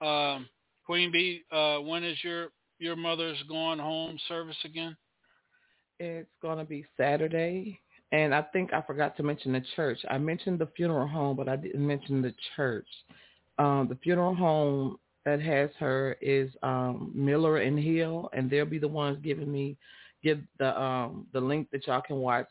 um, 0.00 0.48
Queen 0.84 1.12
Bee, 1.12 1.42
uh, 1.52 1.78
when 1.78 2.02
is 2.02 2.18
your 2.24 2.48
your 2.78 2.96
mother's 2.96 3.42
going 3.48 3.78
home 3.78 4.18
service 4.28 4.56
again? 4.64 4.96
It's 5.98 6.28
going 6.42 6.58
to 6.58 6.64
be 6.64 6.84
Saturday. 6.96 7.80
And 8.12 8.34
I 8.34 8.42
think 8.42 8.72
I 8.72 8.82
forgot 8.82 9.16
to 9.16 9.22
mention 9.22 9.52
the 9.52 9.62
church. 9.74 9.98
I 10.08 10.18
mentioned 10.18 10.58
the 10.58 10.68
funeral 10.76 11.08
home, 11.08 11.36
but 11.36 11.48
I 11.48 11.56
didn't 11.56 11.86
mention 11.86 12.22
the 12.22 12.34
church. 12.54 12.86
Um, 13.58 13.86
the 13.88 13.96
funeral 13.96 14.34
home 14.34 14.98
that 15.24 15.40
has 15.40 15.70
her 15.78 16.16
is 16.20 16.50
um, 16.62 17.10
Miller 17.14 17.58
and 17.58 17.78
Hill, 17.78 18.30
and 18.32 18.48
they'll 18.48 18.64
be 18.64 18.78
the 18.78 18.86
ones 18.88 19.18
giving 19.22 19.50
me 19.50 19.76
give 20.22 20.40
the 20.58 20.78
um 20.80 21.26
the 21.32 21.40
link 21.40 21.68
that 21.70 21.86
y'all 21.86 22.00
can 22.00 22.16
watch 22.16 22.48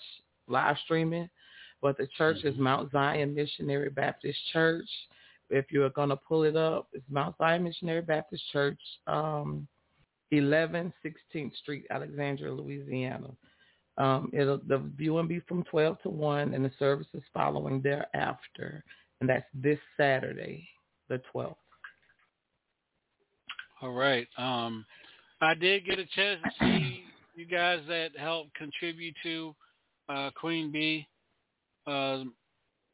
live 0.47 0.77
streaming. 0.83 1.29
But 1.81 1.97
the 1.97 2.07
church 2.17 2.37
is 2.43 2.57
Mount 2.57 2.91
Zion 2.91 3.33
Missionary 3.35 3.89
Baptist 3.89 4.37
Church. 4.53 4.87
If 5.49 5.71
you're 5.71 5.89
gonna 5.89 6.15
pull 6.15 6.43
it 6.43 6.55
up, 6.55 6.87
it's 6.93 7.05
Mount 7.09 7.37
Zion 7.37 7.63
Missionary 7.63 8.01
Baptist 8.01 8.43
Church, 8.51 8.79
um, 9.07 9.67
11 10.31 10.93
16th 11.05 11.55
Street, 11.57 11.85
Alexandria, 11.89 12.51
Louisiana. 12.51 13.29
Um, 13.97 14.29
it'll 14.33 14.59
the 14.67 14.79
viewing 14.97 15.27
be 15.27 15.39
from 15.41 15.63
12 15.63 16.01
to 16.01 16.09
1, 16.09 16.53
and 16.53 16.65
the 16.65 16.71
services 16.77 17.23
following 17.33 17.81
thereafter, 17.81 18.83
and 19.21 19.29
that's 19.29 19.45
this 19.53 19.79
Saturday, 19.95 20.67
the 21.07 21.21
12th. 21.33 21.55
All 23.81 23.93
right. 23.93 24.27
Um, 24.37 24.85
I 25.41 25.53
did 25.53 25.85
get 25.85 25.99
a 25.99 26.05
chance 26.07 26.41
to 26.43 26.49
see 26.59 27.03
you 27.35 27.45
guys 27.45 27.81
that 27.87 28.17
helped 28.17 28.53
contribute 28.55 29.15
to 29.23 29.55
uh, 30.09 30.29
Queen 30.35 30.71
Bee 30.71 31.07
uh, 31.87 32.23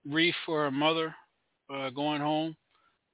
Reef 0.08 0.36
for 0.46 0.64
her 0.64 0.72
mother 0.72 1.16
uh, 1.74 1.90
going 1.92 2.22
home. 2.22 2.56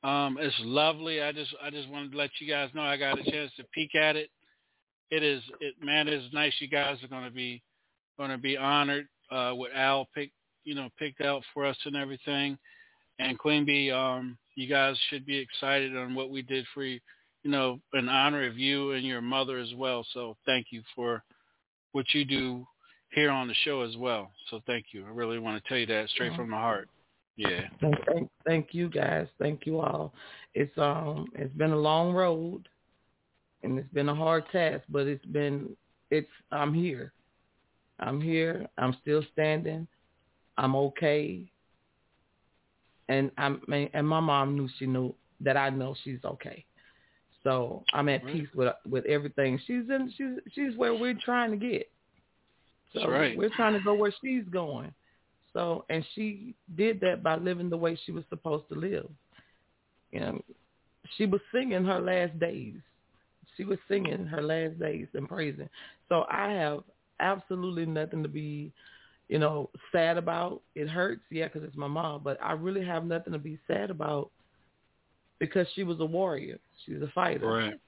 Um, 0.03 0.37
it's 0.39 0.55
lovely. 0.59 1.21
I 1.21 1.31
just 1.31 1.53
I 1.61 1.69
just 1.69 1.89
wanted 1.89 2.11
to 2.11 2.17
let 2.17 2.29
you 2.39 2.47
guys 2.47 2.69
know 2.73 2.81
I 2.81 2.97
got 2.97 3.19
a 3.19 3.31
chance 3.31 3.51
to 3.57 3.63
peek 3.73 3.95
at 3.95 4.15
it. 4.15 4.29
It 5.09 5.23
is 5.23 5.41
it 5.59 5.75
man, 5.81 6.07
it 6.07 6.13
is 6.13 6.31
nice. 6.33 6.53
You 6.59 6.67
guys 6.67 6.97
are 7.03 7.07
going 7.07 7.23
to 7.23 7.31
be 7.31 7.61
going 8.17 8.29
to 8.31 8.37
be 8.37 8.57
honored 8.57 9.07
uh, 9.31 9.53
with 9.55 9.71
Al 9.73 10.07
pick 10.13 10.31
you 10.63 10.75
know 10.75 10.89
picked 10.99 11.21
out 11.21 11.41
for 11.53 11.65
us 11.65 11.77
and 11.85 11.95
everything. 11.95 12.57
And 13.19 13.39
Queen 13.39 13.65
Bee, 13.65 13.91
um, 13.91 14.37
you 14.55 14.67
guys 14.69 14.95
should 15.09 15.25
be 15.25 15.37
excited 15.37 15.97
on 15.97 16.13
what 16.13 16.29
we 16.29 16.43
did 16.43 16.65
for 16.73 16.83
you. 16.83 16.99
You 17.43 17.51
know, 17.51 17.79
in 17.93 18.09
honor 18.09 18.45
of 18.45 18.57
you 18.57 18.91
and 18.91 19.05
your 19.05 19.21
mother 19.21 19.57
as 19.57 19.73
well. 19.75 20.05
So 20.13 20.35
thank 20.45 20.67
you 20.71 20.81
for 20.95 21.23
what 21.93 22.05
you 22.13 22.25
do 22.25 22.67
here 23.11 23.29
on 23.29 23.47
the 23.47 23.53
show 23.63 23.81
as 23.81 23.95
well. 23.95 24.31
So 24.49 24.59
thank 24.67 24.87
you. 24.91 25.05
I 25.05 25.09
really 25.09 25.39
want 25.39 25.63
to 25.63 25.69
tell 25.69 25.77
you 25.77 25.85
that 25.85 26.09
straight 26.09 26.35
from 26.35 26.49
the 26.49 26.57
heart. 26.57 26.89
Yeah. 27.37 27.61
Thank, 27.79 27.95
thank, 28.05 28.29
thank 28.45 28.67
you 28.73 28.89
guys. 28.89 29.27
Thank 29.39 29.65
you 29.65 29.79
all. 29.79 30.13
It's 30.55 30.75
um 30.77 31.27
it's 31.35 31.53
been 31.53 31.71
a 31.71 31.77
long 31.77 32.13
road 32.13 32.67
and 33.63 33.77
it's 33.77 33.93
been 33.93 34.09
a 34.09 34.15
hard 34.15 34.45
task, 34.51 34.83
but 34.89 35.07
it's 35.07 35.25
been 35.25 35.75
it's 36.09 36.27
I'm 36.51 36.73
here. 36.73 37.13
I'm 37.99 38.19
here. 38.19 38.67
I'm 38.77 38.95
still 39.01 39.23
standing. 39.33 39.87
I'm 40.57 40.75
okay. 40.75 41.49
And 43.07 43.31
I'm 43.37 43.61
and 43.93 44.07
my 44.07 44.19
mom 44.19 44.55
knew 44.55 44.67
she 44.77 44.87
knew 44.87 45.13
that 45.41 45.55
I 45.55 45.69
know 45.69 45.95
she's 46.03 46.19
okay. 46.25 46.65
So 47.43 47.83
I'm 47.93 48.09
at 48.09 48.25
peace 48.25 48.47
with 48.55 48.73
with 48.89 49.05
everything. 49.05 49.59
She's 49.67 49.89
in 49.89 50.11
she's 50.17 50.53
she's 50.53 50.75
where 50.75 50.95
we're 50.95 51.17
trying 51.23 51.51
to 51.51 51.57
get. 51.57 51.89
So 52.93 53.01
That's 53.01 53.11
right. 53.11 53.37
we're 53.37 53.55
trying 53.55 53.73
to 53.73 53.79
go 53.83 53.93
where 53.93 54.13
she's 54.21 54.43
going. 54.49 54.91
So 55.57 55.85
and 55.89 56.05
she 56.13 56.53
did 56.75 56.99
that 56.99 57.23
by 57.23 57.35
living 57.35 57.71
the 57.71 57.77
way 57.77 57.97
she 58.05 58.11
was 58.11 58.23
supposed 58.29 58.69
to 58.69 58.75
live. 58.75 59.09
You 60.11 60.19
know, 60.19 60.41
she 61.17 61.25
was 61.25 61.41
singing 61.51 61.83
her 61.83 61.99
last 61.99 62.39
days. 62.39 62.75
She 63.55 63.63
was 63.63 63.79
singing 63.87 64.27
her 64.27 64.43
last 64.43 64.79
days 64.79 65.07
and 65.15 65.27
praising. 65.27 65.67
So 66.09 66.25
I 66.29 66.51
have 66.51 66.83
absolutely 67.19 67.87
nothing 67.87 68.21
to 68.21 68.29
be, 68.29 68.71
you 69.29 69.39
know, 69.39 69.71
sad 69.91 70.17
about. 70.17 70.61
It 70.75 70.87
hurts, 70.87 71.23
yeah, 71.31 71.47
because 71.47 71.63
it's 71.63 71.75
my 71.75 71.87
mom, 71.87 72.21
but 72.23 72.37
I 72.39 72.51
really 72.51 72.85
have 72.85 73.03
nothing 73.03 73.33
to 73.33 73.39
be 73.39 73.57
sad 73.65 73.89
about 73.89 74.29
because 75.39 75.65
she 75.73 75.81
was 75.81 75.99
a 76.01 76.05
warrior. 76.05 76.59
She 76.85 76.93
was 76.93 77.01
a 77.01 77.11
fighter. 77.15 77.47
Right. 77.47 77.79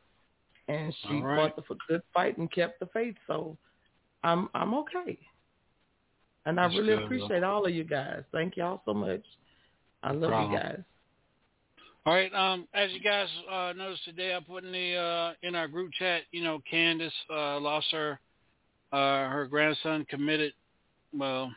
And 0.70 0.91
she 1.04 1.22
right. 1.22 1.54
fought 1.54 1.68
the 1.68 1.76
good 1.88 2.02
fight 2.16 2.40
and 2.40 2.52
kept 2.52 2.80
the 2.80 2.88
faith. 2.88 3.16
So 3.28 3.56
I'm 4.24 4.50
I'm 4.56 4.74
okay. 4.74 5.20
And 6.50 6.60
I 6.60 6.64
That's 6.64 6.80
really 6.80 6.96
good, 6.96 7.04
appreciate 7.04 7.44
all 7.44 7.66
of 7.66 7.74
you 7.74 7.84
guys. 7.84 8.24
Thank 8.32 8.58
y'all 8.58 8.82
so 8.84 8.94
much. 8.94 9.22
I 10.02 10.14
love 10.14 10.32
problem. 10.32 10.52
you 10.52 10.58
guys. 10.58 10.80
All 12.08 12.14
right. 12.16 12.34
Um, 12.34 12.68
as 12.74 12.90
you 12.92 13.02
guys 13.02 13.28
uh, 13.52 13.74
noticed 13.78 14.04
today, 14.04 14.34
I 14.36 14.40
put 14.40 14.64
in 14.64 14.72
the 14.72 14.96
uh, 14.96 15.34
in 15.48 15.54
our 15.54 15.68
group 15.68 15.92
chat. 16.00 16.24
You 16.32 16.44
know, 16.44 16.60
Candace 16.70 17.14
uh, 17.30 17.60
lost 17.60 17.86
her 17.92 18.20
uh, 18.92 19.30
her 19.30 19.48
grandson 19.48 20.08
committed. 20.10 20.54
Well, 21.14 21.52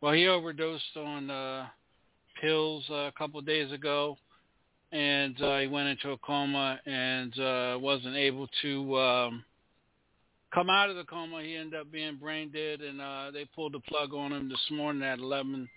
well, 0.00 0.14
he 0.14 0.26
overdosed 0.26 0.96
on 0.96 1.28
uh, 1.28 1.66
pills 2.40 2.82
uh, 2.88 2.94
a 2.94 3.12
couple 3.12 3.38
of 3.38 3.44
days 3.44 3.70
ago, 3.72 4.16
and 4.92 5.38
uh, 5.42 5.58
he 5.58 5.66
went 5.66 5.88
into 5.88 6.12
a 6.12 6.18
coma 6.18 6.80
and 6.86 7.38
uh, 7.38 7.78
wasn't 7.78 8.16
able 8.16 8.48
to 8.62 8.98
um, 8.98 9.44
come 10.52 10.70
out 10.70 10.90
of 10.90 10.96
the 10.96 11.04
coma. 11.04 11.42
He 11.42 11.56
ended 11.56 11.80
up 11.80 11.90
being 11.90 12.16
brain 12.16 12.50
dead, 12.52 12.80
and 12.80 13.00
uh, 13.00 13.30
they 13.32 13.44
pulled 13.54 13.74
the 13.74 13.80
plug 13.80 14.14
on 14.14 14.32
him 14.32 14.48
this 14.48 14.64
morning 14.70 15.02
at 15.02 15.18
11, 15.18 15.68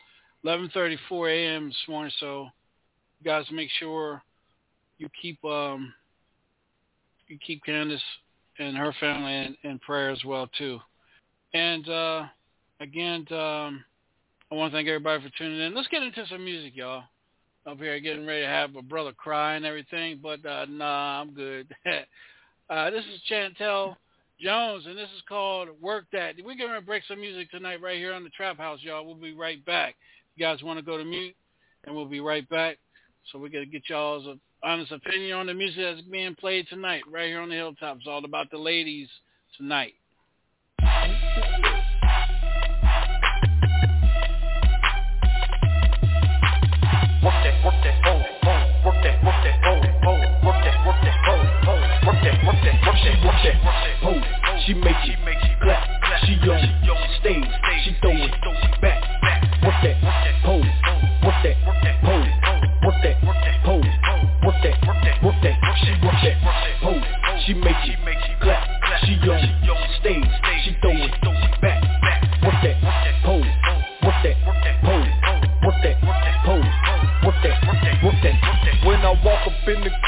11.34 0.46 1.32
a.m. 1.32 1.70
this 1.70 1.78
morning. 1.88 2.12
So 2.20 2.48
you 3.20 3.26
guys 3.26 3.46
make 3.52 3.70
sure 3.80 4.22
you 4.98 5.10
keep 5.22 5.44
um, 5.44 5.94
you 7.28 7.38
keep 7.46 7.64
Candace 7.64 8.02
and 8.58 8.76
her 8.76 8.94
family 9.00 9.34
in, 9.34 9.70
in 9.70 9.80
prayer 9.80 10.10
as 10.10 10.24
well 10.26 10.50
too. 10.58 10.80
And 11.54 11.88
uh, 11.90 12.24
again, 12.80 13.26
um, 13.32 13.84
I 14.52 14.56
want 14.56 14.72
to 14.72 14.78
thank 14.78 14.88
everybody 14.88 15.24
for 15.24 15.38
tuning 15.38 15.60
in. 15.60 15.76
Let's 15.76 15.88
get 15.88 16.04
into 16.04 16.26
some 16.28 16.44
music, 16.44 16.76
y'all. 16.76 17.04
Up 17.66 17.78
here 17.78 18.00
getting 18.00 18.26
ready 18.26 18.42
to 18.42 18.48
have 18.48 18.76
a 18.76 18.82
brother 18.82 19.12
cry 19.12 19.56
and 19.56 19.66
everything, 19.66 20.20
but 20.24 20.44
uh, 20.46 20.66
nah, 20.70 21.22
I'm 21.22 21.34
good. 21.34 21.68
uh, 22.70 22.90
this 22.90 23.04
is 23.06 23.22
Chantel 23.30 23.96
Jones, 24.42 24.86
and 24.86 24.98
this 24.98 25.10
is 25.16 25.22
called 25.28 25.68
Work 25.82 26.06
That. 26.14 26.36
We're 26.38 26.56
going 26.56 26.74
to 26.74 26.82
break 26.82 27.04
some 27.08 27.20
music 27.20 27.52
tonight 27.52 27.82
right 27.82 27.98
here 27.98 28.14
on 28.14 28.24
the 28.24 28.30
Trap 28.30 28.58
House, 28.58 28.80
y'all. 28.82 29.06
We'll 29.06 29.16
be 29.16 29.34
right 29.34 29.64
back. 29.66 29.96
You 30.36 30.46
guys 30.46 30.64
want 30.64 30.80
to 30.80 30.86
go 30.86 30.98
to 30.98 31.04
mute, 31.04 31.36
and 31.86 31.94
we'll 31.94 32.06
be 32.06 32.22
right 32.22 32.48
back. 32.48 32.78
So 33.32 33.38
we're 33.38 33.50
going 33.50 33.66
to 33.66 33.70
get 33.70 33.90
y'all's 33.90 34.38
honest 34.64 34.94
opinion 34.94 35.34
on 35.38 35.48
the 35.48 35.54
music 35.54 35.84
that's 35.84 36.08
being 36.08 36.36
played 36.36 36.68
tonight 36.70 37.04
right 37.12 37.28
here 37.28 37.42
on 37.42 37.50
the 37.50 37.56
Hilltop. 37.56 37.98
It's 37.98 38.08
all 38.08 38.24
about 38.24 38.50
the 38.50 38.58
ladies 38.58 39.10
tonight. 39.58 39.96
Work 52.90 52.98
that, 53.06 53.22
work 53.24 53.38
that, 53.46 53.58
work 53.64 53.78
that, 53.86 54.00
Oh, 54.02 54.58
she 54.66 54.74
make 54.74 54.96
it 55.06 55.60
clap. 55.62 55.86
She 56.26 56.34
on 56.50 56.58
stage. 57.20 57.46
She 57.84 57.96
throw 58.02 58.12
it 58.12 58.32
back. 58.82 58.98
Work 59.62 59.78
that 59.84 59.98
pole. 60.44 60.66
Work 61.24 61.38
that 61.44 61.58
pole. 61.62 62.26
Work 62.84 62.98
that 63.04 63.18
pole. 63.64 63.84
Work 64.44 64.58
that. 64.64 65.24
Work 65.24 65.38
that. 65.44 65.56
She 65.78 65.92
work 66.04 66.18
that 66.24 66.38
pole. 66.82 67.02
She 67.46 67.54
make 67.54 67.76
it 67.86 68.42
clap. 68.42 68.68
She 69.06 69.14
on 69.30 69.59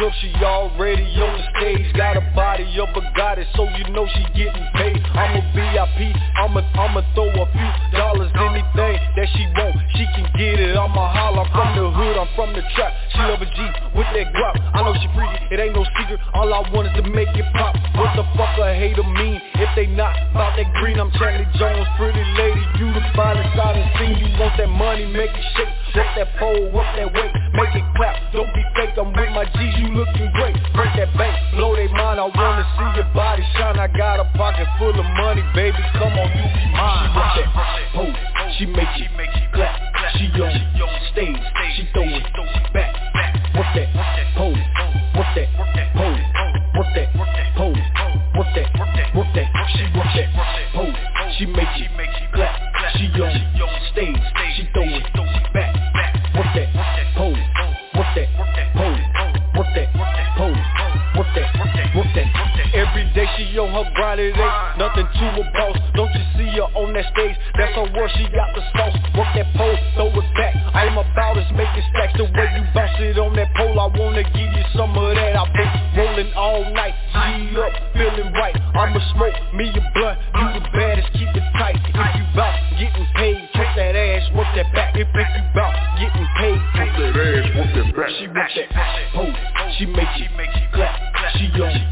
club, 0.01 0.13
she 0.19 0.33
already 0.43 1.05
on 1.21 1.37
the 1.37 1.45
stage. 1.59 1.93
Got 1.93 2.17
a 2.17 2.21
body 2.33 2.65
of 2.79 2.89
a 2.89 3.01
goddess, 3.15 3.47
so 3.55 3.69
you 3.69 3.85
know 3.93 4.07
she 4.07 4.23
getting 4.33 4.67
paid. 4.73 4.97
I'm 5.13 5.37
a 5.37 5.41
VIP, 5.53 6.15
I'ma 6.35 6.61
I'ma 6.73 7.01
throw 7.13 7.29
a 7.29 7.45
few 7.51 7.97
dollars, 7.97 8.31
anything 8.33 8.97
that 9.15 9.27
she 9.35 9.45
want, 9.53 9.77
she 9.93 10.05
can 10.17 10.25
get 10.33 10.59
it. 10.59 10.75
I'm 10.75 10.97
a 10.97 11.07
from 11.51 11.67
the 11.75 11.85
hood, 11.91 12.15
I'm 12.17 12.29
from 12.35 12.51
the 12.55 12.63
trap. 12.75 12.91
She 13.11 13.19
love 13.19 13.43
a 13.43 13.47
G 13.47 13.57
with 13.95 14.07
that 14.15 14.27
guap. 14.31 14.55
I 14.73 14.83
know 14.83 14.95
she 14.95 15.07
freaky, 15.11 15.39
it 15.51 15.59
ain't 15.59 15.75
no 15.75 15.83
secret. 15.99 16.19
All 16.33 16.47
I 16.51 16.63
want 16.71 16.87
is 16.87 16.95
to 17.03 17.05
make 17.11 17.31
it 17.35 17.47
pop. 17.53 17.75
What 17.95 18.15
the 18.15 18.23
fuck 18.39 18.55
a 18.59 18.73
hater 18.73 19.03
mean 19.03 19.39
if 19.59 19.69
they 19.75 19.87
not 19.87 20.15
about 20.31 20.55
that 20.55 20.67
green? 20.79 20.99
I'm 20.99 21.11
Charlie 21.19 21.47
Jones, 21.59 21.87
pretty 21.99 22.23
lady, 22.39 22.63
you 22.79 22.91
the 22.95 23.03
finest 23.15 23.51
I 23.55 23.75
done 23.75 23.89
seen. 23.99 24.15
You 24.17 24.27
want 24.39 24.55
that 24.57 24.71
money, 24.71 25.05
make 25.11 25.31
it 25.31 25.45
shake. 25.55 25.71
Work 25.91 26.07
that 26.15 26.29
pole, 26.39 26.71
up 26.71 26.87
that 26.95 27.09
weight, 27.11 27.33
make 27.51 27.75
it 27.75 27.83
clap. 27.99 28.15
Don't 28.31 28.47
be 28.55 28.63
fake, 28.79 28.95
I'm 28.95 29.11
with 29.11 29.31
my 29.35 29.43
G's, 29.43 29.75
you 29.75 29.91
looking 29.91 30.31
great. 30.31 30.55
Break 30.71 30.95
that 30.95 31.11
bank, 31.19 31.35
blow 31.55 31.75
they 31.75 31.91
mind. 31.91 32.19
I 32.19 32.31
wanna 32.31 32.63
see 32.79 32.89
your 32.95 33.09
body 33.13 33.43
shine. 33.59 33.77
I 33.77 33.87
got 33.87 34.23
a 34.23 34.27
pocket 34.37 34.67
full 34.79 34.95
of 34.95 35.07
money, 35.19 35.43
baby. 35.53 35.79
Come 35.99 36.15
on, 36.15 36.31
you 36.31 36.47
be 36.47 36.63
mine. 36.71 37.11
Work 37.11 38.15
that. 38.15 38.30
She 38.57 38.65
make 38.65 38.87
it 38.99 39.51
clap. 39.53 39.79
She 40.17 40.25
on 40.27 40.51
stage. 41.11 41.37
She 41.75 41.87
throw 41.93 42.03
it 42.03 42.23
back. 42.73 42.93
Work 43.55 43.73
that 43.75 43.89
pole. 44.35 44.55
Work 45.15 45.35
that 45.35 45.47
pole. 45.95 46.19
Work 46.75 46.93
that 46.95 47.09
pole. 47.55 47.75
Work 48.35 48.51
that. 48.55 48.67
Work 49.15 49.29
that. 49.35 49.47
She 49.71 49.83
work 49.97 50.11
that 50.15 50.29
pole. 50.73 50.93
She 51.37 51.45
make 51.45 51.75
it 51.79 51.89
clap. 52.33 52.55
She 52.97 53.05
on 53.21 53.31
stage. 53.91 54.19
She 54.55 54.63
throw 54.73 54.83
it 54.83 55.05
back. 55.53 55.71
Work 56.35 56.51
that 56.55 56.69
pole. 57.15 57.37
Work 57.95 58.11
that 58.15 58.27
pole. 58.35 58.99
Work 59.55 59.73
that 59.75 59.89
pole. 60.37 60.55
Work 61.15 61.31
that. 61.35 61.49
Work 61.95 62.11
that. 62.15 62.27
Every 62.73 63.03
day 63.13 63.27
she 63.37 63.57
on 63.59 63.69
her 63.71 63.91
grind, 63.95 64.19
it 64.19 64.37
ain't 64.37 64.77
nothing 64.77 65.07
to 65.07 65.25
a 65.39 65.43
boss. 65.51 65.77
Don't 65.93 66.13
you 66.13 66.20
see 66.37 66.49
her 66.57 66.69
on 66.77 66.93
that 66.93 67.05
stage? 67.13 67.35
That's 67.57 67.73
her 67.75 67.87
work, 67.93 68.11
she 68.17 68.25
got 68.31 68.51
the 68.55 68.63
sauce. 68.75 68.95
Work 69.17 69.31
that 69.35 69.49
pole, 69.55 69.77
throw 69.95 70.09
it 70.11 70.27
back. 70.35 70.55
I'm 70.73 70.97
about 70.97 71.37
is 71.37 71.49
making 71.53 71.85
stacks. 71.91 72.13
The 72.17 72.25
way 72.25 72.47
you 72.55 72.63
bounce 72.73 72.97
it 72.99 73.17
on 73.17 73.35
that 73.35 73.53
pole, 73.55 73.75
I 73.79 73.87
wanna 73.91 74.23
give 74.23 74.51
you 74.51 74.65
some 74.75 74.95
of 74.95 75.15
that. 75.15 75.35
I've 75.35 75.51
been 75.53 75.69
rolling 75.97 76.31
all 76.33 76.63
night, 76.73 76.95
G 77.13 77.55
up, 77.59 77.73
feeling 77.93 78.33
right. 78.33 78.55
I'ma 78.75 78.99
smoke 79.13 79.35
me 79.53 79.69
a 79.69 79.83
blunt, 79.93 80.17
you 80.35 80.47
the 80.59 80.63
baddest, 80.71 81.11
keep 81.13 81.29
it 81.31 81.47
tight. 81.57 81.77
If 81.81 82.15
you 82.15 82.25
bout 82.35 82.55
getting 82.79 83.07
paid, 83.15 83.37
check 83.53 83.75
that 83.75 83.95
ass, 83.95 84.23
work 84.35 84.47
that 84.55 84.71
back. 84.73 84.95
If, 84.95 85.07
you 85.11 85.43
bout 85.53 85.73
getting 85.99 86.27
paid, 86.39 86.59
work 86.75 86.91
that 86.97 87.13
ass, 87.13 87.47
work 87.55 87.71
that 87.75 87.95
back. 87.95 88.09
She 88.17 88.27
work 88.27 88.51
that 88.55 88.69
pole. 89.13 89.33
She 89.77 89.85
make 89.85 90.53
it 90.55 90.71
clap. 90.73 90.99
She 91.37 91.47
on 91.61 91.90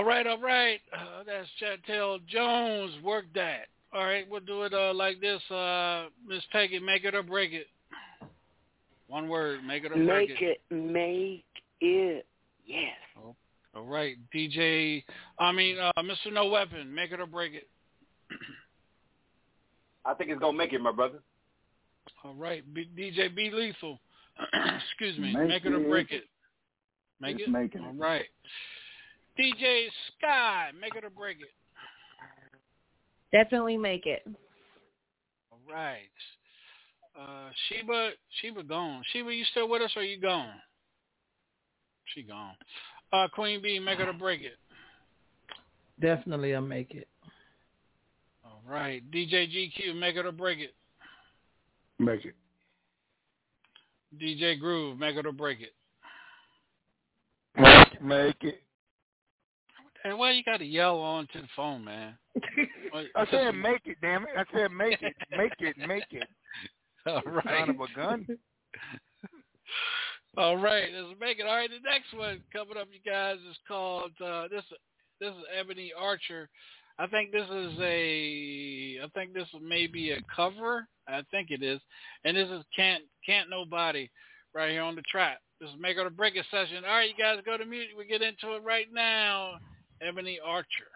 All 0.00 0.06
right, 0.06 0.26
all 0.26 0.40
right. 0.40 0.80
Uh, 0.94 1.24
that's 1.26 1.46
Chantel 1.60 2.26
Jones. 2.26 2.94
Work 3.04 3.26
that. 3.34 3.66
All 3.92 4.02
right, 4.02 4.24
we'll 4.30 4.40
do 4.40 4.62
it 4.62 4.72
uh, 4.72 4.94
like 4.94 5.20
this. 5.20 5.42
Uh, 5.50 6.06
Miss 6.26 6.42
Peggy, 6.52 6.78
make 6.78 7.04
it 7.04 7.14
or 7.14 7.22
break 7.22 7.52
it. 7.52 7.66
One 9.08 9.28
word, 9.28 9.62
make 9.62 9.84
it 9.84 9.92
or 9.92 10.02
break 10.02 10.30
it. 10.30 10.38
Make 10.40 10.40
it, 10.40 10.82
make 10.90 11.44
it. 11.82 12.26
Yes. 12.64 12.96
Oh, 13.22 13.36
all 13.76 13.84
right, 13.84 14.16
DJ. 14.34 15.04
I 15.38 15.52
mean, 15.52 15.76
uh, 15.78 15.92
Mr. 15.98 16.32
No 16.32 16.46
Weapon, 16.46 16.94
make 16.94 17.12
it 17.12 17.20
or 17.20 17.26
break 17.26 17.52
it. 17.52 17.68
I 20.06 20.14
think 20.14 20.30
it's 20.30 20.40
gonna 20.40 20.56
make 20.56 20.72
it, 20.72 20.80
my 20.80 20.92
brother. 20.92 21.18
All 22.24 22.32
right, 22.32 22.62
B- 22.72 22.88
DJ 22.98 23.36
B 23.36 23.50
Lethal. 23.52 24.00
Excuse 24.88 25.18
me, 25.18 25.34
Make 25.36 25.48
make, 25.48 25.64
it 25.66 25.74
or 25.74 25.80
break 25.80 26.10
it. 26.10 26.24
Make 27.20 27.38
It's 27.38 27.48
it. 27.48 27.50
making 27.50 27.82
All 27.82 27.90
it. 27.90 27.98
right. 27.98 28.24
DJ 29.40 29.86
Sky, 30.18 30.70
make 30.78 30.94
it 30.96 31.04
or 31.04 31.10
break 31.10 31.38
it. 31.40 31.52
Definitely 33.32 33.78
make 33.78 34.04
it. 34.04 34.22
All 35.50 35.60
right. 35.72 36.10
Uh, 37.18 37.48
Sheba, 37.68 38.10
Sheba 38.40 38.62
gone. 38.62 39.02
Sheba, 39.12 39.32
you 39.32 39.44
still 39.50 39.68
with 39.68 39.82
us 39.82 39.92
or 39.96 40.02
you 40.02 40.20
gone? 40.20 40.54
She 42.14 42.22
gone. 42.22 42.54
Uh, 43.12 43.28
Queen 43.32 43.62
B, 43.62 43.78
make 43.78 43.98
it 43.98 44.08
or 44.08 44.12
break 44.12 44.42
it. 44.42 44.58
Definitely 46.00 46.54
I'll 46.54 46.60
make 46.60 46.94
it. 46.94 47.08
All 48.44 48.62
right. 48.68 49.02
DJ 49.10 49.48
GQ, 49.48 49.98
make 49.98 50.16
it 50.16 50.26
or 50.26 50.32
break 50.32 50.58
it. 50.58 50.74
Make 51.98 52.24
it. 52.24 52.34
DJ 54.20 54.58
Groove, 54.58 54.98
make 54.98 55.16
it 55.16 55.24
or 55.24 55.32
break 55.32 55.58
it. 55.60 55.72
Make 58.02 58.42
it. 58.42 58.62
Hey, 60.02 60.12
why 60.14 60.32
you 60.32 60.42
got 60.42 60.58
to 60.58 60.64
yell 60.64 60.98
on 60.98 61.26
to 61.32 61.40
the 61.40 61.48
phone, 61.54 61.84
man? 61.84 62.16
I 63.16 63.26
said 63.30 63.52
make 63.52 63.82
it, 63.84 63.98
damn 64.00 64.22
it. 64.22 64.30
I 64.36 64.44
said 64.54 64.72
make 64.72 65.02
it, 65.02 65.14
make 65.36 65.52
it, 65.58 65.76
make 65.86 66.04
it. 66.10 66.28
All 67.06 67.22
right. 67.26 67.66
Son 67.66 67.70
of 67.70 67.76
a 67.76 67.94
gun. 67.94 68.26
All 70.36 70.56
right, 70.56 70.88
let's 70.94 71.18
make 71.20 71.38
it. 71.38 71.46
All 71.46 71.56
right, 71.56 71.68
the 71.68 71.88
next 71.88 72.16
one 72.16 72.40
coming 72.52 72.76
up, 72.76 72.88
you 72.92 73.00
guys, 73.10 73.36
is 73.50 73.56
called 73.66 74.12
uh, 74.24 74.48
this. 74.48 74.62
This 75.20 75.30
is 75.30 75.44
Ebony 75.58 75.92
Archer. 75.98 76.48
I 76.98 77.06
think 77.06 77.32
this 77.32 77.48
is 77.50 77.74
a. 77.80 78.98
I 79.02 79.08
think 79.12 79.34
this 79.34 79.48
may 79.60 79.86
be 79.86 80.12
a 80.12 80.22
cover. 80.34 80.86
I 81.08 81.22
think 81.30 81.50
it 81.50 81.62
is, 81.62 81.80
and 82.24 82.36
this 82.36 82.48
is 82.48 82.62
can't 82.74 83.02
can't 83.26 83.50
nobody 83.50 84.08
right 84.54 84.70
here 84.70 84.82
on 84.82 84.94
the 84.94 85.02
trap. 85.02 85.38
This 85.60 85.70
is 85.70 85.76
make 85.80 85.98
or 85.98 86.08
break 86.10 86.36
it 86.36 86.46
session. 86.50 86.84
All 86.84 86.94
right, 86.94 87.08
you 87.08 87.22
guys 87.22 87.42
go 87.44 87.56
to 87.56 87.66
music. 87.66 87.90
We 87.98 88.06
get 88.06 88.22
into 88.22 88.54
it 88.54 88.62
right 88.62 88.86
now. 88.92 89.54
Ebony 90.00 90.38
Archer. 90.44 90.89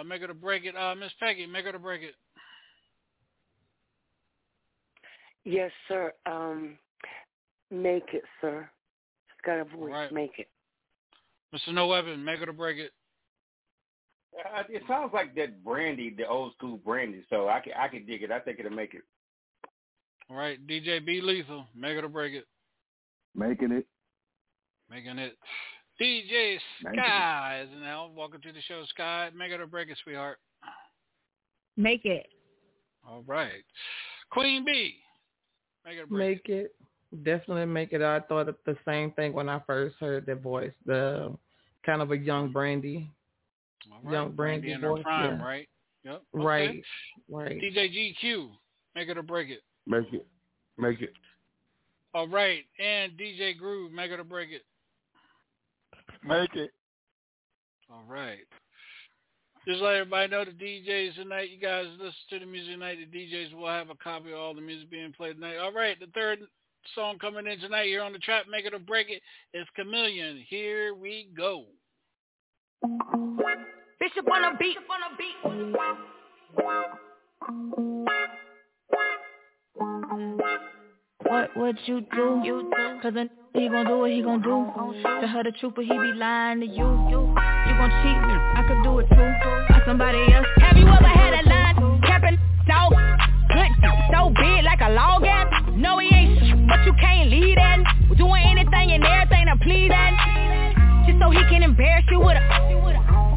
Uh, 0.00 0.04
make 0.04 0.22
it 0.22 0.30
or 0.30 0.34
break 0.34 0.64
it. 0.64 0.76
Uh, 0.76 0.94
Miss 0.94 1.12
Peggy, 1.20 1.46
make 1.46 1.66
it 1.66 1.74
or 1.74 1.78
break 1.78 2.02
it. 2.02 2.14
Yes, 5.44 5.70
sir. 5.88 6.12
Um, 6.26 6.78
make 7.70 8.04
it, 8.12 8.22
sir. 8.40 8.68
Just 9.28 9.42
got 9.44 9.58
a 9.58 9.64
voice. 9.64 9.92
Right. 9.92 10.12
Make 10.12 10.38
it. 10.38 10.48
Mr. 11.54 11.74
No 11.74 11.88
Weapon, 11.88 12.24
make 12.24 12.40
it 12.40 12.48
or 12.48 12.52
break 12.52 12.78
it. 12.78 12.92
Uh, 14.38 14.62
it 14.68 14.82
sounds 14.86 15.12
like 15.12 15.34
that 15.34 15.64
Brandy, 15.64 16.14
the 16.16 16.26
old 16.26 16.52
school 16.54 16.76
Brandy. 16.78 17.24
So 17.28 17.48
I 17.48 17.60
can 17.60 17.72
I 17.78 17.88
can 17.88 18.06
dig 18.06 18.22
it. 18.22 18.30
I 18.30 18.38
think 18.38 18.60
it'll 18.60 18.70
make 18.70 18.94
it. 18.94 19.02
All 20.30 20.36
right, 20.36 20.64
DJ 20.66 21.04
B 21.04 21.20
Lethal, 21.20 21.66
make 21.74 21.96
it 21.96 22.04
or 22.04 22.08
break 22.08 22.34
it. 22.34 22.46
Making 23.34 23.72
it. 23.72 23.86
Making 24.88 25.18
it. 25.18 25.36
DJ 26.00 26.58
Thank 26.82 26.96
you. 26.96 27.02
Sky 27.02 27.60
is 27.64 27.68
now. 27.82 28.10
Welcome 28.16 28.40
to 28.40 28.52
the 28.52 28.60
show, 28.62 28.82
Sky. 28.88 29.28
Make 29.36 29.52
it 29.52 29.60
or 29.60 29.66
break 29.66 29.90
it, 29.90 29.98
sweetheart. 30.02 30.38
Make 31.76 32.06
it. 32.06 32.26
All 33.06 33.22
right. 33.26 33.62
Queen 34.30 34.64
B, 34.64 34.94
make 35.84 35.98
it 35.98 36.00
or 36.00 36.06
break 36.06 36.48
Make 36.48 36.48
it. 36.48 36.74
Definitely 37.22 37.66
make 37.66 37.92
it. 37.92 38.00
I 38.00 38.20
thought 38.20 38.48
of 38.48 38.56
the 38.64 38.76
same 38.86 39.10
thing 39.12 39.34
when 39.34 39.48
I 39.48 39.60
first 39.66 39.96
heard 40.00 40.24
the 40.24 40.36
voice. 40.36 40.72
The 40.86 41.36
kind 41.84 42.00
of 42.00 42.12
a 42.12 42.16
young 42.16 42.50
Brandy. 42.50 43.10
it. 43.86 43.92
All 43.92 44.00
right. 44.02 44.12
Young 44.12 44.32
Brandy 44.32 44.72
in 44.72 44.80
her 44.80 44.88
voice, 44.88 45.02
prime, 45.02 45.38
yeah. 45.38 45.44
right? 45.44 45.68
Yep. 46.04 46.22
Okay. 46.34 46.44
Right. 46.44 46.82
Right. 47.28 47.60
DJ 47.60 48.14
GQ, 48.24 48.48
make 48.94 49.08
it 49.08 49.18
or 49.18 49.22
break 49.22 49.50
it. 49.50 49.62
Make 49.86 50.12
it. 50.12 50.26
Make 50.78 51.02
it. 51.02 51.12
All 52.14 52.26
right. 52.26 52.64
And 52.82 53.12
DJ 53.18 53.58
Groove, 53.58 53.92
make 53.92 54.10
it 54.10 54.18
or 54.18 54.24
break 54.24 54.50
it. 54.50 54.62
Make 56.24 56.54
it. 56.54 56.70
All 57.90 58.04
right. 58.08 58.38
Just 59.66 59.82
let 59.82 59.94
everybody 59.94 60.30
know 60.30 60.44
the 60.44 60.52
DJs 60.52 61.16
tonight. 61.16 61.50
You 61.50 61.60
guys 61.60 61.86
listen 61.98 62.14
to 62.30 62.38
the 62.38 62.46
music 62.46 62.72
tonight. 62.72 62.98
The 62.98 63.18
DJs 63.18 63.54
will 63.54 63.68
have 63.68 63.90
a 63.90 63.94
copy 63.96 64.32
of 64.32 64.38
all 64.38 64.54
the 64.54 64.60
music 64.60 64.90
being 64.90 65.12
played 65.12 65.34
tonight. 65.34 65.56
All 65.58 65.72
right. 65.72 65.98
The 66.00 66.06
third 66.14 66.40
song 66.94 67.18
coming 67.18 67.46
in 67.46 67.58
tonight 67.60 67.86
here 67.86 68.02
on 68.02 68.12
the 68.12 68.18
trap, 68.18 68.46
make 68.50 68.64
it 68.64 68.74
or 68.74 68.78
break 68.78 69.08
it, 69.10 69.22
is 69.52 69.66
Chameleon. 69.76 70.44
Here 70.48 70.94
we 70.94 71.28
go. 71.36 71.66
Bishop 73.98 74.30
on 74.32 74.44
a 74.44 74.56
beat. 74.56 74.76
on 74.88 75.12
a 75.12 75.16
beat. 75.18 75.36
What 81.30 81.56
would 81.56 81.78
you 81.86 82.00
do? 82.10 82.42
Cause 83.00 83.14
know 83.14 83.28
he 83.54 83.68
gon' 83.68 83.86
do 83.86 83.98
what 84.02 84.10
he 84.10 84.20
gon' 84.20 84.42
do. 84.42 84.66
To 85.22 85.26
her 85.30 85.44
the 85.46 85.52
truth, 85.62 85.74
but 85.76 85.84
he 85.86 85.94
be 85.94 86.10
lying 86.18 86.58
to 86.58 86.66
you. 86.66 86.82
You, 87.06 87.22
you 87.22 87.72
gon' 87.78 87.92
cheat 88.02 88.18
me, 88.18 88.34
I 88.34 88.66
could 88.66 88.82
do 88.82 88.98
it 88.98 89.06
too. 89.14 89.30
By 89.70 89.78
somebody 89.86 90.18
else. 90.34 90.42
Have 90.58 90.74
you 90.74 90.90
ever 90.90 91.06
had 91.06 91.38
a 91.38 91.42
line 91.46 92.02
capping 92.02 92.34
dog? 92.66 92.98
Good, 93.46 93.70
so 94.10 94.34
big 94.42 94.66
like 94.66 94.82
a 94.82 94.90
log 94.90 95.22
ass. 95.22 95.70
No, 95.78 96.02
he 96.02 96.10
ain't, 96.10 96.66
but 96.66 96.82
you 96.82 96.98
can't 96.98 97.30
lead 97.30 97.54
that. 97.58 97.78
Doing 98.18 98.42
anything 98.50 98.90
and 98.90 99.04
everything 99.06 99.46
to 99.46 99.56
please 99.62 99.86
that. 99.86 101.06
Just 101.06 101.22
so 101.22 101.30
he 101.30 101.46
can 101.46 101.62
embarrass 101.62 102.10
you 102.10 102.18
with 102.18 102.42
a. 102.42 102.42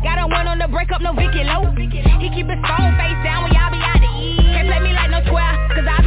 Got 0.02 0.18
a 0.18 0.26
one 0.26 0.49
on 0.49 0.57
the 0.57 0.68
break 0.68 0.90
up, 0.91 1.02
no 1.06 1.14
Vicky 1.14 1.45
Low. 1.45 1.70
He 1.78 2.28
keep 2.34 2.49
his 2.49 2.57
phone 2.65 2.98
face 2.98 3.22
down 3.22 3.45
when 3.45 3.53
y'all 3.53 3.70
be 3.70 3.78
out 3.78 4.02
to 4.02 4.10
eat. 4.18 4.41
Can't 4.49 4.65
play 4.65 4.82
me 4.82 4.98
like 4.98 5.14
no 5.14 5.22
square, 5.30 5.53
cause 5.78 5.86
I 5.86 6.03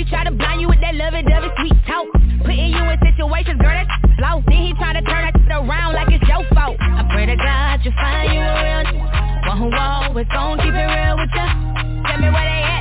He 0.00 0.06
try 0.06 0.24
to 0.24 0.30
blind 0.30 0.62
you 0.62 0.68
with 0.68 0.80
that 0.80 0.94
lovey-dovey 0.94 1.50
sweet 1.60 1.76
talk. 1.84 2.08
Putting 2.40 2.72
you 2.72 2.84
in 2.88 2.96
situations, 3.04 3.60
girl, 3.60 3.68
that's 3.68 4.16
flow. 4.16 4.40
Then 4.48 4.56
he 4.64 4.72
try 4.80 4.96
to 4.96 5.02
turn 5.04 5.28
that 5.28 5.52
around 5.52 5.92
like 5.92 6.08
it's 6.08 6.24
your 6.24 6.40
fault. 6.56 6.80
I 6.80 7.04
pray 7.12 7.26
to 7.28 7.36
God 7.36 7.84
you 7.84 7.92
find 8.00 8.32
you 8.32 8.40
a 8.40 8.64
real. 8.64 8.96
One 9.44 9.58
who 9.60 9.68
always 9.76 10.24
gon' 10.32 10.56
keep 10.56 10.72
it 10.72 10.88
real 10.88 11.20
with 11.20 11.28
ya. 11.36 11.52
Tell 12.08 12.16
me 12.16 12.32
where 12.32 12.48
they 12.48 12.64
at, 12.64 12.79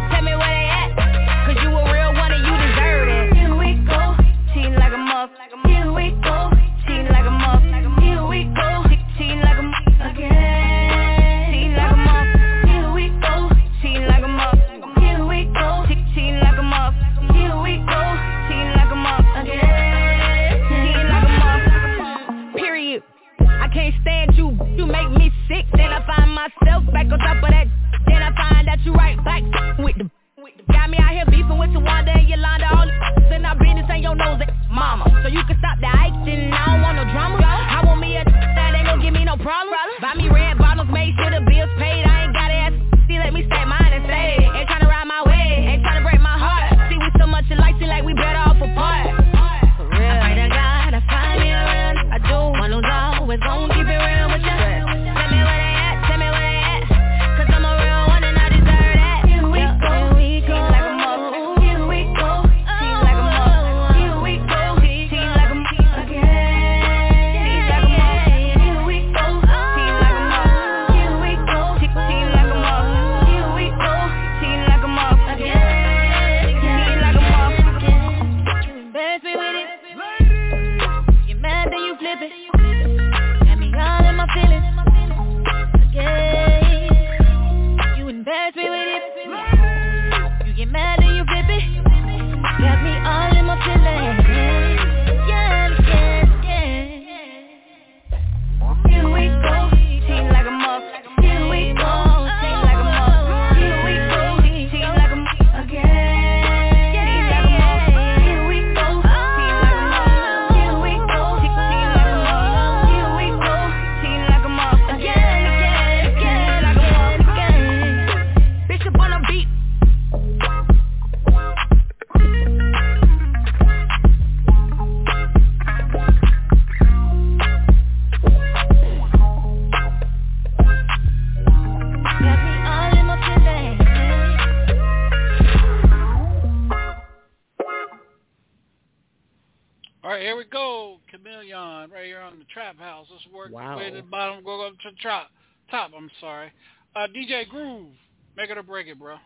Wow. 143.52 143.78
way 143.78 143.90
to 143.90 143.98
the 143.98 144.02
bottom, 144.04 144.44
go 144.44 144.66
up 144.66 144.74
to 144.74 144.90
the 144.92 144.98
top. 145.02 145.30
Top, 145.72 145.92
I'm 145.96 146.10
sorry. 146.20 146.52
Uh, 146.96 147.08
DJ 147.08 147.48
Groove, 147.48 147.94
make 148.36 148.50
it 148.50 148.58
or 148.58 148.64
break 148.64 148.88
it, 148.88 148.98
bro. 148.98 149.18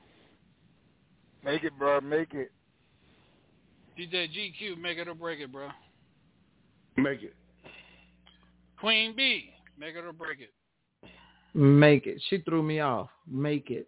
Make 1.43 1.63
it, 1.63 1.73
bro. 1.77 2.01
Make 2.01 2.33
it. 2.33 2.51
DJ 3.97 4.27
GQ, 4.29 4.77
make 4.77 4.97
it 4.97 5.07
or 5.07 5.13
break 5.13 5.39
it, 5.39 5.51
bro. 5.51 5.69
Make 6.97 7.23
it. 7.23 7.35
Queen 8.79 9.15
B, 9.15 9.51
make 9.79 9.95
it 9.95 10.03
or 10.03 10.13
break 10.13 10.39
it. 10.39 10.51
Make 11.53 12.07
it. 12.07 12.21
She 12.29 12.39
threw 12.39 12.63
me 12.63 12.79
off. 12.79 13.09
Make 13.27 13.69
it. 13.69 13.87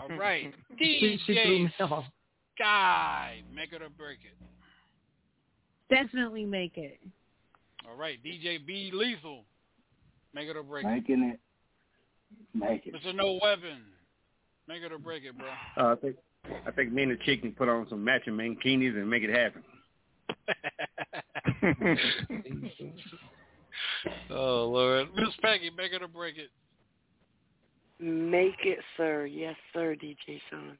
All 0.00 0.16
right, 0.16 0.54
She, 0.78 1.18
she 1.26 1.34
threw 1.34 1.34
DJ 1.34 1.64
me 1.64 1.72
off. 1.80 2.04
Sky, 2.56 3.42
make 3.54 3.72
it 3.72 3.82
or 3.82 3.90
break 3.90 4.18
it. 4.24 4.46
Definitely 5.94 6.44
make 6.46 6.76
it. 6.76 7.00
All 7.92 7.98
right, 7.98 8.18
DJ 8.24 8.64
B 8.64 8.90
Lethal. 8.92 9.44
Make 10.34 10.48
it 10.48 10.56
or 10.56 10.62
break 10.62 10.86
Making 10.86 11.24
it. 11.24 11.34
it. 11.34 11.40
Make 12.54 12.86
it. 12.86 12.94
Mr. 12.94 13.14
No 13.14 13.38
Weapon. 13.42 13.82
Make 14.66 14.82
it 14.82 14.92
or 14.92 14.98
break 14.98 15.24
it, 15.24 15.36
bro. 15.36 15.46
Uh, 15.76 15.92
I 15.92 15.96
think 15.96 16.16
I 16.66 16.70
think 16.70 16.90
me 16.92 17.02
and 17.02 17.12
the 17.12 17.16
chick 17.24 17.42
can 17.42 17.52
put 17.52 17.68
on 17.68 17.86
some 17.90 18.02
matching 18.02 18.32
mankinis 18.32 18.96
and 18.96 19.10
make 19.10 19.22
it 19.22 19.30
happen. 19.30 19.62
oh 24.30 24.68
Lord, 24.68 25.08
Miss 25.14 25.28
Peggy, 25.42 25.70
make 25.76 25.92
it 25.92 26.02
or 26.02 26.08
break 26.08 26.36
it. 26.38 26.48
Make 28.00 28.64
it, 28.64 28.78
sir. 28.96 29.26
Yes, 29.26 29.54
sir, 29.74 29.96
DJ 30.02 30.40
Son. 30.50 30.78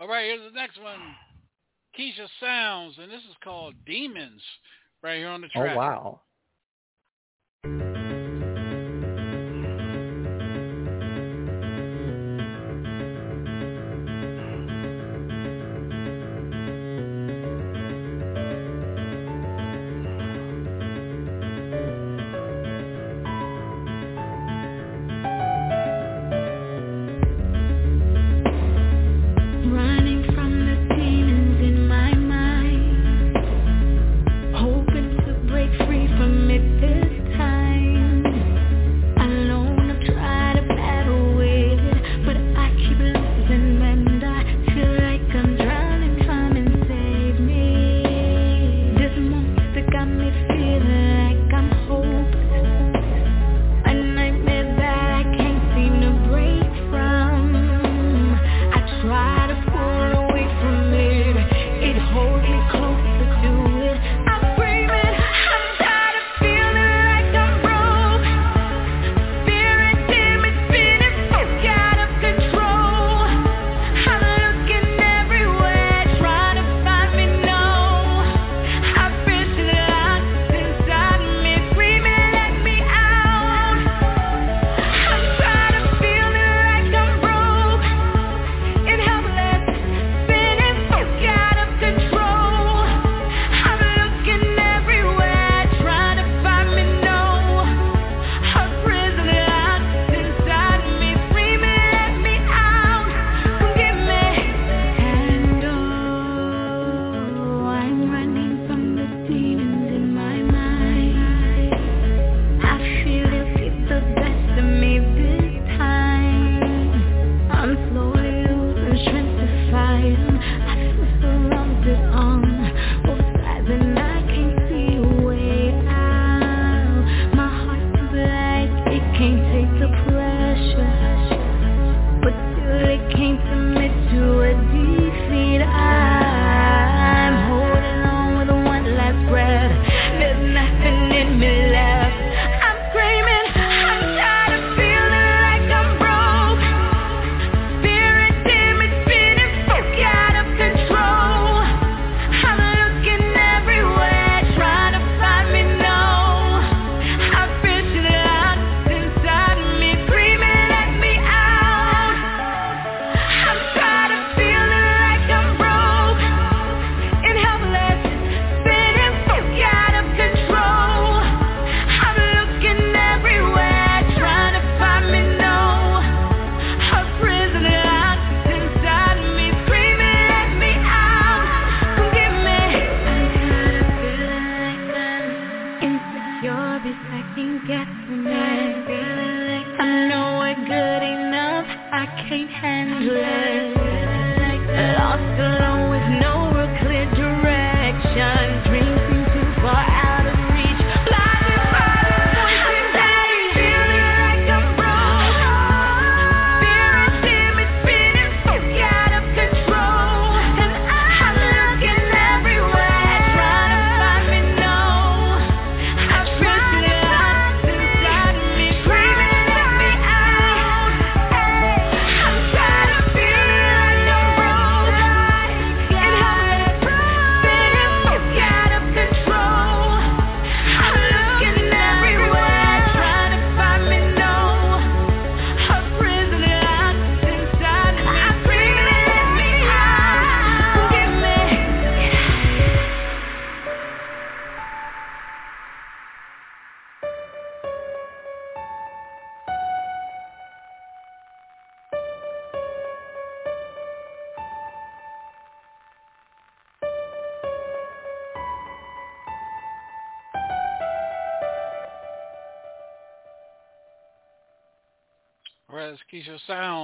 All 0.00 0.08
right, 0.08 0.24
here's 0.24 0.50
the 0.50 0.58
next 0.58 0.80
one. 0.80 0.98
Keisha 1.98 2.26
Sounds, 2.40 2.96
and 2.98 3.10
this 3.10 3.20
is 3.20 3.36
called 3.44 3.74
Demons 3.84 4.40
right 5.02 5.18
here 5.18 5.28
on 5.28 5.40
the 5.40 5.48
oh, 5.54 5.60
track. 5.60 5.76
Oh 5.76 5.78
wow. 5.78 6.20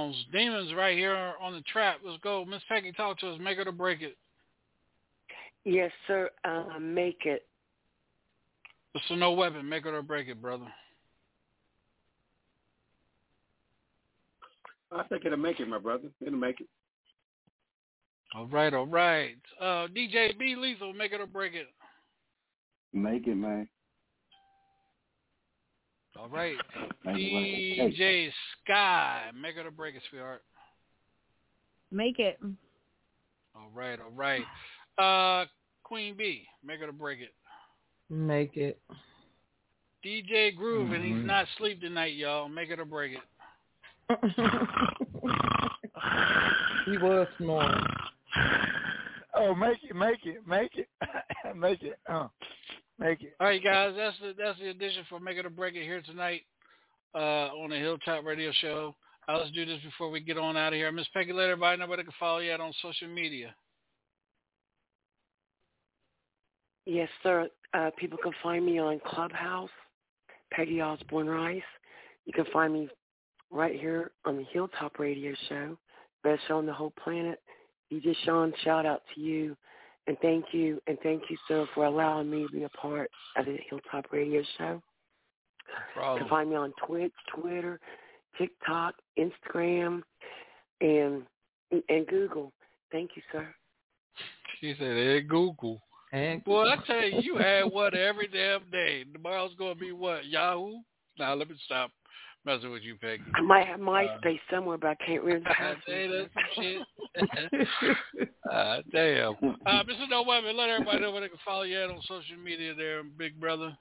Jones, 0.07 0.25
Demons 0.31 0.73
right 0.73 0.97
here 0.97 1.33
on 1.41 1.53
the 1.53 1.61
trap. 1.61 1.97
Let's 2.03 2.21
go. 2.21 2.45
Miss 2.45 2.61
Peggy, 2.67 2.91
talk 2.91 3.19
to 3.19 3.29
us. 3.29 3.39
Make 3.41 3.57
it 3.57 3.67
or 3.67 3.71
break 3.71 4.01
it. 4.01 4.17
Yes, 5.65 5.91
sir. 6.07 6.29
Uh, 6.45 6.79
make 6.79 7.21
it. 7.25 7.45
So 9.07 9.15
no 9.15 9.33
weapon. 9.33 9.67
Make 9.67 9.85
it 9.85 9.93
or 9.93 10.01
break 10.01 10.27
it, 10.27 10.41
brother. 10.41 10.67
I 14.91 15.03
think 15.03 15.25
it'll 15.25 15.37
make 15.37 15.59
it, 15.59 15.67
my 15.67 15.79
brother. 15.79 16.07
It'll 16.25 16.39
make 16.39 16.61
it. 16.61 16.67
All 18.33 18.47
right, 18.47 18.73
all 18.73 18.87
right. 18.87 19.35
Uh, 19.59 19.87
DJ 19.87 20.37
B 20.37 20.55
Lethal, 20.57 20.93
make 20.93 21.11
it 21.11 21.19
or 21.19 21.27
break 21.27 21.53
it. 21.53 21.67
Make 22.93 23.27
it, 23.27 23.35
man. 23.35 23.67
All 26.19 26.29
right. 26.29 26.55
Make 27.05 27.15
it, 27.15 27.33
make 27.33 27.93
it. 27.93 27.95
DJ 27.99 28.31
Sky, 28.63 29.23
make 29.39 29.55
it 29.55 29.65
or 29.65 29.71
break 29.71 29.95
it, 29.95 30.01
sweetheart. 30.09 30.43
Make 31.91 32.19
it. 32.19 32.39
All 33.55 33.69
right, 33.73 33.97
all 33.99 34.11
right. 34.11 34.43
Uh, 34.97 35.45
Queen 35.83 36.15
B, 36.17 36.45
make 36.65 36.81
it 36.81 36.89
or 36.89 36.91
break 36.91 37.19
it. 37.19 37.33
Make 38.09 38.57
it. 38.57 38.79
DJ 40.05 40.55
Groove, 40.55 40.91
and 40.91 41.03
Mm-hmm. 41.03 41.17
he's 41.19 41.25
not 41.27 41.45
asleep 41.55 41.81
tonight, 41.81 42.13
y'all. 42.15 42.47
Make 42.49 42.69
it 42.69 42.79
or 42.79 42.85
break 42.85 43.13
it. 43.13 43.21
he 46.85 46.97
was 46.97 47.27
snoring. 47.37 47.83
Oh, 49.35 49.53
make 49.53 49.77
it, 49.83 49.95
make 49.95 50.25
it, 50.25 50.47
make 50.47 50.71
it, 50.75 50.87
make 51.55 51.83
it, 51.83 51.99
uh, 52.09 52.27
make 52.99 53.21
it. 53.21 53.35
All 53.39 53.47
right, 53.47 53.63
guys, 53.63 53.93
that's 53.95 54.17
the 54.19 54.33
that's 54.37 54.59
the 54.59 54.69
edition 54.69 55.03
for 55.09 55.19
Make 55.19 55.37
It 55.37 55.45
or 55.45 55.49
Break 55.49 55.75
It 55.75 55.83
here 55.83 56.01
tonight 56.01 56.41
uh, 57.15 57.49
on 57.53 57.69
the 57.69 57.77
Hilltop 57.77 58.25
Radio 58.25 58.51
Show. 58.61 58.95
Uh, 59.27 59.37
let's 59.39 59.51
do 59.51 59.65
this 59.65 59.81
before 59.83 60.09
we 60.09 60.19
get 60.19 60.37
on 60.37 60.55
out 60.55 60.73
of 60.73 60.77
here. 60.77 60.91
Miss 60.91 61.07
Peggy, 61.13 61.33
let 61.33 61.49
everybody 61.49 61.77
know 61.77 61.87
where 61.87 61.97
they 61.97 62.03
can 62.03 62.13
follow 62.19 62.39
you 62.39 62.51
at 62.51 62.61
on 62.61 62.71
social 62.81 63.09
media. 63.09 63.53
Yes, 66.85 67.09
sir. 67.21 67.49
Uh, 67.73 67.89
people 67.97 68.17
can 68.23 68.31
find 68.41 68.65
me 68.65 68.79
on 68.79 69.01
Clubhouse, 69.05 69.69
Peggy 70.53 70.81
Osborne 70.81 71.27
Rice. 71.27 71.61
You 72.25 72.31
can 72.31 72.45
find 72.53 72.73
me 72.73 72.87
right 73.51 73.77
here 73.77 74.11
on 74.25 74.37
the 74.37 74.45
Hilltop 74.51 74.97
Radio 74.97 75.33
Show, 75.49 75.77
best 76.23 76.41
show 76.47 76.57
on 76.57 76.65
the 76.65 76.73
whole 76.73 76.93
planet. 77.03 77.41
DJ 77.91 78.15
Sean, 78.23 78.53
shout 78.63 78.85
out 78.85 79.01
to 79.13 79.21
you, 79.21 79.57
and 80.07 80.17
thank 80.21 80.45
you, 80.51 80.79
and 80.87 80.97
thank 81.03 81.23
you, 81.29 81.37
sir, 81.47 81.67
for 81.75 81.85
allowing 81.85 82.29
me 82.29 82.47
to 82.47 82.51
be 82.51 82.63
a 82.63 82.69
part 82.69 83.11
of 83.35 83.45
the 83.45 83.57
Hilltop 83.69 84.11
Radio 84.11 84.41
Show. 84.57 84.81
You 85.95 86.19
can 86.19 86.29
find 86.29 86.49
me 86.49 86.55
on 86.55 86.73
Twitch, 86.85 87.13
Twitter, 87.35 87.79
TikTok, 88.37 88.95
Instagram, 89.19 90.01
and 90.81 91.23
and 91.89 92.07
Google. 92.07 92.53
Thank 92.91 93.11
you, 93.15 93.21
sir. 93.31 93.47
She 94.59 94.73
said, 94.79 94.95
"Hey, 94.95 95.21
Google." 95.21 95.81
And 96.13 96.41
Boy, 96.45 96.63
I 96.63 96.77
tell 96.87 97.03
you, 97.03 97.19
you 97.21 97.37
had 97.37 97.63
one 97.71 97.95
every 97.95 98.27
damn 98.27 98.69
day. 98.71 99.03
Tomorrow's 99.11 99.55
gonna 99.59 99.75
be 99.75 99.91
what? 99.91 100.25
Yahoo? 100.25 100.77
Now 101.19 101.33
let 101.33 101.49
me 101.49 101.55
stop 101.65 101.91
messing 102.45 102.71
with 102.71 102.83
you, 102.83 102.95
Peggy. 102.95 103.23
I 103.35 103.41
might 103.41 103.67
have 103.67 103.79
MySpace 103.79 104.39
somewhere, 104.51 104.77
but 104.77 104.87
I 104.89 104.95
can't 104.95 105.23
remember 105.23 105.49
the 105.49 105.55
I 105.55 105.75
password. 105.75 105.83
say 105.87 106.07
that's 106.07 106.33
some 106.33 107.63
shit. 108.17 108.29
uh, 108.51 108.81
damn. 108.91 109.33
Uh, 109.65 109.83
Mr. 109.83 110.09
No 110.09 110.23
Weapon, 110.23 110.55
let 110.57 110.69
everybody 110.69 110.99
know 110.99 111.11
where 111.11 111.21
they 111.21 111.29
can 111.29 111.37
follow 111.45 111.63
you 111.63 111.81
at 111.81 111.89
on 111.89 112.01
social 112.07 112.37
media 112.43 112.73
there, 112.73 113.03
big 113.03 113.39
brother. 113.39 113.77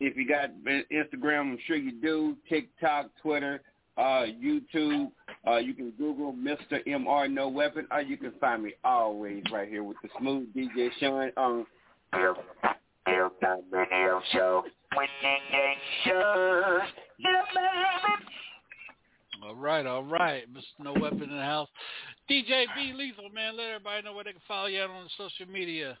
If 0.00 0.16
you 0.16 0.28
got 0.28 0.50
Instagram, 0.92 1.40
I'm 1.40 1.58
sure 1.66 1.76
you 1.76 1.92
do. 1.92 2.36
TikTok, 2.48 3.10
Twitter, 3.20 3.60
uh, 3.96 4.26
YouTube. 4.40 5.10
Uh, 5.46 5.56
you 5.56 5.74
can 5.74 5.90
Google 5.98 6.32
Mr. 6.32 6.86
Mr. 6.86 7.30
No 7.30 7.48
Weapon, 7.48 7.86
or 7.90 8.00
you 8.02 8.16
can 8.16 8.32
find 8.40 8.62
me 8.62 8.74
always 8.84 9.42
right 9.52 9.68
here 9.68 9.82
with 9.82 9.96
the 10.02 10.08
smooth 10.20 10.46
DJ 10.54 10.90
Sean 11.00 11.32
on 11.36 11.66
Hilltop 13.14 13.64
Radio 13.70 14.20
Show. 14.32 14.62
With 14.96 15.08
DJ 15.22 15.74
Sean. 16.04 16.80
All 19.44 19.54
right, 19.54 19.86
all 19.86 20.04
right. 20.04 20.52
Mr. 20.52 20.62
No 20.80 20.92
Weapon 21.00 21.22
in 21.22 21.36
the 21.36 21.42
house. 21.42 21.68
DJ 22.30 22.64
B 22.76 22.92
Lethal, 22.94 23.30
man, 23.30 23.56
let 23.56 23.68
everybody 23.68 24.02
know 24.02 24.12
where 24.14 24.24
they 24.24 24.32
can 24.32 24.40
follow 24.46 24.66
you 24.66 24.82
out 24.82 24.90
on 24.90 25.08
social 25.16 25.46
media. 25.50 25.96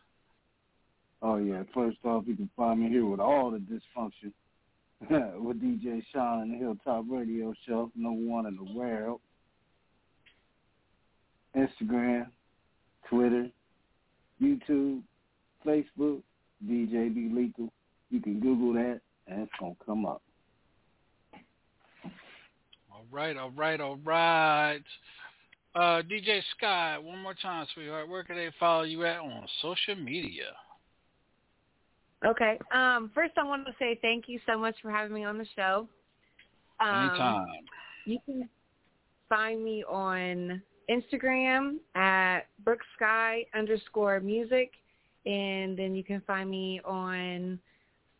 Oh 1.22 1.36
yeah. 1.36 1.62
First 1.74 1.98
off, 2.04 2.24
you 2.26 2.36
can 2.36 2.50
find 2.56 2.80
me 2.80 2.88
here 2.88 3.06
with 3.06 3.20
all 3.20 3.50
the 3.50 3.58
dysfunction 3.58 4.32
with 5.40 5.62
DJ 5.62 6.02
Sean 6.12 6.42
and 6.42 6.54
the 6.54 6.58
Hilltop 6.58 7.04
Radio 7.08 7.54
Show, 7.66 7.90
number 7.94 8.28
one 8.28 8.46
in 8.46 8.56
the 8.56 8.72
world. 8.74 9.20
Instagram, 11.56 12.26
Twitter, 13.08 13.48
YouTube, 14.42 15.02
Facebook, 15.66 16.22
DJ 16.66 17.14
B 17.14 17.30
Lethal. 17.32 17.72
You 18.10 18.20
can 18.20 18.40
Google 18.40 18.72
that, 18.74 19.00
and 19.26 19.42
it's 19.42 19.52
gonna 19.58 19.74
come 19.84 20.06
up. 20.06 20.22
All 22.92 23.04
right, 23.10 23.36
all 23.36 23.50
right, 23.50 23.80
all 23.80 23.98
right. 24.04 24.82
Uh, 25.74 26.02
DJ 26.02 26.40
Sky, 26.56 26.98
one 26.98 27.18
more 27.20 27.34
time, 27.34 27.66
sweetheart. 27.74 28.08
Where 28.08 28.24
can 28.24 28.36
they 28.36 28.50
follow 28.58 28.82
you 28.82 29.04
at 29.04 29.20
on 29.20 29.46
social 29.62 29.94
media? 29.94 30.52
Okay. 32.26 32.58
Um, 32.72 33.10
first, 33.14 33.34
I 33.36 33.44
want 33.44 33.66
to 33.66 33.72
say 33.78 33.98
thank 34.02 34.24
you 34.28 34.40
so 34.46 34.58
much 34.58 34.74
for 34.82 34.90
having 34.90 35.14
me 35.14 35.24
on 35.24 35.38
the 35.38 35.46
show. 35.54 35.86
Um, 36.80 37.10
Anytime. 37.10 37.46
You 38.06 38.18
can 38.24 38.48
find 39.28 39.62
me 39.62 39.84
on 39.84 40.62
Instagram 40.90 41.76
at 41.94 42.40
brooksky 42.64 43.46
underscore 43.54 44.20
music, 44.20 44.72
and 45.28 45.78
then 45.78 45.94
you 45.94 46.02
can 46.02 46.20
find 46.26 46.50
me 46.50 46.80
on 46.84 47.60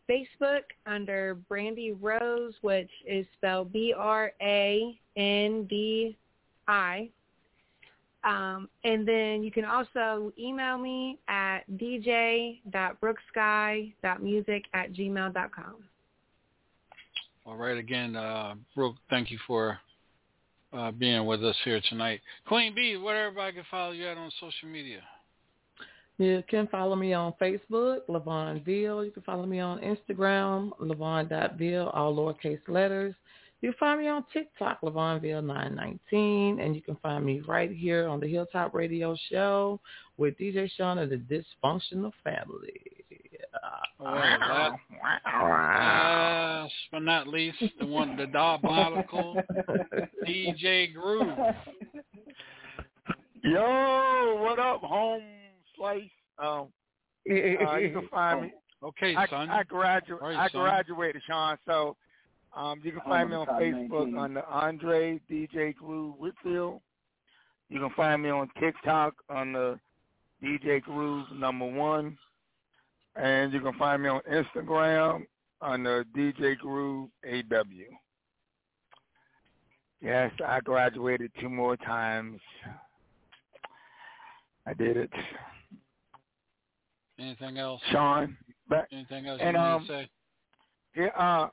Facebook 0.09 0.63
under 0.87 1.35
Brandy 1.49 1.91
Rose, 1.93 2.55
which 2.61 2.91
is 3.07 3.27
spelled 3.37 3.73
B 3.73 3.93
R 3.97 4.33
A 4.41 4.97
N 5.17 5.65
D 5.65 6.17
I. 6.69 7.09
Um, 8.25 8.69
and 8.85 9.09
then 9.09 9.43
you 9.43 9.51
can 9.51 9.65
also 9.65 10.35
email 10.39 10.77
me 10.77 11.19
at 11.29 11.61
dj.brooksky.music 11.77 14.65
at 14.75 14.93
gmail.com. 14.93 15.77
All 17.47 17.57
right, 17.57 17.79
again, 17.79 18.17
uh, 18.17 18.57
Brooke, 18.75 18.97
thank 19.09 19.31
you 19.31 19.39
for 19.47 19.79
uh, 20.73 20.91
being 20.91 21.27
with 21.27 21.45
us 21.45 21.55
here 21.65 21.81
tonight. 21.89 22.21
Queen 22.47 22.75
B, 22.75 22.99
where 22.99 23.29
everybody 23.29 23.55
can 23.55 23.65
follow 23.71 23.93
you 23.93 24.07
at 24.07 24.19
on 24.19 24.31
social 24.41 24.69
media? 24.69 25.01
You 26.19 26.43
can 26.51 26.67
follow 26.67 26.97
me 26.97 27.13
on 27.13 27.33
Facebook, 27.41 28.01
Levon 28.09 28.65
Ville. 28.65 29.05
You 29.05 29.13
can 29.13 29.23
follow 29.23 29.47
me 29.47 29.61
on 29.61 29.79
Instagram, 29.79 30.73
Levon.Ville, 30.81 31.91
all 31.91 32.15
lowercase 32.15 32.59
letters. 32.67 33.15
You 33.61 33.71
can 33.71 33.79
find 33.79 34.01
me 34.01 34.09
on 34.09 34.25
TikTok, 34.33 34.81
LevonVille919, 34.83 36.61
and 36.61 36.75
you 36.75 36.83
can 36.83 36.97
find 36.97 37.25
me 37.25 37.41
right 37.47 37.71
here 37.71 38.09
on 38.09 38.19
the 38.19 38.27
Hilltop 38.27 38.75
Radio 38.75 39.17
Show 39.31 39.79
with 40.17 40.37
DJ 40.39 40.69
Sean 40.77 40.99
of 40.99 41.11
the 41.11 41.17
Dysfunctional 41.17 42.13
Family. 42.25 42.81
Oh, 44.01 44.75
Last 45.25 46.73
but 46.93 47.03
not 47.03 47.29
least, 47.29 47.59
the 47.81 47.87
one, 47.87 48.17
the 48.17 48.27
diabolical 48.27 49.37
DJ 50.27 50.93
Groove. 50.95 51.29
Yo, 53.43 54.41
what 54.43 54.59
up, 54.59 54.81
home 54.83 55.23
slice? 55.79 56.03
Um, 56.39 56.69
uh, 57.29 57.77
you 57.77 57.91
can 57.93 58.09
find 58.11 58.43
me. 58.43 58.53
Okay, 58.83 59.15
I, 59.17 59.27
son. 59.27 59.51
I 59.51 59.63
graduated. 59.65 60.23
All 60.23 60.29
right, 60.29 60.39
I 60.39 60.49
son. 60.49 60.63
graduated, 60.63 61.23
Sean. 61.27 61.57
So, 61.67 61.97
um, 62.57 62.81
you 62.85 62.93
can 62.93 63.01
find 63.03 63.31
me 63.31 63.37
on 63.37 63.47
Top 63.47 63.61
Facebook 63.61 64.11
19. 64.11 64.19
under 64.19 64.45
Andre 64.47 65.21
DJ 65.31 65.75
Groove 65.75 66.15
Whitfield. 66.19 66.81
You 67.69 67.81
can 67.81 67.91
find 67.97 68.23
me 68.23 68.31
on 68.31 68.49
TikTok 68.61 69.15
under 69.29 69.79
DJ 70.43 70.81
Groove 70.81 71.27
number 71.35 71.67
one, 71.67 72.17
and 73.17 73.53
you 73.53 73.61
can 73.61 73.75
find 73.75 74.03
me 74.03 74.09
on 74.09 74.21
Instagram 74.31 75.25
under 75.61 76.05
DJ 76.17 76.57
Groove 76.57 77.11
AW. 77.29 77.65
Yes, 80.01 80.31
I 80.47 80.61
graduated 80.61 81.33
two 81.41 81.49
more 81.49 81.77
times. 81.77 82.41
I 84.67 84.73
did 84.75 84.97
it. 84.97 85.11
Anything 87.19 87.59
else? 87.59 87.81
Sean, 87.91 88.37
but 88.69 88.87
Anything 88.93 89.27
else 89.27 89.41
and, 89.43 89.55
you 89.55 89.61
um, 89.61 89.83
need 89.83 89.89
to 89.89 89.93
say? 89.93 90.09
yeah, 90.97 91.07
uh, 91.19 91.49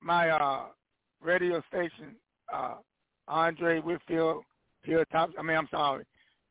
my 0.00 0.28
uh 0.30 0.64
radio 1.22 1.62
station, 1.68 2.16
uh, 2.52 2.74
Andre 3.28 3.80
Whitfield, 3.80 4.44
Hilltop. 4.82 5.30
I 5.38 5.42
mean, 5.42 5.56
I'm 5.56 5.68
sorry, 5.70 6.04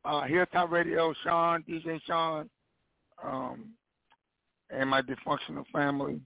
uh, 0.06 0.22
Hilltop 0.24 0.72
Radio, 0.72 1.14
Sean, 1.24 1.64
DJ 1.68 2.00
Sean, 2.06 2.50
um, 3.24 3.70
and 4.70 4.90
my 4.90 5.02
dysfunctional 5.02 5.66
family. 5.74 6.22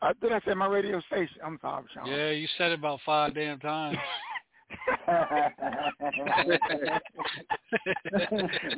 Uh, 0.00 0.12
did 0.20 0.32
I 0.32 0.40
say 0.46 0.54
my 0.54 0.66
radio 0.66 1.00
station? 1.02 1.36
I'm 1.44 1.58
sorry, 1.62 1.84
Sean. 1.94 2.06
Yeah, 2.06 2.30
you 2.30 2.48
said 2.58 2.72
it 2.72 2.78
about 2.78 3.00
five 3.06 3.34
damn 3.34 3.58
times. 3.60 3.98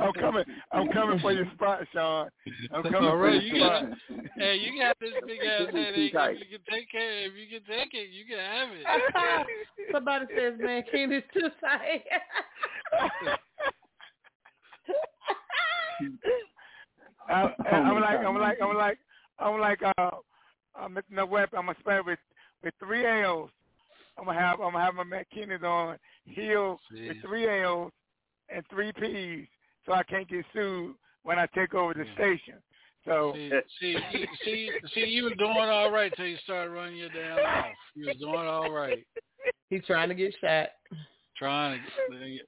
I'm 0.00 0.12
coming. 0.14 0.44
I'm 0.72 0.88
coming 0.92 1.20
for 1.20 1.32
your 1.32 1.46
spot, 1.54 1.80
Sean. 1.92 2.28
I'm 2.72 2.82
coming 2.82 2.96
All 2.96 3.12
for 3.12 3.26
right, 3.26 3.42
your 3.42 3.42
you 3.42 3.56
spot. 3.56 3.82
got, 3.82 4.18
hey, 4.36 4.56
you 4.56 4.80
got 4.80 4.96
this 5.00 5.12
big 5.26 5.40
ass 5.40 5.66
headache. 5.72 6.14
If 6.14 6.50
you 6.50 6.58
can 6.58 6.64
take 6.70 6.90
care, 6.90 7.26
if 7.26 7.32
you 7.34 7.46
can 7.48 7.64
take 7.66 7.94
it, 7.94 8.10
you 8.10 8.24
can 8.26 8.38
have 8.38 8.68
it. 8.72 8.86
Somebody 9.92 10.26
says, 10.36 10.54
man, 10.58 10.82
King 10.90 11.12
is 11.12 11.22
too 11.32 11.48
tight. 11.60 12.04
I, 17.28 17.48
I'm 17.70 18.00
like, 18.00 18.18
I'm 18.18 18.38
like, 18.38 18.58
I'm 18.62 18.76
like, 18.76 18.98
I'm 19.38 19.60
like, 19.60 19.80
uh, 19.98 20.10
I'm 20.76 20.94
Mr. 20.94 21.28
Web. 21.28 21.48
I'm 21.56 21.66
gonna 21.66 21.78
spell 21.80 22.02
with 22.04 22.18
with 22.62 22.74
three 22.78 23.06
L's. 23.06 23.50
I'm 24.18 24.24
gonna 24.26 24.38
have, 24.38 24.60
I'm 24.60 24.72
gonna 24.72 24.84
have 24.84 24.94
my 24.94 25.04
McKinney's 25.04 25.62
on 25.64 25.98
heel 26.24 26.78
with 27.08 27.16
three 27.22 27.48
L's 27.62 27.92
and 28.54 28.64
three 28.70 28.92
P's, 28.92 29.46
so 29.86 29.92
I 29.92 30.02
can't 30.04 30.28
get 30.28 30.44
sued 30.52 30.94
when 31.22 31.38
I 31.38 31.46
take 31.54 31.74
over 31.74 31.94
the 31.94 32.04
station. 32.14 32.54
So 33.04 33.32
See, 33.34 33.50
see, 33.80 33.96
you- 34.12 34.26
see, 34.44 34.70
see, 34.94 35.04
you 35.04 35.24
were 35.24 35.34
doing 35.34 35.50
all 35.56 35.90
right 35.90 36.14
till 36.16 36.26
you 36.26 36.36
started 36.44 36.70
running 36.70 36.96
your 36.96 37.10
damn 37.10 37.42
mouth. 37.42 37.74
You 37.94 38.06
was 38.06 38.16
doing 38.16 38.34
all 38.46 38.70
right. 38.70 39.04
He's 39.68 39.84
trying 39.86 40.08
to 40.08 40.14
get 40.14 40.34
shot. 40.40 40.68
Trying 41.36 41.80
to 42.10 42.28
get, 42.30 42.40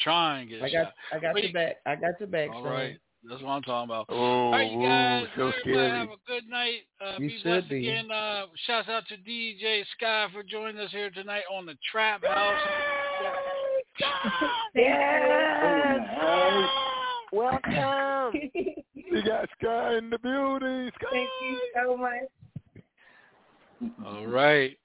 trying 0.00 0.48
to 0.48 0.54
get 0.54 0.62
I 0.64 0.70
got, 0.70 0.84
shot. 0.84 0.94
I 1.12 1.18
got 1.20 1.34
Wait, 1.34 1.44
your 1.44 1.52
back. 1.52 1.76
I 1.86 1.94
got 1.94 2.18
your 2.20 2.28
back. 2.28 2.50
All 2.50 2.62
son. 2.62 2.72
right. 2.72 2.98
That's 3.28 3.42
what 3.42 3.50
I'm 3.50 3.62
talking 3.62 3.90
about. 3.90 4.06
Oh, 4.08 4.16
All 4.16 4.50
right, 4.52 4.70
you 4.70 4.80
guys. 4.80 5.24
ooh, 5.24 5.26
so 5.36 5.48
everybody 5.48 5.60
scary. 5.62 5.90
have 5.98 6.08
a 6.08 6.16
good 6.28 6.48
night. 6.48 6.80
Uh, 7.00 7.12
You 7.18 7.28
be 7.28 7.34
should 7.38 7.42
blessed 7.44 7.68
be. 7.70 7.88
again. 7.88 8.10
Uh, 8.10 8.46
shouts 8.66 8.88
out 8.88 9.02
to 9.08 9.16
DJ 9.16 9.82
Sky 9.96 10.26
for 10.32 10.42
joining 10.42 10.78
us 10.78 10.90
here 10.92 11.10
tonight 11.10 11.42
on 11.52 11.66
the 11.66 11.74
Trap 11.92 12.24
House. 12.24 12.60
Yes. 14.74 16.00
Welcome. 17.32 18.32
we 19.10 19.22
got 19.22 19.48
Sky 19.60 19.96
in 19.98 20.10
the 20.10 20.18
building. 20.18 20.90
Sky. 20.94 21.06
Thank 21.12 21.28
you 21.42 21.60
so 21.74 21.96
much. 21.96 22.28
All 24.06 24.26
right. 24.26 24.76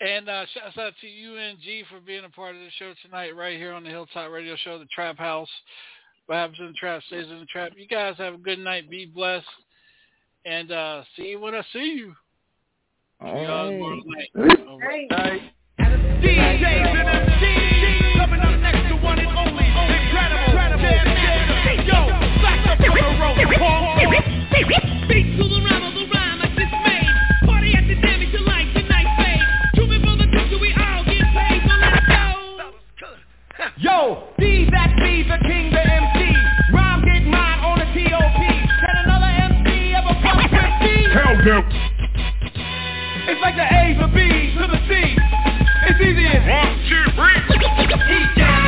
And 0.00 0.28
uh, 0.28 0.44
shouts 0.54 0.76
out 0.78 0.92
to 1.00 1.06
UNG 1.06 1.84
for 1.90 2.00
being 2.04 2.24
a 2.24 2.28
part 2.30 2.54
of 2.54 2.60
the 2.60 2.68
show 2.78 2.92
tonight, 3.04 3.34
right 3.36 3.56
here 3.56 3.72
on 3.72 3.84
the 3.84 3.90
Hilltop 3.90 4.30
Radio 4.30 4.56
Show, 4.64 4.78
the 4.78 4.86
Trap 4.94 5.18
House. 5.18 5.48
What 6.26 6.36
happens 6.36 6.58
in 6.60 6.66
the 6.68 6.72
trap 6.72 7.02
stays 7.06 7.26
in 7.30 7.38
the 7.40 7.46
trap. 7.46 7.72
You 7.76 7.86
guys 7.86 8.14
have 8.18 8.34
a 8.34 8.38
good 8.38 8.58
night. 8.58 8.88
Be 8.88 9.04
blessed. 9.04 9.46
And 10.46 10.72
uh, 10.72 11.02
see 11.16 11.28
you 11.28 11.40
when 11.40 11.54
I 11.54 11.62
see 11.72 11.96
you. 11.96 12.14
See 13.20 13.28
y'all 13.28 13.70
tomorrow 13.70 14.00
night. 14.06 14.30
All 14.68 14.78
right. 14.80 15.40
DJs 15.78 16.64
and 16.64 17.08
MCs 17.28 18.16
coming 18.16 18.40
up 18.40 18.58
next 18.60 18.88
to 18.88 18.96
one 18.96 19.18
and 19.18 19.28
only 19.28 19.64
incredible 19.64 20.52
Jam 20.80 20.80
Jam. 20.80 21.84
Yo, 21.86 22.08
back 22.42 22.60
up 22.68 22.80
on 22.80 22.88
the 22.88 22.92
road. 23.20 23.36
Beat 25.08 25.36
to 25.36 25.44
the 25.44 25.60
rhyme 25.60 25.84
of 25.84 25.92
the 25.94 26.04
rhyme 26.12 26.40
I 26.40 26.48
just 26.56 26.74
made. 26.84 27.12
Party 27.44 27.70
at 27.76 27.84
the 27.86 27.94
damage 28.00 28.32
you 28.32 28.40
like 28.40 28.72
tonight, 28.72 29.08
babe. 29.20 29.44
Two 29.76 29.86
me 29.86 29.96
for 30.00 30.16
the 30.16 30.26
culture, 30.32 30.58
we 30.58 30.72
all 30.72 31.04
get 31.04 31.24
paid, 31.36 31.60
so 31.68 31.74
let's 31.76 32.00
go. 32.08 32.24
Yo, 33.78 34.28
D 34.38 34.68
that 34.72 34.96
be 34.96 35.13
them. 41.44 41.62
It's 43.28 43.40
like 43.42 43.56
the 43.56 43.68
A, 43.68 43.94
the 44.00 44.08
B, 44.08 44.54
to 44.56 44.66
the 44.66 44.80
C. 44.88 45.16
It's 45.86 46.00
easy 46.00 46.26
as 46.26 46.40
one, 46.48 46.72
two, 46.88 47.04
three. 47.14 48.63